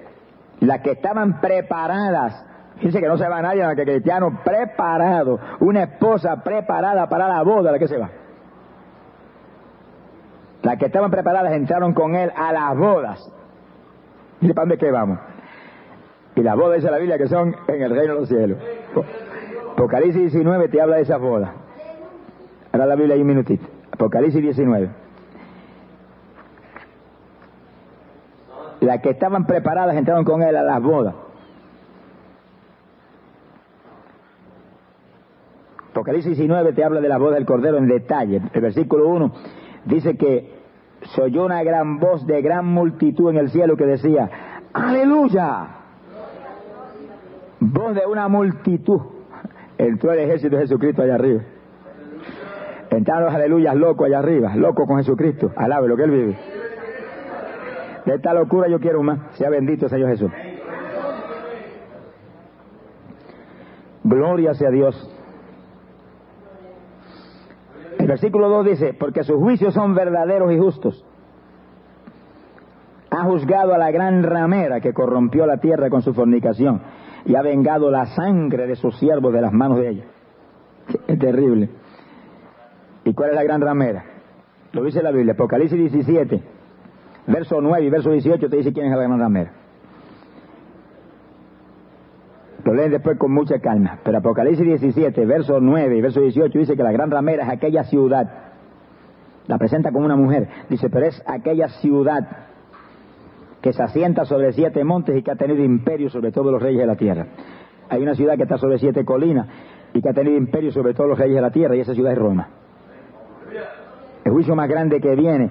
las 0.60 0.82
que 0.82 0.92
estaban 0.92 1.40
preparadas 1.40 2.46
Dice 2.82 3.00
que 3.00 3.08
no 3.08 3.18
se 3.18 3.28
va 3.28 3.42
nadie, 3.42 3.64
que 3.76 3.84
cristiano 3.84 4.40
preparado, 4.44 5.40
una 5.60 5.84
esposa 5.84 6.42
preparada 6.44 7.08
para 7.08 7.28
la 7.28 7.44
boda, 7.44 7.72
la 7.72 7.78
que 7.78 7.88
se 7.88 7.98
va. 7.98 8.10
Las 10.64 10.78
que 10.78 10.86
estaban 10.86 11.12
preparadas 11.12 11.54
entraron 11.54 11.94
con 11.94 12.16
él 12.16 12.32
a 12.36 12.52
las 12.52 12.76
bodas. 12.78 13.32
¿Y 14.42 14.48
para 14.54 14.64
dónde 14.64 14.78
que 14.78 14.90
vamos? 14.90 15.20
Y 16.36 16.42
las 16.42 16.56
bodas 16.56 16.78
dice 16.78 16.90
la 16.90 16.98
Biblia 16.98 17.18
que 17.18 17.28
son 17.28 17.56
en 17.68 17.82
el 17.82 17.92
reino 17.92 18.16
de 18.16 18.20
los 18.22 18.30
cielos. 18.30 18.58
Apocalipsis 19.74 20.22
19 20.34 20.70
te 20.70 20.82
habla 20.82 20.96
de 20.96 21.02
esas 21.04 21.20
bodas. 21.20 21.52
Ahora 22.72 22.86
la 22.88 22.96
Biblia 22.96 23.16
hay 23.16 23.22
un 23.22 23.28
minutito. 23.28 23.66
Apocalipsis 23.92 24.42
19. 24.42 24.90
Las 28.82 29.00
que 29.02 29.12
estaban 29.12 29.46
preparadas 29.46 29.96
entraron 29.96 30.26
con 30.26 30.42
él 30.42 30.56
a 30.56 30.64
las 30.64 30.82
bodas. 30.82 31.14
Apocalipsis 35.92 36.36
19 36.36 36.74
te 36.74 36.84
habla 36.84 37.00
de 37.00 37.08
la 37.08 37.20
voz 37.20 37.34
del 37.34 37.46
Cordero 37.46 37.78
en 37.78 37.88
detalle. 37.88 38.42
El 38.54 38.62
versículo 38.62 39.08
1 39.10 39.32
dice 39.86 40.18
que 40.18 40.62
se 41.14 41.22
oyó 41.22 41.46
una 41.46 41.62
gran 41.64 42.00
voz 42.00 42.26
de 42.26 42.42
gran 42.42 42.66
multitud 42.66 43.30
en 43.30 43.38
el 43.38 43.52
cielo 43.52 43.78
que 43.78 43.86
decía, 43.86 44.30
aleluya. 44.74 45.68
Voz 47.60 47.94
de 47.94 48.06
una 48.08 48.28
multitud. 48.30 49.02
Entró 49.78 50.14
el 50.14 50.20
ejército 50.20 50.56
de 50.56 50.64
Jesucristo 50.64 51.04
allá 51.04 51.16
arriba. 51.16 51.42
Entraron 52.90 53.26
los 53.26 53.34
aleluyas 53.34 53.76
locos 53.76 54.08
allá 54.08 54.20
arriba, 54.20 54.56
locos 54.56 54.88
con 54.88 54.98
Jesucristo. 54.98 55.52
Alabe 55.56 55.88
lo 55.88 55.96
que 55.96 56.04
él 56.04 56.12
vive. 56.12 56.51
Esta 58.16 58.34
locura 58.34 58.68
yo 58.68 58.80
quiero 58.80 59.04
más. 59.04 59.20
Sea 59.38 59.50
bendito 59.50 59.88
Señor 59.88 60.10
Jesús. 60.10 60.32
Gloria 64.04 64.54
sea 64.54 64.70
Dios. 64.70 65.10
versículo 68.12 68.50
2 68.50 68.66
dice, 68.66 68.94
porque 68.94 69.24
sus 69.24 69.38
juicios 69.38 69.74
son 69.74 69.96
verdaderos 69.96 70.52
y 70.52 70.58
justos. 70.58 71.06
Ha 73.10 73.24
juzgado 73.24 73.74
a 73.74 73.78
la 73.78 73.90
gran 73.92 74.24
ramera 74.24 74.82
que 74.82 74.92
corrompió 74.92 75.46
la 75.46 75.58
tierra 75.58 75.90
con 75.90 76.02
su 76.02 76.14
fornicación 76.14 76.82
y 77.26 77.36
ha 77.36 77.42
vengado 77.42 77.90
la 77.90 78.08
sangre 78.08 78.68
de 78.68 78.76
sus 78.76 78.98
siervos 78.98 79.32
de 79.32 79.42
las 79.42 79.54
manos 79.54 79.78
de 79.78 79.90
ella. 79.90 80.04
Es 81.08 81.20
terrible. 81.20 81.70
¿Y 83.06 83.14
cuál 83.14 83.30
es 83.30 83.36
la 83.36 83.44
gran 83.44 83.62
ramera? 83.62 84.04
Lo 84.74 84.84
dice 84.84 85.02
la 85.02 85.12
Biblia, 85.12 85.34
Apocalipsis 85.34 85.78
17, 85.78 86.42
verso 87.28 87.62
9 87.62 87.86
y 87.86 87.90
verso 87.90 88.12
18 88.12 88.50
te 88.50 88.58
dice 88.58 88.74
quién 88.74 88.88
es 88.88 88.92
la 88.92 89.04
gran 89.04 89.20
ramera. 89.20 89.52
Lo 92.64 92.74
leen 92.74 92.92
después 92.92 93.18
con 93.18 93.32
mucha 93.32 93.60
calma. 93.60 94.00
Pero 94.04 94.18
Apocalipsis 94.20 94.66
17, 94.66 95.26
verso 95.26 95.60
9 95.60 95.98
y 95.98 96.02
verso 96.02 96.22
18 96.22 96.60
dice 96.60 96.76
que 96.76 96.84
la 96.84 96.92
gran 96.92 97.10
ramera 97.10 97.44
es 97.44 97.50
aquella 97.50 97.84
ciudad. 97.84 98.30
La 99.48 99.58
presenta 99.58 99.92
como 99.92 100.06
una 100.06 100.16
mujer. 100.16 100.48
Dice, 100.70 100.90
pero 100.90 101.08
es 101.08 101.24
aquella 101.26 101.70
ciudad 101.70 102.28
que 103.62 103.74
se 103.74 103.84
asienta 103.84 104.26
sobre 104.26 104.54
siete 104.54 104.84
montes 104.84 105.18
y 105.18 105.24
que 105.24 105.32
ha 105.32 105.36
tenido 105.36 105.64
imperio 105.64 106.10
sobre 106.10 106.32
todos 106.32 106.52
los 106.52 106.62
reyes 106.62 106.80
de 106.80 106.88
la 106.88 106.96
tierra. 106.96 107.28
Hay 107.90 108.02
una 108.02 108.16
ciudad 108.16 108.36
que 108.36 108.44
está 108.44 108.58
sobre 108.58 108.80
siete 108.80 109.06
colinas 109.06 109.48
y 109.94 110.02
que 110.02 110.10
ha 110.10 110.14
tenido 110.14 110.38
imperio 110.38 110.72
sobre 110.72 110.94
todos 110.94 111.10
los 111.10 111.20
reyes 111.20 111.36
de 111.36 111.42
la 111.42 111.52
tierra 111.52 111.76
y 111.76 111.82
esa 111.82 111.94
ciudad 111.94 112.14
es 112.14 112.18
Roma. 112.18 112.48
El 114.24 114.32
juicio 114.32 114.56
más 114.56 114.70
grande 114.70 115.02
que 115.02 115.16
viene 115.16 115.50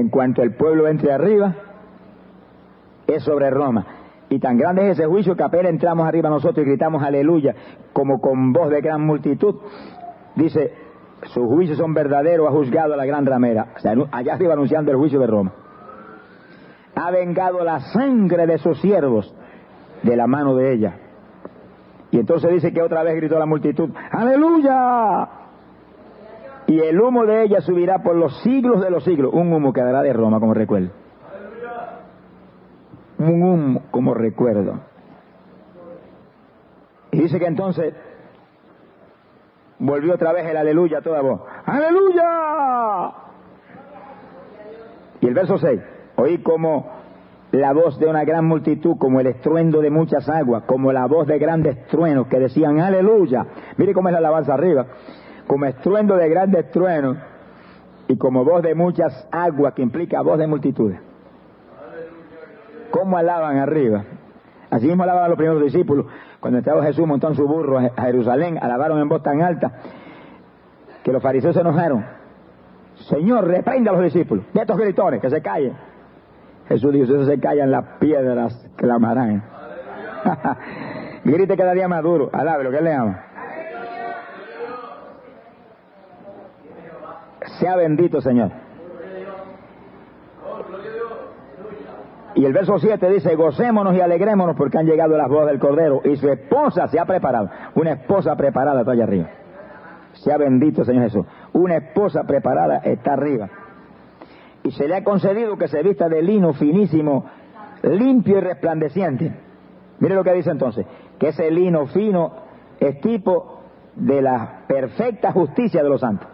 en 0.00 0.10
cuanto 0.10 0.42
el 0.42 0.54
pueblo 0.54 0.88
entre 0.88 1.12
arriba 1.12 1.54
es 3.06 3.22
sobre 3.22 3.50
Roma. 3.50 3.86
Y 4.28 4.38
tan 4.40 4.58
grande 4.58 4.90
es 4.90 4.98
ese 4.98 5.06
juicio 5.06 5.36
que 5.36 5.42
apenas 5.42 5.70
entramos 5.70 6.06
arriba 6.06 6.28
nosotros 6.28 6.66
y 6.66 6.68
gritamos 6.68 7.02
aleluya, 7.02 7.54
como 7.92 8.20
con 8.20 8.52
voz 8.52 8.70
de 8.70 8.80
gran 8.80 9.00
multitud. 9.02 9.54
Dice, 10.34 10.72
sus 11.22 11.46
juicios 11.46 11.78
son 11.78 11.94
verdaderos, 11.94 12.46
ha 12.48 12.50
juzgado 12.50 12.92
a 12.92 12.96
la 12.96 13.06
gran 13.06 13.24
ramera. 13.24 13.68
Allá 14.10 14.34
arriba 14.34 14.52
anunciando 14.52 14.90
el 14.90 14.98
juicio 14.98 15.20
de 15.20 15.26
Roma. 15.28 15.52
Ha 16.94 17.10
vengado 17.10 17.64
la 17.64 17.80
sangre 17.92 18.46
de 18.46 18.58
sus 18.58 18.80
siervos 18.80 19.34
de 20.02 20.16
la 20.16 20.26
mano 20.26 20.54
de 20.56 20.74
ella. 20.74 20.94
Y 22.10 22.18
entonces 22.18 22.50
dice 22.50 22.72
que 22.72 22.82
otra 22.82 23.02
vez 23.02 23.14
gritó 23.16 23.38
la 23.38 23.46
multitud, 23.46 23.90
aleluya. 24.10 25.45
Y 26.68 26.80
el 26.80 27.00
humo 27.00 27.24
de 27.26 27.44
ella 27.44 27.60
subirá 27.60 28.02
por 28.02 28.16
los 28.16 28.42
siglos 28.42 28.82
de 28.82 28.90
los 28.90 29.04
siglos. 29.04 29.32
Un 29.32 29.52
humo 29.52 29.72
que 29.72 29.82
dará 29.82 30.02
de 30.02 30.12
Roma, 30.12 30.40
como 30.40 30.54
recuerdo 30.54 30.90
un 33.18 33.42
humo 33.42 33.82
como 33.90 34.14
recuerdo. 34.14 34.80
Y 37.10 37.22
dice 37.22 37.38
que 37.38 37.46
entonces 37.46 37.94
volvió 39.78 40.14
otra 40.14 40.32
vez 40.32 40.46
el 40.46 40.56
aleluya 40.56 40.98
a 40.98 41.02
toda 41.02 41.22
voz. 41.22 41.40
¡Aleluya! 41.64 43.12
Y 45.20 45.26
el 45.26 45.34
verso 45.34 45.56
6, 45.56 45.80
oí 46.16 46.38
como 46.38 46.94
la 47.52 47.72
voz 47.72 47.98
de 47.98 48.06
una 48.06 48.24
gran 48.24 48.44
multitud, 48.44 48.96
como 48.98 49.20
el 49.20 49.28
estruendo 49.28 49.80
de 49.80 49.90
muchas 49.90 50.28
aguas, 50.28 50.64
como 50.64 50.92
la 50.92 51.06
voz 51.06 51.26
de 51.26 51.38
grandes 51.38 51.86
truenos 51.86 52.26
que 52.26 52.38
decían 52.38 52.80
aleluya. 52.80 53.46
Mire 53.78 53.94
cómo 53.94 54.08
es 54.08 54.12
la 54.12 54.18
alabanza 54.18 54.52
arriba, 54.52 54.86
como 55.46 55.64
estruendo 55.66 56.16
de 56.16 56.28
grandes 56.28 56.70
truenos 56.70 57.16
y 58.08 58.16
como 58.16 58.44
voz 58.44 58.62
de 58.62 58.74
muchas 58.74 59.28
aguas 59.30 59.74
que 59.74 59.82
implica 59.82 60.20
voz 60.22 60.38
de 60.38 60.46
multitudes. 60.46 60.98
¿Cómo 62.90 63.16
alaban 63.16 63.58
arriba? 63.58 64.04
Así 64.70 64.86
mismo 64.86 65.02
alaban 65.02 65.28
los 65.28 65.36
primeros 65.36 65.62
discípulos. 65.62 66.06
Cuando 66.40 66.58
estaba 66.58 66.82
Jesús 66.84 67.06
montó 67.06 67.28
en 67.28 67.34
su 67.34 67.46
burro 67.46 67.78
a 67.78 68.02
Jerusalén, 68.02 68.58
alabaron 68.60 69.00
en 69.00 69.08
voz 69.08 69.22
tan 69.22 69.42
alta 69.42 69.72
que 71.02 71.12
los 71.12 71.22
fariseos 71.22 71.54
se 71.54 71.60
enojaron. 71.60 72.04
Señor, 73.08 73.46
reprenda 73.46 73.90
a 73.90 73.94
los 73.94 74.02
discípulos, 74.02 74.44
de 74.52 74.60
estos 74.60 74.76
gritones, 74.76 75.20
que 75.20 75.30
se 75.30 75.42
callen. 75.42 75.74
Jesús 76.68 76.92
dijo, 76.92 77.06
si 77.06 77.26
se 77.26 77.38
callan, 77.38 77.70
las 77.70 77.84
piedras 77.98 78.68
clamarán. 78.76 79.44
Grite 81.24 81.56
cada 81.56 81.72
día 81.74 81.88
más 81.88 82.02
duro, 82.02 82.30
alabe 82.32 82.64
lo 82.64 82.70
que 82.70 82.80
le 82.80 82.92
ama. 82.92 83.20
Sea 87.58 87.76
bendito, 87.76 88.20
Señor. 88.20 88.50
Y 92.36 92.44
el 92.44 92.52
verso 92.52 92.78
7 92.78 93.08
dice, 93.08 93.34
gocémonos 93.34 93.94
y 93.94 94.00
alegrémonos 94.00 94.56
porque 94.56 94.76
han 94.76 94.84
llegado 94.84 95.16
las 95.16 95.28
bodas 95.28 95.46
del 95.46 95.58
Cordero 95.58 96.02
y 96.04 96.16
su 96.16 96.28
esposa 96.28 96.86
se 96.88 97.00
ha 97.00 97.06
preparado. 97.06 97.48
Una 97.74 97.92
esposa 97.92 98.36
preparada 98.36 98.80
está 98.80 98.92
allá 98.92 99.04
arriba. 99.04 99.30
Sea 100.12 100.36
bendito 100.36 100.84
Señor 100.84 101.04
Jesús. 101.04 101.26
Una 101.54 101.78
esposa 101.78 102.24
preparada 102.24 102.78
está 102.78 103.14
arriba. 103.14 103.48
Y 104.62 104.70
se 104.72 104.86
le 104.86 104.96
ha 104.96 105.04
concedido 105.04 105.56
que 105.56 105.68
se 105.68 105.82
vista 105.82 106.10
de 106.10 106.22
lino 106.22 106.52
finísimo, 106.52 107.24
limpio 107.82 108.36
y 108.36 108.40
resplandeciente. 108.40 109.32
Mire 110.00 110.14
lo 110.14 110.22
que 110.22 110.34
dice 110.34 110.50
entonces, 110.50 110.84
que 111.18 111.28
ese 111.28 111.50
lino 111.50 111.86
fino 111.86 112.32
es 112.78 113.00
tipo 113.00 113.60
de 113.94 114.20
la 114.20 114.64
perfecta 114.68 115.32
justicia 115.32 115.82
de 115.82 115.88
los 115.88 116.02
santos. 116.02 116.28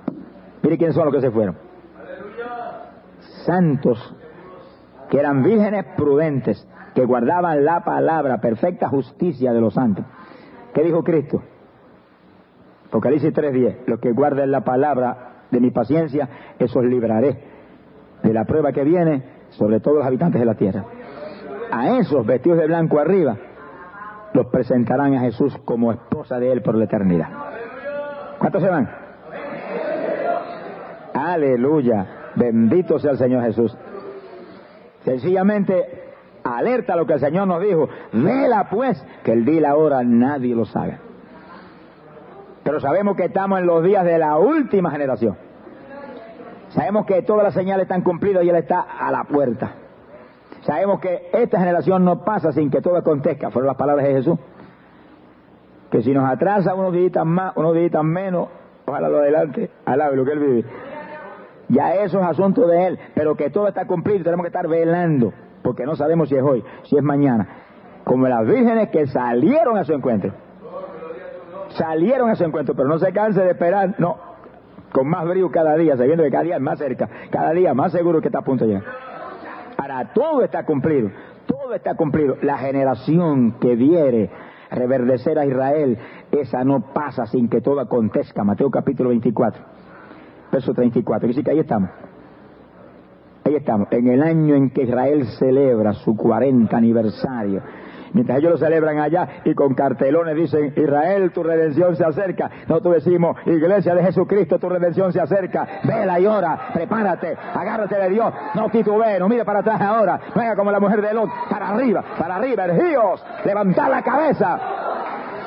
Mire 0.62 0.78
quiénes 0.78 0.94
son 0.94 1.06
los 1.06 1.14
que 1.14 1.20
se 1.20 1.30
fueron. 1.30 1.56
Santos 3.44 4.16
que 5.12 5.18
eran 5.18 5.42
vírgenes 5.42 5.84
prudentes, 5.94 6.66
que 6.94 7.04
guardaban 7.04 7.66
la 7.66 7.84
palabra, 7.84 8.40
perfecta 8.40 8.88
justicia 8.88 9.52
de 9.52 9.60
los 9.60 9.74
santos. 9.74 10.06
¿Qué 10.72 10.82
dijo 10.82 11.04
Cristo? 11.04 11.42
Apocalipsis 12.88 13.30
3.10, 13.34 13.86
los 13.88 14.00
que 14.00 14.12
guarden 14.12 14.50
la 14.50 14.62
palabra 14.62 15.44
de 15.50 15.60
mi 15.60 15.70
paciencia, 15.70 16.28
esos 16.58 16.82
libraré 16.84 17.42
de 18.22 18.32
la 18.32 18.46
prueba 18.46 18.72
que 18.72 18.84
viene 18.84 19.22
sobre 19.50 19.80
todos 19.80 19.98
los 19.98 20.06
habitantes 20.06 20.40
de 20.40 20.46
la 20.46 20.54
tierra. 20.54 20.84
A 21.70 21.98
esos 21.98 22.24
vestidos 22.24 22.58
de 22.58 22.66
blanco 22.66 22.98
arriba, 22.98 23.36
los 24.32 24.46
presentarán 24.46 25.14
a 25.14 25.20
Jesús 25.20 25.54
como 25.66 25.92
esposa 25.92 26.38
de 26.38 26.52
él 26.52 26.62
por 26.62 26.74
la 26.74 26.84
eternidad. 26.84 27.28
¿Cuántos 28.38 28.62
se 28.62 28.68
van? 28.70 29.01
Aleluya. 31.32 32.06
Bendito 32.34 32.98
sea 32.98 33.12
el 33.12 33.18
Señor 33.18 33.42
Jesús. 33.44 33.76
Sencillamente 35.04 36.02
alerta 36.44 36.94
a 36.94 36.96
lo 36.96 37.06
que 37.06 37.14
el 37.14 37.20
Señor 37.20 37.46
nos 37.48 37.62
dijo. 37.62 37.88
Vela 38.12 38.68
pues, 38.70 39.02
que 39.24 39.32
el 39.32 39.44
día 39.44 39.56
y 39.56 39.60
la 39.60 39.76
hora 39.76 40.02
nadie 40.02 40.54
lo 40.54 40.64
sabe. 40.64 40.98
Pero 42.62 42.80
sabemos 42.80 43.16
que 43.16 43.24
estamos 43.24 43.58
en 43.58 43.66
los 43.66 43.82
días 43.82 44.04
de 44.04 44.18
la 44.18 44.38
última 44.38 44.90
generación. 44.90 45.36
Sabemos 46.68 47.06
que 47.06 47.22
todas 47.22 47.44
las 47.44 47.54
señales 47.54 47.84
están 47.84 48.02
cumplidas 48.02 48.44
y 48.44 48.48
Él 48.48 48.56
está 48.56 48.80
a 48.80 49.10
la 49.10 49.24
puerta. 49.24 49.72
Sabemos 50.62 51.00
que 51.00 51.28
esta 51.32 51.58
generación 51.58 52.04
no 52.04 52.24
pasa 52.24 52.52
sin 52.52 52.70
que 52.70 52.80
todo 52.80 52.96
acontezca. 52.96 53.50
Fueron 53.50 53.66
las 53.66 53.76
palabras 53.76 54.06
de 54.06 54.14
Jesús. 54.14 54.38
Que 55.90 56.02
si 56.02 56.12
nos 56.12 56.30
atrasa 56.30 56.74
unos 56.74 56.92
días 56.92 57.26
más, 57.26 57.54
unos 57.56 57.74
días 57.74 58.02
menos, 58.02 58.48
ojalá 58.86 59.08
lo 59.08 59.18
adelante, 59.18 59.70
alabe 59.84 60.16
lo 60.16 60.24
que 60.24 60.32
Él 60.32 60.38
vive. 60.38 60.64
Ya 61.72 61.94
eso 61.94 62.20
es 62.20 62.26
asunto 62.26 62.66
de 62.66 62.86
él, 62.86 62.98
pero 63.14 63.34
que 63.34 63.48
todo 63.48 63.66
está 63.66 63.86
cumplido, 63.86 64.22
tenemos 64.22 64.44
que 64.44 64.48
estar 64.48 64.68
velando, 64.68 65.32
porque 65.62 65.86
no 65.86 65.96
sabemos 65.96 66.28
si 66.28 66.36
es 66.36 66.42
hoy, 66.42 66.62
si 66.82 66.98
es 66.98 67.02
mañana. 67.02 67.48
Como 68.04 68.28
las 68.28 68.46
vírgenes 68.46 68.90
que 68.90 69.06
salieron 69.06 69.78
a 69.78 69.84
su 69.84 69.94
encuentro. 69.94 70.34
Salieron 71.70 72.28
a 72.28 72.34
su 72.34 72.44
encuentro, 72.44 72.74
pero 72.74 72.88
no 72.88 72.98
se 72.98 73.10
canse 73.14 73.40
de 73.40 73.52
esperar, 73.52 73.94
no, 73.98 74.18
con 74.92 75.08
más 75.08 75.26
brío 75.26 75.50
cada 75.50 75.74
día, 75.76 75.96
sabiendo 75.96 76.22
que 76.22 76.30
cada 76.30 76.42
día 76.42 76.56
es 76.56 76.60
más 76.60 76.78
cerca, 76.78 77.08
cada 77.30 77.52
día 77.52 77.72
más 77.72 77.90
seguro 77.90 78.20
que 78.20 78.28
está 78.28 78.40
a 78.40 78.44
punto 78.44 78.66
llegar. 78.66 78.84
Para 79.74 80.12
todo 80.12 80.42
está 80.42 80.66
cumplido, 80.66 81.10
todo 81.46 81.74
está 81.74 81.94
cumplido. 81.94 82.36
La 82.42 82.58
generación 82.58 83.52
que 83.58 83.76
viere 83.76 84.30
reverdecer 84.70 85.38
a 85.38 85.46
Israel, 85.46 85.96
esa 86.32 86.64
no 86.64 86.92
pasa 86.92 87.24
sin 87.24 87.48
que 87.48 87.62
todo 87.62 87.80
acontezca. 87.80 88.44
Mateo 88.44 88.70
capítulo 88.70 89.08
24 89.08 89.81
verso 90.52 90.74
34. 90.74 91.26
Dice 91.26 91.42
que 91.42 91.50
ahí 91.50 91.58
estamos. 91.60 91.90
Ahí 93.44 93.56
estamos, 93.56 93.88
en 93.90 94.06
el 94.06 94.22
año 94.22 94.54
en 94.54 94.70
que 94.70 94.82
Israel 94.82 95.26
celebra 95.38 95.94
su 95.94 96.16
40 96.16 96.76
aniversario. 96.76 97.60
Mientras 98.12 98.38
ellos 98.38 98.52
lo 98.52 98.58
celebran 98.58 98.98
allá 98.98 99.26
y 99.44 99.54
con 99.54 99.74
cartelones 99.74 100.36
dicen, 100.36 100.74
Israel, 100.76 101.32
tu 101.32 101.42
redención 101.42 101.96
se 101.96 102.04
acerca. 102.04 102.50
Nosotros 102.68 102.96
decimos, 102.96 103.36
Iglesia 103.46 103.94
de 103.94 104.04
Jesucristo, 104.04 104.58
tu 104.58 104.68
redención 104.68 105.12
se 105.12 105.20
acerca. 105.20 105.66
Vela 105.82 106.20
y 106.20 106.26
ora, 106.26 106.68
prepárate, 106.74 107.36
agárrate 107.54 107.96
de 107.96 108.10
Dios, 108.10 108.32
no 108.54 108.68
titubee, 108.68 109.18
no 109.18 109.28
mire 109.28 109.44
para 109.44 109.60
atrás 109.60 109.80
ahora. 109.80 110.20
Venga 110.36 110.54
como 110.54 110.70
la 110.70 110.78
mujer 110.78 111.00
de 111.00 111.14
Lot, 111.14 111.30
para 111.50 111.70
arriba, 111.70 112.04
para 112.18 112.36
arriba, 112.36 112.66
ergíos, 112.66 113.24
levantad 113.44 113.90
la 113.90 114.02
cabeza. 114.02 114.60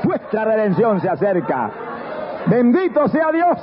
Vuestra 0.04 0.44
redención 0.44 1.00
se 1.00 1.08
acerca. 1.08 1.72
Bendito 2.48 3.08
sea 3.08 3.32
Dios, 3.32 3.58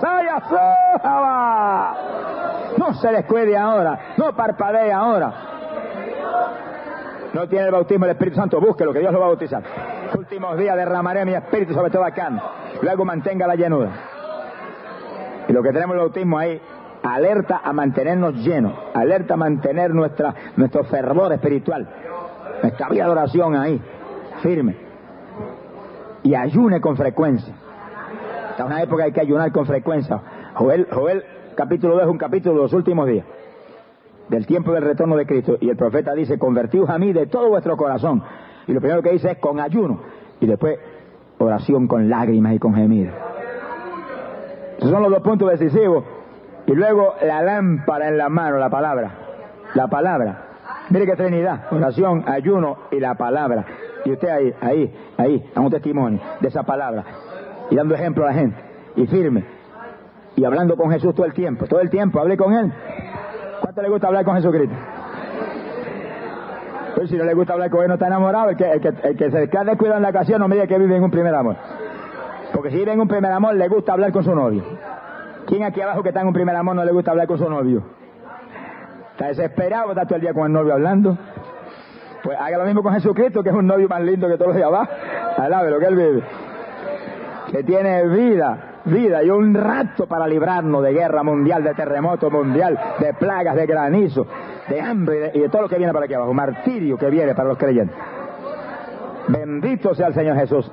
No 2.79 2.95
se 2.95 3.09
descuide 3.13 3.57
ahora, 3.57 4.15
no 4.17 4.35
parpadee 4.35 4.93
ahora. 4.93 5.33
No 7.33 7.49
tiene 7.49 7.67
el 7.67 7.71
bautismo 7.73 8.05
del 8.05 8.15
Espíritu 8.15 8.37
Santo, 8.37 8.61
lo 8.61 8.93
que 8.93 8.99
Dios 8.99 9.13
lo 9.13 9.21
va 9.21 9.27
a 9.27 9.29
bautizar. 9.29 9.63
últimos 10.15 10.59
días 10.59 10.77
derramaré 10.77 11.25
mi 11.25 11.33
espíritu 11.33 11.73
sobre 11.73 11.91
todo 11.91 12.05
acá. 12.05 12.31
Luego 12.83 13.05
mantenga 13.05 13.47
la 13.47 13.55
llenura. 13.55 13.91
Y 15.49 15.53
lo 15.53 15.63
que 15.63 15.73
tenemos 15.73 15.95
el 15.95 16.01
bautismo 16.01 16.39
ahí, 16.39 16.61
alerta 17.03 17.61
a 17.65 17.73
mantenernos 17.73 18.35
llenos, 18.35 18.75
alerta 18.95 19.35
a 19.35 19.37
mantener 19.37 19.95
nuestra, 19.95 20.35
nuestro 20.57 20.85
fervor 20.85 21.33
espiritual, 21.33 21.89
nuestra 22.63 22.89
vida 22.89 23.05
de 23.05 23.11
oración 23.11 23.57
ahí, 23.57 23.81
firme. 24.43 24.77
Y 26.23 26.35
ayune 26.35 26.81
con 26.81 26.97
frecuencia. 26.97 27.55
Esta 28.53 28.65
es 28.65 28.67
una 28.69 28.83
época 28.83 29.05
hay 29.05 29.13
que 29.13 29.21
ayunar 29.23 29.51
con 29.51 29.65
frecuencia. 29.65 30.21
Joel, 30.55 30.87
Joel 30.93 31.25
capítulo 31.55 31.95
2 31.95 32.03
es 32.03 32.09
un 32.11 32.19
capítulo 32.19 32.57
de 32.57 32.63
los 32.65 32.73
últimos 32.75 33.09
días, 33.09 33.25
del 34.29 34.47
tiempo 34.47 34.73
del 34.73 34.83
retorno 34.83 35.17
de 35.17 35.25
Cristo. 35.25 35.57
Y 35.59 35.71
el 35.71 35.77
profeta 35.77 36.13
dice, 36.13 36.39
convertidos 36.39 36.91
a 36.91 36.99
mí 36.99 37.15
de 37.15 37.27
todo 37.27 37.49
vuestro 37.49 37.79
corazón. 37.79 38.23
Y 38.67 38.73
lo 38.75 38.81
primero 38.81 39.01
que 39.01 39.13
dice 39.13 39.31
es 39.31 39.39
con 39.39 39.59
ayuno. 39.59 40.01
Y 40.39 40.47
después 40.47 40.79
oración 41.39 41.89
con 41.89 42.11
lágrimas 42.11 42.53
y 42.53 42.59
con 42.59 42.75
gemidos. 42.75 43.15
Esos 44.77 44.91
son 44.91 45.03
los 45.03 45.11
dos 45.11 45.23
puntos 45.23 45.49
decisivos. 45.49 46.05
Y 46.67 46.73
luego 46.73 47.15
la 47.23 47.43
lámpara 47.43 48.09
en 48.09 48.19
la 48.19 48.29
mano, 48.29 48.59
la 48.59 48.69
palabra. 48.69 49.13
La 49.75 49.89
palabra. 49.89 50.43
Mire 50.91 51.07
qué 51.07 51.17
Trinidad. 51.17 51.73
Oración, 51.73 52.25
ayuno 52.27 52.77
y 52.91 53.01
la 53.01 53.15
palabra. 53.15 53.65
Y 54.05 54.13
usted 54.13 54.29
ahí, 54.29 54.55
ahí, 54.61 54.95
ahí, 55.17 55.51
a 55.55 55.61
un 55.61 55.71
testimonio 55.71 56.21
de 56.39 56.49
esa 56.49 56.65
palabra. 56.65 57.05
Y 57.73 57.75
dando 57.75 57.95
ejemplo 57.95 58.25
a 58.25 58.27
la 58.27 58.35
gente. 58.35 58.57
Y 58.97 59.07
firme. 59.07 59.45
Y 60.37 60.45
hablando 60.45 60.77
con 60.77 60.91
Jesús 60.91 61.15
todo 61.15 61.25
el 61.25 61.33
tiempo. 61.33 61.65
Todo 61.67 61.81
el 61.81 61.89
tiempo, 61.89 62.21
hable 62.21 62.37
con 62.37 62.53
Él. 62.53 62.71
¿Cuánto 63.63 63.81
le 63.81 63.89
gusta 63.89 64.09
hablar 64.09 64.27
con 64.27 64.37
Jesucristo? 64.37 64.77
Pues 66.95 67.09
si 67.09 67.17
no 67.17 67.25
le 67.25 67.33
gusta 67.33 67.55
hablar 67.55 67.71
con 67.71 67.81
Él, 67.81 67.89
no 67.89 67.95
está 67.95 68.09
enamorado. 68.09 68.51
El 68.51 68.59
que, 68.59 68.71
el 68.71 68.81
que, 68.83 69.25
el 69.25 69.33
se 69.33 69.49
queda 69.49 69.65
descuidado 69.65 69.97
en 69.97 70.03
la 70.03 70.11
ocasión 70.11 70.41
no 70.41 70.49
me 70.49 70.69
que 70.69 70.79
vive 70.79 70.97
en 70.97 71.03
un 71.03 71.11
primer 71.11 71.35
amor. 71.35 71.57
Porque 72.53 72.69
si 72.69 72.77
vive 72.77 72.93
en 72.93 73.01
un 73.01 73.09
primer 73.09 73.33
amor, 73.33 73.55
le 73.55 73.69
gusta 73.69 73.95
hablar 73.95 74.13
con 74.13 74.23
su 74.23 74.35
novio. 74.35 74.63
¿Quién 75.47 75.63
aquí 75.63 75.81
abajo 75.81 76.03
que 76.03 76.11
está 76.11 76.21
en 76.21 76.27
un 76.27 76.35
primer 76.35 76.55
amor 76.55 76.77
no 76.77 76.85
le 76.85 76.93
gusta 76.93 77.13
hablar 77.13 77.27
con 77.27 77.39
su 77.39 77.49
novio? 77.49 77.85
¿Está 79.13 79.29
desesperado? 79.29 79.93
¿Está 79.93 80.05
todo 80.05 80.17
el 80.17 80.21
día 80.21 80.35
con 80.35 80.45
el 80.45 80.53
novio 80.53 80.75
hablando? 80.75 81.17
Pues 82.23 82.39
haga 82.39 82.59
lo 82.59 82.67
mismo 82.67 82.83
con 82.83 82.93
Jesucristo, 82.93 83.43
que 83.43 83.49
es 83.49 83.55
un 83.55 83.67
novio 83.67 83.89
más 83.89 84.03
lindo 84.03 84.29
que 84.29 84.35
todos 84.35 84.49
los 84.49 84.57
de 84.57 84.65
abajo. 84.65 84.93
Alabe 85.39 85.71
lo 85.71 85.79
que 85.79 85.87
él 85.87 85.97
vive. 85.97 86.23
Que 87.53 87.63
tiene 87.63 88.09
vida, 88.09 88.81
vida 88.87 89.23
y 89.23 89.29
un 89.29 89.53
rato 89.55 90.07
para 90.07 90.27
librarnos 90.27 90.83
de 90.83 90.95
guerra 90.95 91.23
mundial, 91.23 91.63
de 91.63 91.75
terremoto 91.75 92.31
mundial, 92.31 92.81
de 92.99 93.13
plagas, 93.13 93.55
de 93.55 93.67
granizo, 93.67 94.27
de 94.69 94.81
hambre 94.81 95.33
y 95.35 95.41
de, 95.41 95.49
todo 95.51 95.63
lo 95.63 95.69
que 95.69 95.77
viene 95.77 95.93
para 95.93 96.07
aquí 96.07 96.15
abajo. 96.15 96.33
Martirio 96.33 96.97
que 96.97 97.11
viene 97.11 97.35
para 97.35 97.51
los 97.51 97.59
creyentes. 97.59 97.95
Bendito 99.29 99.95
sea 99.95 100.09
el 100.09 100.15
Señor 100.15 100.37
Jesús. 100.37 100.73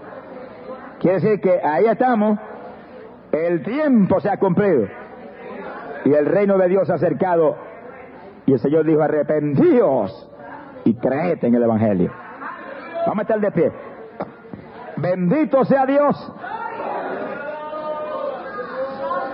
Quiere 1.00 1.20
decir 1.20 1.42
que 1.42 1.60
ahí 1.62 1.86
estamos, 1.86 2.40
el 3.34 3.62
tiempo 3.62 4.22
se 4.22 4.30
ha 4.30 4.38
cumplido 4.38 4.88
y 6.06 6.14
el 6.14 6.26
reino 6.26 6.58
de 6.58 6.70
Dios 6.70 6.88
se 6.88 6.94
ha 6.94 6.96
acercado 6.96 7.58
y 8.46 8.54
el 8.54 8.60
Señor 8.60 8.86
dijo, 8.86 9.02
arrepentíos 9.02 10.30
y 10.86 10.96
creed 10.96 11.44
en 11.44 11.56
el 11.56 11.64
Evangelio. 11.64 12.12
Vamos 13.06 13.20
a 13.20 13.22
estar 13.22 13.40
de 13.40 13.52
pie. 13.52 13.72
Bendito 14.98 15.64
sea 15.66 15.86
Dios. 15.86 16.34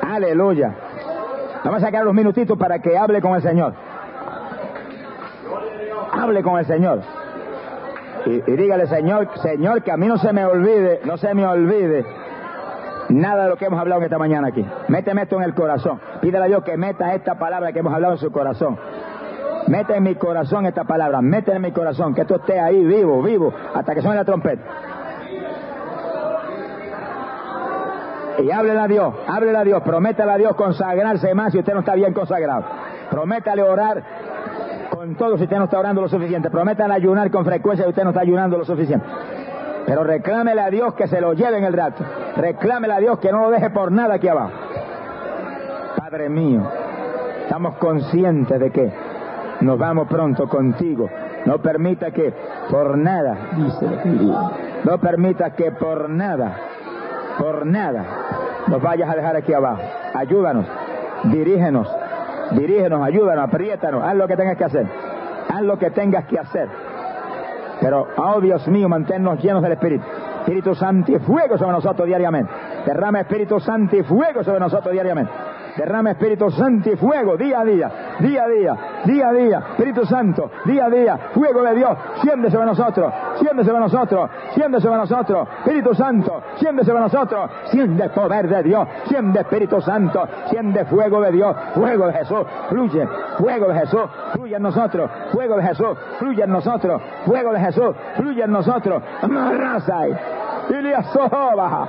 Aleluya. 0.05 0.71
Vamos 1.63 1.81
a 1.81 1.85
sacar 1.87 2.03
unos 2.03 2.13
minutitos 2.13 2.57
para 2.57 2.79
que 2.79 2.97
hable 2.97 3.21
con 3.21 3.33
el 3.35 3.41
Señor. 3.41 3.73
Hable 6.11 6.43
con 6.43 6.59
el 6.59 6.65
Señor. 6.65 7.01
Y, 8.25 8.39
dígale, 8.51 8.87
Señor, 8.87 9.29
Señor, 9.39 9.83
que 9.83 9.91
a 9.91 9.97
mí 9.97 10.07
no 10.07 10.17
se 10.17 10.31
me 10.31 10.45
olvide, 10.45 11.01
no 11.05 11.17
se 11.17 11.33
me 11.33 11.45
olvide 11.45 12.05
nada 13.09 13.43
de 13.43 13.49
lo 13.49 13.55
que 13.55 13.65
hemos 13.65 13.79
hablado 13.79 14.01
en 14.01 14.05
esta 14.05 14.17
mañana 14.17 14.47
aquí. 14.49 14.65
Méteme 14.87 15.23
esto 15.23 15.37
en 15.37 15.43
el 15.43 15.53
corazón. 15.53 15.99
Pídele 16.21 16.45
a 16.45 16.47
Dios 16.47 16.63
que 16.63 16.77
meta 16.77 17.13
esta 17.13 17.35
palabra 17.35 17.71
que 17.71 17.79
hemos 17.79 17.93
hablado 17.93 18.13
en 18.13 18.19
su 18.19 18.31
corazón. 18.31 18.77
Mete 19.67 19.95
en 19.95 20.03
mi 20.03 20.15
corazón 20.15 20.67
esta 20.67 20.83
palabra, 20.83 21.21
mete 21.21 21.51
en 21.51 21.61
mi 21.63 21.71
corazón, 21.71 22.13
que 22.13 22.21
esto 22.21 22.35
esté 22.35 22.59
ahí 22.59 22.83
vivo, 22.83 23.23
vivo, 23.23 23.51
hasta 23.73 23.95
que 23.95 24.01
suene 24.01 24.17
la 24.17 24.25
trompeta. 24.25 24.61
Y 28.39 28.51
háblele 28.51 28.79
a 28.79 28.87
Dios, 28.87 29.13
háblele 29.27 29.57
a 29.57 29.63
Dios, 29.63 29.81
prométale 29.83 30.31
a 30.31 30.37
Dios 30.37 30.55
consagrarse 30.55 31.33
más 31.33 31.51
si 31.51 31.59
usted 31.59 31.73
no 31.73 31.79
está 31.79 31.95
bien 31.95 32.13
consagrado. 32.13 32.63
Prométale 33.09 33.63
orar 33.63 34.03
con 34.89 35.15
todo 35.15 35.37
si 35.37 35.43
usted 35.43 35.57
no 35.57 35.65
está 35.65 35.79
orando 35.79 36.01
lo 36.01 36.09
suficiente. 36.09 36.49
Prométale 36.49 36.93
ayunar 36.93 37.31
con 37.31 37.45
frecuencia 37.45 37.85
si 37.85 37.89
usted 37.89 38.03
no 38.03 38.09
está 38.09 38.21
ayunando 38.21 38.57
lo 38.57 38.65
suficiente. 38.65 39.05
Pero 39.85 40.03
reclámele 40.03 40.61
a 40.61 40.69
Dios 40.69 40.95
que 40.95 41.07
se 41.07 41.21
lo 41.21 41.33
lleve 41.33 41.57
en 41.57 41.63
el 41.63 41.73
rato. 41.73 42.03
Reclámele 42.35 42.93
a 42.93 42.99
Dios 42.99 43.19
que 43.19 43.31
no 43.31 43.41
lo 43.41 43.51
deje 43.51 43.69
por 43.69 43.91
nada 43.91 44.15
aquí 44.15 44.27
abajo. 44.27 44.51
Padre 45.97 46.29
mío, 46.29 46.61
estamos 47.43 47.75
conscientes 47.77 48.59
de 48.59 48.71
que 48.71 48.91
nos 49.61 49.77
vamos 49.77 50.07
pronto 50.07 50.47
contigo. 50.47 51.09
No 51.45 51.59
permita 51.59 52.11
que 52.11 52.33
por 52.69 52.97
nada, 52.97 53.37
no 54.83 54.97
permita 54.97 55.51
que 55.51 55.71
por 55.71 56.09
nada, 56.09 56.57
por 57.37 57.65
nada, 57.65 58.05
nos 58.67 58.81
vayas 58.81 59.09
a 59.09 59.15
dejar 59.15 59.35
aquí 59.35 59.53
abajo. 59.53 59.81
Ayúdanos, 60.13 60.65
dirígenos, 61.25 61.87
dirígenos, 62.51 63.01
ayúdanos, 63.01 63.43
apriétanos, 63.43 64.03
haz 64.03 64.15
lo 64.15 64.27
que 64.27 64.35
tengas 64.35 64.57
que 64.57 64.65
hacer. 64.65 64.87
Haz 65.47 65.61
lo 65.61 65.77
que 65.77 65.91
tengas 65.91 66.25
que 66.25 66.39
hacer. 66.39 66.67
Pero, 67.79 68.07
oh 68.17 68.41
Dios 68.41 68.67
mío, 68.67 68.89
manténnos 68.89 69.41
llenos 69.41 69.61
del 69.61 69.73
Espíritu. 69.73 70.05
Espíritu 70.39 70.75
Santo 70.75 71.11
y 71.11 71.19
fuego 71.19 71.57
sobre 71.57 71.71
nosotros 71.71 72.07
diariamente. 72.07 72.51
Derrama 72.85 73.21
Espíritu 73.21 73.59
Santo 73.59 73.95
y 73.95 74.03
fuego 74.03 74.43
sobre 74.43 74.59
nosotros 74.59 74.91
diariamente. 74.91 75.31
Derrama 75.75 76.11
Espíritu 76.11 76.49
Santo 76.51 76.89
y 76.89 76.95
fuego 76.95 77.35
día 77.35 77.59
a 77.59 77.65
día, 77.65 77.91
día 78.19 78.43
a 78.43 78.47
día, 78.47 78.77
día 79.03 79.27
a 79.27 79.33
día. 79.33 79.63
Espíritu 79.71 80.05
Santo, 80.05 80.49
día 80.63 80.85
a 80.85 80.89
día, 80.89 81.17
fuego 81.33 81.61
de 81.63 81.75
Dios, 81.75 81.97
siempre 82.21 82.49
sobre 82.49 82.65
nosotros, 82.65 83.13
siempre 83.39 83.65
sobre 83.65 83.79
nosotros, 83.79 84.29
siempre 84.53 84.79
sobre 84.79 84.97
nosotros. 84.97 85.47
Espíritu 85.59 85.93
Santo, 85.93 86.43
siempre 86.57 86.85
sobre 86.85 87.01
nosotros, 87.01 87.51
siente 87.71 88.09
poder 88.09 88.47
de 88.47 88.63
Dios, 88.63 88.87
siente 89.07 89.41
Espíritu 89.41 89.81
Santo, 89.81 90.27
siente 90.49 90.85
fuego 90.85 91.19
de 91.19 91.31
Dios, 91.31 91.55
fuego 91.73 92.07
de 92.07 92.13
Jesús, 92.13 92.45
fluye, 92.69 93.07
fuego 93.37 93.67
de 93.67 93.79
Jesús, 93.79 94.03
fluye 94.33 94.55
en 94.55 94.63
nosotros, 94.63 95.11
fuego 95.33 95.57
de 95.57 95.63
Jesús, 95.63 95.97
fluye 96.19 96.43
en 96.43 96.51
nosotros, 96.51 97.01
fuego 97.25 97.51
de 97.51 97.59
Jesús, 97.59 97.95
fluye 98.15 98.43
en 98.43 98.51
nosotros. 98.51 99.03
Amarrasai, 99.21 100.17
Ilias 100.69 101.05
Sohoba, 101.11 101.87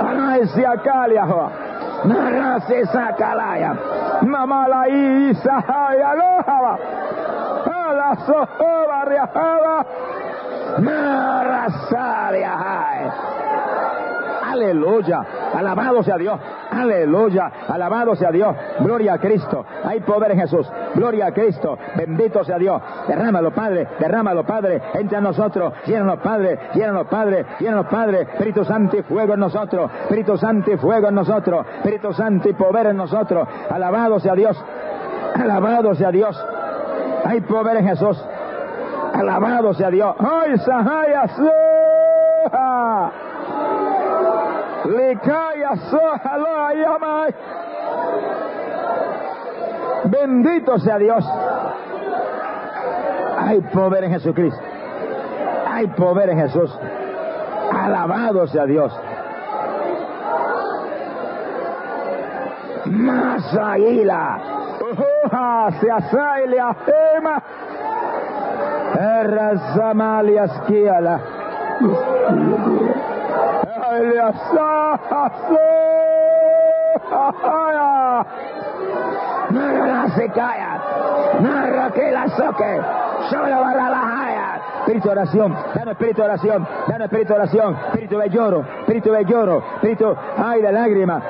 Anaisia 0.00 0.74
Kaliahoa. 2.06 2.58
Narase 2.60 2.86
sakalaya. 2.92 3.76
Mamala 4.22 4.86
isahaya 4.88 6.14
lohaba. 6.14 6.78
Ala 7.66 8.16
sohoba 8.26 9.04
riahaba. 9.10 9.84
Narasaria 10.78 12.54
hai. 12.56 13.10
Aleluya. 14.56 15.20
Alabado 15.54 16.02
sea 16.02 16.16
Dios. 16.16 16.40
Aleluya. 16.70 17.50
Alabado 17.68 18.16
sea 18.16 18.30
Dios. 18.30 18.56
Gloria 18.80 19.14
a 19.14 19.18
Cristo. 19.18 19.64
Hay 19.84 20.00
poder 20.00 20.32
en 20.32 20.40
Jesús. 20.40 20.66
Gloria 20.94 21.26
a 21.26 21.32
Cristo. 21.32 21.78
Bendito 21.96 22.42
sea 22.42 22.58
Dios. 22.58 22.80
Derrámalo, 23.06 23.52
Padre. 23.52 23.86
Derrámalo, 23.98 24.44
Padre. 24.44 24.80
Entra 24.94 25.18
en 25.18 25.24
nosotros. 25.24 25.74
Llénanos, 25.84 26.20
Padre. 26.20 26.58
Llénanos, 26.74 27.06
Padre. 27.08 27.44
Llénanos, 27.60 27.86
Padre. 27.86 28.22
Espíritu 28.22 28.64
Santo 28.64 28.96
y 28.96 29.02
fuego 29.02 29.34
en 29.34 29.40
nosotros. 29.40 29.90
Espíritu 30.02 30.36
Santo 30.38 30.72
y 30.72 30.76
fuego 30.78 31.08
en 31.08 31.14
nosotros. 31.14 31.66
Espíritu 31.76 32.12
Santo 32.14 32.48
y 32.48 32.54
poder 32.54 32.86
en 32.86 32.96
nosotros. 32.96 33.46
Alabado 33.70 34.18
sea 34.20 34.34
Dios. 34.34 34.62
Alabado 35.34 35.94
sea 35.94 36.10
Dios. 36.10 36.46
Hay 37.24 37.40
poder 37.42 37.76
en 37.78 37.88
Jesús. 37.88 38.24
Alabado 39.12 39.74
sea 39.74 39.90
Dios. 39.90 40.14
¡Ay, 40.18 40.56
Sahaya 40.58 41.26
Bendito 50.04 50.78
sea 50.78 50.98
Dios. 50.98 51.24
Hay 53.38 53.60
poder 53.60 54.04
en 54.04 54.12
Jesucristo. 54.12 54.60
Hay 55.68 55.86
poder 55.88 56.30
en 56.30 56.38
Jesús. 56.38 56.78
Alabado 57.72 58.46
sea 58.46 58.64
Dios. 58.66 58.92
Masaila. 62.86 64.38
Ujuha 64.80 65.70
se 65.80 65.90
asaile 65.90 66.60
afema. 66.60 67.42
Erra 68.98 69.58
Samalias 69.74 70.52
Kiala. 70.66 71.20
Se 80.14 80.28
calla. 80.30 80.80
Narra 81.40 81.90
que 81.90 82.10
la. 82.10 82.28
Solo 82.28 83.48
la. 83.48 84.60
Espíritu 84.86 85.08
de 85.08 85.12
oración. 85.12 85.56
Dame 85.74 85.92
espíritu 85.92 86.22
de 86.22 86.28
oración. 86.28 86.68
Dame 86.86 87.04
espíritu 87.04 87.32
de 87.32 87.38
oración. 87.40 87.76
Espíritu 87.86 88.18
de 88.18 88.28
lloro. 88.30 88.64
Espíritu 88.80 89.12
de 89.12 89.24
lloro. 89.24 89.62
Espíritu, 89.74 90.16
ay, 90.38 90.62
de 90.62 90.72
lágrima. 90.72 91.22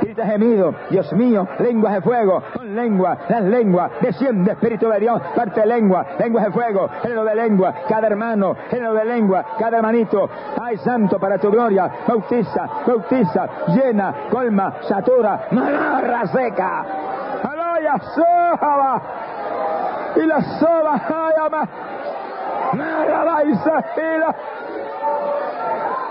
Grita 0.00 0.26
gemido, 0.26 0.74
Dios 0.90 1.12
mío, 1.12 1.46
lenguas 1.58 1.94
de 1.94 2.00
fuego, 2.02 2.42
con 2.54 2.74
lengua, 2.74 3.18
las 3.28 3.42
lenguas, 3.42 3.90
desciende 4.00 4.52
Espíritu 4.52 4.88
de 4.88 5.00
Dios, 5.00 5.20
parte 5.34 5.60
de 5.60 5.66
lengua, 5.66 6.06
lenguas 6.18 6.44
de 6.44 6.52
fuego, 6.52 6.88
género 7.02 7.24
de 7.24 7.34
lengua, 7.34 7.74
cada 7.88 8.06
hermano, 8.06 8.56
género 8.70 8.94
de 8.94 9.04
lengua, 9.04 9.44
cada 9.58 9.78
hermanito, 9.78 10.28
ay 10.60 10.76
santo 10.78 11.18
para 11.18 11.38
tu 11.38 11.50
gloria, 11.50 11.90
bautiza, 12.06 12.68
bautiza, 12.86 13.48
llena, 13.68 14.14
colma, 14.30 14.74
satura, 14.82 15.48
marra 15.50 16.26
seca, 16.26 16.84
alaya, 17.42 17.98
soba, 18.14 19.02
y 20.16 20.26
la 20.26 20.40
soba, 20.58 20.94
ayama, 20.94 21.68
marra, 22.72 23.44
y 23.44 23.54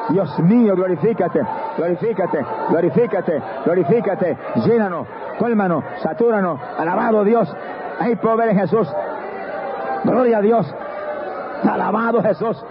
Dios 0.09 0.39
mío, 0.39 0.75
glorifícate, 0.75 1.41
glorifícate, 1.77 2.45
glorifícate, 2.69 3.41
glorifícate, 3.65 4.37
llénanos, 4.65 5.07
cólmanos, 5.37 5.83
satúranos, 6.01 6.59
alabado 6.77 7.23
Dios, 7.23 7.53
hay 7.99 8.15
poder 8.15 8.49
en 8.49 8.59
Jesús, 8.59 8.87
gloria 10.03 10.37
a 10.37 10.41
Dios, 10.41 10.75
alabado 11.63 12.21
Jesús, 12.23 12.63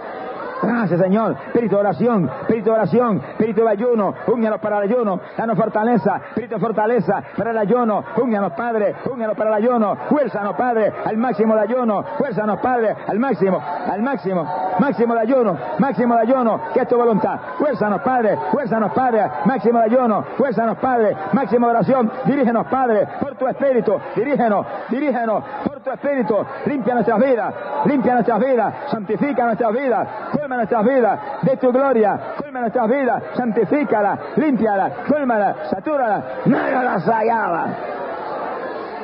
Gracias, 0.61 0.99
Señor. 0.99 1.35
Espíritu 1.47 1.75
de 1.75 1.81
oración, 1.81 2.29
espíritu 2.41 2.65
de 2.65 2.75
oración, 2.75 3.17
espíritu 3.17 3.63
de 3.63 3.69
ayuno. 3.69 4.13
Únganos 4.27 4.59
para 4.59 4.77
el 4.77 4.91
ayuno. 4.91 5.19
Danos 5.37 5.57
fortaleza, 5.57 6.21
espíritu 6.29 6.55
de 6.55 6.61
fortaleza 6.61 7.23
para 7.37 7.51
el 7.51 7.57
ayuno. 7.57 8.03
Únganos, 8.17 8.53
Padre. 8.53 8.95
Únganos 9.11 9.37
para 9.37 9.49
el 9.49 9.63
ayuno. 9.63 9.95
Fuérzanos, 10.09 10.55
Padre, 10.55 10.93
al 11.05 11.17
máximo 11.17 11.55
de 11.55 11.61
ayuno. 11.61 12.03
Fuérzanos, 12.17 12.59
Padre, 12.59 12.95
al 13.07 13.19
máximo, 13.19 13.61
al 13.91 14.01
máximo. 14.01 14.47
Máximo 14.79 15.13
de 15.13 15.21
ayuno, 15.21 15.57
máximo 15.79 16.15
de 16.15 16.21
ayuno. 16.21 16.61
Que 16.73 16.81
es 16.81 16.87
tu 16.87 16.97
voluntad. 16.97 17.39
Fuérzanos, 17.57 18.01
Padre. 18.01 18.37
Fuérzanos, 18.51 18.91
Padre. 18.93 19.25
Máximo 19.45 19.79
de 19.79 19.85
ayuno. 19.85 20.23
Fuérzanos, 20.37 20.77
Padre. 20.77 21.15
Máximo 21.33 21.67
de 21.67 21.71
oración. 21.73 22.11
Dirígenos, 22.25 22.67
Padre, 22.67 23.07
por 23.19 23.35
tu 23.35 23.47
espíritu. 23.47 23.99
Dirígenos, 24.15 24.65
dirígenos 24.89 25.43
por 25.63 25.79
tu 25.81 25.91
espíritu. 25.91 26.35
Limpia 26.65 26.93
nuestras 26.95 27.19
vidas. 27.19 27.53
Limpia 27.85 28.13
nuestras 28.13 28.39
vidas. 28.39 28.73
Santifica 28.89 29.45
nuestras 29.45 29.73
vidas 29.73 30.07
colma 30.47 30.55
nuestras 30.55 30.85
vidas 30.85 31.19
de 31.41 31.57
tu 31.57 31.73
gloria, 31.73 32.17
colma 32.37 32.61
nuestras 32.61 32.87
vidas, 32.87 33.21
santifícala, 33.35 34.17
límpiala, 34.37 34.91
colmala, 35.05 35.55
satúrala, 35.69 36.23
no 36.45 36.57
la 36.57 36.99
sayaba, 37.01 37.65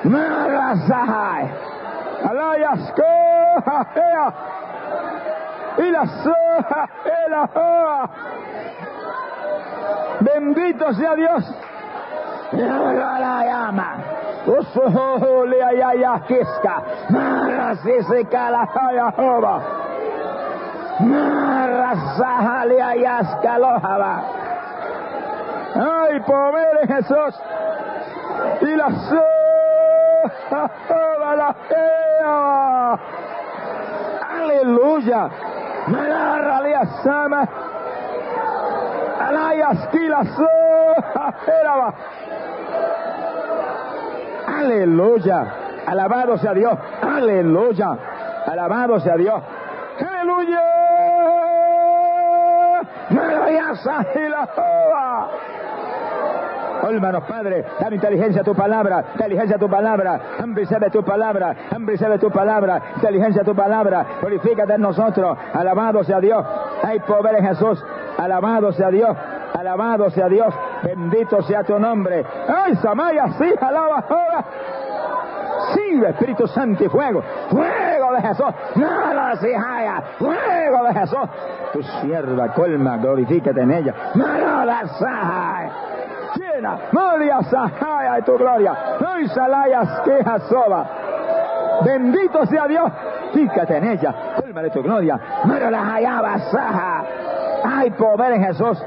no 0.06 0.48
la 0.48 0.76
sahai, 0.88 1.52
alayas 2.30 2.94
y 5.80 5.92
la 5.92 6.06
soja, 6.06 6.90
la 7.30 7.48
joa. 7.54 8.10
Bendito 10.22 10.94
sea 10.94 11.16
Dios. 11.16 11.56
La 12.54 13.44
llama. 13.44 13.98
Usuhu 14.46 15.46
le 15.46 15.62
ayaya 15.62 16.22
kiska. 16.26 16.84
Mara 17.10 17.76
si 17.76 18.02
se 18.04 18.24
cala 18.26 18.66
Jehová. 18.68 19.84
Ay, 25.76 26.20
pobre 26.22 26.88
Jesús. 26.88 27.42
Y 28.62 28.76
la. 28.76 28.88
Aleluya. 34.40 35.30
Malaria 35.88 36.86
sama. 37.04 37.48
Alayas 39.20 39.90
Aleluya. 44.48 45.46
Alabado 45.88 46.38
sea 46.38 46.54
Dios. 46.54 46.78
Aleluya. 47.02 47.98
Alabado 48.46 49.00
sea 49.00 49.18
Dios. 49.18 49.42
Aleluya. 50.00 50.83
Y 53.50 54.30
la 54.30 55.30
Olmanos, 56.84 57.24
Padre, 57.24 57.64
dame 57.80 57.96
inteligencia 57.96 58.42
a 58.42 58.44
tu 58.44 58.54
palabra, 58.54 59.06
inteligencia 59.14 59.56
a 59.56 59.60
tu 59.60 59.70
palabra, 59.70 60.20
hambre 60.38 60.66
de 60.66 60.90
tu 60.90 61.02
palabra, 61.02 61.56
hambre 61.74 61.96
de 61.96 62.20
tu 62.20 62.30
palabra, 62.30 62.82
inteligencia 62.96 63.42
a 63.42 63.46
tu 63.46 63.56
palabra, 63.56 64.06
glorifícate 64.20 64.74
en 64.74 64.82
nosotros, 64.82 65.38
alabado 65.54 66.04
sea 66.04 66.20
Dios, 66.20 66.46
hay 66.84 67.00
poder 67.00 67.38
en 67.38 67.48
Jesús, 67.48 67.82
alabado 68.18 68.74
sea 68.74 68.90
Dios, 68.90 69.16
alabado 69.58 70.10
sea 70.10 70.28
Dios, 70.28 70.54
bendito 70.84 71.42
sea 71.44 71.64
tu 71.64 71.80
nombre. 71.80 72.26
¡Ay, 72.50 72.76
Samaya, 72.76 73.28
sí, 73.38 73.50
alaba 73.62 74.04
ahora! 74.10 74.46
Sí, 75.74 76.02
Espíritu 76.06 76.48
Santo 76.48 76.84
y 76.84 76.90
fuego, 76.90 77.24
fuego 77.50 77.93
de 78.14 78.22
Jesús, 78.22 78.48
nada 78.76 79.36
se 79.38 79.56
haya, 79.56 80.02
fuego 80.18 80.84
de 80.88 80.94
Jesús. 80.94 81.30
Tu 81.74 81.84
sierva 81.84 82.54
colma, 82.54 82.98
glorifícate 82.98 83.62
en 83.62 83.72
ella. 83.72 83.94
Nada 84.16 84.88
se 84.88 86.40
llena, 86.40 86.78
María 86.92 87.42
Sahaya 87.44 88.16
de 88.16 88.22
tu 88.24 88.38
gloria. 88.38 88.76
No 89.00 89.28
salayas 89.28 90.02
quejas 90.02 90.44
soba. 90.44 90.86
Bendito 91.84 92.46
sea 92.46 92.68
Dios, 92.68 92.92
fíjate 93.34 93.78
en 93.78 93.84
ella, 93.86 94.14
colma 94.40 94.62
de 94.62 94.70
tu 94.70 94.82
gloria. 94.82 95.20
La 95.46 95.84
hallaba 95.84 96.40
saja. 96.40 97.04
Hay 97.66 97.92
poder 97.92 98.34
en 98.34 98.44
Jesús. 98.44 98.84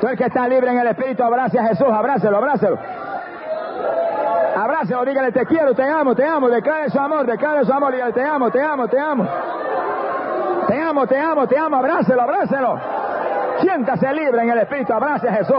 Tú 0.00 0.08
el 0.08 0.16
que 0.16 0.24
está 0.24 0.48
libre 0.48 0.70
en 0.70 0.78
el 0.78 0.86
Espíritu, 0.86 1.22
abrace 1.22 1.58
a 1.58 1.64
Jesús, 1.64 1.88
abrácelo, 1.90 2.38
abrácelo. 2.38 2.78
Te 4.80 5.44
quiero, 5.44 5.74
te 5.74 5.82
amo, 5.82 6.14
te 6.14 6.24
amo, 6.24 6.48
declare 6.48 6.88
su 6.88 6.98
amor, 6.98 7.26
declare 7.26 7.66
su 7.66 7.72
amor, 7.72 7.94
te 8.14 8.22
amo, 8.22 8.50
te 8.50 8.62
amo, 8.62 8.88
te 8.88 8.98
amo. 8.98 9.28
Te 10.66 10.80
amo, 10.80 11.06
te 11.06 11.18
amo, 11.18 11.46
te 11.46 11.58
amo, 11.58 11.76
abrácelo, 11.76 12.22
abrácelo. 12.22 12.80
Siéntase 13.60 14.12
libre 14.14 14.42
en 14.42 14.50
el 14.50 14.58
Espíritu, 14.58 14.92
abrace 14.94 15.28
a 15.28 15.32
Jesús. 15.34 15.56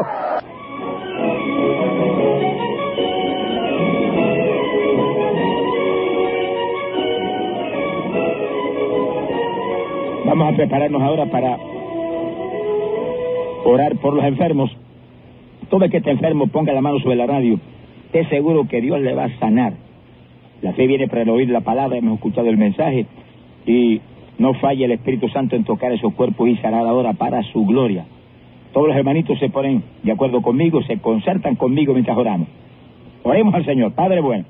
Vamos 10.25 10.53
a 10.53 10.55
prepararnos 10.55 11.01
ahora 11.03 11.25
para 11.27 11.57
orar 13.65 13.95
por 13.97 14.15
los 14.15 14.25
enfermos. 14.25 14.71
Todo 15.69 15.85
el 15.85 15.91
que 15.91 15.97
esté 15.97 16.09
enfermo 16.09 16.47
ponga 16.47 16.73
la 16.73 16.81
mano 16.81 16.99
sobre 16.99 17.17
la 17.17 17.27
radio 17.27 17.59
esté 18.11 18.25
seguro 18.25 18.67
que 18.67 18.81
Dios 18.81 18.99
le 18.99 19.15
va 19.15 19.25
a 19.25 19.39
sanar. 19.39 19.73
La 20.61 20.73
fe 20.73 20.85
viene 20.85 21.07
para 21.07 21.31
oír 21.31 21.49
la 21.49 21.61
palabra, 21.61 21.97
hemos 21.97 22.15
escuchado 22.15 22.49
el 22.49 22.57
mensaje 22.57 23.05
y 23.65 24.01
no 24.37 24.53
falla 24.55 24.85
el 24.85 24.91
Espíritu 24.91 25.29
Santo 25.29 25.55
en 25.55 25.63
tocar 25.63 25.93
esos 25.93 26.13
cuerpos 26.13 26.49
y 26.49 26.57
sanar 26.57 26.85
ahora 26.85 27.13
para 27.13 27.41
su 27.43 27.65
gloria. 27.65 28.05
Todos 28.73 28.89
los 28.89 28.97
hermanitos 28.97 29.39
se 29.39 29.49
ponen 29.49 29.83
de 30.03 30.11
acuerdo 30.11 30.41
conmigo, 30.41 30.83
se 30.83 30.97
concertan 30.97 31.55
conmigo 31.55 31.93
mientras 31.93 32.17
oramos. 32.17 32.49
Oremos 33.23 33.53
al 33.53 33.65
Señor, 33.65 33.93
Padre 33.93 34.19
bueno. 34.19 34.43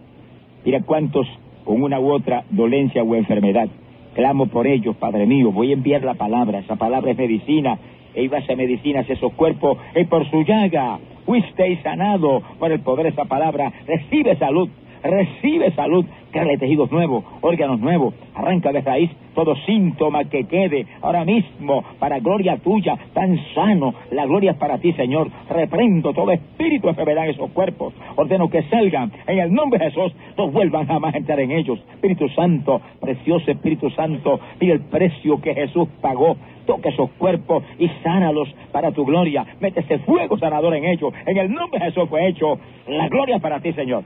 Mira 0.65 0.81
cuántos 0.81 1.27
con 1.63 1.83
una 1.83 1.99
u 1.99 2.11
otra 2.11 2.45
dolencia 2.49 3.03
o 3.03 3.15
enfermedad. 3.15 3.69
Clamo 4.15 4.47
por 4.47 4.65
ellos, 4.65 4.95
Padre 4.95 5.27
mío. 5.27 5.51
Voy 5.51 5.69
a 5.69 5.73
enviar 5.73 6.03
la 6.03 6.15
palabra. 6.15 6.59
Esa 6.59 6.77
palabra 6.77 7.11
es 7.11 7.17
medicina. 7.17 7.77
E 8.13 8.23
iba 8.23 8.39
a 8.39 8.45
ser 8.45 8.57
medicina 8.57 9.01
hacia 9.01 9.13
esos 9.13 9.33
cuerpos. 9.33 9.77
Y 9.95 10.03
por 10.05 10.29
su 10.29 10.41
llaga 10.43 10.99
fuisteis 11.25 11.79
sanado 11.81 12.41
por 12.59 12.71
el 12.71 12.79
poder 12.81 13.03
de 13.03 13.09
esa 13.09 13.25
palabra. 13.25 13.71
Recibe 13.87 14.35
salud, 14.37 14.69
recibe 15.03 15.71
salud, 15.71 16.05
créale 16.31 16.57
tejidos 16.57 16.91
nuevos, 16.91 17.23
órganos 17.41 17.79
nuevos, 17.79 18.13
arranca 18.35 18.71
de 18.71 18.81
raíz 18.81 19.11
todo 19.33 19.55
síntoma 19.65 20.25
que 20.25 20.45
quede 20.45 20.85
ahora 21.01 21.25
mismo 21.25 21.83
para 21.99 22.19
gloria 22.19 22.57
tuya, 22.57 22.97
tan 23.13 23.39
sano, 23.53 23.93
la 24.11 24.25
gloria 24.25 24.51
es 24.51 24.57
para 24.57 24.77
ti, 24.77 24.93
Señor. 24.93 25.29
Reprendo 25.49 26.13
todo 26.13 26.31
espíritu 26.31 26.87
de 26.87 26.91
enfermedad 26.91 27.25
en 27.25 27.31
esos 27.31 27.51
cuerpos, 27.51 27.93
ordeno 28.15 28.49
que 28.49 28.63
salgan 28.63 29.11
en 29.27 29.39
el 29.39 29.53
nombre 29.53 29.79
de 29.79 29.91
Jesús, 29.91 30.13
no 30.37 30.49
vuelvan 30.49 30.87
jamás 30.87 31.13
a 31.13 31.17
entrar 31.17 31.39
en 31.39 31.51
ellos. 31.51 31.79
Espíritu 31.93 32.27
Santo, 32.29 32.81
precioso 32.99 33.51
Espíritu 33.51 33.89
Santo, 33.91 34.39
mira 34.59 34.73
el 34.73 34.81
precio 34.81 35.41
que 35.41 35.53
Jesús 35.53 35.87
pagó 36.01 36.35
toca 36.65 36.89
esos 36.89 37.09
cuerpos 37.17 37.63
y 37.79 37.87
sánalos 38.03 38.47
para 38.71 38.91
tu 38.91 39.05
gloria. 39.05 39.45
Mete 39.59 39.81
ese 39.81 39.99
fuego 39.99 40.37
sanador 40.37 40.75
en 40.75 40.85
ellos. 40.85 41.13
En 41.25 41.37
el 41.37 41.51
nombre 41.51 41.79
de 41.79 41.85
Jesús 41.85 42.07
fue 42.09 42.27
hecho. 42.27 42.59
La 42.87 43.09
gloria 43.09 43.39
para 43.39 43.59
ti, 43.59 43.73
Señor. 43.73 44.03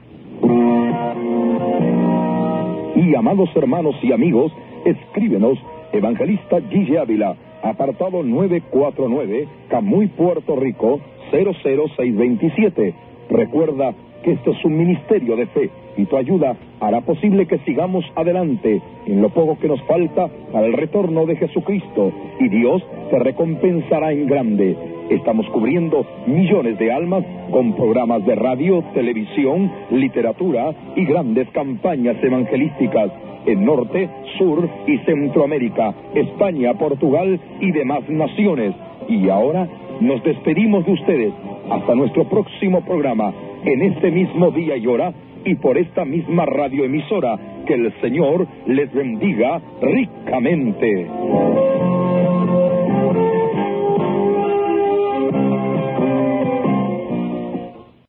Y 2.96 3.14
amados 3.14 3.50
hermanos 3.54 3.94
y 4.02 4.12
amigos, 4.12 4.52
escríbenos 4.90 5.58
Evangelista 5.92 6.60
Gigi 6.70 6.96
Ávila, 6.96 7.36
apartado 7.62 8.22
949, 8.22 9.48
Camuy, 9.68 10.08
Puerto 10.08 10.56
Rico, 10.56 11.00
00627. 11.30 12.94
Recuerda 13.30 13.94
que 14.22 14.32
este 14.32 14.50
es 14.50 14.64
un 14.64 14.76
ministerio 14.76 15.36
de 15.36 15.46
fe 15.46 15.70
y 15.96 16.04
tu 16.04 16.16
ayuda 16.16 16.56
hará 16.80 17.00
posible 17.00 17.46
que 17.46 17.58
sigamos 17.58 18.04
adelante 18.14 18.80
en 19.06 19.22
lo 19.22 19.30
poco 19.30 19.58
que 19.58 19.68
nos 19.68 19.80
falta 19.82 20.28
para 20.52 20.66
el 20.66 20.74
retorno 20.74 21.26
de 21.26 21.36
Jesucristo 21.36 22.12
y 22.40 22.48
Dios 22.48 22.82
te 23.10 23.18
recompensará 23.18 24.12
en 24.12 24.26
grande. 24.26 24.76
Estamos 25.10 25.46
cubriendo 25.50 26.04
millones 26.26 26.78
de 26.78 26.92
almas 26.92 27.24
con 27.50 27.74
programas 27.74 28.26
de 28.26 28.34
radio, 28.34 28.82
televisión, 28.92 29.70
literatura 29.90 30.74
y 30.96 31.04
grandes 31.04 31.48
campañas 31.50 32.16
evangelísticas 32.22 33.12
en 33.46 33.64
Norte, 33.64 34.10
Sur 34.36 34.68
y 34.86 34.98
Centroamérica, 34.98 35.94
España, 36.14 36.74
Portugal 36.74 37.38
y 37.60 37.70
demás 37.70 38.08
naciones. 38.08 38.74
Y 39.08 39.28
ahora 39.28 39.68
nos 40.00 40.22
despedimos 40.24 40.84
de 40.84 40.92
ustedes 40.92 41.32
hasta 41.70 41.94
nuestro 41.94 42.24
próximo 42.24 42.84
programa 42.84 43.32
en 43.64 43.82
este 43.82 44.10
mismo 44.10 44.50
día 44.50 44.76
y 44.76 44.86
hora 44.86 45.12
y 45.46 45.54
por 45.54 45.78
esta 45.78 46.04
misma 46.04 46.44
radioemisora. 46.44 47.38
Que 47.66 47.74
el 47.74 47.92
Señor 48.00 48.46
les 48.66 48.92
bendiga 48.92 49.60
ricamente. 49.80 51.06